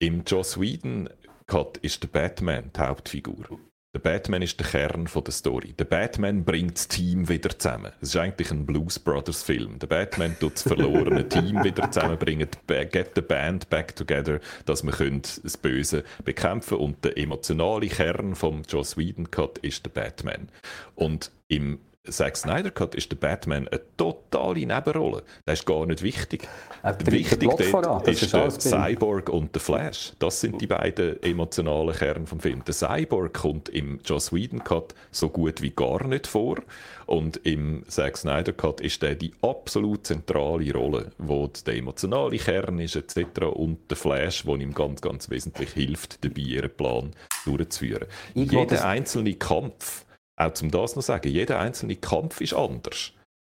Im 0.00 0.22
Joss 0.24 0.60
Whedon 0.60 1.10
Cut 1.46 1.78
ist 1.78 2.02
der 2.02 2.08
Batman 2.08 2.70
die 2.74 2.80
Hauptfigur. 2.80 3.58
Der 3.92 3.98
Batman 3.98 4.40
ist 4.40 4.60
der 4.60 4.68
Kern 4.68 5.08
der 5.12 5.32
Story. 5.32 5.72
Der 5.76 5.84
Batman 5.84 6.44
bringt 6.44 6.76
das 6.76 6.86
Team 6.86 7.28
wieder 7.28 7.58
zusammen. 7.58 7.90
Es 8.00 8.10
ist 8.10 8.16
eigentlich 8.16 8.52
ein 8.52 8.64
Blues 8.64 9.00
Brothers 9.00 9.42
Film. 9.42 9.80
Der 9.80 9.88
Batman 9.88 10.36
tut 10.38 10.54
das 10.54 10.62
verlorene 10.62 11.28
Team 11.28 11.64
wieder 11.64 11.90
zusammenbringen, 11.90 12.48
get 12.68 13.10
the 13.16 13.20
band 13.20 13.68
back 13.68 13.96
together, 13.96 14.38
dass 14.64 14.84
wir 14.84 14.92
das 14.92 15.56
Böse 15.56 16.04
bekämpfen 16.24 16.76
können. 16.76 16.84
Und 16.84 17.04
der 17.04 17.18
emotionale 17.18 17.88
Kern 17.88 18.36
vom 18.36 18.62
Joss 18.62 18.96
Whedon 18.96 19.28
Cut 19.32 19.58
ist 19.58 19.84
der 19.84 19.90
Batman. 19.90 20.50
Und 20.94 21.32
im 21.48 21.80
Zack 22.08 22.34
Snyder 22.36 22.70
Cut 22.70 22.94
ist 22.94 23.10
der 23.12 23.16
Batman 23.16 23.68
eine 23.68 23.80
totale 23.98 24.64
Nebenrolle. 24.64 25.22
Das 25.44 25.60
ist 25.60 25.66
gar 25.66 25.84
nicht 25.84 26.02
wichtig. 26.02 26.48
Äh, 26.82 26.94
wichtig 27.04 27.40
dort 27.40 28.08
ist, 28.08 28.22
ist 28.22 28.32
der 28.32 28.50
Cyborg 28.50 29.28
und 29.28 29.54
der 29.54 29.60
Flash. 29.60 30.14
Das 30.18 30.40
sind 30.40 30.62
die 30.62 30.66
beiden 30.66 31.22
emotionalen 31.22 31.94
Kerne 31.94 32.26
vom 32.26 32.40
Film. 32.40 32.64
Der 32.64 32.72
Cyborg 32.72 33.34
kommt 33.34 33.68
im 33.68 34.00
Joss 34.02 34.32
Whedon 34.32 34.64
Cut 34.64 34.94
so 35.10 35.28
gut 35.28 35.60
wie 35.60 35.70
gar 35.70 36.06
nicht 36.06 36.26
vor. 36.26 36.56
Und 37.04 37.36
im 37.44 37.84
Zack 37.86 38.16
Snyder 38.16 38.54
Cut 38.54 38.80
ist 38.80 39.02
der 39.02 39.14
die 39.14 39.34
absolut 39.42 40.06
zentrale 40.06 40.72
Rolle, 40.72 41.10
wo 41.18 41.48
der 41.48 41.76
emotionale 41.76 42.38
Kern 42.38 42.78
ist 42.78 42.96
etc. 42.96 43.42
und 43.52 43.90
der 43.90 43.98
Flash, 43.98 44.46
wo 44.46 44.56
ihm 44.56 44.72
ganz, 44.72 45.02
ganz 45.02 45.28
wesentlich 45.28 45.72
hilft, 45.72 46.24
dabei 46.24 46.40
ihren 46.40 46.70
Plan 46.70 47.10
durchzuführen. 47.44 48.06
Jeder 48.34 48.86
einzelne 48.86 49.34
Kampf 49.34 50.06
auch 50.40 50.54
zum 50.54 50.70
das 50.70 50.96
noch 50.96 51.02
sagen, 51.02 51.28
jeder 51.28 51.58
einzelne 51.58 51.96
Kampf 51.96 52.40
ist 52.40 52.54
anders. 52.54 53.12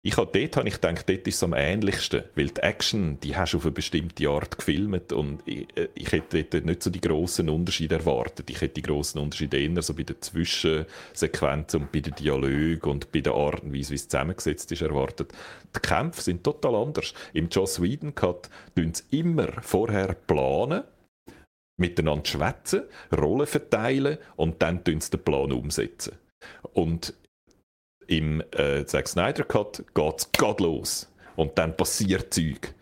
Ich 0.06 0.18
habe 0.18 0.38
dort 0.38 0.58
habe 0.58 0.68
ich 0.68 0.82
gedacht, 0.82 1.08
dort 1.08 1.26
ist 1.26 1.36
es 1.36 1.44
am 1.44 1.54
ähnlichsten, 1.54 2.26
weil 2.36 2.48
die 2.48 2.62
Action, 2.62 3.22
die 3.22 3.38
hast 3.38 3.54
du 3.54 3.58
auf 3.58 3.64
eine 3.64 3.72
bestimmte 3.72 4.28
Art 4.28 4.58
gefilmt 4.58 5.14
und 5.14 5.42
ich, 5.46 5.66
äh, 5.78 5.88
ich 5.96 6.12
hätte 6.12 6.44
dort 6.44 6.66
nicht 6.66 6.84
so 6.84 6.90
die 6.90 7.00
grossen 7.00 7.48
Unterschiede 7.48 7.96
erwartet. 7.96 8.50
Ich 8.50 8.60
hätte 8.60 8.74
die 8.74 8.82
grossen 8.82 9.20
Unterschiede 9.20 9.58
eher 9.58 9.82
so 9.82 9.94
bei 9.94 10.04
den 10.04 10.22
Zwischensequenzen 10.22 11.84
und 11.84 11.92
bei 11.94 12.02
den 12.02 12.16
Dialogen 12.16 12.82
und 12.90 13.14
bei 13.14 13.22
der 13.22 13.34
Art 13.34 13.64
und 13.64 13.74
Weise, 13.74 13.92
wie 13.92 13.96
es 13.96 14.10
zusammengesetzt 14.10 14.70
ist, 14.74 14.82
erwartet. 14.82 15.32
Die 15.74 15.80
Kämpfe 15.80 16.22
sind 16.22 16.44
total 16.44 16.76
anders. 16.76 17.14
Im 17.32 17.48
Joss 17.48 17.82
Whedon 17.82 18.14
Cut 18.14 18.50
tun 18.76 18.94
sie 18.94 19.20
immer 19.20 19.62
vorher 19.62 20.16
planen, 20.16 20.84
miteinander 21.80 22.26
schwätzen, 22.26 22.84
Rollen 23.18 23.48
verteilen 23.48 24.18
und 24.36 24.62
dann 24.62 24.84
tun 24.84 25.00
sie 25.00 25.12
den 25.12 25.24
Plan 25.24 25.54
umsetzen. 25.54 26.18
Und 26.74 27.14
im 28.08 28.44
äh, 28.52 28.86
Zack 28.86 29.08
Snyder 29.08 29.44
Cut 29.44 29.84
geht 29.94 30.16
es 30.18 30.32
gerade 30.32 30.64
los. 30.64 31.10
Und 31.36 31.58
dann 31.58 31.76
passiert 31.76 32.34
Zeug. 32.34 32.74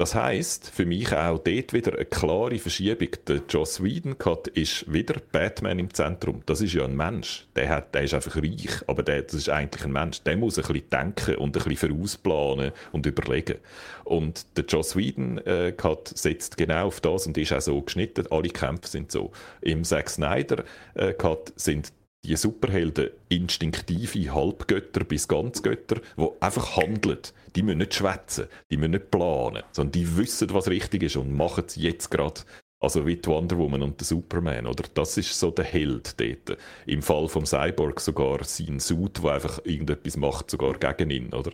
Das 0.00 0.14
heißt 0.14 0.70
für 0.70 0.86
mich 0.86 1.12
auch 1.14 1.38
dort 1.40 1.74
wieder 1.74 1.92
eine 1.92 2.06
klare 2.06 2.58
Verschiebung. 2.58 3.10
Der 3.28 3.42
Joss 3.50 3.82
Whedon 3.82 4.16
Cut 4.16 4.48
ist 4.48 4.90
wieder 4.90 5.20
Batman 5.30 5.78
im 5.78 5.92
Zentrum. 5.92 6.40
Das 6.46 6.62
ist 6.62 6.72
ja 6.72 6.84
ein 6.84 6.96
Mensch. 6.96 7.46
Der, 7.54 7.68
hat, 7.68 7.94
der 7.94 8.04
ist 8.04 8.14
einfach 8.14 8.34
reich, 8.36 8.80
aber 8.86 9.02
der, 9.02 9.20
das 9.20 9.34
ist 9.34 9.50
eigentlich 9.50 9.84
ein 9.84 9.92
Mensch. 9.92 10.22
Der 10.22 10.38
muss 10.38 10.58
ein 10.58 10.64
bisschen 10.64 10.88
denken 10.88 11.34
und 11.34 11.54
ein 11.54 11.62
bisschen 11.64 11.90
vorausplanen 11.90 12.72
und 12.92 13.04
überlegen. 13.04 13.58
Und 14.04 14.56
der 14.56 14.64
Joss 14.64 14.96
Whedon 14.96 15.36
äh, 15.44 15.72
Cut 15.76 16.08
setzt 16.08 16.56
genau 16.56 16.86
auf 16.86 17.02
das 17.02 17.26
und 17.26 17.36
ist 17.36 17.52
auch 17.52 17.60
so 17.60 17.78
geschnitten. 17.82 18.26
Alle 18.30 18.48
Kämpfe 18.48 18.88
sind 18.88 19.12
so. 19.12 19.32
Im 19.60 19.84
Zack 19.84 20.08
Snyder 20.08 20.64
äh, 20.94 21.12
Cut 21.12 21.52
sind 21.56 21.92
die 22.24 22.36
Superhelden 22.36 23.10
instinktive 23.28 24.34
Halbgötter 24.34 25.04
bis 25.04 25.26
Ganzgötter, 25.26 26.00
die 26.16 26.28
einfach 26.40 26.76
handeln. 26.76 27.18
Die 27.56 27.62
müssen 27.62 27.78
nicht 27.78 27.94
schwätzen, 27.94 28.46
die 28.70 28.76
müssen 28.76 28.92
nicht 28.92 29.10
planen, 29.10 29.62
sondern 29.72 29.92
die 29.92 30.16
wissen, 30.16 30.52
was 30.52 30.68
richtig 30.68 31.02
ist 31.02 31.16
und 31.16 31.34
machen 31.34 31.64
es 31.66 31.76
jetzt 31.76 32.10
gerade. 32.10 32.42
Also 32.82 33.06
wie 33.06 33.16
die 33.16 33.28
Wonder 33.28 33.58
Woman 33.58 33.82
und 33.82 34.00
der 34.00 34.06
Superman, 34.06 34.66
oder? 34.66 34.84
Das 34.94 35.16
ist 35.18 35.38
so 35.38 35.50
der 35.50 35.66
Held 35.66 36.18
dort. 36.18 36.58
Im 36.86 37.02
Fall 37.02 37.28
vom 37.28 37.44
Cyborg 37.44 38.00
sogar 38.00 38.42
sein 38.44 38.80
Suit, 38.80 39.22
der 39.22 39.32
einfach 39.32 39.60
irgendetwas 39.64 40.16
macht, 40.16 40.50
sogar 40.50 40.78
gegen 40.78 41.10
ihn, 41.10 41.34
oder? 41.34 41.50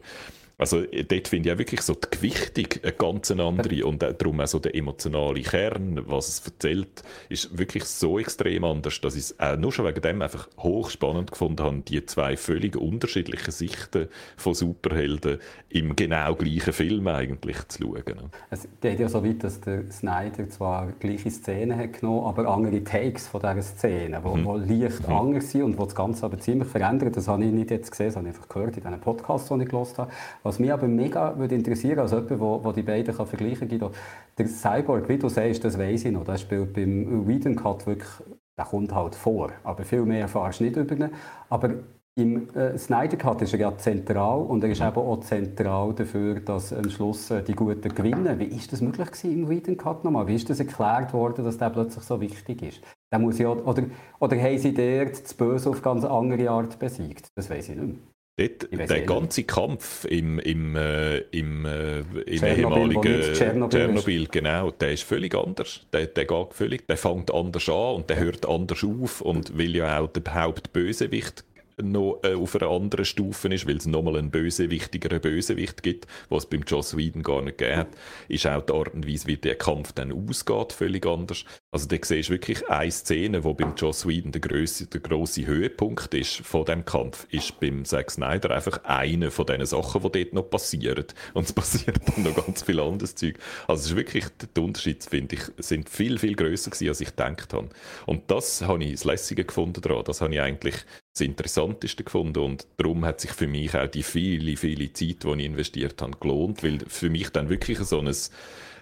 Also 0.59 0.81
äh, 0.85 1.05
dort 1.05 1.29
finde 1.29 1.49
ich 1.49 1.55
auch 1.55 1.59
wirklich 1.59 1.83
so 1.83 1.95
die 1.95 2.09
Gewichtung 2.11 2.67
eine 2.83 2.93
ganz 2.93 3.31
andere 3.31 3.87
und 3.87 4.03
darum 4.03 4.41
auch 4.41 4.47
so 4.47 4.59
der 4.59 4.75
emotionale 4.75 5.43
Kern, 5.43 6.01
was 6.07 6.29
es 6.29 6.47
erzählt, 6.47 7.03
ist 7.29 7.57
wirklich 7.59 7.85
so 7.85 8.19
extrem 8.19 8.65
anders, 8.65 9.01
dass 9.03 9.17
ich 9.17 9.23
es 9.23 9.41
auch 9.41 9.57
nur 9.59 9.71
schon 9.73 9.87
wegen 9.87 10.01
dem 10.01 10.23
einfach 10.23 10.49
hochspannend 10.59 11.31
gefunden 11.31 11.63
habe, 11.63 11.79
die 11.81 12.05
zwei 12.07 12.39
völlig 12.39 12.77
unterschiedlichen 12.77 13.51
Sichten 13.51 14.09
von 14.37 14.55
Superhelden 14.55 15.41
im 15.69 15.95
genau 15.95 16.35
gleichen 16.35 16.73
Film 16.73 17.07
eigentlich 17.09 17.69
zu 17.69 17.83
schauen. 17.83 18.31
Es 18.51 18.67
geht 18.81 18.99
ja 18.99 19.09
so 19.09 19.23
weit, 19.23 19.45
dass 19.45 19.61
der 19.61 19.91
Snyder 19.91 20.49
zwar 20.49 20.93
gleiche 20.93 21.31
Szenen 21.31 21.79
hat 21.79 22.01
genommen, 22.01 22.25
aber 22.25 22.49
andere 22.49 22.83
Takes 22.83 23.29
von 23.29 23.43
dieser 23.43 23.61
Szene, 23.61 24.23
die 24.25 24.39
mhm. 24.39 24.81
leicht 24.81 25.07
mhm. 25.07 25.15
anders 25.15 25.51
sind 25.51 25.65
und 25.65 25.79
wo 25.79 25.85
das 25.85 25.95
Ganze 25.95 26.25
aber 26.25 26.39
ziemlich 26.39 26.69
verändert. 26.69 27.15
Das 27.17 27.29
habe 27.29 27.45
ich 27.45 27.53
nicht 27.53 27.71
jetzt 27.71 27.91
gesehen, 27.91 28.07
das 28.07 28.17
habe 28.17 28.29
ich 28.29 28.35
einfach 28.35 28.49
gehört 28.49 28.77
in 28.79 28.87
einem 28.87 29.01
Podcast, 29.01 29.51
den 29.51 29.61
ich 29.61 29.69
gelesen 29.69 29.99
habe. 29.99 30.11
Was 30.47 30.61
mich 30.61 30.73
aber 30.73 30.87
mega 30.87 31.37
würde 31.37 31.57
interessieren, 31.57 31.99
als 31.99 32.13
jemand, 32.13 32.31
der, 32.31 32.39
der 32.39 32.73
die 32.73 32.83
beiden 32.83 33.17
kann 33.17 33.27
vergleichen 33.27 33.69
kann, 33.69 33.91
der 34.39 34.47
Cyborg, 34.47 35.09
wie 35.09 35.19
du 35.19 35.29
sagst, 35.29 35.65
das 35.65 35.77
weiß 35.77 36.05
ich 36.05 36.13
noch, 36.13 36.25
der 36.25 36.37
spielt 36.39 36.73
beim 36.73 37.27
Whedon 37.27 37.57
Cut 37.57 37.85
wirklich, 37.87 38.09
der 38.57 38.65
kommt 38.65 38.95
halt 38.95 39.17
vor, 39.17 39.51
aber 39.65 39.83
viel 39.83 40.03
mehr 40.03 40.21
erfahrst 40.21 40.61
du 40.61 40.65
nicht 40.65 40.77
über 40.77 40.95
ihn. 40.95 41.11
Aber 41.51 41.71
im 42.15 42.49
äh, 42.55 42.79
Snyder 42.79 43.17
Cut 43.17 43.43
ist 43.43 43.55
er 43.55 43.59
ja 43.59 43.77
zentral 43.77 44.39
und 44.39 44.63
er 44.63 44.71
ist 44.71 44.81
eben 44.81 44.97
auch 44.97 45.21
zentral 45.21 45.93
dafür, 45.93 46.39
dass 46.39 46.73
am 46.73 46.89
Schluss 46.91 47.31
äh, 47.33 47.43
die 47.43 47.55
Guten 47.55 47.93
gewinnen. 47.95 48.39
Wie 48.39 48.45
ist 48.45 48.73
das 48.73 48.81
möglich 48.81 49.09
gewesen 49.09 49.33
im 49.33 49.49
Whedon 49.49 49.77
Cut 49.77 50.05
nochmal? 50.05 50.29
Wie 50.29 50.37
ist 50.37 50.49
das 50.49 50.61
erklärt 50.61 51.13
worden, 51.13 51.45
dass 51.45 51.59
der 51.59 51.71
plötzlich 51.71 52.05
so 52.05 52.21
wichtig 52.21 52.63
ist? 52.63 52.81
Muss 53.19 53.39
ja, 53.39 53.49
oder, 53.49 53.83
oder 54.21 54.37
haben 54.37 54.59
sie 54.59 54.73
dort 54.73 55.25
das 55.25 55.35
Böse 55.35 55.71
auf 55.71 55.83
ganz 55.83 56.05
andere 56.05 56.49
Art 56.51 56.79
besiegt? 56.79 57.29
Das 57.35 57.51
weiß 57.51 57.71
ich 57.71 57.77
nicht 57.77 57.87
mehr. 57.87 58.16
Dort, 58.39 58.69
der 58.71 59.01
ganze 59.01 59.45
Kampf 59.45 60.05
im, 60.05 60.39
im, 60.39 60.77
äh, 60.77 61.21
im, 61.31 61.65
äh, 61.65 62.01
im 62.01 62.45
ehemaligen 62.45 63.23
Tschernobyl, 63.33 63.79
Tschernobyl 63.79 64.27
genau, 64.27 64.71
der 64.73 64.93
ist 64.93 65.05
völlig 65.05 65.35
anders. 65.35 65.87
Der, 65.91 66.07
der 66.07 66.27
geht 66.27 66.53
völlig, 66.53 66.87
der 66.87 66.99
fängt 66.99 67.33
anders 67.33 67.67
an 67.71 67.95
und 67.95 68.11
der 68.11 68.19
hört 68.19 68.45
anders 68.47 68.85
auf 68.85 69.23
und 69.23 69.57
will 69.57 69.75
ja 69.75 70.01
auch 70.01 70.09
der 70.09 70.35
Hauptbösewicht 70.35 71.45
noch 71.83 72.21
äh, 72.23 72.35
auf 72.35 72.57
einer 72.57 72.71
anderen 72.71 73.05
Stufe 73.05 73.49
ist, 73.49 73.67
weil 73.67 73.77
es 73.77 73.87
nochmal 73.87 74.17
einen 74.17 74.31
bösewichtigeren 74.31 75.21
Bösewicht 75.21 75.83
gibt, 75.83 76.07
was 76.29 76.47
beim 76.47 76.63
Joss 76.67 76.97
Whedon 76.97 77.23
gar 77.23 77.43
nicht 77.43 77.59
gegeben 77.59 77.81
hat, 77.81 77.89
ist 78.29 78.47
auch 78.47 78.63
die 78.63 78.73
Art 78.73 78.95
und 78.95 79.07
Weise, 79.07 79.27
wie 79.27 79.37
der 79.37 79.57
Kampf 79.57 79.93
dann 79.93 80.13
ausgeht, 80.13 80.73
völlig 80.73 81.07
anders. 81.07 81.45
Also 81.71 81.87
da 81.87 81.97
siehst 82.01 82.29
du 82.29 82.33
wirklich 82.33 82.69
eine 82.69 82.91
Szene, 82.91 83.45
wo 83.45 83.53
beim 83.53 83.75
Joss 83.77 84.07
Whedon 84.07 84.33
der 84.33 84.41
grosse, 84.41 84.87
der 84.87 85.01
grosse 85.01 85.47
Höhepunkt 85.47 86.15
ist 86.15 86.37
von 86.37 86.65
dem 86.65 86.85
Kampf, 86.85 87.27
ist 87.31 87.61
beim 87.61 87.85
Zack 87.85 88.11
Snyder 88.11 88.51
einfach 88.51 88.83
eine 88.85 89.31
von 89.31 89.47
diesen 89.47 89.67
Sachen, 89.67 90.03
die 90.03 90.25
dort 90.25 90.33
noch 90.33 90.51
passieren. 90.51 91.07
Und 91.35 91.45
es 91.45 91.53
passiert 91.53 92.01
dann 92.07 92.25
noch 92.25 92.47
ganz 92.47 92.63
viel 92.63 92.81
anderes 92.81 93.15
Zeug. 93.15 93.39
Also 93.69 93.83
es 93.83 93.91
ist 93.91 93.97
wirklich, 93.97 94.25
der 94.55 94.65
Unterschied, 94.65 95.05
finde 95.05 95.37
ich, 95.37 95.43
sind 95.59 95.91
viel, 95.91 96.19
viel 96.19 96.37
grösser 96.37 96.71
gewesen, 96.71 96.89
als 96.89 97.01
ich 97.01 97.09
gedacht 97.09 97.53
habe. 97.53 97.69
Und 98.07 98.31
das 98.31 98.63
habe 98.63 98.83
ich 98.83 98.93
das 98.93 99.05
Lässige 99.05 99.45
gefunden 99.45 99.83
daran. 99.83 100.05
Das 100.05 100.21
habe 100.21 100.33
ich 100.33 100.41
eigentlich 100.41 100.77
das 101.17 101.23
Interessanteste 101.23 102.05
gefunden 102.05 102.41
und 102.41 102.67
darum 102.77 103.07
hat 103.07 103.23
sich 103.23 103.31
für 103.31 103.47
mich 103.47 103.75
auch 103.75 103.87
die 103.87 104.03
viele, 104.03 104.55
viele 104.59 104.93
Zeit, 104.93 105.25
die 105.25 105.33
ich 105.39 105.45
investiert 105.47 106.03
habe, 106.03 106.19
gelohnt, 106.21 106.63
weil 106.63 106.81
für 106.87 107.09
mich 107.09 107.31
dann 107.31 107.49
wirklich 107.49 107.79
so 107.79 108.01
ein 108.01 108.15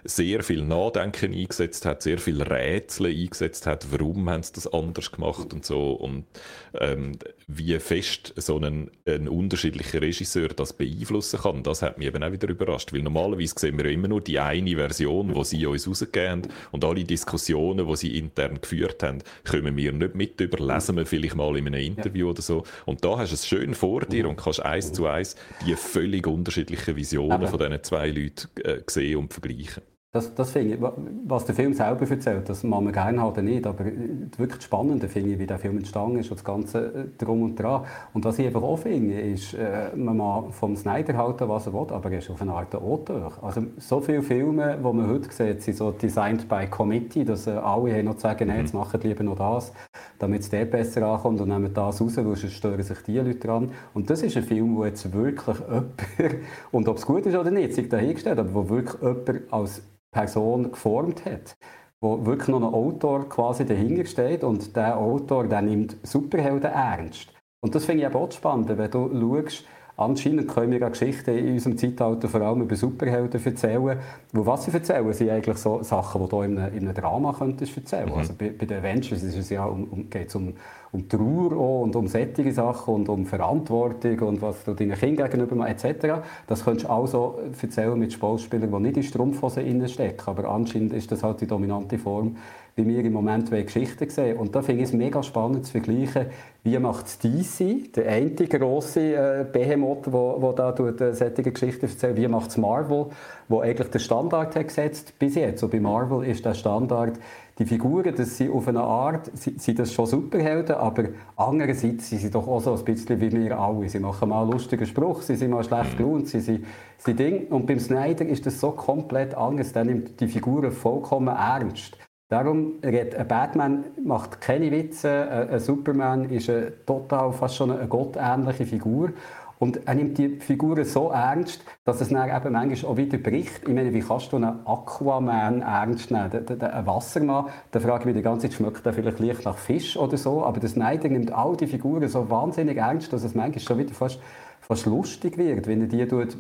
sehr 0.07 0.43
viel 0.43 0.63
Nachdenken 0.63 1.33
eingesetzt 1.33 1.87
hat, 1.87 2.03
sehr 2.03 2.19
viel 2.19 2.43
Rätsel 2.43 3.07
eingesetzt 3.07 3.67
hat, 3.67 3.87
warum 3.93 4.29
haben 4.29 4.43
sie 4.43 4.53
das 4.53 4.67
anders 4.67 5.13
gemacht 5.13 5.55
und 5.55 5.65
so. 5.65 5.93
Und 5.93 6.27
ähm, 6.75 7.13
wie 7.47 7.79
fest 7.79 8.33
so 8.37 8.59
ein, 8.59 8.91
ein 9.07 9.29
unterschiedlicher 9.29 10.01
Regisseur 10.01 10.49
das 10.49 10.73
beeinflussen 10.73 11.41
kann, 11.41 11.63
das 11.63 11.83
hat 11.83 11.99
mich 11.99 12.09
eben 12.09 12.23
auch 12.23 12.33
wieder 12.33 12.49
überrascht, 12.49 12.93
weil 12.93 13.03
normalerweise 13.03 13.55
sehen 13.57 13.77
wir 13.79 13.87
ja 13.87 13.93
immer 13.93 14.09
nur 14.09 14.21
die 14.21 14.39
eine 14.39 14.77
Version, 14.77 15.35
die 15.35 15.45
sie 15.45 15.67
uns 15.67 15.89
rausgegeben 15.89 16.31
haben 16.31 16.43
und 16.73 16.85
alle 16.85 17.05
Diskussionen, 17.05 17.87
die 17.87 17.97
sie 17.97 18.19
intern 18.19 18.61
geführt 18.61 19.03
haben, 19.03 19.23
kommen 19.49 19.77
wir 19.77 19.93
nicht 19.93 20.15
mit 20.15 20.41
über, 20.41 20.59
lesen 20.59 20.97
wir 20.97 21.07
vielleicht 21.07 21.37
mal 21.37 21.57
in 21.57 21.67
einem 21.67 21.81
Interview 21.81 22.27
ja. 22.27 22.31
oder 22.31 22.43
so 22.43 22.65
und 22.87 23.05
da 23.05 23.19
hast 23.19 23.31
du 23.31 23.35
es 23.35 23.47
schön 23.47 23.75
vor 23.75 24.03
dir 24.03 24.29
und 24.29 24.37
kannst 24.37 24.61
eins 24.61 24.93
zu 24.93 25.07
eins 25.07 25.37
die 25.67 25.75
völlig 25.75 26.27
unterschiedlichen 26.27 26.97
Visionen 26.97 27.49
von 27.49 27.59
diesen 27.59 27.83
zwei 27.83 28.09
Leuten 28.09 28.49
äh, 28.63 28.81
sehen 28.87 29.19
und 29.19 29.33
vergleichen. 29.33 29.83
Das, 30.15 30.33
das 30.33 30.53
finde 30.53 30.77
ich, 30.77 30.81
was 31.27 31.45
der 31.45 31.57
Film 31.57 31.75
selber 31.75 32.09
erzählt, 32.09 32.49
das 32.49 32.63
mag 32.63 32.83
man 32.83 32.93
gerne 32.93 33.21
haben 33.21 33.33
oder 33.33 33.43
nicht, 33.43 33.67
aber 33.67 33.85
wirklich 33.85 34.59
das 34.59 34.63
Spannende 34.63 35.09
finde 35.09 35.33
ich, 35.33 35.41
wie 35.41 35.47
der 35.47 35.59
Film 35.59 35.79
entstanden 35.79 36.21
ist 36.21 36.31
und 36.31 36.37
das 36.37 36.45
Ganze 36.45 36.87
äh, 36.87 37.05
drum 37.19 37.43
und 37.43 37.57
dran. 37.57 37.85
Und 38.13 38.25
was 38.25 38.39
ich 38.39 38.47
einfach 38.47 38.63
auch 38.63 38.77
finde, 38.77 39.21
ist, 39.21 39.55
äh, 39.55 39.91
man 39.97 40.17
mag 40.17 40.55
vom 40.55 40.77
Snyder 40.77 41.17
halten, 41.17 41.49
was 41.49 41.67
er 41.67 41.73
will, 41.73 41.89
aber 41.91 42.13
er 42.13 42.19
ist 42.19 42.31
auf 42.31 42.41
eine 42.41 42.53
Art 42.53 42.73
Autor. 42.77 43.33
Also 43.43 43.65
so 43.79 44.01
viele 44.01 44.23
Filme, 44.23 44.77
die 44.79 44.83
man 44.85 45.09
heute 45.09 45.33
sieht, 45.33 45.63
sind 45.63 45.77
so 45.77 45.91
designed 45.91 46.49
by 46.49 46.69
committee, 46.69 47.25
dass 47.25 47.49
äh, 47.49 47.51
alle 47.51 47.93
haben 47.93 48.05
noch 48.05 48.21
sagen, 48.21 48.49
jetzt 48.57 48.73
mhm. 48.73 48.79
machen 48.79 49.01
lieber 49.01 49.25
noch 49.25 49.37
das, 49.37 49.73
damit 50.21 50.43
es 50.43 50.49
dort 50.49 50.71
besser 50.71 51.09
ankommt 51.09 51.41
und 51.41 51.49
nehmen 51.49 51.75
das 51.75 52.01
raus, 52.01 52.17
weil 52.19 52.37
sonst 52.37 52.53
stören 52.53 52.85
sich 52.85 52.99
die 52.99 53.19
Leute 53.19 53.35
dran. 53.35 53.73
Und 53.95 54.09
das 54.09 54.23
ist 54.23 54.37
ein 54.37 54.45
Film, 54.45 54.77
wo 54.77 54.85
jetzt 54.85 55.13
wirklich 55.13 55.57
jemand, 55.69 56.37
und 56.71 56.87
ob 56.87 56.99
es 56.99 57.05
gut 57.05 57.27
ist 57.27 57.37
oder 57.37 57.51
nicht, 57.51 57.75
sei 57.75 57.83
dahingestellt, 57.83 58.39
aber 58.39 58.55
wo 58.55 58.69
wirklich 58.69 59.03
jemand 59.03 59.53
als 59.53 59.83
Person 60.15 60.73
geformt 60.73 61.27
hat, 61.27 61.57
wo 62.01 62.25
wirklich 62.25 62.49
noch 62.49 62.63
ein 62.63 62.75
Autor 62.75 63.29
quasi 63.29 63.67
dahinter 63.67 64.07
steht 64.07 64.43
und 64.43 64.75
der 64.75 64.97
Autor 64.97 65.47
der 65.47 65.61
nimmt 65.61 65.97
Superhelden 66.03 66.73
ernst. 66.73 67.29
Und 67.61 67.75
das 67.75 67.85
finde 67.85 68.07
ich 68.07 68.15
auch 68.15 68.33
spannend, 68.33 68.69
wenn 68.69 68.91
du 68.91 69.11
schaust, 69.13 69.65
Anscheinend 69.97 70.49
können 70.49 70.73
wir 70.73 70.91
Geschichten 70.91 71.39
in 71.39 71.53
unserem 71.53 71.79
Zeitalter 71.79 72.29
vor 72.29 72.41
allem 72.41 72.63
über 72.63 72.75
Superhelden 72.75 73.45
erzählen. 73.45 73.99
Wo 74.33 74.45
was 74.45 74.65
sie 74.65 74.73
erzählen, 74.73 75.13
sind 75.13 75.31
eigentlich 75.31 75.57
so 75.59 75.85
Sachen, 75.85 76.21
die 76.23 76.29
du 76.29 76.43
in 76.43 76.59
einem, 76.59 76.75
in 76.75 76.85
einem 76.85 76.95
Drama 76.95 77.33
könntest 77.33 77.77
erzählen 77.77 78.09
mhm. 78.09 78.15
Also 78.15 78.35
bei, 78.37 78.51
bei 78.51 78.67
den 78.67 78.79
Avengers 78.79 79.23
ist 79.23 79.37
es 79.37 79.51
ja 79.51 79.65
um, 79.65 79.85
um, 79.85 80.11
geht's 80.11 80.35
um, 80.35 80.55
um 80.95 81.09
Trauer 81.09 81.83
und 81.83 81.97
um 81.97 82.07
sättige 82.07 82.53
Sachen 82.53 82.95
und 82.95 83.09
um 83.09 83.27
Verantwortung 83.27 84.21
und 84.21 84.43
was 84.43 84.65
du 84.65 84.75
deinen 84.75 84.95
Kindern 84.95 85.29
gegenüber 85.29 85.57
machst, 85.57 85.85
etc. 85.85 86.23
Das 86.47 86.65
könntest 86.65 86.87
du 86.87 86.93
auch 86.93 87.07
so 87.07 87.41
erzählen 87.61 87.99
mit 87.99 88.13
Sportspielern, 88.13 88.71
die 88.71 88.81
nicht 88.81 88.97
in 88.97 89.03
Strumpfhosen 89.03 89.89
stecken. 89.89 90.23
Aber 90.27 90.49
anscheinend 90.49 90.93
ist 90.93 91.11
das 91.11 91.23
halt 91.23 91.41
die 91.41 91.47
dominante 91.47 91.99
Form 91.99 92.37
wie 92.77 92.87
wir 92.89 93.05
im 93.05 93.13
Moment 93.13 93.51
Geschichten 93.51 94.09
sehen. 94.09 94.37
Und 94.37 94.55
da 94.55 94.63
finde 94.63 94.83
ich 94.83 94.89
es 94.89 94.95
mega 94.95 95.23
spannend 95.23 95.65
zu 95.65 95.73
vergleichen, 95.73 96.27
wie 96.65 96.79
macht 96.79 97.07
es 97.07 97.19
DC, 97.19 97.93
der 97.95 98.09
eine 98.09 98.31
grosse 98.31 99.15
äh, 99.15 99.47
Behemoth, 99.51 100.11
wo 100.11 100.53
da 100.57 100.73
tut, 100.73 101.01
äh, 101.01 101.15
solche 101.15 101.43
Geschichten 101.43 101.87
erzählt, 101.87 102.17
wie 102.17 102.27
macht 102.27 102.51
es 102.51 102.57
Marvel, 102.57 103.07
wo 103.49 103.61
eigentlich 103.61 103.91
den 103.91 104.01
Standard 104.01 104.57
hat 104.57 104.69
gesetzt 104.69 105.19
bis 105.19 105.37
jetzt. 105.37 105.61
So 105.61 105.69
bei 105.69 105.79
Marvel 105.79 106.27
ist 106.27 106.45
der 106.45 106.55
Standard, 106.55 107.21
die 107.59 107.67
Figuren, 107.67 108.13
das 108.17 108.37
sind 108.37 108.53
auf 108.53 108.67
eine 108.67 108.81
Art, 108.81 109.31
sind 109.35 109.79
das 109.79 109.93
schon 109.93 110.07
Superhelden, 110.07 110.75
aber 110.75 111.05
andererseits 111.37 112.11
sind 112.11 112.21
sie 112.21 112.31
doch 112.31 112.49
auch 112.49 112.61
so 112.61 112.75
ein 112.75 112.85
bisschen 112.85 113.21
wie 113.21 113.31
wir 113.31 113.59
alle. 113.59 113.89
Sie 113.89 114.01
machen 114.01 114.29
mal 114.31 114.43
einen 114.43 114.51
lustigen 114.51 114.87
Spruch, 114.87 115.23
sie 115.23 115.37
sind 115.37 115.53
mal 115.53 115.63
schlecht 115.63 115.97
gelaunt, 115.97 116.27
sie 116.27 116.41
sind, 116.41 116.65
sie 116.99 117.15
Ding. 117.15 117.47
Und 117.49 117.67
beim 117.67 117.79
Snyder 117.79 118.27
ist 118.27 118.45
das 118.45 118.59
so 118.59 118.73
komplett 118.73 119.37
anders, 119.37 119.73
der 119.73 119.85
nimmt 119.85 120.21
die 120.21 120.27
Figuren 120.27 120.73
vollkommen 120.73 121.29
ernst. 121.29 121.97
Darum 122.29 122.81
redet 122.83 123.15
ein 123.15 123.29
Batman 123.29 123.85
macht 124.03 124.41
keine 124.41 124.73
Witze, 124.73 125.49
ein 125.53 125.61
Superman 125.61 126.31
ist 126.31 126.51
eine 126.51 126.73
total 126.85 127.33
fast 127.33 127.55
schon 127.55 127.71
eine 127.71 127.87
gottähnliche 127.87 128.67
Figur. 128.67 129.11
Und 129.59 129.87
er 129.87 129.95
nimmt 129.95 130.19
die 130.19 130.41
Figuren 130.41 130.85
so 130.85 131.11
ernst, 131.11 131.65
dass 131.85 132.01
es 132.01 132.09
dann 132.09 132.29
eben 132.29 132.53
manchmal 132.53 132.93
auch 132.93 132.97
wieder 132.97 133.19
bricht. 133.19 133.63
Ich 133.67 133.75
meine, 133.75 133.93
wie 133.93 134.01
kannst 134.01 134.33
du 134.33 134.37
einen 134.37 134.67
Aquaman 134.67 135.63
ernst 135.63 136.11
nehmen? 136.11 136.31
Ein 136.61 136.87
Wassermann, 136.87 137.47
da 137.71 137.81
frage 137.81 138.01
ich 138.01 138.07
mich 138.07 138.17
die 138.17 138.23
ganze 138.23 138.49
Zeit, 138.49 138.57
schmeckt 138.57 138.85
der 138.85 138.93
vielleicht 138.93 139.21
leicht 139.21 139.45
nach 139.45 139.59
Fisch 139.59 139.97
oder 139.97 140.17
so? 140.17 140.45
Aber 140.45 140.61
der 140.61 140.69
Snyder 140.69 141.09
nimmt 141.09 141.33
all 141.33 141.57
die 141.57 141.67
Figuren 141.67 142.09
so 142.09 142.29
wahnsinnig 142.31 142.77
ernst, 142.77 143.13
dass 143.13 143.25
es 143.25 143.35
manchmal 143.35 143.61
schon 143.61 143.79
wieder 143.79 143.95
fast, 143.95 144.21
fast 144.61 144.87
lustig 144.87 145.39
wird, 145.39 145.67
wenn 145.67 145.83
er 145.83 145.87
die 145.87 146.07
tut 146.07 146.37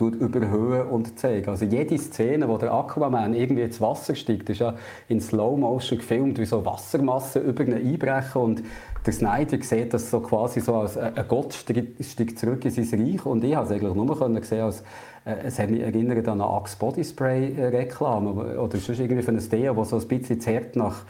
überhöhen 0.00 0.88
und 0.88 1.18
zeigen. 1.18 1.48
Also 1.48 1.64
jede 1.64 1.98
Szene, 1.98 2.48
wo 2.48 2.58
der 2.58 2.72
Aquaman 2.72 3.34
irgendwie 3.34 3.62
ins 3.62 3.80
Wasser 3.80 4.14
steigt, 4.14 4.50
ist 4.50 4.60
ja 4.60 4.74
in 5.08 5.20
Slow 5.20 5.56
Motion 5.58 5.98
gefilmt, 5.98 6.38
wie 6.38 6.44
so 6.44 6.64
Wassermassen 6.64 7.44
über 7.44 7.64
ihn 7.64 7.74
einbrechen 7.74 8.42
und 8.42 8.62
der 9.06 9.12
Snyder 9.12 9.62
sieht 9.62 9.92
das 9.92 10.10
so 10.10 10.20
quasi 10.20 10.60
so 10.60 10.76
als 10.76 10.96
ein 10.96 11.12
Gott 11.28 11.52
steigt 11.52 12.38
zurück 12.38 12.64
in 12.64 12.70
sein 12.70 13.00
Reich 13.00 13.26
und 13.26 13.44
ich 13.44 13.54
habe 13.54 13.66
es 13.66 13.72
eigentlich 13.72 13.94
nur 13.94 14.18
können 14.18 14.42
sehen 14.42 14.62
als 14.62 14.82
äh, 15.24 15.34
es 15.44 15.58
hat 15.58 15.70
mich 15.70 15.82
erinnert 15.82 16.26
an 16.26 16.40
eine 16.40 16.50
Axe 16.50 16.76
Body 16.78 17.04
Spray 17.04 17.54
Reklame 17.58 18.58
oder 18.58 18.78
sonst 18.78 19.00
irgendwie 19.00 19.22
von 19.22 19.36
einem 19.36 19.48
Deo, 19.48 19.76
wo 19.76 19.84
so 19.84 19.98
ein 19.98 20.08
bisschen 20.08 20.40
zerrt 20.40 20.76
nach 20.76 21.04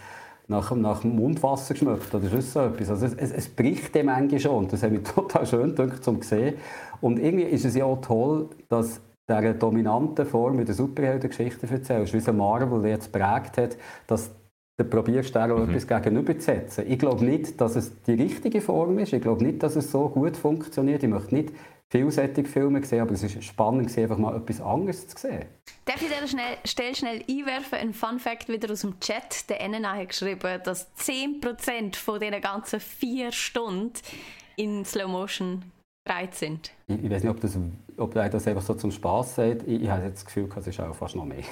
nach, 0.47 0.72
nach 0.72 1.05
Mundwasser 1.05 1.72
geschmeckt 1.72 2.14
oder 2.14 2.30
ist 2.30 2.53
so 2.53 2.61
etwas. 2.61 2.91
Also 2.91 3.07
es, 3.07 3.14
es, 3.14 3.49
bricht 3.49 3.95
dem 3.95 4.11
eigentlich 4.11 4.43
schon. 4.43 4.68
Das 4.68 4.82
hat 4.82 4.91
mich 4.91 5.03
total 5.14 5.47
schön 5.47 5.74
gedacht, 5.74 6.05
zum 6.05 6.20
sehen. 6.20 6.55
Und 7.01 7.18
irgendwie 7.18 7.45
ist 7.45 7.64
es 7.64 7.74
ja 7.74 7.84
auch 7.84 8.01
toll, 8.01 8.49
dass 8.68 9.01
dieser 9.28 9.55
dominanten 9.55 10.26
Form 10.26 10.57
mit 10.57 10.68
der 10.68 10.74
Superheldengeschichte 10.74 11.66
erzählst, 11.68 12.12
wie 12.12 12.18
es 12.18 12.26
Marvel 12.32 12.86
jetzt 12.88 13.11
prägt 13.11 13.57
hat, 13.57 13.76
dass 14.07 14.30
du 14.76 14.84
probierst 14.84 15.36
auch 15.36 15.47
mhm. 15.47 15.70
etwas 15.70 15.86
gegenüberzusetzen. 15.86 16.84
Ich 16.90 16.99
glaube 16.99 17.24
nicht, 17.24 17.61
dass 17.61 17.76
es 17.76 18.03
die 18.03 18.14
richtige 18.14 18.61
Form 18.61 18.99
ist. 18.99 19.12
Ich 19.12 19.22
glaube 19.22 19.45
nicht, 19.45 19.62
dass 19.62 19.76
es 19.76 19.90
so 19.90 20.09
gut 20.09 20.36
funktioniert. 20.36 21.03
Ich 21.03 21.09
möchte 21.09 21.34
nicht 21.34 21.53
vielseitige 21.90 22.49
Filme 22.49 22.80
gesehen, 22.80 23.03
aber 23.03 23.12
es 23.12 23.22
ist 23.22 23.45
spannend, 23.45 23.97
einfach 23.97 24.18
mal 24.18 24.36
etwas 24.36 24.61
anderes 24.61 25.07
zu 25.07 25.16
sehen. 25.16 25.45
Darf 25.84 26.03
ich 26.03 26.09
dir 26.09 26.26
schnell, 26.26 26.57
schnell, 26.64 26.95
schnell 26.95 27.22
einwerfen? 27.28 27.78
Ein 27.78 27.95
Fun 27.95 28.18
Fact 28.18 28.49
wieder 28.49 28.72
aus 28.72 28.80
dem 28.80 28.99
Chat. 29.01 29.49
Der 29.49 29.66
NNA 29.68 29.97
hat 29.97 30.09
geschrieben, 30.09 30.61
dass 30.64 30.92
10% 30.97 31.97
von 31.97 32.18
diesen 32.18 32.40
ganzen 32.40 32.80
vier 32.80 33.30
Stunden 33.30 33.92
in 34.57 34.84
Slow 34.84 35.09
Motion 35.09 35.62
bereit 36.05 36.34
sind. 36.34 36.70
Ich, 36.86 37.02
ich 37.02 37.11
weiß 37.11 37.22
nicht, 37.22 37.30
ob, 37.30 37.40
das, 37.40 37.59
ob 37.96 38.14
das 38.14 38.46
einfach 38.46 38.62
so 38.62 38.74
zum 38.74 38.90
Spaß 38.90 39.34
sagt. 39.36 39.62
Ich, 39.66 39.82
ich 39.82 39.88
habe 39.88 40.05
jetzt 40.05 40.18
das 40.18 40.24
Gefühl, 40.26 40.48
es 40.55 40.66
ist 40.66 40.80
auch 40.80 40.94
fast 40.94 41.16
noch 41.16 41.24
mehr. 41.24 41.44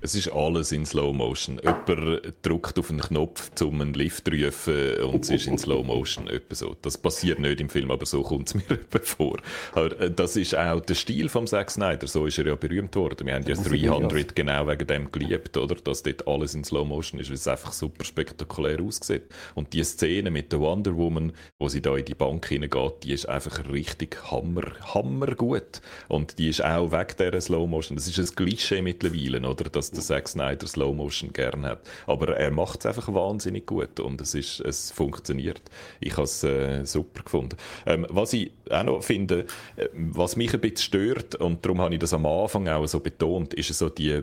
Es 0.00 0.14
ist 0.14 0.28
alles 0.28 0.70
in 0.70 0.86
Slow 0.86 1.12
Motion. 1.12 1.58
Jemand 1.60 2.32
drückt 2.42 2.78
auf 2.78 2.88
einen 2.88 3.00
Knopf, 3.00 3.50
um 3.60 3.80
einen 3.80 3.94
Lift 3.94 4.26
zu 4.26 4.30
rufen 4.30 4.94
und 5.02 5.24
es 5.24 5.30
ist 5.30 5.48
in 5.48 5.58
Slow 5.58 5.82
Motion. 5.82 6.28
so. 6.50 6.76
Das 6.82 6.96
passiert 6.96 7.40
nicht 7.40 7.60
im 7.60 7.68
Film, 7.68 7.90
aber 7.90 8.06
so 8.06 8.22
kommt 8.22 8.48
es 8.48 8.54
mir 8.68 8.78
vor. 9.02 9.38
Aber 9.72 10.00
äh, 10.00 10.10
das 10.10 10.36
ist 10.36 10.56
auch 10.56 10.80
der 10.80 10.94
Stil 10.94 11.28
von 11.28 11.48
Zack 11.48 11.72
Snyder. 11.72 12.06
So 12.06 12.26
ist 12.26 12.38
er 12.38 12.46
ja 12.46 12.54
berühmt 12.54 12.94
worden. 12.94 13.26
Wir 13.26 13.34
haben 13.34 13.44
ja 13.44 13.56
300 13.56 14.36
genau 14.36 14.68
wegen 14.68 14.86
dem 14.86 15.10
geliebt, 15.10 15.56
oder? 15.56 15.74
Dass 15.74 16.04
dort 16.04 16.28
alles 16.28 16.54
in 16.54 16.62
Slow 16.62 16.84
Motion 16.84 17.18
ist, 17.18 17.30
weil 17.30 17.34
es 17.34 17.48
einfach 17.48 17.72
super 17.72 18.04
spektakulär 18.04 18.80
aussieht. 18.80 19.24
Und 19.56 19.72
die 19.72 19.82
Szene 19.82 20.30
mit 20.30 20.52
der 20.52 20.60
Wonder 20.60 20.96
Woman, 20.96 21.32
wo 21.58 21.68
sie 21.68 21.82
da 21.82 21.96
in 21.96 22.04
die 22.04 22.14
Bank 22.14 22.46
hineingeht, 22.46 23.02
die 23.02 23.14
ist 23.14 23.28
einfach 23.28 23.68
richtig 23.68 24.30
hammer, 24.30 24.62
hammer 24.94 25.34
gut. 25.34 25.80
Und 26.06 26.38
die 26.38 26.50
ist 26.50 26.64
auch 26.64 26.92
wegen 26.92 27.16
dieser 27.18 27.40
Slow 27.40 27.66
Motion. 27.66 27.96
Das 27.96 28.06
ist 28.06 28.18
ein 28.18 28.36
Klischee 28.36 28.80
mittlerweile, 28.80 29.40
oder? 29.40 29.64
Dass 29.64 29.87
der 29.90 30.02
Zack 30.02 30.28
Snyder 30.28 30.66
Slow 30.66 30.94
Motion 30.94 31.32
gerne 31.32 31.68
hat. 31.68 31.80
Aber 32.06 32.36
er 32.36 32.50
macht 32.50 32.80
es 32.80 32.86
einfach 32.86 33.12
wahnsinnig 33.12 33.66
gut 33.66 34.00
und 34.00 34.20
es, 34.20 34.34
ist, 34.34 34.60
es 34.60 34.90
funktioniert. 34.90 35.62
Ich 36.00 36.12
habe 36.12 36.24
es 36.24 36.42
äh, 36.44 36.84
super 36.84 37.22
gefunden. 37.22 37.56
Ähm, 37.86 38.06
was 38.08 38.32
ich 38.32 38.52
auch 38.70 38.84
noch 38.84 39.02
finde, 39.02 39.46
äh, 39.76 39.88
was 39.92 40.36
mich 40.36 40.52
ein 40.54 40.60
bisschen 40.60 40.78
stört, 40.78 41.34
und 41.36 41.64
darum 41.64 41.80
habe 41.80 41.94
ich 41.94 42.00
das 42.00 42.12
am 42.12 42.26
Anfang 42.26 42.68
auch 42.68 42.86
so 42.86 43.00
betont, 43.00 43.54
ist 43.54 43.68
so 43.68 43.88
die 43.88 44.22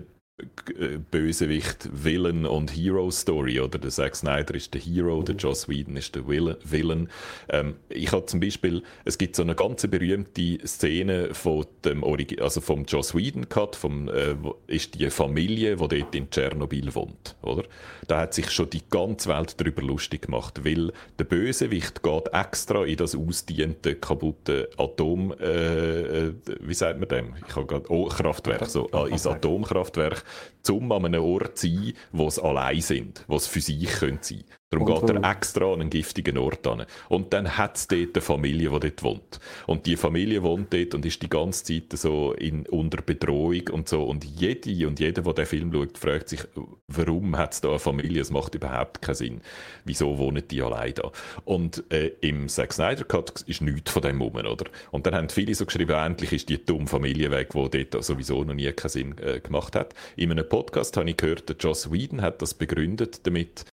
Bösewicht, 1.12 1.88
Villain 1.94 2.46
und 2.46 2.76
Hero 2.76 3.10
Story, 3.10 3.62
oder? 3.62 3.78
Der 3.80 3.90
Zack 3.90 4.18
Snyder 4.18 4.56
ist 4.56 4.74
der 4.74 4.82
Hero, 4.82 5.24
der 5.24 5.36
Joss 5.36 5.70
Whedon 5.70 5.96
ist 5.96 6.14
der 6.14 6.28
Villain. 6.28 7.10
Ähm, 7.48 7.76
ich 7.88 8.12
habe 8.12 8.26
zum 8.26 8.42
Beispiel, 8.42 8.84
es 9.06 9.18
gibt 9.18 9.38
so 9.38 9.44
eine 9.44 9.56
ganz 9.56 9.88
berühmte 9.88 10.60
Szene 10.68 11.34
von 11.34 11.66
dem 11.86 12.04
Origi 12.04 12.42
also 12.42 12.60
vom 12.60 12.84
Joss 12.84 13.16
Whedon 13.16 13.48
Cut, 13.48 13.78
vom, 13.78 14.10
äh, 14.10 14.36
ist 14.68 15.00
die 15.00 15.10
Familie, 15.10 15.78
die 15.78 15.88
dort 15.88 16.16
in 16.16 16.30
Tschernobyl 16.30 16.94
wohnt, 16.94 17.36
oder? 17.42 17.64
Da 18.08 18.22
hat 18.22 18.34
sich 18.34 18.52
schon 18.52 18.70
die 18.70 18.82
ganze 18.90 19.30
Welt 19.30 19.60
darüber 19.60 19.84
lustig 19.84 20.24
gemacht, 20.24 20.66
weil 20.66 20.92
der 21.18 21.24
Bösewicht 21.24 22.04
geht 22.04 22.28
extra 22.34 22.84
in 22.84 22.98
das 22.98 23.16
ausdiente, 23.16 23.96
kaputte 23.96 24.70
Atom, 24.78 25.34
äh, 25.40 26.26
äh 26.26 26.34
wie 26.60 26.74
sagt 26.74 27.00
man 27.00 27.08
dem? 27.08 27.36
Ich 27.48 27.56
habe 27.56 27.66
gerade, 27.68 27.90
oh, 27.90 28.08
Kraftwerk, 28.08 28.66
so, 28.66 28.90
äh, 28.92 29.12
ins 29.12 29.26
Atomkraftwerk 29.26 30.25
um 30.70 30.92
an 30.92 31.06
einem 31.06 31.24
Ort 31.24 31.58
zu 31.58 31.68
sein, 31.68 31.94
wo 32.12 32.30
sie 32.30 32.44
allein 32.44 32.82
sind, 32.82 33.24
wo 33.28 33.38
sie 33.38 33.50
für 33.50 33.62
sich 33.62 33.88
können 33.88 34.20
sein 34.22 34.44
Darum 34.76 34.94
und 34.94 35.08
geht 35.08 35.16
er 35.24 35.32
extra 35.32 35.74
an 35.74 35.82
einen 35.82 35.90
giftigen 35.90 36.38
Ort 36.38 36.66
an. 36.68 36.86
Und 37.10 37.34
dann 37.34 37.58
hat 37.58 37.78
es 37.78 37.88
dort 37.88 38.16
eine 38.16 38.22
Familie, 38.22 38.70
die 38.70 38.80
dort 38.80 39.04
wohnt. 39.04 39.40
Und 39.68 39.86
die 39.86 39.96
Familie 39.96 40.44
wohnt 40.44 40.74
dort 40.74 40.94
und 40.94 41.06
ist 41.06 41.22
die 41.22 41.30
ganze 41.30 41.64
Zeit 41.64 41.98
so 41.98 42.34
in, 42.34 42.66
unter 42.68 43.02
Bedrohung 43.02 43.70
und 43.72 43.90
so. 43.90 44.04
Und 44.04 44.24
jede 44.24 44.88
und 44.88 45.00
jeder, 45.00 45.22
der 45.22 45.34
den 45.34 45.46
Film 45.46 45.72
schaut, 45.74 45.98
fragt 45.98 46.30
sich, 46.30 46.42
warum 46.88 47.38
hat 47.38 47.54
es 47.54 47.62
da 47.62 47.70
eine 47.70 47.80
Familie? 47.80 48.22
Es 48.22 48.32
macht 48.32 48.56
überhaupt 48.56 49.02
keinen 49.02 49.16
Sinn. 49.16 49.42
Wieso 49.84 50.18
wohnen 50.18 50.44
die 50.50 50.62
allein 50.62 50.94
da? 50.94 51.12
Und 51.44 51.84
äh, 51.92 52.12
im 52.22 52.48
Zack 52.48 52.74
Snyder 52.74 53.04
Cut 53.04 53.42
ist 53.42 53.62
nichts 53.62 53.92
von 53.92 54.02
dem 54.02 54.22
rum, 54.22 54.36
oder? 54.36 54.66
Und 54.92 55.06
dann 55.06 55.16
haben 55.16 55.30
viele 55.30 55.56
so 55.56 55.66
geschrieben, 55.66 55.92
endlich 55.92 56.34
ist 56.34 56.50
die 56.50 56.64
dumme 56.64 56.88
Familie 56.88 57.32
weg, 57.32 57.50
die 57.54 57.86
dort 57.88 58.04
sowieso 58.04 58.44
noch 58.44 58.54
nie 58.54 58.72
keinen 58.72 58.90
Sinn 58.90 59.16
äh, 59.20 59.40
gemacht 59.40 59.76
hat. 59.76 59.94
In 60.16 60.32
einem 60.32 60.48
Podcast 60.48 60.98
habe 60.98 61.10
ich 61.10 61.18
gehört, 61.18 61.50
der 61.50 61.56
Joss 61.58 61.92
Whedon 61.92 62.22
hat 62.22 62.42
das 62.42 62.54
begründet 62.54 63.26
damit, 63.26 63.66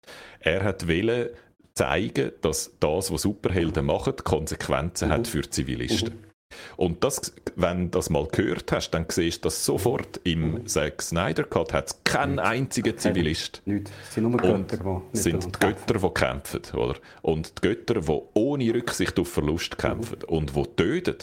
er 0.43 0.65
hat 0.65 0.89
wollen 0.89 1.31
zeigen, 1.75 2.33
dass 2.43 2.73
das, 2.81 3.11
was 3.11 3.23
Superhelden 3.23 3.87
machen, 3.87 4.15
Konsequenzen 4.17 5.09
mhm. 5.09 5.13
hat 5.13 5.29
für 5.29 5.49
Zivilisten. 5.49 6.15
Mhm. 6.15 6.33
Und 6.77 7.03
das, 7.03 7.33
wenn 7.57 7.91
du 7.91 7.99
das 7.99 8.11
mal 8.11 8.27
gehört 8.27 8.73
hast, 8.73 8.91
dann 8.91 9.07
siehst 9.09 9.43
du 9.43 9.47
das 9.47 9.65
sofort. 9.65 10.21
Im. 10.25 10.67
Zack 10.67 11.01
Snyder 11.01 11.45
Cut 11.45 11.73
hat 11.73 11.87
es 11.89 12.05
keinen 12.05 12.39
einzigen 12.39 12.99
Zivilist. 12.99 13.63
Nicht. 13.65 13.91
Es 14.07 14.15
sind 14.15 14.31
nur 14.31 14.39
Götter, 14.39 15.03
die 15.13 15.19
sind 15.19 15.45
die 15.47 15.59
Götter, 15.59 15.95
die 15.95 16.15
kämpfen. 16.15 16.61
Oder? 16.75 16.97
Und 17.23 17.53
die 17.57 17.69
Götter, 17.69 18.01
die 18.03 18.23
ohne 18.35 18.75
Rücksicht 18.75 19.19
auf 19.19 19.29
Verlust 19.29 19.79
kämpfen 19.79 20.19
mhm. 20.19 20.29
und 20.29 20.57
die 20.57 20.63
töten. 20.77 21.17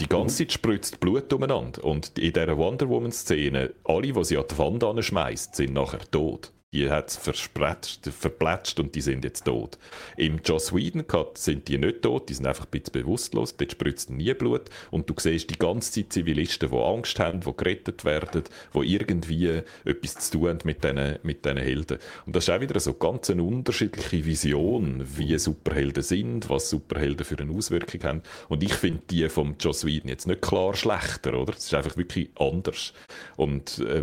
Die 0.00 0.08
ganze 0.08 0.38
Zeit 0.38 0.52
spritzt 0.52 1.00
Blut 1.00 1.32
umeinander. 1.32 1.84
Und 1.84 2.18
in 2.18 2.32
dieser 2.32 2.56
Wonder 2.56 2.88
Woman-Szene, 2.88 3.72
alle, 3.84 4.12
die 4.12 4.24
sie 4.24 4.36
an 4.36 4.44
die 4.50 4.58
Wand 4.58 4.82
anschmeißt, 4.82 5.54
sind 5.54 5.72
nachher 5.72 6.00
tot 6.10 6.52
die 6.74 6.90
hat 6.90 7.08
es 7.08 7.16
verplätscht 7.16 8.80
und 8.80 8.94
die 8.94 9.00
sind 9.00 9.24
jetzt 9.24 9.44
tot. 9.44 9.78
Im 10.16 10.40
Joss 10.44 10.74
Whedon 10.74 11.06
Cut 11.06 11.38
sind 11.38 11.68
die 11.68 11.78
nicht 11.78 12.02
tot, 12.02 12.28
die 12.28 12.34
sind 12.34 12.46
einfach 12.46 12.64
ein 12.66 12.70
bisschen 12.70 12.92
bewusstlos, 12.92 13.56
dort 13.56 13.72
spritzt 13.72 14.10
nie 14.10 14.34
Blut 14.34 14.68
und 14.90 15.08
du 15.08 15.14
siehst 15.16 15.50
die 15.50 15.58
ganze 15.58 15.92
Zeit 15.92 16.12
Zivilisten, 16.12 16.70
die 16.70 16.76
Angst 16.76 17.18
haben, 17.20 17.40
die 17.40 17.56
gerettet 17.56 18.04
werden, 18.04 18.42
die 18.74 18.92
irgendwie 18.92 19.62
etwas 19.84 20.14
zu 20.16 20.38
tun 20.38 20.48
haben 20.48 20.58
mit 20.64 20.82
diesen, 20.82 21.18
mit 21.22 21.46
Helden. 21.46 21.98
Und 22.26 22.34
das 22.34 22.48
ist 22.48 22.50
auch 22.50 22.60
wieder 22.60 22.80
so 22.80 22.94
ganz 22.94 23.30
eine 23.30 23.44
unterschiedliche 23.44 24.24
Vision, 24.24 25.04
wie 25.16 25.38
Superhelden 25.38 26.02
sind, 26.02 26.50
was 26.50 26.70
Superhelden 26.70 27.24
für 27.24 27.38
eine 27.38 27.52
Auswirkung 27.52 28.02
haben. 28.02 28.22
Und 28.48 28.64
ich 28.64 28.74
finde 28.74 29.02
die 29.10 29.28
vom 29.28 29.54
Joss 29.60 29.86
Whedon 29.86 30.08
jetzt 30.08 30.26
nicht 30.26 30.42
klar 30.42 30.74
schlechter, 30.74 31.34
oder? 31.34 31.52
Es 31.52 31.66
ist 31.66 31.74
einfach 31.74 31.96
wirklich 31.96 32.30
anders. 32.36 32.92
Und 33.36 33.78
äh, 33.78 34.02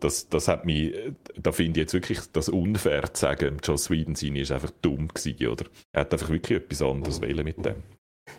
das, 0.00 0.30
das 0.30 0.48
hat 0.48 0.64
mich 0.64 0.94
da 1.42 1.52
finde 1.52 1.80
ich 1.80 1.84
jetzt 1.84 1.94
wirklich 1.94 2.20
das 2.32 2.48
unfair 2.48 3.12
zu 3.12 3.20
sagen, 3.20 3.58
Joss 3.62 3.90
Whedon 3.90 4.14
seine 4.14 4.40
ist 4.40 4.52
einfach 4.52 4.70
dumm 4.82 5.08
gewesen, 5.08 5.46
oder? 5.48 5.64
Er 5.92 6.02
hat 6.02 6.12
einfach 6.12 6.30
wirklich 6.30 6.58
etwas 6.58 6.82
anderes 6.82 7.20
wählen 7.20 7.44
mit 7.44 7.64
dem. 7.64 7.82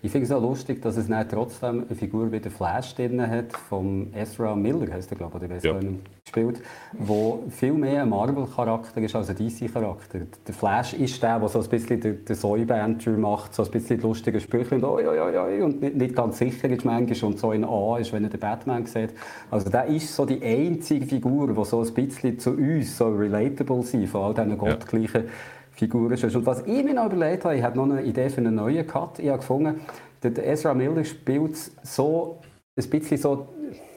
Ich 0.01 0.11
finde 0.11 0.25
es 0.25 0.31
auch 0.31 0.41
lustig, 0.41 0.81
dass 0.81 0.97
es 0.97 1.07
nicht 1.07 1.29
trotzdem 1.29 1.85
eine 1.87 1.95
Figur 1.95 2.31
wie 2.31 2.39
der 2.39 2.51
Flash 2.51 2.95
drin 2.95 3.21
hat, 3.25 3.53
von 3.53 4.13
Ezra 4.13 4.55
Miller, 4.55 4.91
heißt 4.91 5.11
er, 5.11 5.17
glaube 5.17 5.37
ich, 5.37 5.43
oder 5.45 5.59
ja. 5.61 5.79
gespielt, 6.23 6.61
wo 6.93 7.43
viel 7.49 7.73
mehr 7.73 8.03
ein 8.03 8.09
Marvel-Charakter 8.09 9.01
ist 9.01 9.15
als 9.15 9.29
ein 9.29 9.35
DC-Charakter. 9.35 10.21
Der 10.47 10.53
Flash 10.53 10.93
ist 10.93 11.21
der, 11.21 11.39
der 11.39 11.49
so 11.49 11.61
ein 11.61 11.69
bisschen 11.69 11.99
den, 11.99 12.25
den 12.25 12.35
Soy-Banter 12.35 13.11
macht, 13.11 13.53
so 13.53 13.63
ein 13.63 13.71
bisschen 13.71 14.01
lustige 14.01 14.39
Sprüche 14.39 14.75
und, 14.75 14.83
oi, 14.83 15.05
oi, 15.07 15.19
oi, 15.19 15.61
und 15.61 15.81
nicht, 15.81 15.95
nicht, 15.95 16.15
ganz 16.15 16.37
sicher 16.37 16.69
ist 16.69 16.85
manchmal 16.85 17.31
und 17.31 17.39
so 17.39 17.51
in 17.51 17.63
A 17.63 17.97
ist, 17.97 18.11
wenn 18.13 18.23
er 18.23 18.29
den 18.29 18.39
Batman 18.39 18.85
sieht. 18.85 19.13
Also 19.51 19.69
der 19.69 19.85
ist 19.85 20.15
so 20.15 20.25
die 20.25 20.41
einzige 20.41 21.05
Figur, 21.05 21.53
die 21.53 21.65
so 21.65 21.81
ein 21.81 21.93
bisschen 21.93 22.39
zu 22.39 22.51
uns 22.51 22.97
so 22.97 23.09
relatable 23.09 23.83
sind, 23.83 24.07
von 24.07 24.21
all 24.21 24.33
diesen 24.33 24.57
gottgleichen 24.57 25.25
ja 25.73 25.79
Figur 25.79 26.11
ist. 26.11 26.23
Und 26.23 26.45
was 26.45 26.61
ich 26.65 26.83
mir 26.83 26.93
noch 26.93 27.05
überlegt 27.05 27.45
habe, 27.45 27.55
ich 27.55 27.63
habe 27.63 27.77
noch 27.77 27.85
eine 27.85 28.03
Idee 28.03 28.29
für 28.29 28.37
einen 28.37 28.55
neuen 28.55 28.85
Cut. 28.85 29.19
Ich 29.19 29.29
habe 29.29 29.39
gefunden, 29.39 29.81
der 30.23 30.47
Ezra 30.47 30.73
Miller 30.73 31.03
spielt 31.03 31.55
so 31.83 32.39
ein 32.77 32.89
bisschen 32.89 33.17
so, 33.17 33.47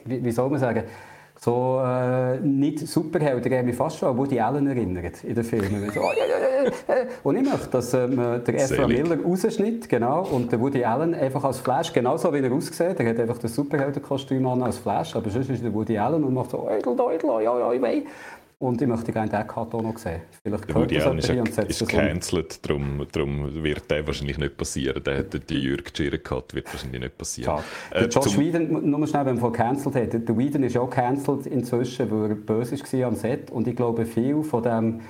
wie, 0.05 0.23
wie 0.23 0.31
soll 0.31 0.49
man 0.49 0.59
sagen, 0.59 0.83
so 1.39 1.81
äh, 1.85 2.39
nicht 2.39 2.79
Superheld, 2.79 3.45
der 3.45 3.63
mich 3.63 3.75
fast 3.75 3.97
schon 3.97 4.09
an 4.09 4.17
Woody 4.17 4.39
Allen 4.39 4.65
erinnert 4.67 5.23
in 5.23 5.35
den 5.35 5.43
Filmen. 5.43 5.89
So, 5.93 6.01
oh, 6.01 6.11
ja, 6.17 6.25
ja, 6.25 6.65
ja. 6.65 6.71
Und 7.23 7.35
ich 7.35 7.43
möchte, 7.43 7.67
dass 7.69 7.93
ähm, 7.93 8.15
der 8.15 8.55
Ezra 8.55 8.87
Miller 8.87 9.21
rausschnitt, 9.21 9.87
genau, 9.87 10.23
und 10.31 10.51
der 10.51 10.59
Woody 10.59 10.83
Allen 10.83 11.13
einfach 11.13 11.43
als 11.43 11.59
Flash, 11.59 11.93
genauso 11.93 12.33
wie 12.33 12.39
er 12.39 12.51
aussieht, 12.51 12.99
er 12.99 13.09
hat 13.09 13.19
einfach 13.19 13.37
das 13.37 13.53
Superheldenkostüm 13.53 14.47
an 14.47 14.63
als 14.63 14.79
Flash, 14.79 15.15
aber 15.15 15.29
sonst 15.29 15.49
ist 15.49 15.63
der 15.63 15.73
Woody 15.73 15.97
Allen 15.97 16.23
und 16.23 16.33
macht 16.33 16.49
so, 16.49 16.67
Eudel, 16.67 16.99
Eudel, 16.99 17.29
ja, 17.43 17.59
ja, 17.59 17.71
ich 17.71 17.81
weiß. 17.81 18.03
Und 18.59 18.81
ich 18.81 18.87
möchte 18.87 19.11
gerne 19.11 19.29
den 19.29 19.47
auch 19.47 19.71
noch 19.71 19.99
sehen. 19.99 20.21
Vielleicht 20.41 20.67
gehört 20.67 20.91
das 20.91 21.05
Allen 21.05 21.19
ist, 21.19 21.59
ist 21.59 21.87
gecancelt, 21.87 22.67
darum, 22.67 23.05
darum 23.11 23.63
wird 23.63 23.91
der 23.91 24.07
wahrscheinlich 24.07 24.39
nicht 24.39 24.57
passieren. 24.57 25.03
Der, 25.03 25.21
der, 25.21 25.39
der 25.41 25.57
Jürg 25.57 25.93
Tschirren 25.93 26.23
Cut 26.23 26.55
wird 26.55 26.65
wahrscheinlich 26.73 27.01
nicht 27.01 27.17
passieren. 27.19 27.59
Äh, 27.91 28.07
der 28.07 28.09
Josh 28.09 28.35
Whedon, 28.35 28.89
nur 28.89 29.05
schnell, 29.05 29.27
wenn 29.27 29.35
wir 29.35 29.41
von 29.41 29.53
gecancelt 29.53 29.95
haben, 29.95 30.25
der 30.25 30.37
Whedon 30.37 30.63
ist 30.63 30.75
auch 30.75 30.89
gecancelt 30.89 31.45
inzwischen, 31.45 32.09
weil 32.09 32.31
er 32.31 32.35
böse 32.35 32.77
war 32.77 33.07
am 33.07 33.15
Set. 33.15 33.51
Und 33.51 33.67
ich 33.67 33.75
glaube, 33.75 34.07
viel 34.07 34.41
von 34.41 34.63
dem 34.63 35.01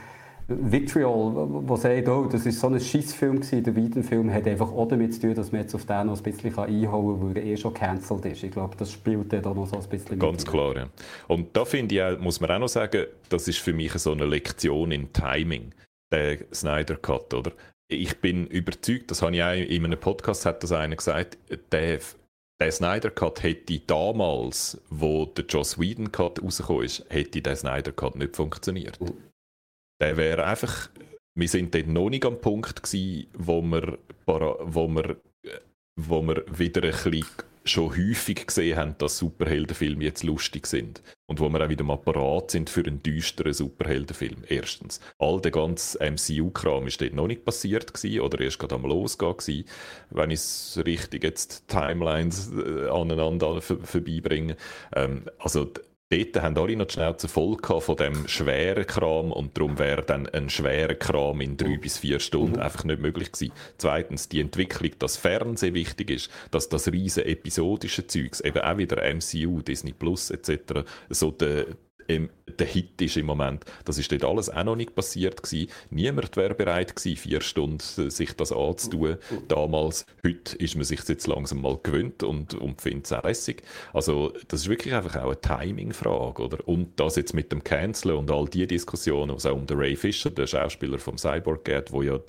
Vitriol, 0.50 1.66
der 1.68 1.78
sagt, 1.78 2.08
oh, 2.08 2.26
das 2.26 2.46
ist 2.46 2.60
so 2.62 2.68
ein 2.68 2.80
Schissfilm 2.80 3.42
gewesen, 3.42 3.64
der 3.64 3.76
Whedon-Film, 3.76 4.34
hat 4.34 4.48
einfach 4.48 4.72
auch 4.72 4.88
damit 4.88 5.14
zu 5.14 5.22
tun, 5.22 5.36
dass 5.36 5.52
man 5.52 5.62
jetzt 5.62 5.76
auf 5.76 5.86
den 5.86 6.08
noch 6.08 6.18
ein 6.18 6.24
bisschen 6.24 6.58
einhauen 6.58 7.20
kann, 7.20 7.36
weil 7.36 7.38
er 7.38 7.44
eh 7.44 7.58
schon 7.58 7.74
cancelled 7.74 8.26
ist. 8.26 8.44
Ich 8.44 8.52
glaube, 8.52 8.76
das 8.78 8.94
spielt 8.94 9.34
dann 9.34 9.42
noch 9.42 9.68
so 9.68 9.78
ein 9.78 9.90
bisschen 9.90 10.18
Ganz 10.18 10.46
mit. 10.46 10.52
klar, 10.52 10.78
ja. 10.78 10.88
Und 11.28 11.56
da 11.56 11.66
finde 11.66 11.96
ich 11.96 12.02
auch, 12.02 12.18
muss 12.20 12.40
man 12.40 12.50
auch 12.52 12.60
noch 12.60 12.70
sagen, 12.70 13.08
das 13.28 13.48
ist 13.50 13.60
für 13.60 13.74
mich 13.74 13.92
so 13.94 14.14
eine 14.14 14.26
Lektion 14.26 14.92
in 14.92 15.12
Timing, 15.12 15.74
der 16.14 16.38
Snyder 16.54 16.96
Cut, 16.96 17.34
oder? 17.34 17.52
Ich 17.90 18.20
bin 18.22 18.48
überzeugt, 18.48 19.12
das 19.12 19.22
habe 19.22 19.36
ich 19.36 19.44
auch 19.44 19.54
in 19.54 19.84
einem 19.84 20.00
Podcast 20.00 20.46
hat 20.46 20.64
das 20.64 20.72
einer 20.72 20.96
gesagt, 20.96 21.38
der 21.72 22.00
der 22.60 22.72
Snyder 22.72 23.12
Cut 23.12 23.44
hätte 23.44 23.80
damals, 23.86 24.82
wo 24.90 25.26
der 25.26 25.46
Joss 25.46 25.80
Whedon 25.80 26.12
Cut 26.12 26.42
rausgekommen 26.42 26.86
ist, 26.86 27.06
hätte 27.10 27.40
der 27.40 27.56
Snyder 27.56 27.92
Cut 27.92 28.16
nicht 28.16 28.36
funktioniert. 28.36 29.00
Uh 29.00 29.16
der 30.00 30.18
wäre 30.18 30.46
einfach, 30.46 30.90
wir 31.36 31.48
sind 31.48 31.74
dort 31.74 31.88
noch 31.88 32.10
nicht 32.10 32.26
am 32.26 32.40
Punkt 32.40 32.84
gewesen, 32.84 33.28
wo 33.34 33.62
wir, 33.62 33.98
wo 34.26 34.88
wir, 34.88 35.18
wo 35.96 36.22
wir 36.22 36.44
wieder 36.58 36.84
ein 36.84 36.92
bisschen 36.92 37.26
schon 37.68 37.92
häufig 37.92 38.48
gesehen 38.48 38.78
haben, 38.78 38.96
dass 38.98 39.18
Superheldenfilme 39.18 40.04
jetzt 40.04 40.24
lustig 40.24 40.68
sind. 40.68 41.02
Und 41.28 41.40
wo 41.40 41.50
wir 41.50 41.64
auch 41.64 41.70
wieder 41.70 41.84
mal 41.84 41.98
parat 41.98 42.52
sind 42.52 42.70
für 42.70 42.86
einen 42.86 43.04
düsteren 43.04 43.54
Superheldenfilm. 43.54 44.44
Erstens. 44.48 45.02
All 45.20 45.42
der 45.42 45.52
ganze 45.52 46.00
MCU-Kram 46.00 46.88
ist 46.88 47.02
dort 47.02 47.14
noch 47.14 47.28
nicht 47.28 47.46
passiert 47.46 47.94
gewesen, 47.94 48.22
oder 48.22 48.40
erst 48.40 48.60
gerade 48.60 48.76
am 48.76 48.86
Losgehen 48.86 49.36
gewesen, 49.36 49.66
wenn 50.10 50.32
ich 50.32 50.40
es 50.40 50.82
richtig 50.86 51.24
jetzt 51.24 51.68
Timelines 51.68 52.52
äh, 52.52 52.88
aneinander 52.90 53.62
vorbeibringe. 53.62 54.56
Ähm, 54.96 55.24
also 55.40 55.70
dort 56.10 56.42
haben 56.42 56.58
alle 56.58 56.76
noch 56.76 56.86
die 56.86 56.94
Schnauze 56.94 57.28
voll 57.28 57.58
von 57.62 57.96
dem 57.96 58.28
schweren 58.28 58.86
Kram 58.86 59.32
und 59.32 59.58
darum 59.58 59.78
wäre 59.78 60.04
dann 60.04 60.28
ein 60.28 60.50
schwerer 60.50 60.96
Kram 60.96 61.42
in 61.42 61.58
drei 61.58 61.78
mhm. 61.78 61.82
bis 61.82 61.98
vier 61.98 62.20
Stunden 62.20 62.58
mhm. 62.58 62.62
einfach 62.62 62.84
nicht 62.84 63.02
möglich 63.02 63.32
gewesen. 63.32 63.54
Zweitens 63.78 64.30
die 64.30 64.40
Entwicklung, 64.40 64.92
dass 65.00 65.18
Fernsehen 65.18 65.74
wichtig 65.74 66.10
ist, 66.10 66.30
dass 66.52 66.70
das 66.70 66.92
riesen 66.92 67.26
episodische 67.26 68.08
Zeugs, 68.08 68.40
eben 68.42 68.60
auch 68.60 68.78
wieder 68.78 69.04
MCU, 69.14 69.62
Disney 69.62 69.94
Plus 69.94 70.32
etc., 70.32 70.84
so 71.10 71.32
der, 71.32 71.66
ähm, 72.08 72.30
der 72.60 72.68
Hit 72.68 73.02
ist 73.02 73.18
im 73.18 73.26
Moment. 73.26 73.66
Das 73.86 73.98
ist 73.98 74.12
dort 74.12 74.24
alles 74.24 74.50
auch 74.50 74.64
noch 74.64 74.76
nicht 74.76 74.96
passiert 74.96 75.44
gewesen. 75.44 75.70
Niemand 75.90 76.36
wäre 76.38 76.56
bereit 76.56 76.96
gewesen, 76.96 77.18
vier 77.18 77.42
Stunden 77.42 77.80
äh, 77.98 78.10
sich 78.10 78.34
das 78.34 78.52
anzutun. 78.52 79.18
Damals, 79.48 80.06
heute 80.26 80.56
ist 80.58 80.76
man 80.76 80.86
sich 80.86 81.02
jetzt 81.08 81.28
langsam 81.28 81.62
mal 81.62 81.78
gewöhnt 81.82 82.24
und, 82.24 82.54
und 82.54 82.82
findet 82.82 83.06
es 83.06 83.14
auch 83.14 83.24
lässig. 83.24 83.64
Also 83.94 84.34
das 84.48 84.62
ist 84.62 84.70
wirklich 84.70 84.94
einfach 84.94 85.18
auch 85.18 85.32
eine 85.32 85.42
Timing-Frage, 85.42 86.42
oder? 86.42 86.68
Und 86.68 87.00
das 87.00 87.16
jetzt 87.16 87.34
mit 87.34 87.52
dem 87.52 87.64
Canceln 87.64 88.16
und 88.16 88.32
all 88.32 88.46
die 88.48 88.66
Diskussionen, 88.66 89.36
was 89.36 89.46
auch 89.46 89.56
um 89.56 89.66
den 89.66 89.78
Ray 89.78 89.96
Fisher, 89.96 90.30
der 90.30 90.48
Schauspieler 90.48 91.00
vom 91.00 91.18
Cyborg 91.18 91.66
geht, 91.66 91.92
wo 91.92 92.02
ja 92.02 92.20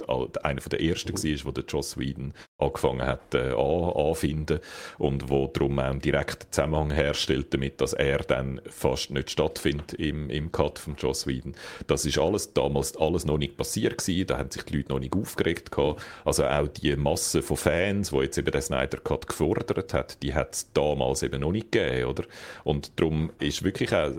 einer 0.42 0.60
der 0.60 0.82
ersten 0.82 1.14
war, 1.14 1.44
wo 1.44 1.50
der 1.52 1.64
Joss 1.64 1.96
Whedon 1.96 2.34
angefangen 2.58 3.06
hat 3.06 3.34
äh, 3.34 3.52
an, 3.52 3.92
anfinden 3.94 4.60
und 4.98 5.30
wo 5.30 5.46
darum 5.46 5.78
auch 5.78 5.84
einen 5.84 6.00
direkten 6.00 6.50
Zusammenhang 6.50 6.90
herstellt 6.90 7.54
damit, 7.54 7.80
dass 7.80 7.92
er 7.92 8.18
dann 8.18 8.60
fast 8.68 9.10
nicht 9.10 9.30
stattfindet 9.30 9.67
im, 9.98 10.30
im 10.30 10.52
Cut 10.52 10.78
von 10.78 10.96
Joss 10.96 11.26
Whedon. 11.26 11.54
Das 11.86 12.04
ist 12.04 12.18
alles 12.18 12.52
damals 12.52 12.96
alles 12.96 13.24
noch 13.24 13.38
nicht 13.38 13.56
passiert 13.56 13.98
gewesen, 13.98 14.26
da 14.26 14.38
haben 14.38 14.50
sich 14.50 14.62
die 14.64 14.76
Leute 14.76 14.92
noch 14.92 14.98
nicht 14.98 15.14
aufgeregt 15.14 15.70
gehabt. 15.70 16.02
Also 16.24 16.44
auch 16.44 16.68
die 16.68 16.94
Masse 16.96 17.42
von 17.42 17.56
Fans, 17.56 18.12
wo 18.12 18.22
jetzt 18.22 18.38
eben 18.38 18.50
der 18.50 18.60
Snyder 18.60 18.98
Cut 18.98 19.26
gefordert 19.26 19.94
hat, 19.94 20.22
die 20.22 20.34
hat 20.34 20.54
es 20.54 20.72
damals 20.72 21.22
eben 21.22 21.40
noch 21.40 21.52
nicht 21.52 21.72
gegeben, 21.72 22.06
oder? 22.06 22.24
Und 22.64 22.98
darum 22.98 23.30
ist 23.38 23.62
wirklich 23.62 23.94
auch, 23.94 24.12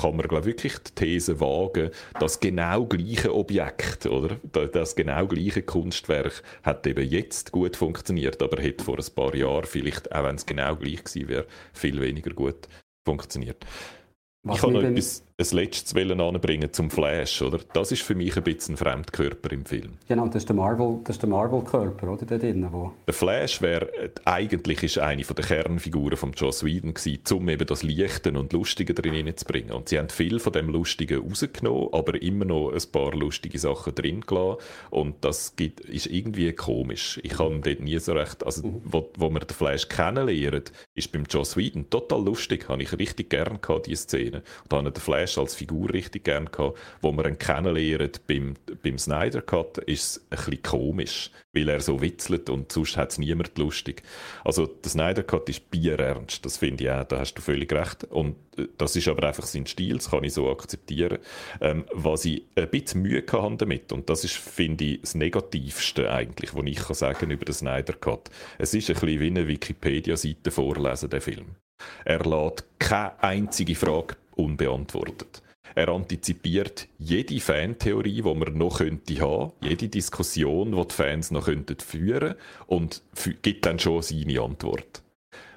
kann 0.00 0.16
man 0.16 0.28
glaube 0.28 0.44
wirklich 0.44 0.78
die 0.78 0.94
These 0.94 1.40
wagen, 1.40 1.90
das 2.18 2.40
genau 2.40 2.86
gleiche 2.86 3.34
Objekt, 3.34 4.06
oder? 4.06 4.36
Das 4.52 4.94
genau 4.94 5.26
gleiche 5.26 5.62
Kunstwerk 5.62 6.42
hat 6.62 6.86
eben 6.86 7.08
jetzt 7.08 7.52
gut 7.52 7.76
funktioniert, 7.76 8.42
aber 8.42 8.62
hätte 8.62 8.84
vor 8.84 8.98
ein 8.98 9.14
paar 9.14 9.34
Jahren 9.34 9.64
vielleicht, 9.64 10.12
auch 10.12 10.24
wenn 10.24 10.36
es 10.36 10.46
genau 10.46 10.76
gleich 10.76 11.04
gewesen 11.04 11.28
wäre, 11.28 11.46
viel 11.72 12.00
weniger 12.00 12.30
gut 12.30 12.68
funktioniert. 13.04 13.64
Was 14.46 14.56
ich 14.56 14.62
kann 14.62 14.72
noch 14.72 14.82
etwas, 14.82 15.24
ein 15.38 15.46
letztes 15.54 15.94
anbringen 15.94 16.72
zum 16.72 16.90
Flash, 16.90 17.42
oder? 17.42 17.60
Das 17.74 17.92
ist 17.92 18.00
für 18.00 18.14
mich 18.14 18.34
ein 18.38 18.42
bisschen 18.42 18.74
ein 18.74 18.78
Fremdkörper 18.78 19.52
im 19.52 19.66
Film. 19.66 19.98
Genau, 20.08 20.26
das 20.28 20.36
ist 20.36 20.48
der 20.48 20.56
Marvel, 20.56 21.00
das 21.04 21.16
ist 21.16 21.22
der 21.22 21.28
Marvel-Körper, 21.28 22.08
oder? 22.10 22.24
Da 22.24 22.38
drin, 22.38 22.66
wo... 22.70 22.92
Der 23.06 23.12
Flash 23.12 23.60
wäre, 23.60 23.90
eigentlich 24.24 24.82
ist 24.82 24.98
eine 24.98 25.22
der 25.22 25.44
Kernfiguren 25.44 26.16
von 26.16 26.32
Joss 26.32 26.64
Whedon 26.64 26.94
gewesen, 26.94 27.20
um 27.34 27.50
eben 27.50 27.66
das 27.66 27.82
Leichte 27.82 28.32
und 28.32 28.54
Lustige 28.54 28.94
drin 28.94 29.30
zu 29.36 29.44
bringen. 29.44 29.72
Und 29.72 29.90
sie 29.90 29.98
haben 29.98 30.08
viel 30.08 30.38
von 30.38 30.54
dem 30.54 30.70
Lustigen 30.70 31.20
rausgenommen, 31.20 31.88
aber 31.92 32.22
immer 32.22 32.46
noch 32.46 32.72
ein 32.72 32.90
paar 32.90 33.12
lustige 33.12 33.58
Sachen 33.58 33.94
drin 33.94 34.22
gelassen. 34.22 34.62
Und 34.88 35.22
das 35.22 35.54
gibt, 35.54 35.80
ist 35.80 36.06
irgendwie 36.06 36.50
komisch. 36.54 37.20
Ich 37.22 37.38
habe 37.38 37.60
dort 37.60 37.80
nie 37.80 37.98
so 37.98 38.14
recht, 38.14 38.42
also, 38.46 38.66
mhm. 38.66 38.80
wo, 38.84 39.10
wo 39.18 39.28
wir 39.28 39.40
den 39.40 39.54
Flash 39.54 39.86
kennenlernen, 39.86 40.64
ist 40.94 41.12
beim 41.12 41.24
Joss 41.28 41.58
Whedon 41.58 41.90
total 41.90 42.24
lustig, 42.24 42.70
habe 42.70 42.82
ich 42.82 42.98
richtig 42.98 43.28
gern 43.28 43.60
gehabt, 43.60 43.86
diese 43.86 44.04
Szene. 44.04 44.42
Und 44.64 44.72
habe 44.72 44.90
den 44.90 45.02
Flash 45.02 45.25
als 45.26 45.54
Figur 45.54 45.92
richtig 45.92 46.24
gern 46.24 46.50
gehabt. 46.50 46.78
Wo 47.00 47.12
wir 47.12 47.26
ihn 47.26 47.38
kennenlernen 47.38 48.10
beim, 48.26 48.54
beim 48.82 48.98
Snyder 48.98 49.42
Cut, 49.42 49.78
ist 49.78 50.02
es 50.02 50.26
ein 50.30 50.36
bisschen 50.36 50.62
komisch, 50.62 51.30
weil 51.52 51.68
er 51.68 51.80
so 51.80 52.00
witzelt 52.00 52.50
und 52.50 52.70
sonst 52.70 52.96
hat 52.96 53.12
es 53.12 53.18
niemand 53.18 53.56
lustig. 53.58 54.02
Also 54.44 54.66
der 54.66 54.90
Snyder 54.90 55.22
Cut 55.22 55.48
ist 55.48 55.70
bierernst, 55.70 56.44
das 56.44 56.58
finde 56.58 56.84
ich 56.84 56.90
auch, 56.90 57.04
da 57.04 57.18
hast 57.20 57.34
du 57.34 57.42
völlig 57.42 57.72
recht. 57.72 58.04
Und 58.04 58.36
äh, 58.56 58.68
das 58.78 58.96
ist 58.96 59.08
aber 59.08 59.26
einfach 59.26 59.46
sein 59.46 59.66
Stil, 59.66 59.96
das 59.96 60.10
kann 60.10 60.24
ich 60.24 60.34
so 60.34 60.50
akzeptieren. 60.50 61.18
Ähm, 61.60 61.84
was 61.92 62.24
ich 62.24 62.44
ein 62.54 62.70
bisschen 62.70 63.02
Mühe 63.02 63.24
hatte 63.26 63.56
damit, 63.56 63.92
und 63.92 64.08
das 64.08 64.24
ist, 64.24 64.34
finde 64.34 64.84
ich, 64.84 65.00
das 65.00 65.14
Negativste 65.14 66.10
eigentlich, 66.10 66.54
was 66.54 66.64
ich 66.64 66.76
kann 66.76 66.94
sagen 66.94 67.30
über 67.30 67.44
den 67.44 67.54
Snyder 67.54 67.94
Cut. 67.94 68.30
Es 68.58 68.74
ist 68.74 68.88
ein 68.90 68.94
bisschen 68.94 69.20
wie 69.20 69.26
eine 69.26 69.48
Wikipedia-Seite 69.48 70.50
vorlesen, 70.50 71.10
der 71.10 71.20
Film. 71.20 71.56
Er 72.04 72.24
lässt 72.24 72.64
keine 72.78 73.22
einzige 73.22 73.74
Frage 73.74 74.16
unbeantwortet. 74.36 75.42
Er 75.74 75.88
antizipiert 75.88 76.88
jede 76.96 77.38
Fantheorie, 77.40 78.22
die 78.22 78.34
man 78.34 78.56
noch 78.56 78.78
könnte 78.78 79.20
haben, 79.20 79.52
jede 79.60 79.88
Diskussion, 79.88 80.72
die 80.72 80.86
die 80.86 80.94
Fans 80.94 81.30
noch 81.30 81.44
könnten 81.46 81.78
führen 81.80 82.34
und 82.66 83.02
gibt 83.42 83.66
dann 83.66 83.78
schon 83.78 84.02
seine 84.02 84.40
Antwort. 84.40 85.02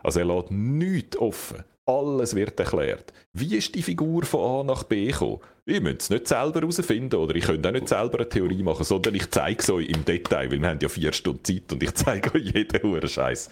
Also 0.03 0.19
er 0.19 0.25
lässt 0.25 0.51
nichts 0.51 1.17
offen. 1.17 1.63
Alles 1.85 2.35
wird 2.35 2.59
erklärt. 2.59 3.13
Wie 3.33 3.55
ist 3.55 3.73
die 3.75 3.81
Figur 3.81 4.25
von 4.25 4.61
A 4.61 4.63
nach 4.63 4.83
B 4.83 5.07
gekommen? 5.07 5.39
Ich 5.69 5.81
müsst 5.81 6.01
es 6.01 6.09
nicht 6.09 6.27
selber 6.27 6.61
herausfinden 6.61 7.15
oder 7.15 7.35
ich 7.35 7.43
könnte 7.43 7.69
auch 7.69 7.73
nicht 7.73 7.87
selber 7.87 8.17
eine 8.17 8.27
Theorie 8.27 8.63
machen, 8.63 8.83
sondern 8.83 9.13
ich 9.13 9.29
zeige 9.29 9.59
es 9.59 9.69
euch 9.69 9.87
im 9.87 10.03
Detail, 10.03 10.49
weil 10.49 10.59
wir 10.59 10.67
haben 10.67 10.79
ja 10.81 10.89
vier 10.89 11.13
Stunden 11.13 11.43
Zeit 11.43 11.71
und 11.71 11.83
ich 11.83 11.93
zeige 11.93 12.33
euch 12.33 12.51
jeden 12.55 12.81
Huren 12.81 13.07
Scheiß. 13.07 13.51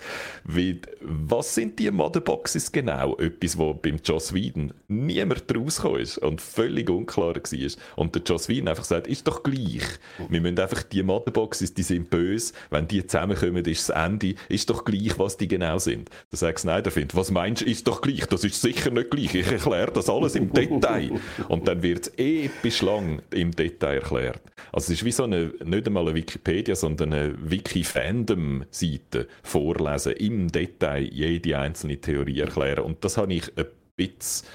Was 1.01 1.53
sind 1.53 1.77
die 1.77 1.91
Motherboxes 1.91 2.71
genau? 2.71 3.15
Etwas, 3.17 3.55
wo 3.59 3.75
beim 3.75 3.99
Joss 4.03 4.33
Whedon 4.33 4.73
niemand 4.87 5.43
rausgekommen 5.55 6.01
ist 6.01 6.17
und 6.17 6.41
völlig 6.41 6.89
unklar 6.89 7.35
war. 7.35 7.71
Und 7.95 8.15
der 8.15 8.23
Joss 8.23 8.49
Whedon 8.49 8.67
einfach 8.67 8.83
sagt, 8.83 9.05
ist 9.05 9.27
doch 9.27 9.43
gleich. 9.43 9.83
Wir 10.27 10.41
müssen 10.41 10.59
einfach 10.59 10.81
die 10.81 11.03
Motherboxes, 11.03 11.75
die 11.75 11.83
sind 11.83 12.09
böse. 12.09 12.53
Wenn 12.71 12.87
die 12.87 13.05
zusammenkommen, 13.05 13.63
ist 13.63 13.89
das 13.89 13.95
Ende. 13.95 14.33
Ist 14.49 14.71
doch 14.71 14.85
gleich, 14.85 15.19
was 15.19 15.37
die 15.37 15.47
genau 15.47 15.77
sind. 15.77 16.09
Der 16.31 16.39
Zack 16.39 16.57
Snyder 16.57 16.89
findet, 16.89 17.15
was 17.15 17.29
meinst 17.29 17.61
du, 17.61 17.65
ist 17.65 17.87
doch 17.87 18.01
gleich? 18.01 18.25
Das 18.25 18.43
ist 18.43 18.59
sicher 18.59 18.89
nicht 18.89 19.11
gleich. 19.11 19.35
Ich 19.35 19.51
erkläre 19.51 19.91
das 19.91 20.09
alles 20.09 20.33
im 20.33 20.51
Detail. 20.51 21.11
Und 21.47 21.67
dann 21.67 21.83
wird 21.83 22.06
episch 22.17 22.81
lang 22.81 23.21
im 23.31 23.51
Detail 23.51 23.95
erklärt. 23.95 24.41
Also 24.71 24.91
es 24.93 24.99
ist 24.99 25.05
wie 25.05 25.11
so 25.11 25.23
eine, 25.23 25.53
nicht 25.63 25.87
einmal 25.87 26.03
eine 26.03 26.15
Wikipedia, 26.15 26.75
sondern 26.75 27.13
eine 27.13 27.35
Wiki-Fandom-Seite 27.39 29.27
vorlesen, 29.43 30.13
im 30.13 30.51
Detail 30.51 31.03
jede 31.03 31.57
einzelne 31.57 31.97
Theorie 31.97 32.39
erklären. 32.41 32.83
Und 32.83 33.03
das 33.03 33.17
habe 33.17 33.33
ich 33.33 33.57
ein 33.57 33.65
bisschen 33.95 34.47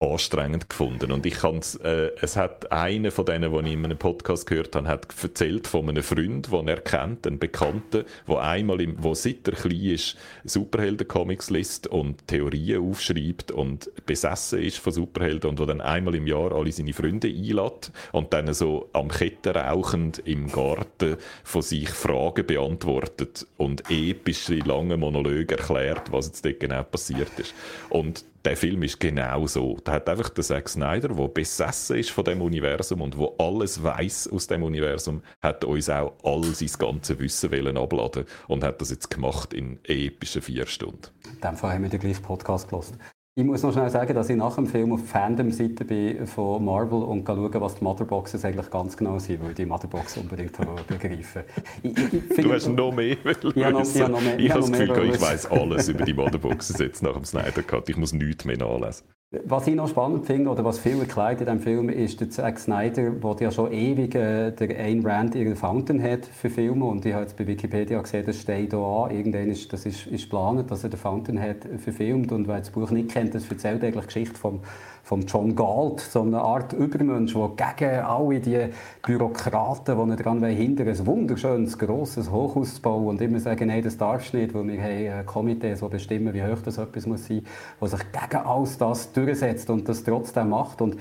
anstrengend 0.00 0.70
gefunden. 0.70 1.12
Und 1.12 1.26
ich 1.26 1.34
kann's, 1.34 1.74
äh, 1.76 2.10
es 2.22 2.34
hat 2.34 2.72
einer 2.72 3.10
von 3.10 3.26
denen, 3.26 3.52
die 3.52 3.68
ich 3.68 3.74
in 3.74 3.84
einem 3.84 3.98
Podcast 3.98 4.46
gehört 4.46 4.74
habe, 4.74 4.88
hat 4.88 5.06
erzählt 5.22 5.66
von 5.66 5.88
einem 5.90 6.02
Freund, 6.02 6.50
den 6.50 6.68
er 6.68 6.80
kennt, 6.80 7.26
einen 7.26 7.38
Bekannten, 7.38 8.04
wo 8.26 8.36
einmal, 8.36 8.80
im, 8.80 8.96
wo 9.04 9.12
seit 9.12 9.46
er 9.46 9.54
klein 9.54 9.84
ist, 9.84 10.16
Superhelden-Comics 10.44 11.50
liest 11.50 11.86
und 11.86 12.26
Theorien 12.26 12.82
aufschreibt 12.82 13.52
und 13.52 13.90
besessen 14.06 14.62
ist 14.62 14.78
von 14.78 14.94
Superhelden 14.94 15.50
und 15.50 15.60
wo 15.60 15.66
dann 15.66 15.82
einmal 15.82 16.14
im 16.14 16.26
Jahr 16.26 16.52
alle 16.52 16.72
seine 16.72 16.94
Freunde 16.94 17.28
einlädt 17.28 17.92
und 18.12 18.32
dann 18.32 18.54
so 18.54 18.88
am 18.94 19.08
Ketten 19.08 19.54
rauchend 19.54 20.20
im 20.20 20.50
Garten 20.50 21.18
von 21.44 21.60
sich 21.60 21.90
Fragen 21.90 22.46
beantwortet 22.46 23.46
und 23.58 23.82
epische 23.90 24.54
lange 24.60 24.96
Monologe 24.96 25.58
erklärt, 25.58 26.10
was 26.10 26.26
jetzt 26.26 26.42
dort 26.42 26.58
genau 26.58 26.84
passiert 26.84 27.38
ist. 27.38 27.54
Und 27.90 28.24
der 28.44 28.56
Film 28.56 28.82
ist 28.82 28.98
genau 28.98 29.46
so. 29.46 29.78
Da 29.84 29.92
hat 29.92 30.08
einfach 30.08 30.30
der 30.30 30.44
Zack 30.44 30.68
Snyder, 30.68 31.08
der 31.08 31.28
besessen 31.28 31.96
ist 31.96 32.10
von 32.10 32.24
dem 32.24 32.40
Universum 32.40 33.00
und 33.02 33.16
wo 33.16 33.36
alles 33.38 33.82
weiß 33.82 34.28
aus 34.32 34.46
dem 34.46 34.62
Universum, 34.62 35.22
hat 35.42 35.64
uns 35.64 35.90
auch 35.90 36.14
all 36.22 36.44
sein 36.44 36.70
ganzes 36.78 37.18
Wissen 37.18 37.52
wollen 37.52 37.76
abladen 37.76 38.24
und 38.48 38.64
hat 38.64 38.80
das 38.80 38.90
jetzt 38.90 39.10
gemacht 39.10 39.52
in 39.52 39.78
epischen 39.84 40.42
vier 40.42 40.66
Stunden. 40.66 41.08
In 41.34 41.40
dem 41.40 41.56
Fall 41.56 41.74
haben 41.74 41.82
wir 41.82 41.90
den 41.90 42.00
gleichen 42.00 42.22
Podcast 42.22 42.68
gelassen. 42.68 42.98
Ich 43.40 43.46
muss 43.46 43.62
noch 43.62 43.72
schnell 43.72 43.88
sagen, 43.88 44.14
dass 44.14 44.28
ich 44.28 44.36
nach 44.36 44.54
dem 44.56 44.66
Film 44.66 44.92
auf 44.92 45.00
Fandom-Seite 45.06 45.86
bin 45.86 46.26
von 46.26 46.62
Marvel 46.62 47.02
und 47.02 47.26
schauen, 47.26 47.50
was 47.54 47.76
die 47.76 47.84
Motherboxes 47.84 48.44
eigentlich 48.44 48.70
ganz 48.70 48.94
genau 48.94 49.18
sind, 49.18 49.42
weil 49.42 49.52
ich 49.52 49.56
die 49.56 49.64
Motherbox 49.64 50.18
unbedingt 50.18 50.54
begreifen 50.86 51.44
ich, 51.82 51.96
ich, 51.96 52.36
Du 52.36 52.52
hast 52.52 52.68
noch 52.68 52.92
mehr 52.92 53.16
Ich 53.24 53.64
habe 53.64 53.72
noch, 53.72 54.08
noch 54.10 54.20
mehr. 54.20 54.38
Ich 54.38 54.50
habe 54.50 54.60
das 54.60 54.70
Gefühl, 54.70 55.10
ich 55.14 55.20
weiß 55.22 55.50
alles 55.52 55.88
über 55.88 56.04
die 56.04 56.12
Motherboxes 56.12 56.78
jetzt 56.80 57.02
nach 57.02 57.14
dem 57.14 57.24
Snyder 57.24 57.62
Cut. 57.62 57.88
Ich 57.88 57.96
muss 57.96 58.12
nichts 58.12 58.44
mehr 58.44 58.58
nachlesen. 58.58 59.06
Was 59.32 59.68
ich 59.68 59.76
noch 59.76 59.86
spannend 59.86 60.26
finde, 60.26 60.50
oder 60.50 60.64
was 60.64 60.80
viel 60.80 60.98
erklärt 60.98 61.40
in 61.40 61.46
diesem 61.46 61.60
Film, 61.60 61.88
ist 61.88 62.20
der 62.20 62.30
Zack 62.30 62.58
Snyder, 62.58 63.12
der 63.12 63.36
ja 63.38 63.52
schon 63.52 63.70
ewig 63.70 64.16
äh, 64.16 64.50
der 64.50 64.76
Ayn 64.76 65.06
Rand 65.06 65.36
ihren 65.36 65.54
Fountainhead 65.54 66.26
für 66.26 66.50
Filme. 66.50 66.84
Und 66.86 67.06
ich 67.06 67.12
habe 67.12 67.22
jetzt 67.22 67.36
bei 67.36 67.46
Wikipedia 67.46 68.00
gesehen, 68.02 68.26
das 68.26 68.40
steht 68.40 68.72
hier 68.72 68.80
an, 68.80 69.12
irgendwann 69.12 69.48
ist, 69.48 69.72
das 69.72 69.86
ist, 69.86 70.08
ist 70.08 70.24
geplant, 70.24 70.68
dass 70.68 70.82
er 70.82 70.90
den 70.90 70.98
Fountainhead 70.98 71.64
verfilmt 71.78 72.32
und 72.32 72.48
wer 72.48 72.58
das 72.58 72.70
Buch 72.70 72.90
nicht 72.90 73.12
kennt, 73.12 73.32
das 73.32 73.48
erzählt 73.48 73.84
eigentlich 73.84 74.00
die 74.00 74.06
Geschichte 74.06 74.36
vom 74.36 74.62
von 75.10 75.26
John 75.26 75.56
Galt, 75.56 75.98
so 75.98 76.22
eine 76.22 76.40
Art 76.40 76.72
Übermensch, 76.72 77.34
der 77.34 77.76
gegen 77.76 77.98
alle 77.98 78.38
die 78.38 78.68
Bürokraten, 79.02 80.08
die 80.08 80.16
daran 80.22 80.44
hindern 80.44 80.86
ein 80.86 81.04
wunderschönes, 81.04 81.76
grosses 81.76 82.30
Hochhaus 82.30 82.76
zu 82.76 82.82
bauen 82.82 83.08
und 83.08 83.20
immer 83.20 83.40
sagen, 83.40 83.66
nein, 83.66 83.82
das 83.82 83.98
darfst 83.98 84.32
du 84.32 84.36
nicht, 84.36 84.54
weil 84.54 84.68
wir 84.68 84.80
haben 84.80 85.18
ein 85.18 85.26
Komitee, 85.26 85.74
so 85.74 85.88
bestimmen, 85.88 86.32
wie 86.32 86.44
hoch 86.44 86.62
das 86.64 86.78
etwas 86.78 87.06
muss 87.06 87.26
sein, 87.26 87.44
der 87.80 87.88
sich 87.88 88.00
gegen 88.12 88.46
alles 88.46 88.78
das 88.78 89.12
durchsetzt 89.12 89.68
und 89.68 89.88
das 89.88 90.04
trotzdem 90.04 90.50
macht. 90.50 90.80
Und 90.80 90.96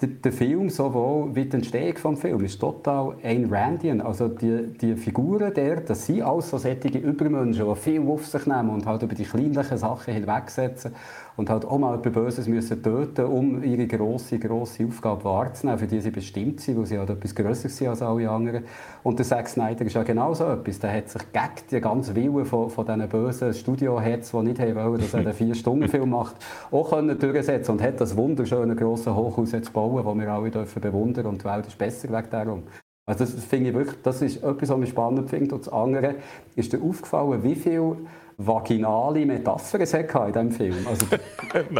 der, 0.00 0.08
der, 0.08 0.32
Film, 0.32 0.68
sowohl 0.68 1.34
wie 1.34 1.46
die 1.46 1.56
Entstehung 1.56 1.94
des 1.94 2.20
Films, 2.20 2.42
ist 2.42 2.60
total 2.60 3.16
ein 3.22 3.46
Randian. 3.46 4.02
Also 4.02 4.28
die, 4.28 4.66
die 4.78 4.94
Figuren 4.94 5.54
der, 5.54 5.80
das 5.80 6.04
sind 6.04 6.20
alles 6.20 6.50
so 6.50 6.58
solche 6.58 6.98
Übermenschen, 6.98 7.66
die 7.66 7.76
viel 7.76 8.06
auf 8.06 8.26
sich 8.26 8.46
nehmen 8.46 8.70
und 8.70 8.84
halt 8.84 9.02
über 9.02 9.14
die 9.14 9.24
kleinlichen 9.24 9.78
Sachen 9.78 10.12
hinwegsetzen 10.12 10.92
und 11.36 11.50
halt 11.50 11.64
auch 11.64 11.78
mal 11.78 11.98
etwas 11.98 12.12
Böses 12.12 12.48
müssen 12.48 12.82
töten, 12.82 13.26
um 13.26 13.62
ihre 13.62 13.86
grosse, 13.86 14.38
grosse 14.38 14.86
Aufgabe 14.86 15.24
wahrzunehmen, 15.24 15.78
für 15.78 15.86
die 15.86 16.00
sie 16.00 16.10
bestimmt 16.10 16.60
sind, 16.60 16.78
weil 16.78 16.86
sie 16.86 16.98
halt 16.98 17.10
etwas 17.10 17.34
grösser 17.34 17.68
sind 17.68 17.88
als 17.88 18.02
alle 18.02 18.28
anderen. 18.30 18.64
Und 19.02 19.18
der 19.18 19.26
Zack 19.26 19.48
Snyder 19.48 19.84
ist 19.84 19.94
ja 19.94 20.02
genau 20.02 20.32
so 20.34 20.44
etwas. 20.44 20.78
Der 20.78 20.94
hat 20.94 21.10
sich 21.10 21.22
gegen 21.32 21.68
die 21.70 21.80
ganze 21.80 22.14
Wille 22.16 22.44
von, 22.44 22.70
von 22.70 22.86
diesen 22.86 23.08
bösen 23.08 23.52
Studio-Heads, 23.52 24.30
die 24.30 24.42
nicht 24.42 24.60
wollen, 24.60 25.00
dass 25.00 25.14
er 25.14 25.20
einen 25.20 25.32
Vier-Stunden-Film 25.34 26.10
macht, 26.10 26.36
auch 26.70 26.90
können 26.90 27.18
durchsetzen 27.18 27.72
und 27.72 27.82
hat 27.82 28.00
das 28.00 28.16
wunderschöne 28.16 28.74
grosse 28.74 29.14
Hochhaus 29.14 29.52
jetzt 29.52 29.72
bauen, 29.88 30.04
das 30.04 30.26
wir 30.26 30.32
alle 30.32 30.50
dürfen 30.50 30.82
bewundern 30.82 31.26
und 31.26 31.42
die 31.42 31.44
Welt 31.44 31.66
ist 31.66 31.78
besser 31.78 32.08
wegen 32.08 32.30
darum. 32.30 32.62
Also 33.08 33.24
das 33.24 33.44
finde 33.44 33.70
ich 33.70 33.76
wirklich, 33.76 34.02
das 34.02 34.20
ist 34.20 34.42
etwas, 34.42 34.68
was 34.68 34.80
ich 34.80 34.88
spannend 34.88 35.30
finde. 35.30 35.54
Und 35.54 35.66
das 35.66 35.72
andere 35.72 36.16
ist 36.56 36.72
dir 36.72 36.82
aufgefallen, 36.82 37.42
wie 37.44 37.54
viel 37.54 37.96
vaginale 38.38 39.24
Metaphern 39.24 39.80
es 39.80 39.94
in 39.94 40.06
diesem 40.06 40.50
Film. 40.50 40.86
Also 40.86 41.06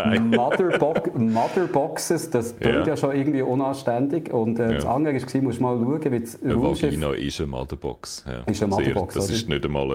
Motherboxes, 1.32 2.30
das 2.30 2.56
klingt 2.56 2.76
ja. 2.76 2.86
ja. 2.86 2.96
schon 2.96 3.14
irgendwie 3.14 3.42
unanständig. 3.42 4.32
Und 4.32 4.58
äh, 4.58 4.68
ja. 4.68 4.74
das 4.74 4.86
andere 4.86 5.14
war, 5.14 5.42
musst 5.42 5.60
mal 5.60 5.76
schauen, 5.76 6.12
wie 6.12 6.20
das 6.20 6.42
Eine 6.42 6.62
Vagina 6.62 7.12
ist 7.12 7.40
eine 7.40 7.48
Motherbox. 7.48 8.24
Ja. 8.26 8.40
Ist 8.50 8.62
eine 8.62 8.70
Motherbox, 8.70 9.14
Sehr, 9.14 9.22
Das 9.22 9.30
ist 9.30 9.48
nicht 9.48 9.64
einmal 9.64 9.90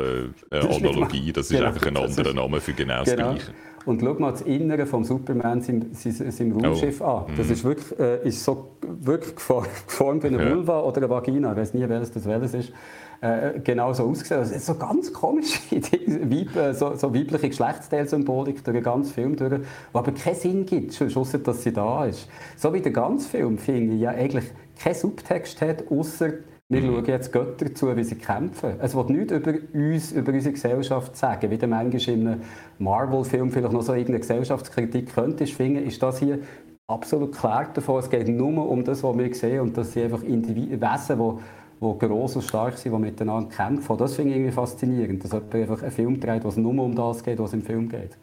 eine, 0.52 0.70
Analogie, 0.70 1.32
das 1.32 1.50
ist 1.50 1.58
genau. 1.58 1.68
einfach 1.70 1.88
ein 1.88 1.98
anderer 1.98 2.34
Name 2.34 2.60
für 2.60 2.74
genau, 2.74 3.04
genau. 3.04 3.34
das 3.34 3.46
Gleiche. 3.46 3.54
Und 3.86 4.02
schau 4.02 4.14
mal 4.16 4.32
das 4.32 4.42
Innere 4.42 4.86
vom 4.86 5.04
Superman, 5.04 5.62
seinem, 5.62 5.94
seinem 5.94 6.60
Raumschiff 6.60 7.02
oh. 7.02 7.06
an. 7.06 7.26
Das 7.36 7.48
mhm. 7.48 7.54
ist 7.54 7.64
wirklich, 7.64 8.00
äh, 8.00 8.28
ist 8.28 8.44
so, 8.44 8.70
wirklich 8.82 9.36
geformt 9.36 10.24
wie 10.24 10.28
eine 10.28 10.52
Vulva 10.52 10.82
oder 10.82 10.98
eine 10.98 11.10
Vagina. 11.10 11.52
Ich 11.52 11.58
weiß 11.58 11.74
nie, 11.74 11.88
welches 11.90 12.12
das 12.12 12.26
welches 12.26 12.54
ist 12.54 12.74
äh, 13.22 13.60
genau 13.64 13.94
so 13.94 14.04
ausgesehen. 14.04 14.42
Das 14.42 14.52
ist 14.52 14.66
so 14.66 14.76
ganz 14.76 15.14
komisch, 15.14 15.60
äh, 15.72 16.74
so, 16.74 16.96
so 16.96 17.14
weibliche 17.14 17.50
Geschlechtsteilsymbolik 17.50 18.64
durch 18.64 18.76
den 18.76 18.84
ganzen 18.84 19.14
Film 19.14 19.36
durch, 19.36 19.54
die 19.54 19.66
aber 19.94 20.12
keinen 20.12 20.36
Sinn 20.36 20.66
gibt, 20.66 21.00
außer 21.02 21.38
dass 21.38 21.64
sie 21.64 21.72
da 21.72 22.06
ist. 22.06 22.28
So 22.58 22.74
wie 22.74 22.82
der 22.82 22.92
ganze 22.92 23.30
Film, 23.30 23.58
finde 23.58 23.96
ich, 23.96 24.02
ja 24.02 24.10
eigentlich 24.10 24.46
keinen 24.82 24.96
Subtext 24.96 25.62
hat, 25.62 25.90
außer 25.90 26.34
Wir 26.72 26.82
schauen 26.82 27.06
jetzt 27.06 27.34
Götter 27.34 27.76
zu, 27.76 27.98
wie 27.98 28.04
sie 28.06 28.16
kämpfen. 28.16 28.76
Es 28.80 28.96
wird 28.96 29.10
nichts 29.10 29.34
über 29.34 29.54
uns, 29.74 30.14
über 30.14 30.32
unsere 30.32 30.54
Gesellschaft 30.54 31.18
sagen. 31.18 31.52
Wie 31.52 31.58
du 31.58 31.68
manchmal 31.68 32.16
in 32.16 32.28
einem 32.28 32.42
Marvel-Film 32.80 33.52
vielleicht 33.52 33.74
noch 33.74 33.82
so 33.82 33.92
irgendeine 33.92 34.22
Gesellschaftskritik 34.22 35.14
könntest 35.14 35.52
finden, 35.52 35.86
ist 35.86 36.02
das 36.02 36.20
hier 36.20 36.40
absolut 36.88 37.36
klar 37.36 37.70
davon. 37.74 38.00
Es 38.00 38.10
geht 38.10 38.30
nur 38.30 38.70
um 38.70 38.86
das, 38.86 39.04
was 39.04 39.18
wir 39.18 39.36
sehen 39.36 39.60
und 39.60 39.76
das 39.76 39.92
sind 39.92 40.06
einfach 40.06 40.24
Individuen, 40.24 40.80
Wesen, 40.80 41.20
die 41.20 41.42
die 41.82 42.08
gross 42.08 42.38
und 42.38 42.44
stark 42.44 42.78
sind, 42.78 42.94
die 42.94 43.00
miteinander 43.00 43.50
kämpfen. 43.54 43.98
Das 43.98 44.16
finde 44.16 44.32
ich 44.32 44.38
irgendwie 44.38 44.54
faszinierend, 44.54 45.26
dass 45.26 45.34
jemand 45.34 45.54
einfach 45.56 45.82
einen 45.82 45.92
Film 45.92 46.20
dreht, 46.22 46.46
es 46.46 46.56
nur 46.56 46.82
um 46.82 46.96
das 46.96 47.22
geht, 47.22 47.40
was 47.40 47.52
im 47.52 47.64
Film 47.64 47.90
geht. 47.90 48.18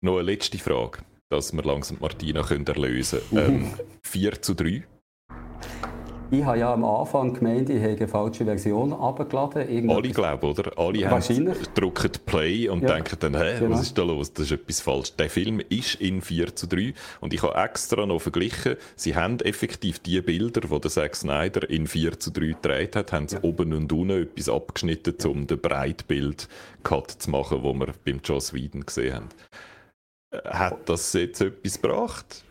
Noch 0.00 0.14
eine 0.14 0.22
letzte 0.22 0.56
Frage, 0.56 1.00
dass 1.28 1.52
wir 1.52 1.62
langsam 1.64 1.98
Martina 2.00 2.42
können 2.42 2.66
erlösen 2.66 3.18
können. 3.28 3.64
Ähm, 3.74 3.74
4 4.04 4.40
zu 4.40 4.54
3 4.54 4.84
ich 6.30 6.44
habe 6.44 6.58
ja 6.58 6.72
am 6.72 6.84
Anfang 6.84 7.34
gemeint, 7.34 7.70
ich 7.70 7.82
habe 7.82 7.96
eine 7.96 8.08
falsche 8.08 8.44
Version 8.44 8.92
abgeladen. 8.92 9.90
Alle 9.90 10.08
glauben, 10.10 10.46
oder? 10.50 10.78
Alle 10.78 11.08
haben, 11.08 11.54
drücken 11.74 12.10
Play 12.26 12.68
und 12.68 12.82
ja. 12.82 12.94
denken 12.94 13.16
dann, 13.20 13.36
hä, 13.36 13.58
genau. 13.58 13.74
was 13.74 13.82
ist 13.82 13.98
da 13.98 14.02
los? 14.02 14.32
Das 14.32 14.46
ist 14.46 14.52
etwas 14.52 14.80
falsch. 14.80 15.14
Der 15.16 15.30
Film 15.30 15.60
ist 15.68 15.96
in 15.96 16.22
4 16.22 16.56
zu 16.56 16.66
3 16.66 16.94
und 17.20 17.32
ich 17.32 17.42
habe 17.42 17.54
extra 17.54 18.06
noch 18.06 18.20
verglichen, 18.20 18.76
sie 18.96 19.14
haben 19.14 19.40
effektiv 19.40 19.98
die 20.00 20.20
Bilder, 20.20 20.62
die 20.62 20.80
der 20.80 20.90
Zack 20.90 21.16
Snyder 21.16 21.68
in 21.68 21.86
4 21.86 22.18
zu 22.18 22.30
3 22.30 22.46
gedreht 22.46 22.96
hat, 22.96 23.12
haben 23.12 23.28
sie 23.28 23.36
ja. 23.36 23.42
oben 23.42 23.72
und 23.72 23.92
unten 23.92 24.22
etwas 24.22 24.48
abgeschnitten, 24.48 25.14
um 25.30 25.46
den 25.46 25.58
Breitbild-Cut 25.58 27.10
zu 27.10 27.30
machen, 27.30 27.62
den 27.62 27.78
wir 27.78 27.88
beim 28.04 28.20
Joss 28.24 28.52
Whedon 28.52 28.84
gesehen 28.86 29.14
haben. 29.14 29.28
Äh, 30.30 30.48
hat 30.48 30.88
das 30.88 31.12
jetzt 31.12 31.40
etwas 31.40 31.80
gebracht? 31.80 32.44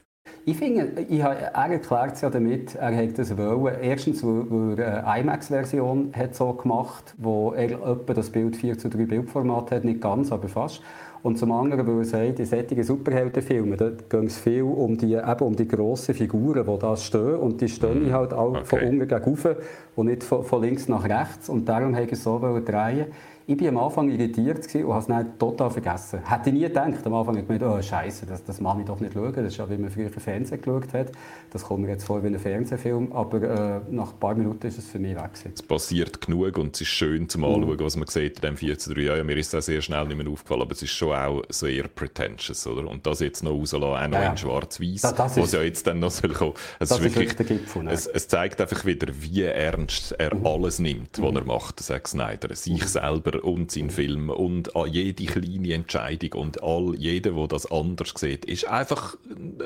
Ich 0.45 0.57
finde, 0.57 1.06
ich 1.07 1.24
habe, 1.24 1.36
er 1.36 1.72
erklärt 1.72 2.15
es 2.15 2.22
ja 2.22 2.30
damit, 2.30 2.76
er 2.76 2.95
hat 2.95 3.18
das 3.18 3.38
wollen. 3.38 3.76
Erstens, 3.82 4.24
weil, 4.24 4.78
er 4.78 5.07
eine 5.07 5.22
IMAX-Version 5.22 6.11
so 6.32 6.52
gemacht 6.53 7.15
wo 7.18 7.53
er 7.53 7.72
etwa 7.72 8.14
das 8.14 8.30
Bild 8.30 8.57
4 8.57 8.78
zu 8.78 8.90
3 8.90 9.06
Bildformat 9.06 9.72
hat, 9.72 9.86
nicht 9.86 10.02
ganz, 10.02 10.34
aber 10.34 10.49
fast. 10.49 10.82
Und 11.22 11.38
zum 11.40 11.53
anderen, 11.53 11.88
weil 11.88 11.99
er 11.99 12.06
sagt, 12.06 12.40
in 12.40 12.45
solchen 12.45 12.84
Superheldenfilmen, 12.84 13.78
dort 13.78 14.10
geht 14.10 14.24
es 14.26 14.38
viel 14.38 14.64
um 14.64 14.98
die, 14.98 15.14
eben 15.14 15.40
um 15.40 15.56
die 15.56 15.65
grossen 15.65 16.14
Figuren, 16.14 16.65
die 16.65 16.80
da 16.80 16.98
stehen. 16.98 17.36
Und 17.36 17.61
die 17.61 17.70
stehen 17.70 18.07
mhm. 18.07 18.14
halt 18.14 18.34
auch 18.34 18.49
okay. 18.49 18.65
von 18.65 18.80
unten 18.80 19.07
gegen 19.07 19.56
und 19.95 20.07
nicht 20.07 20.24
von, 20.26 20.44
von 20.44 20.61
links 20.61 20.90
nach 20.90 21.06
rechts. 21.06 21.48
Und 21.48 21.70
darum 21.70 21.95
habe 21.95 22.03
ich 22.03 22.11
es 22.11 22.24
so 22.24 22.38
drehen 22.38 23.06
ich 23.45 23.60
war 23.60 23.68
am 23.68 23.78
Anfang 23.78 24.10
irritiert 24.10 24.74
und 24.76 24.90
habe 24.90 24.99
es 24.99 25.07
dann 25.07 25.38
total 25.38 25.70
vergessen. 25.70 26.20
Hätte 26.26 26.49
ich 26.49 26.56
nie 26.56 26.61
gedacht. 26.61 27.06
Am 27.06 27.14
Anfang 27.14 27.36
habe 27.36 27.40
ich 27.40 27.48
gedacht, 27.48 27.76
oh 27.78 27.82
Scheiße, 27.82 28.26
das, 28.26 28.44
das 28.44 28.61
mag 28.61 28.80
ich 28.80 28.86
doch 28.86 28.99
nicht 28.99 29.14
schauen. 29.14 29.34
Das 29.34 29.45
ist 29.45 29.57
ja, 29.57 29.70
wie 29.70 29.78
man 29.78 29.90
früher 29.90 30.10
Fernsehen 30.10 30.61
geschaut 30.61 30.94
hat. 30.94 31.11
Das 31.52 31.64
kommt 31.64 31.82
mir 31.82 31.90
jetzt 31.90 32.06
vor 32.06 32.24
wie 32.24 32.28
ein 32.28 32.40
Fernsehfilm. 32.40 33.11
Aber 33.11 33.41
äh, 33.41 33.82
nach 33.90 34.14
ein 34.14 34.20
paar 34.20 34.36
Minuten 34.36 34.65
ist 34.65 34.78
es 34.78 34.88
für 34.88 34.99
mich 34.99 35.15
weg. 35.15 35.32
Es 35.53 35.61
passiert 35.61 36.22
genug 36.22 36.57
und 36.57 36.76
es 36.76 36.82
ist 36.82 36.88
schön 36.88 37.28
zum 37.28 37.44
Anschauen, 37.44 37.76
mhm. 37.76 37.80
was 37.80 37.98
man 37.98 38.07
sieht 38.07 38.38
in 38.38 38.41
dem 38.41 38.57
14 38.57 38.95
Ja, 38.99 39.18
ja, 39.18 39.24
mir 39.24 39.38
ist 39.38 39.53
das 39.53 39.65
sehr 39.65 39.82
schnell 39.82 40.07
nicht 40.07 40.18
mehr 40.18 40.32
aufgefallen, 40.32 40.61
aber 40.61 40.72
es 40.72 40.82
ist 40.82 40.91
schon 40.91 41.14
auch 41.14 41.41
sehr 41.49 41.88
pretentious. 41.90 42.65
Oder? 42.65 42.90
Und 42.90 43.06
das 43.06 43.20
jetzt 43.20 43.44
noch 43.44 43.52
rauslassen, 43.52 43.84
auch 43.84 44.07
noch 44.07 44.20
ja, 44.20 44.32
in 44.32 44.38
schwarz-weiß, 44.38 45.03
was 45.18 45.52
ja 45.52 45.61
jetzt 45.61 45.86
dann 45.86 45.99
noch 45.99 46.11
soll 46.11 46.32
kommen. 46.32 46.53
Es 46.80 46.90
das 46.90 46.99
ist 46.99 47.03
wirklich, 47.03 47.36
Gipfel, 47.36 47.88
es, 47.90 48.07
es, 48.07 48.28
zeigt 48.28 48.61
einfach 48.61 48.86
wieder, 48.86 49.07
wie 49.20 49.44
ernst 49.44 50.14
er 50.14 50.34
mhm. 50.34 50.48
alles 50.48 50.80
nimmt, 50.80 51.22
was 51.22 51.32
mhm. 51.32 51.38
er 51.38 51.45
macht, 51.45 51.80
Zack 51.82 52.07
Snyder. 52.07 52.56
Sich 52.56 52.82
mhm. 52.82 52.88
selber 52.88 53.32
Charakter 53.34 53.43
und 53.43 53.72
seinen 53.72 53.89
Film 53.89 54.30
und 54.30 54.72
jede 54.88 55.26
kleine 55.26 55.73
Entscheidung 55.73 56.41
und 56.41 56.64
all, 56.64 56.95
jeder, 56.95 57.31
der 57.31 57.47
das 57.47 57.69
anders 57.72 58.14
sieht, 58.15 58.45
ist 58.45 58.68
einfach, 58.68 59.18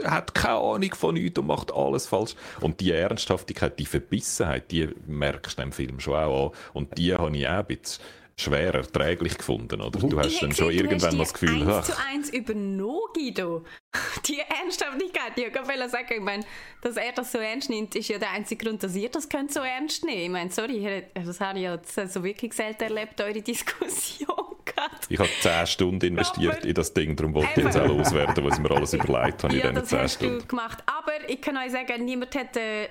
hat 0.03 0.33
keine 0.33 0.57
Ahnung 0.57 0.93
von 0.95 1.13
nichts 1.15 1.39
und 1.39 1.47
macht 1.47 1.73
alles 1.73 2.07
falsch. 2.07 2.35
Und 2.61 2.79
die 2.79 2.91
Ernsthaftigkeit, 2.91 3.79
die 3.79 3.85
Verbissenheit, 3.85 4.71
die 4.71 4.89
merkst 5.05 5.57
du 5.57 5.63
im 5.63 5.71
Film 5.71 5.99
schon 5.99 6.15
auch 6.15 6.47
an. 6.47 6.57
Und 6.73 6.97
die 6.97 7.13
habe 7.13 7.35
ich 7.35 7.47
auch 7.47 7.51
ein 7.51 7.65
bisschen 7.65 8.03
schwer 8.39 8.73
erträglich 8.75 9.37
gefunden, 9.37 9.81
oder? 9.81 9.99
Du 9.99 10.19
hast 10.19 10.41
dann 10.41 10.53
schon 10.53 10.71
irgendwann 10.71 11.17
das 11.17 11.33
Gefühl, 11.33 11.67
eins 11.67 11.87
zu 11.87 11.97
eins 11.97 12.29
übernommen, 12.29 13.01
Guido. 13.13 13.65
Die 14.27 14.39
Ernsthaftigkeit, 14.39 15.33
ich 15.35 15.53
wollte 15.55 15.89
sagen, 15.89 16.07
ich 16.09 16.21
meine, 16.21 16.45
dass 16.81 16.97
er 16.97 17.11
das 17.13 17.31
so 17.31 17.39
ernst 17.39 17.69
nimmt, 17.69 17.95
ist 17.95 18.07
ja 18.09 18.19
der 18.19 18.31
einzige 18.31 18.63
Grund, 18.63 18.83
dass 18.83 18.95
ihr 18.95 19.09
das 19.09 19.27
könnt 19.27 19.51
so 19.51 19.61
ernst 19.61 20.05
nehmen 20.05 20.23
Ich 20.23 20.29
meine, 20.29 20.51
sorry, 20.51 21.03
das 21.13 21.39
habe 21.39 21.57
ich 21.57 21.65
ja 21.65 21.79
so 22.07 22.23
wirklich 22.23 22.53
selten 22.53 22.83
erlebt, 22.83 23.19
eure 23.21 23.41
Diskussion 23.41 24.27
gehabt. 24.65 25.07
Ich 25.09 25.17
habe 25.17 25.29
zehn 25.41 25.65
Stunden 25.65 26.05
investiert 26.05 26.57
aber, 26.57 26.67
in 26.67 26.73
das 26.75 26.93
Ding, 26.93 27.15
darum 27.15 27.33
wollte 27.33 27.59
ich 27.59 27.65
jetzt 27.65 27.77
auch 27.77 27.87
loswerden, 27.87 28.43
was 28.45 28.57
ich 28.57 28.63
mir 28.63 28.71
alles 28.71 28.93
überlegt 28.93 29.43
habe 29.43 29.55
ja, 29.55 29.69
in 29.69 29.75
diesen 29.75 29.87
zehn 29.87 30.09
Stunden. 30.09 30.39
Du 30.39 30.45
gemacht. 30.45 30.83
Aber 30.85 31.27
ich 31.27 31.41
kann 31.41 31.57
euch 31.57 31.71
sagen, 31.71 32.05
niemand 32.05 32.35
hätte 32.35 32.89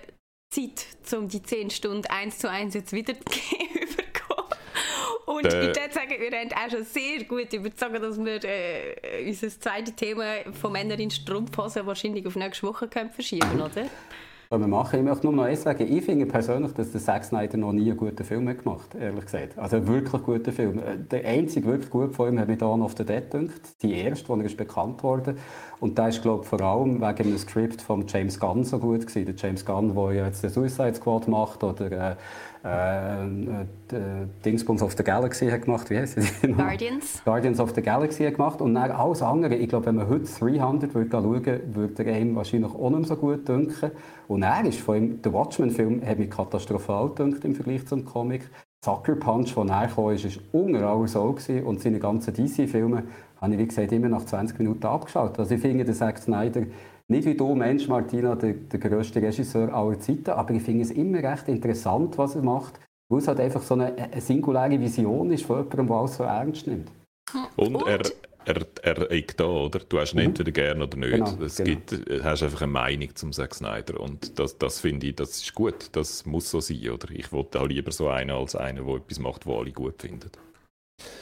Zeit, 0.52 0.86
um 1.12 1.28
die 1.28 1.42
zehn 1.42 1.70
Stunden 1.70 2.06
eins 2.06 2.38
zu 2.38 2.50
eins 2.50 2.74
jetzt 2.74 2.92
wieder 2.92 3.14
zu 3.14 3.24
geben 3.24 3.75
und 5.26 5.46
ich 5.46 5.52
würde 5.52 5.80
sagen, 5.90 6.14
wir 6.18 6.38
haben 6.38 6.50
auch 6.52 6.70
schon 6.70 6.84
sehr 6.84 7.24
gut 7.24 7.52
überzeugt, 7.52 8.02
dass 8.02 8.18
wir 8.18 8.44
äh, 8.44 9.26
unser 9.26 9.48
zweites 9.48 9.94
Thema 9.96 10.24
von 10.52 10.72
Männern 10.72 11.00
in 11.00 11.10
Strumpfhosen 11.10 11.84
wahrscheinlich 11.86 12.26
auf 12.26 12.36
nächste 12.36 12.66
Woche 12.66 12.88
können 12.88 13.10
verschieben 13.10 13.60
oder? 13.60 13.88
Was 14.48 14.60
wir 14.60 14.68
machen. 14.68 15.00
Ich 15.00 15.04
möchte 15.04 15.26
nur 15.26 15.34
noch 15.34 15.42
eins 15.42 15.62
sagen. 15.62 15.92
Ich 15.92 16.04
finde 16.04 16.24
persönlich, 16.24 16.72
dass 16.72 16.92
der 16.92 17.00
Zack 17.00 17.24
Snyder 17.24 17.56
noch 17.56 17.72
nie 17.72 17.90
einen 17.90 17.96
guten 17.96 18.22
Film 18.22 18.48
hat 18.48 18.62
gemacht 18.62 18.94
ehrlich 18.94 19.24
gesagt. 19.24 19.58
Also 19.58 19.76
einen 19.76 19.88
wirklich 19.88 20.22
guten 20.22 20.52
Film. 20.52 20.80
Der 21.10 21.24
einzige 21.24 21.66
wirklich 21.66 21.90
gute 21.90 22.14
von 22.14 22.28
ihm 22.28 22.38
hat 22.38 22.46
mich 22.46 22.58
Dawn 22.58 22.80
of 22.80 22.94
the 22.96 23.04
Dead 23.04 23.28
gedacht. 23.28 23.82
Die 23.82 23.94
erste, 23.94 24.32
die 24.32 24.40
er 24.40 24.46
ist 24.46 24.56
bekannt 24.56 25.02
wurde. 25.02 25.34
Und 25.80 25.98
der 25.98 26.08
ist, 26.08 26.22
glaube 26.22 26.44
ich, 26.44 26.48
vor 26.48 26.60
allem 26.60 27.00
wegen 27.00 27.28
einem 27.28 27.38
Skript 27.38 27.82
von 27.82 28.06
James 28.06 28.38
Gunn 28.38 28.62
so 28.62 28.78
gut 28.78 29.08
gewesen. 29.08 29.26
Der 29.26 29.34
James 29.34 29.64
Gunn, 29.64 29.94
der 29.96 30.26
jetzt 30.26 30.44
den 30.44 30.50
Suicide 30.50 30.94
Squad 30.94 31.26
macht 31.26 31.64
oder 31.64 32.12
äh, 32.12 32.16
äh, 32.66 33.24
äh, 33.24 34.26
Dingsbums 34.44 34.82
of 34.82 34.94
the 34.96 35.04
Galaxy 35.04 35.48
hat 35.48 35.62
gemacht, 35.62 35.88
wie 35.88 35.98
heißt 35.98 36.18
es? 36.18 36.42
Guardians. 36.56 37.22
Guardians 37.24 37.60
of 37.60 37.72
the 37.74 37.82
Galaxy 37.82 38.24
hat 38.24 38.34
gemacht 38.34 38.60
und 38.60 38.74
dann 38.74 38.90
alles 38.90 39.22
andere. 39.22 39.54
Ich 39.54 39.68
glaube, 39.68 39.86
wenn 39.86 39.94
man 39.96 40.08
heute 40.08 40.24
300 40.24 40.92
würde 40.94 41.10
schauen, 41.10 41.46
würde 41.74 42.04
er 42.04 42.20
ihm 42.20 42.34
wahrscheinlich 42.34 42.72
auch 42.72 42.90
nicht 42.90 43.06
so 43.08 43.16
gut 43.16 43.46
denken. 43.48 43.92
Und 44.26 44.42
er 44.42 44.64
ist 44.64 44.80
von 44.80 44.96
ihm, 44.96 45.22
der 45.22 45.32
Watchmen-Film 45.32 46.04
hat 46.04 46.18
mich 46.18 46.30
katastrophal 46.30 47.10
gedacht 47.10 47.44
im 47.44 47.54
Vergleich 47.54 47.86
zum 47.86 48.04
Comic. 48.04 48.50
Sucker 48.84 49.16
Punch, 49.16 49.54
der 49.54 49.88
kam, 49.88 50.10
ist, 50.10 50.24
ist 50.24 50.40
unter 50.52 50.86
aller 50.88 51.08
Sau 51.08 51.36
und 51.64 51.80
seine 51.80 51.98
ganzen 51.98 52.34
DC-Filme 52.34 53.04
habe 53.40 53.52
ich, 53.52 53.58
wie 53.58 53.66
gesagt, 53.66 53.92
immer 53.92 54.08
nach 54.08 54.24
20 54.24 54.58
Minuten 54.58 54.86
abgeschaut. 54.86 55.38
Also 55.38 55.54
ich 55.54 55.60
finde, 55.60 55.84
der 55.84 55.94
Zack 55.94 56.18
Snyder 56.18 56.62
nicht 57.08 57.26
wie 57.26 57.34
du, 57.34 57.54
Mensch, 57.54 57.88
Martina, 57.88 58.34
der, 58.34 58.54
der 58.54 58.80
grösste 58.80 59.22
Regisseur 59.22 59.72
aller 59.72 59.98
Zeiten, 60.00 60.30
aber 60.30 60.54
ich 60.54 60.62
finde 60.62 60.82
es 60.82 60.90
immer 60.90 61.22
recht 61.22 61.48
interessant, 61.48 62.18
was 62.18 62.34
er 62.34 62.42
macht, 62.42 62.80
weil 63.08 63.20
es 63.20 63.28
halt 63.28 63.40
einfach 63.40 63.62
so 63.62 63.74
eine, 63.74 63.94
eine 63.94 64.20
singuläre 64.20 64.80
Vision 64.80 65.30
ist 65.30 65.44
von 65.44 65.58
jemandem, 65.58 65.86
der 65.86 65.96
alles 65.96 66.16
so 66.16 66.24
ernst 66.24 66.66
nimmt. 66.66 66.90
Und, 67.56 67.76
Und? 67.76 67.86
er, 67.86 68.00
er, 68.44 68.66
er 68.82 69.10
eckt 69.10 69.40
da, 69.40 69.46
oder? 69.46 69.80
Du 69.80 69.98
hast 69.98 70.14
ihn 70.14 70.20
mhm. 70.20 70.26
entweder 70.26 70.50
gern 70.52 70.82
oder 70.82 70.96
nicht. 70.96 71.10
Genau, 71.10 71.42
es 71.42 71.56
genau. 71.56 71.70
Gibt, 71.70 72.24
hast 72.24 72.42
einfach 72.42 72.62
eine 72.62 72.72
Meinung 72.72 73.14
zum 73.14 73.32
Zack 73.32 73.54
Snyder 73.54 74.00
und 74.00 74.38
das, 74.38 74.58
das 74.58 74.80
finde 74.80 75.08
ich, 75.08 75.16
das 75.16 75.36
ist 75.42 75.54
gut. 75.54 75.88
Das 75.92 76.26
muss 76.26 76.50
so 76.50 76.60
sein, 76.60 76.88
oder? 76.90 77.10
Ich 77.10 77.32
wollte 77.32 77.60
auch 77.60 77.66
lieber 77.66 77.92
so 77.92 78.08
einen 78.08 78.30
als 78.30 78.56
einen, 78.56 78.86
der 78.86 78.96
etwas 78.96 79.18
macht, 79.18 79.46
was 79.46 79.56
alle 79.56 79.72
gut 79.72 80.00
finden. 80.00 80.30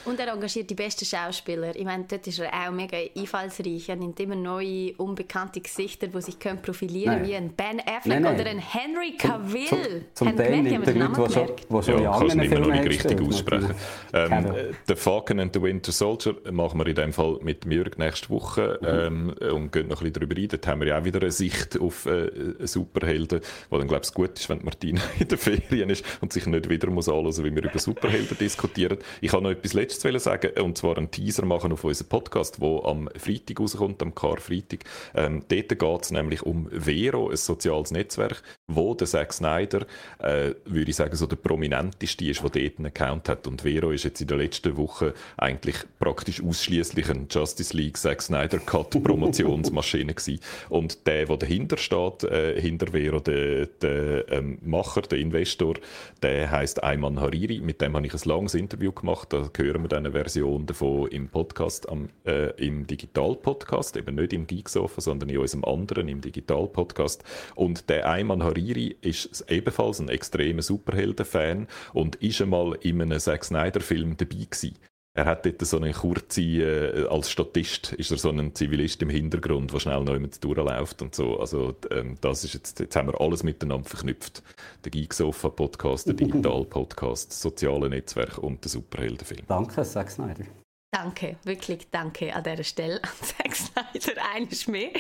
Und 0.05 0.21
er 0.21 0.33
engagiert 0.33 0.69
die 0.69 0.75
besten 0.75 1.05
Schauspieler. 1.05 1.75
Ich 1.75 1.85
meine, 1.85 2.05
dort 2.07 2.27
ist 2.27 2.39
er 2.39 2.53
auch 2.53 2.71
mega 2.71 2.97
einfallsreich. 3.17 3.89
Er 3.89 3.97
nimmt 3.97 4.21
immer 4.21 4.37
neue, 4.37 4.93
unbekannte 4.99 5.61
Gesichter, 5.61 6.09
die 6.09 6.21
sich 6.21 6.39
können 6.39 6.61
profilieren 6.61 7.15
können, 7.15 7.29
wie 7.29 7.35
ein 7.35 7.53
Ben 7.55 7.81
Affleck 7.81 8.07
nein, 8.07 8.23
nein. 8.23 8.41
oder 8.41 8.51
ein 8.51 8.59
Henry 8.59 9.17
Cavill. 9.17 9.67
Zum, 9.67 9.79
zum, 10.15 10.29
zum 10.29 10.37
Teil 10.37 10.63
nimmt 10.63 10.87
er 10.87 10.95
Leute, 10.95 11.25
die 11.27 11.33
schon, 11.33 11.49
die 11.69 11.83
schon 11.83 12.03
ja, 12.03 12.21
in 12.21 12.31
anderen 12.31 12.41
Filmen 12.41 12.69
noch 12.69 12.75
nicht 12.75 12.87
richtig 12.87 13.21
aussprechen. 13.21 13.75
Ähm, 14.13 14.55
the 14.87 14.95
Falcon 14.95 15.41
and 15.41 15.55
the 15.55 15.63
Winter 15.63 15.91
Soldier 15.91 16.35
machen 16.53 16.79
wir 16.79 16.87
in 16.87 16.95
dem 16.95 17.13
Fall 17.13 17.39
mit 17.43 17.65
Jürg 17.65 17.99
nächste 17.99 18.29
Woche 18.29 18.79
mhm. 18.83 19.35
ähm, 19.41 19.55
und 19.55 19.73
gehen 19.73 19.89
noch 19.89 20.03
ein 20.03 20.13
bisschen 20.13 20.13
darüber 20.13 20.37
rein. 20.37 20.49
Dort 20.49 20.67
haben 20.67 20.81
wir 20.81 20.89
ja 20.89 21.01
auch 21.01 21.05
wieder 21.05 21.21
eine 21.21 21.33
Sicht 21.33 21.81
auf 21.81 22.07
äh, 22.07 22.31
Superhelden, 22.67 23.41
wo 23.71 23.79
dann, 23.79 23.89
glaube 23.89 24.03
ich, 24.05 24.13
gut 24.13 24.39
ist, 24.39 24.49
wenn 24.51 24.63
Martina 24.63 25.01
in 25.19 25.29
den 25.29 25.39
Ferien 25.39 25.89
ist 25.89 26.05
und 26.21 26.33
sich 26.33 26.47
nicht 26.47 26.69
wieder 26.69 26.91
muss 26.91 27.09
anhören, 27.09 27.45
wie 27.45 27.55
wir 27.55 27.65
über 27.65 27.79
Superhelden 27.79 28.37
diskutieren. 28.41 28.99
Ich 29.23 29.33
habe 29.33 29.43
noch 29.43 29.64
etwas 29.65 29.73
Letztes 29.73 30.25
sagen, 30.25 30.51
und 30.63 30.77
zwar 30.77 30.99
einen 30.99 31.11
Teaser 31.11 31.47
machen 31.47 31.73
auf 31.73 31.85
unseren 31.85 32.09
Podcast, 32.09 32.61
der 32.61 32.85
am 32.85 33.09
Freitag 33.17 33.61
rauskommt, 33.61 34.03
am 34.03 34.15
Karfreitag. 34.15 34.81
Ähm, 35.15 35.43
dort 35.49 35.79
geht 35.79 36.03
es 36.03 36.11
nämlich 36.11 36.43
um 36.43 36.69
Vero, 36.71 37.31
ein 37.31 37.37
soziales 37.37 37.91
Netzwerk, 37.91 38.43
wo 38.67 38.95
der 38.95 39.07
Zack 39.07 39.33
Snyder, 39.33 39.87
äh, 40.19 40.55
würde 40.65 40.91
ich 40.91 40.97
sagen, 40.97 41.15
so 41.17 41.27
der 41.27 41.37
prominenteste 41.37 42.25
ist, 42.25 42.43
der 42.43 42.51
dort 42.51 42.79
einen 42.79 42.87
Account 42.87 43.29
hat. 43.29 43.47
Und 43.47 43.63
Vero 43.63 43.91
ist 43.91 44.05
jetzt 44.05 44.23
in 44.23 44.27
der 44.27 44.39
letzten 44.39 44.77
Woche 44.79 45.13
eigentlich 45.37 45.77
praktisch 45.99 46.43
ausschließlich 46.43 47.11
ein 47.11 47.27
Justice 47.31 47.77
League 47.77 47.99
Zack 47.99 48.23
Snyder 48.23 48.59
Cut 48.59 48.91
Promotionsmaschine 49.05 50.15
gewesen. 50.15 50.41
Und 50.71 51.07
der, 51.07 51.27
der 51.27 51.37
dahinter 51.37 51.77
steht, 51.77 52.25
äh, 52.25 52.59
hinter 52.59 52.93
Vero, 52.93 53.21
der, 53.21 53.67
der 53.67 54.33
ähm, 54.33 54.59
Macher, 54.63 55.03
der 55.03 55.19
Investor, 55.19 55.75
der 56.23 56.51
heißt 56.51 56.83
Ayman 56.83 57.21
Hariri. 57.21 57.61
Mit 57.61 57.83
dem 57.83 57.95
habe 57.95 58.07
ich 58.07 58.15
ein 58.15 58.21
langes 58.25 58.55
Interview 58.55 58.93
gemacht. 58.93 59.31
Da 59.33 59.51
hören 59.55 59.83
wir 59.83 59.89
dann 59.89 60.07
eine 60.07 60.13
Version 60.13 60.65
davon 60.65 61.09
im 61.09 61.29
Podcast, 61.29 61.87
am, 61.91 62.09
äh, 62.25 62.51
im 62.65 62.87
Digital-Podcast, 62.87 63.99
eben 63.99 64.15
nicht 64.15 64.33
im 64.33 64.47
Geeksofa, 64.47 65.03
sondern 65.03 65.29
in 65.29 65.37
unserem 65.37 65.65
anderen, 65.65 66.09
im 66.09 66.23
Digital-Podcast. 66.23 67.23
Und 67.55 67.91
der 67.91 68.09
Ayman 68.09 68.43
Hariri 68.43 68.54
Hariri 68.55 68.97
ist 69.01 69.45
ebenfalls 69.49 70.01
ein 70.01 70.09
extremer 70.09 70.63
Superhelden-Fan 70.63 71.67
und 71.93 72.17
ist 72.17 72.41
einmal 72.41 72.79
in 72.83 73.03
einem 73.03 73.19
Zack 73.19 73.45
Snyder-Film 73.45 74.17
dabei 74.17 74.47
gewesen. 74.51 74.79
Er 75.17 75.27
hat 75.27 75.47
dort 75.47 75.65
so 75.65 75.77
eine 75.77 75.93
kurze, 75.93 76.43
äh, 76.43 77.07
als 77.07 77.31
Statist 77.31 77.93
ist 77.93 78.11
er 78.11 78.19
so 78.19 78.31
ein 78.31 78.53
Zivilist 78.53 79.01
im 79.01 79.11
Hintergrund, 79.11 79.73
der 79.73 79.79
schnell 79.79 80.03
noch 80.03 80.15
jemand 80.15 80.43
durchläuft 80.43 81.03
und 81.03 81.15
so. 81.15 81.39
Also 81.39 81.77
ähm, 81.93 82.17
das 82.21 82.43
ist 82.43 82.55
jetzt, 82.55 82.81
jetzt 82.81 82.97
haben 82.97 83.07
wir 83.07 83.21
alles 83.21 83.45
miteinander 83.45 83.89
verknüpft. 83.89 84.43
Der 84.85 84.91
Geeksofa-Podcast, 84.91 86.09
der 86.09 86.15
Digital-Podcast, 86.15 87.33
soziale 87.33 87.89
Netzwerk 87.89 88.39
und 88.39 88.65
der 88.65 88.71
Superheldenfilm. 88.71 89.45
Danke, 89.47 89.85
Zack 89.85 90.11
Snyder. 90.11 90.47
Danke, 90.95 91.39
wirklich 91.43 91.91
danke 91.91 92.33
an 92.33 92.45
dieser 92.45 92.63
Stelle 92.63 93.03
an 93.03 93.11
Zack 93.21 93.57
Snyder, 93.57 94.23
eines 94.33 94.69
mehr. 94.69 94.91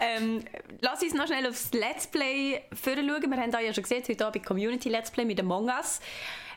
Ähm, 0.00 0.42
lass 0.80 1.04
uns 1.04 1.14
noch 1.14 1.28
schnell 1.28 1.46
aufs 1.46 1.72
Let's 1.72 2.08
Play 2.08 2.62
schauen. 2.74 2.96
Wir 3.30 3.36
haben 3.36 3.52
da 3.52 3.60
ja 3.60 3.72
schon 3.72 3.84
gesehen, 3.84 4.02
heute 4.08 4.26
Abend 4.26 4.44
Community 4.44 4.88
Let's 4.88 5.12
Play 5.12 5.24
mit 5.24 5.38
Among 5.38 5.68
Us. 5.68 6.00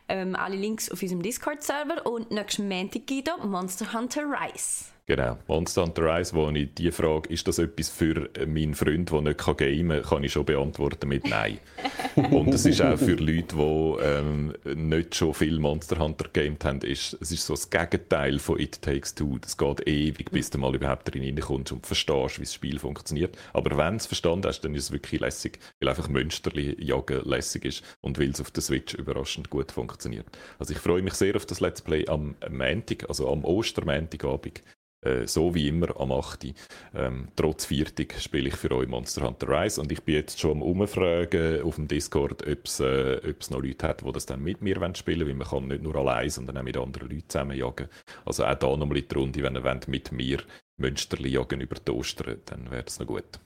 Ähm, 0.07 0.35
alle 0.35 0.55
Links 0.55 0.89
auf 0.89 1.03
unserem 1.03 1.21
Discord-Server 1.21 2.03
und 2.07 2.31
nächsten 2.31 2.67
Montag 2.67 3.05
Guido 3.05 3.37
Monster 3.45 3.93
Hunter 3.93 4.23
Rise. 4.23 4.85
Genau, 5.09 5.39
Monster 5.47 5.81
Hunter 5.81 6.03
Rise, 6.03 6.35
wo 6.35 6.47
ich 6.51 6.71
die 6.75 6.91
Frage, 6.91 7.33
ist 7.33 7.47
das 7.47 7.57
etwas 7.57 7.89
für 7.89 8.29
meinen 8.45 8.75
Freund, 8.75 9.11
der 9.11 9.21
nicht 9.23 9.43
gamen 9.43 9.89
kann, 9.89 10.03
kann 10.03 10.23
ich 10.23 10.31
schon 10.31 10.45
beantworten 10.45 11.09
mit 11.09 11.27
Nein. 11.27 11.57
und 12.29 12.53
es 12.53 12.63
ist 12.67 12.79
auch 12.79 12.95
für 12.95 13.15
Leute, 13.15 13.55
die 13.55 14.03
ähm, 14.03 14.53
nicht 14.75 15.15
schon 15.15 15.33
viel 15.33 15.57
Monster 15.57 15.97
Hunter 15.97 16.29
gamed 16.31 16.63
haben, 16.63 16.81
ist, 16.81 17.17
es 17.19 17.31
ist 17.31 17.43
so 17.43 17.55
das 17.55 17.71
Gegenteil 17.71 18.37
von 18.37 18.59
It 18.59 18.83
Takes 18.83 19.15
Two. 19.15 19.39
Das 19.39 19.57
geht 19.57 19.87
ewig, 19.87 20.29
bis 20.29 20.51
du 20.51 20.59
mal 20.59 20.75
überhaupt 20.75 21.11
drin 21.11 21.23
reinkommst 21.23 21.71
und 21.71 21.87
verstehst, 21.87 22.37
wie 22.37 22.43
das 22.43 22.53
Spiel 22.53 22.77
funktioniert. 22.77 23.35
Aber 23.53 23.75
wenn 23.79 23.93
du 23.93 23.97
es 23.97 24.05
verstanden 24.05 24.45
hast, 24.45 24.61
dann 24.61 24.75
ist 24.75 24.83
es 24.83 24.91
wirklich 24.91 25.21
lässig, 25.21 25.57
weil 25.79 25.89
einfach 25.89 26.07
Münsterli 26.07 26.75
jagen 26.79 27.27
lässig 27.27 27.65
ist 27.65 27.83
und 28.01 28.19
weil 28.19 28.29
es 28.29 28.41
auf 28.41 28.51
der 28.51 28.61
Switch 28.61 28.93
überraschend 28.93 29.49
gut 29.49 29.71
funktioniert. 29.71 30.27
Also 30.59 30.73
ich 30.73 30.79
freue 30.79 31.01
mich 31.01 31.15
sehr 31.15 31.35
auf 31.35 31.47
das 31.47 31.61
Let's 31.61 31.81
Play 31.81 32.07
am 32.07 32.35
Montag, 32.47 33.09
also 33.09 33.27
am 33.31 33.43
Ostermontagabend. 33.43 34.61
Äh, 35.01 35.27
so 35.27 35.55
wie 35.55 35.67
immer 35.67 35.99
am 35.99 36.11
8. 36.11 36.53
Ähm, 36.93 37.29
trotz 37.35 37.65
Viertig 37.65 38.19
spiele 38.19 38.49
ich 38.49 38.55
für 38.55 38.71
euch 38.71 38.87
Monster 38.87 39.25
Hunter 39.25 39.47
Rise 39.47 39.79
und 39.79 39.91
ich 39.91 40.01
bin 40.03 40.15
jetzt 40.15 40.39
schon 40.39 40.51
am 40.51 40.61
Umfragen 40.61 41.61
auf 41.61 41.75
dem 41.75 41.87
Discord, 41.87 42.45
ob 42.45 42.65
es 42.65 42.79
äh, 42.79 43.33
noch 43.49 43.61
Leute 43.61 43.87
hat, 43.87 44.01
die 44.05 44.11
das 44.11 44.25
dann 44.25 44.43
mit 44.43 44.61
mir 44.61 44.75
spielen 44.95 45.21
wollen, 45.21 45.27
weil 45.27 45.35
man 45.35 45.47
kann 45.47 45.67
nicht 45.67 45.83
nur 45.83 45.95
allein, 45.95 46.29
sondern 46.29 46.57
auch 46.57 46.63
mit 46.63 46.77
anderen 46.77 47.09
Leuten 47.09 47.29
zusammen 47.29 47.57
jagen. 47.57 47.87
Also 48.25 48.45
auch 48.45 48.55
da 48.55 48.75
nochmal 48.75 48.97
in 48.97 49.07
die 49.07 49.15
Runde, 49.15 49.43
wenn 49.43 49.55
ihr 49.55 49.79
mit 49.87 50.11
mir 50.11 50.39
Münsterli 50.77 51.29
jagen 51.29 51.61
über 51.61 51.75
die 51.75 51.91
Ostern, 51.91 52.41
dann 52.45 52.69
wäre 52.69 52.83
das 52.83 52.99
noch 52.99 53.07
gut. 53.07 53.39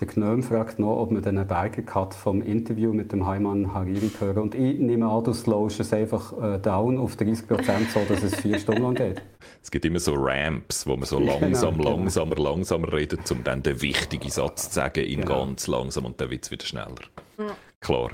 Der 0.00 0.06
Gnome 0.06 0.42
fragt 0.42 0.78
noch, 0.78 0.96
ob 0.96 1.10
man 1.10 1.22
den 1.22 1.46
Berger-Cut 1.46 2.14
vom 2.14 2.42
Interview 2.42 2.92
mit 2.92 3.12
dem 3.12 3.26
Heimann 3.26 3.74
Hariri 3.74 4.10
hören. 4.18 4.38
Und 4.38 4.54
ich 4.54 4.78
nehme 4.78 5.06
an, 5.06 5.22
du 5.22 5.32
slowst 5.32 5.80
es 5.80 5.92
einfach 5.92 6.32
äh, 6.42 6.58
down 6.58 6.98
auf 6.98 7.16
30 7.16 7.46
Prozent, 7.46 7.90
so 7.90 8.00
dass 8.08 8.22
es 8.22 8.34
vier 8.36 8.58
Stunden 8.58 8.82
lang 8.82 8.94
geht. 8.94 9.22
Es 9.62 9.70
gibt 9.70 9.84
immer 9.84 10.00
so 10.00 10.14
Ramps, 10.14 10.88
wo 10.88 10.96
man 10.96 11.04
so 11.04 11.18
genau, 11.18 11.38
langsam, 11.38 11.78
genau, 11.78 11.90
langsamer, 11.90 12.34
genau. 12.34 12.50
langsamer 12.50 12.92
redet, 12.92 13.30
um 13.30 13.44
dann 13.44 13.62
den 13.62 13.80
wichtigen 13.80 14.28
Satz 14.28 14.70
zu 14.70 14.74
sagen, 14.74 15.04
in 15.04 15.20
genau. 15.20 15.44
ganz 15.46 15.68
langsam 15.68 16.04
und 16.06 16.20
dann 16.20 16.30
wird 16.30 16.44
es 16.44 16.50
wieder 16.50 16.66
schneller. 16.66 16.96
Ja. 17.38 17.56
Klar. 17.80 18.10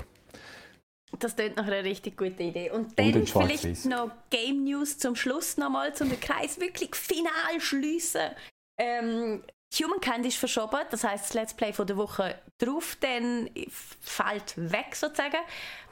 Das 1.17 1.35
klingt 1.35 1.57
nach 1.57 1.65
einer 1.65 1.83
richtig 1.83 2.17
guten 2.17 2.41
Idee. 2.41 2.69
Und 2.69 2.99
dann 2.99 3.13
und 3.15 3.29
vielleicht 3.29 3.85
noch 3.85 4.11
Game 4.29 4.63
News 4.63 4.99
zum 4.99 5.15
Schluss 5.15 5.57
nochmal, 5.57 5.91
um 5.99 6.09
den 6.09 6.19
Kreis 6.19 6.59
wirklich 6.59 6.95
final 6.95 7.59
schließen. 7.59 8.29
Ähm, 8.77 9.41
Humankind 9.77 10.25
ist 10.25 10.37
verschoben, 10.37 10.79
das 10.89 11.03
heißt 11.03 11.25
das 11.25 11.33
Let's 11.33 11.53
Play 11.53 11.73
von 11.73 11.85
der 11.85 11.97
Woche 11.97 12.35
drauf, 12.57 12.97
dann 12.99 13.49
fällt 14.01 14.53
weg 14.57 14.95
sozusagen. 14.95 15.37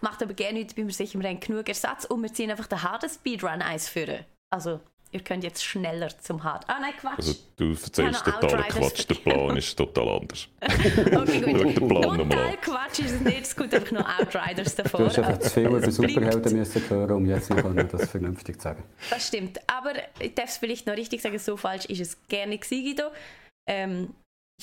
Macht 0.01 0.23
aber 0.23 0.33
gerne 0.33 0.59
nicht, 0.59 0.75
bin 0.75 0.87
mir 0.87 0.91
sicher, 0.91 1.19
wir 1.19 1.29
haben 1.29 1.39
genug 1.39 1.67
Ersatz 1.69 2.05
und 2.05 2.21
wir 2.23 2.33
ziehen 2.33 2.49
einfach 2.49 2.67
den 2.67 2.81
harten 2.81 3.09
Speedrun 3.09 3.61
eins 3.61 3.87
führen. 3.87 4.25
Also 4.49 4.79
ihr 5.11 5.19
könnt 5.21 5.43
jetzt 5.43 5.63
schneller 5.63 6.09
zum 6.19 6.43
Hard. 6.43 6.65
Ah 6.67 6.79
nein, 6.81 6.93
Quatsch. 6.99 7.17
Also 7.17 7.35
du 7.55 7.71
erzählst 7.71 8.25
total 8.25 8.63
Quatsch, 8.63 9.09
der 9.09 9.15
Plan 9.15 9.57
ist 9.57 9.75
total 9.75 10.09
anders. 10.09 10.47
okay, 10.61 11.53
gut. 11.53 11.75
total 11.75 12.57
Quatsch 12.57 12.99
ist 12.99 13.11
es 13.11 13.21
nicht, 13.21 13.41
es 13.41 13.55
kommt 13.55 13.73
einfach 13.75 13.91
noch 13.91 14.19
Outriders 14.19 14.75
davor. 14.75 15.01
Du 15.01 15.05
hast 15.05 15.19
einfach 15.19 15.37
zu 15.37 15.49
viel 15.51 15.67
über 15.67 15.91
Superhelden 15.91 16.57
müssen 16.57 16.89
hören, 16.89 17.11
um 17.11 17.25
jetzt 17.25 17.49
noch 17.51 17.73
das 17.73 18.09
vernünftig 18.09 18.57
zu 18.57 18.63
sagen. 18.63 18.83
Das 19.09 19.27
stimmt, 19.27 19.59
aber 19.67 19.93
ich 20.19 20.33
darf 20.33 20.49
es 20.49 20.57
vielleicht 20.57 20.87
noch 20.87 20.95
richtig 20.95 21.21
sagen, 21.21 21.37
so 21.37 21.55
falsch 21.57 21.85
ist 21.85 22.01
es 22.01 22.17
gerne 22.27 22.57
gewesen, 22.57 22.83
Guido 22.83 23.11
ähm, 23.67 24.13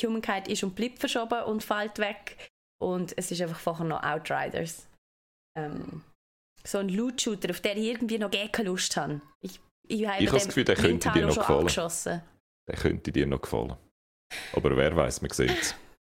Humankind 0.02 0.48
ist 0.48 0.64
und 0.64 0.74
bleibt 0.74 0.98
verschoben 0.98 1.42
und 1.44 1.62
fällt 1.62 1.98
weg. 1.98 2.50
Und 2.82 3.16
es 3.16 3.30
ist 3.30 3.40
einfach 3.40 3.58
vorher 3.58 3.86
noch 3.86 4.02
Outriders. 4.02 4.86
Ähm, 5.56 6.02
so 6.66 6.78
ein 6.78 6.88
Loot-Shooter, 6.88 7.50
auf 7.50 7.60
den 7.60 7.78
ich 7.78 7.84
irgendwie 7.84 8.18
noch 8.18 8.30
keine 8.30 8.68
Lust 8.68 8.96
habe. 8.96 9.20
Ich, 9.40 9.60
ich 9.86 10.06
habe 10.06 10.24
das 10.24 10.46
Gefühl, 10.46 10.64
der 10.64 10.76
könnte 10.76 11.10
dir 11.12 11.26
noch 11.26 11.34
gefallen. 11.36 12.22
Der 12.68 12.76
könnte 12.76 13.12
dir 13.12 13.26
noch 13.26 13.40
gefallen. 13.40 13.76
Aber 14.52 14.76
wer 14.76 14.96
weiß, 14.96 15.22
man 15.22 15.30
sieht 15.30 15.50
es. 15.50 15.74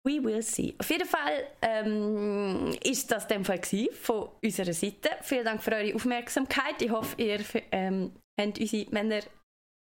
We 0.07 0.23
will 0.23 0.41
see. 0.41 0.73
Auf 0.79 0.89
jeden 0.89 1.09
Fall 1.09 1.49
ähm, 1.63 2.79
ist 2.85 3.11
das 3.11 3.27
dem 3.27 3.45
Fall 3.45 3.61
von 3.93 4.29
unserer 4.43 4.73
Seite. 4.73 5.11
Vielen 5.23 5.45
Dank 5.45 5.61
für 5.61 5.73
eure 5.73 5.97
Aufmerksamkeit. 5.97 6.81
Ich 6.81 6.91
hoffe, 6.91 7.21
ihr 7.21 7.41
ähm, 7.73 8.13
habt 8.41 8.61
unsere 8.61 8.89
Männer 8.93 9.21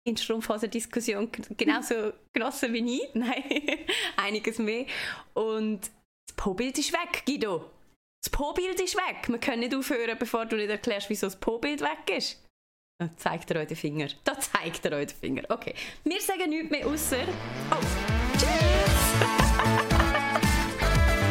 in 0.05 0.17
Strumpfhosen-Diskussion 0.17 1.31
genauso 1.57 2.13
genossen 2.33 2.73
wie 2.73 2.97
ich. 2.97 3.09
Nein, 3.15 3.79
einiges 4.17 4.59
mehr. 4.59 4.87
Und 5.33 5.81
das 6.29 6.37
Po-Bild 6.37 6.79
ist 6.79 6.93
weg, 6.93 7.25
Guido. 7.27 7.71
Das 8.23 8.31
Po-Bild 8.31 8.81
ist 8.81 8.97
weg. 8.97 9.29
Wir 9.29 9.39
können 9.39 9.61
nicht 9.61 9.75
aufhören, 9.75 10.17
bevor 10.19 10.47
du 10.47 10.57
nicht 10.57 10.71
erklärst, 10.71 11.11
wieso 11.11 11.27
das 11.27 11.37
Po-Bild 11.37 11.81
weg 11.81 12.17
ist. 12.17 12.41
Da 13.01 13.11
zeigt 13.17 13.51
er 13.51 13.61
euch 13.61 13.69
den 13.69 13.77
Finger. 13.77 14.09
Da 14.23 14.39
zeigt 14.39 14.85
er 14.85 14.93
euch 14.93 15.09
den 15.09 15.17
Finger. 15.17 15.43
Okay. 15.49 15.75
Wir 16.05 16.21
sagen 16.21 16.49
nichts 16.49 16.71
mehr 16.71 16.87
außer. 16.87 17.19
Oh, 17.71 17.77
tschüss! 18.39 18.51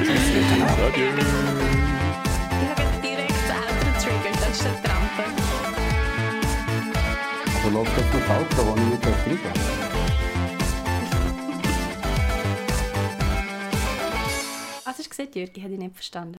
Tschüss! 0.04 1.83
Da 7.74 7.80
läuft 7.80 7.98
jetzt 7.98 8.14
noch 8.14 8.30
Auto, 8.30 8.70
wo 8.70 8.76
ich 8.76 8.88
nicht 8.88 9.04
fliegen 9.24 9.42
Was 14.84 15.00
hast 15.00 15.18
du 15.18 15.40
Jürgen? 15.40 15.54
Ich 15.56 15.64
habe 15.64 15.72
dich 15.72 15.80
nicht 15.80 15.96
verstanden. 15.96 16.32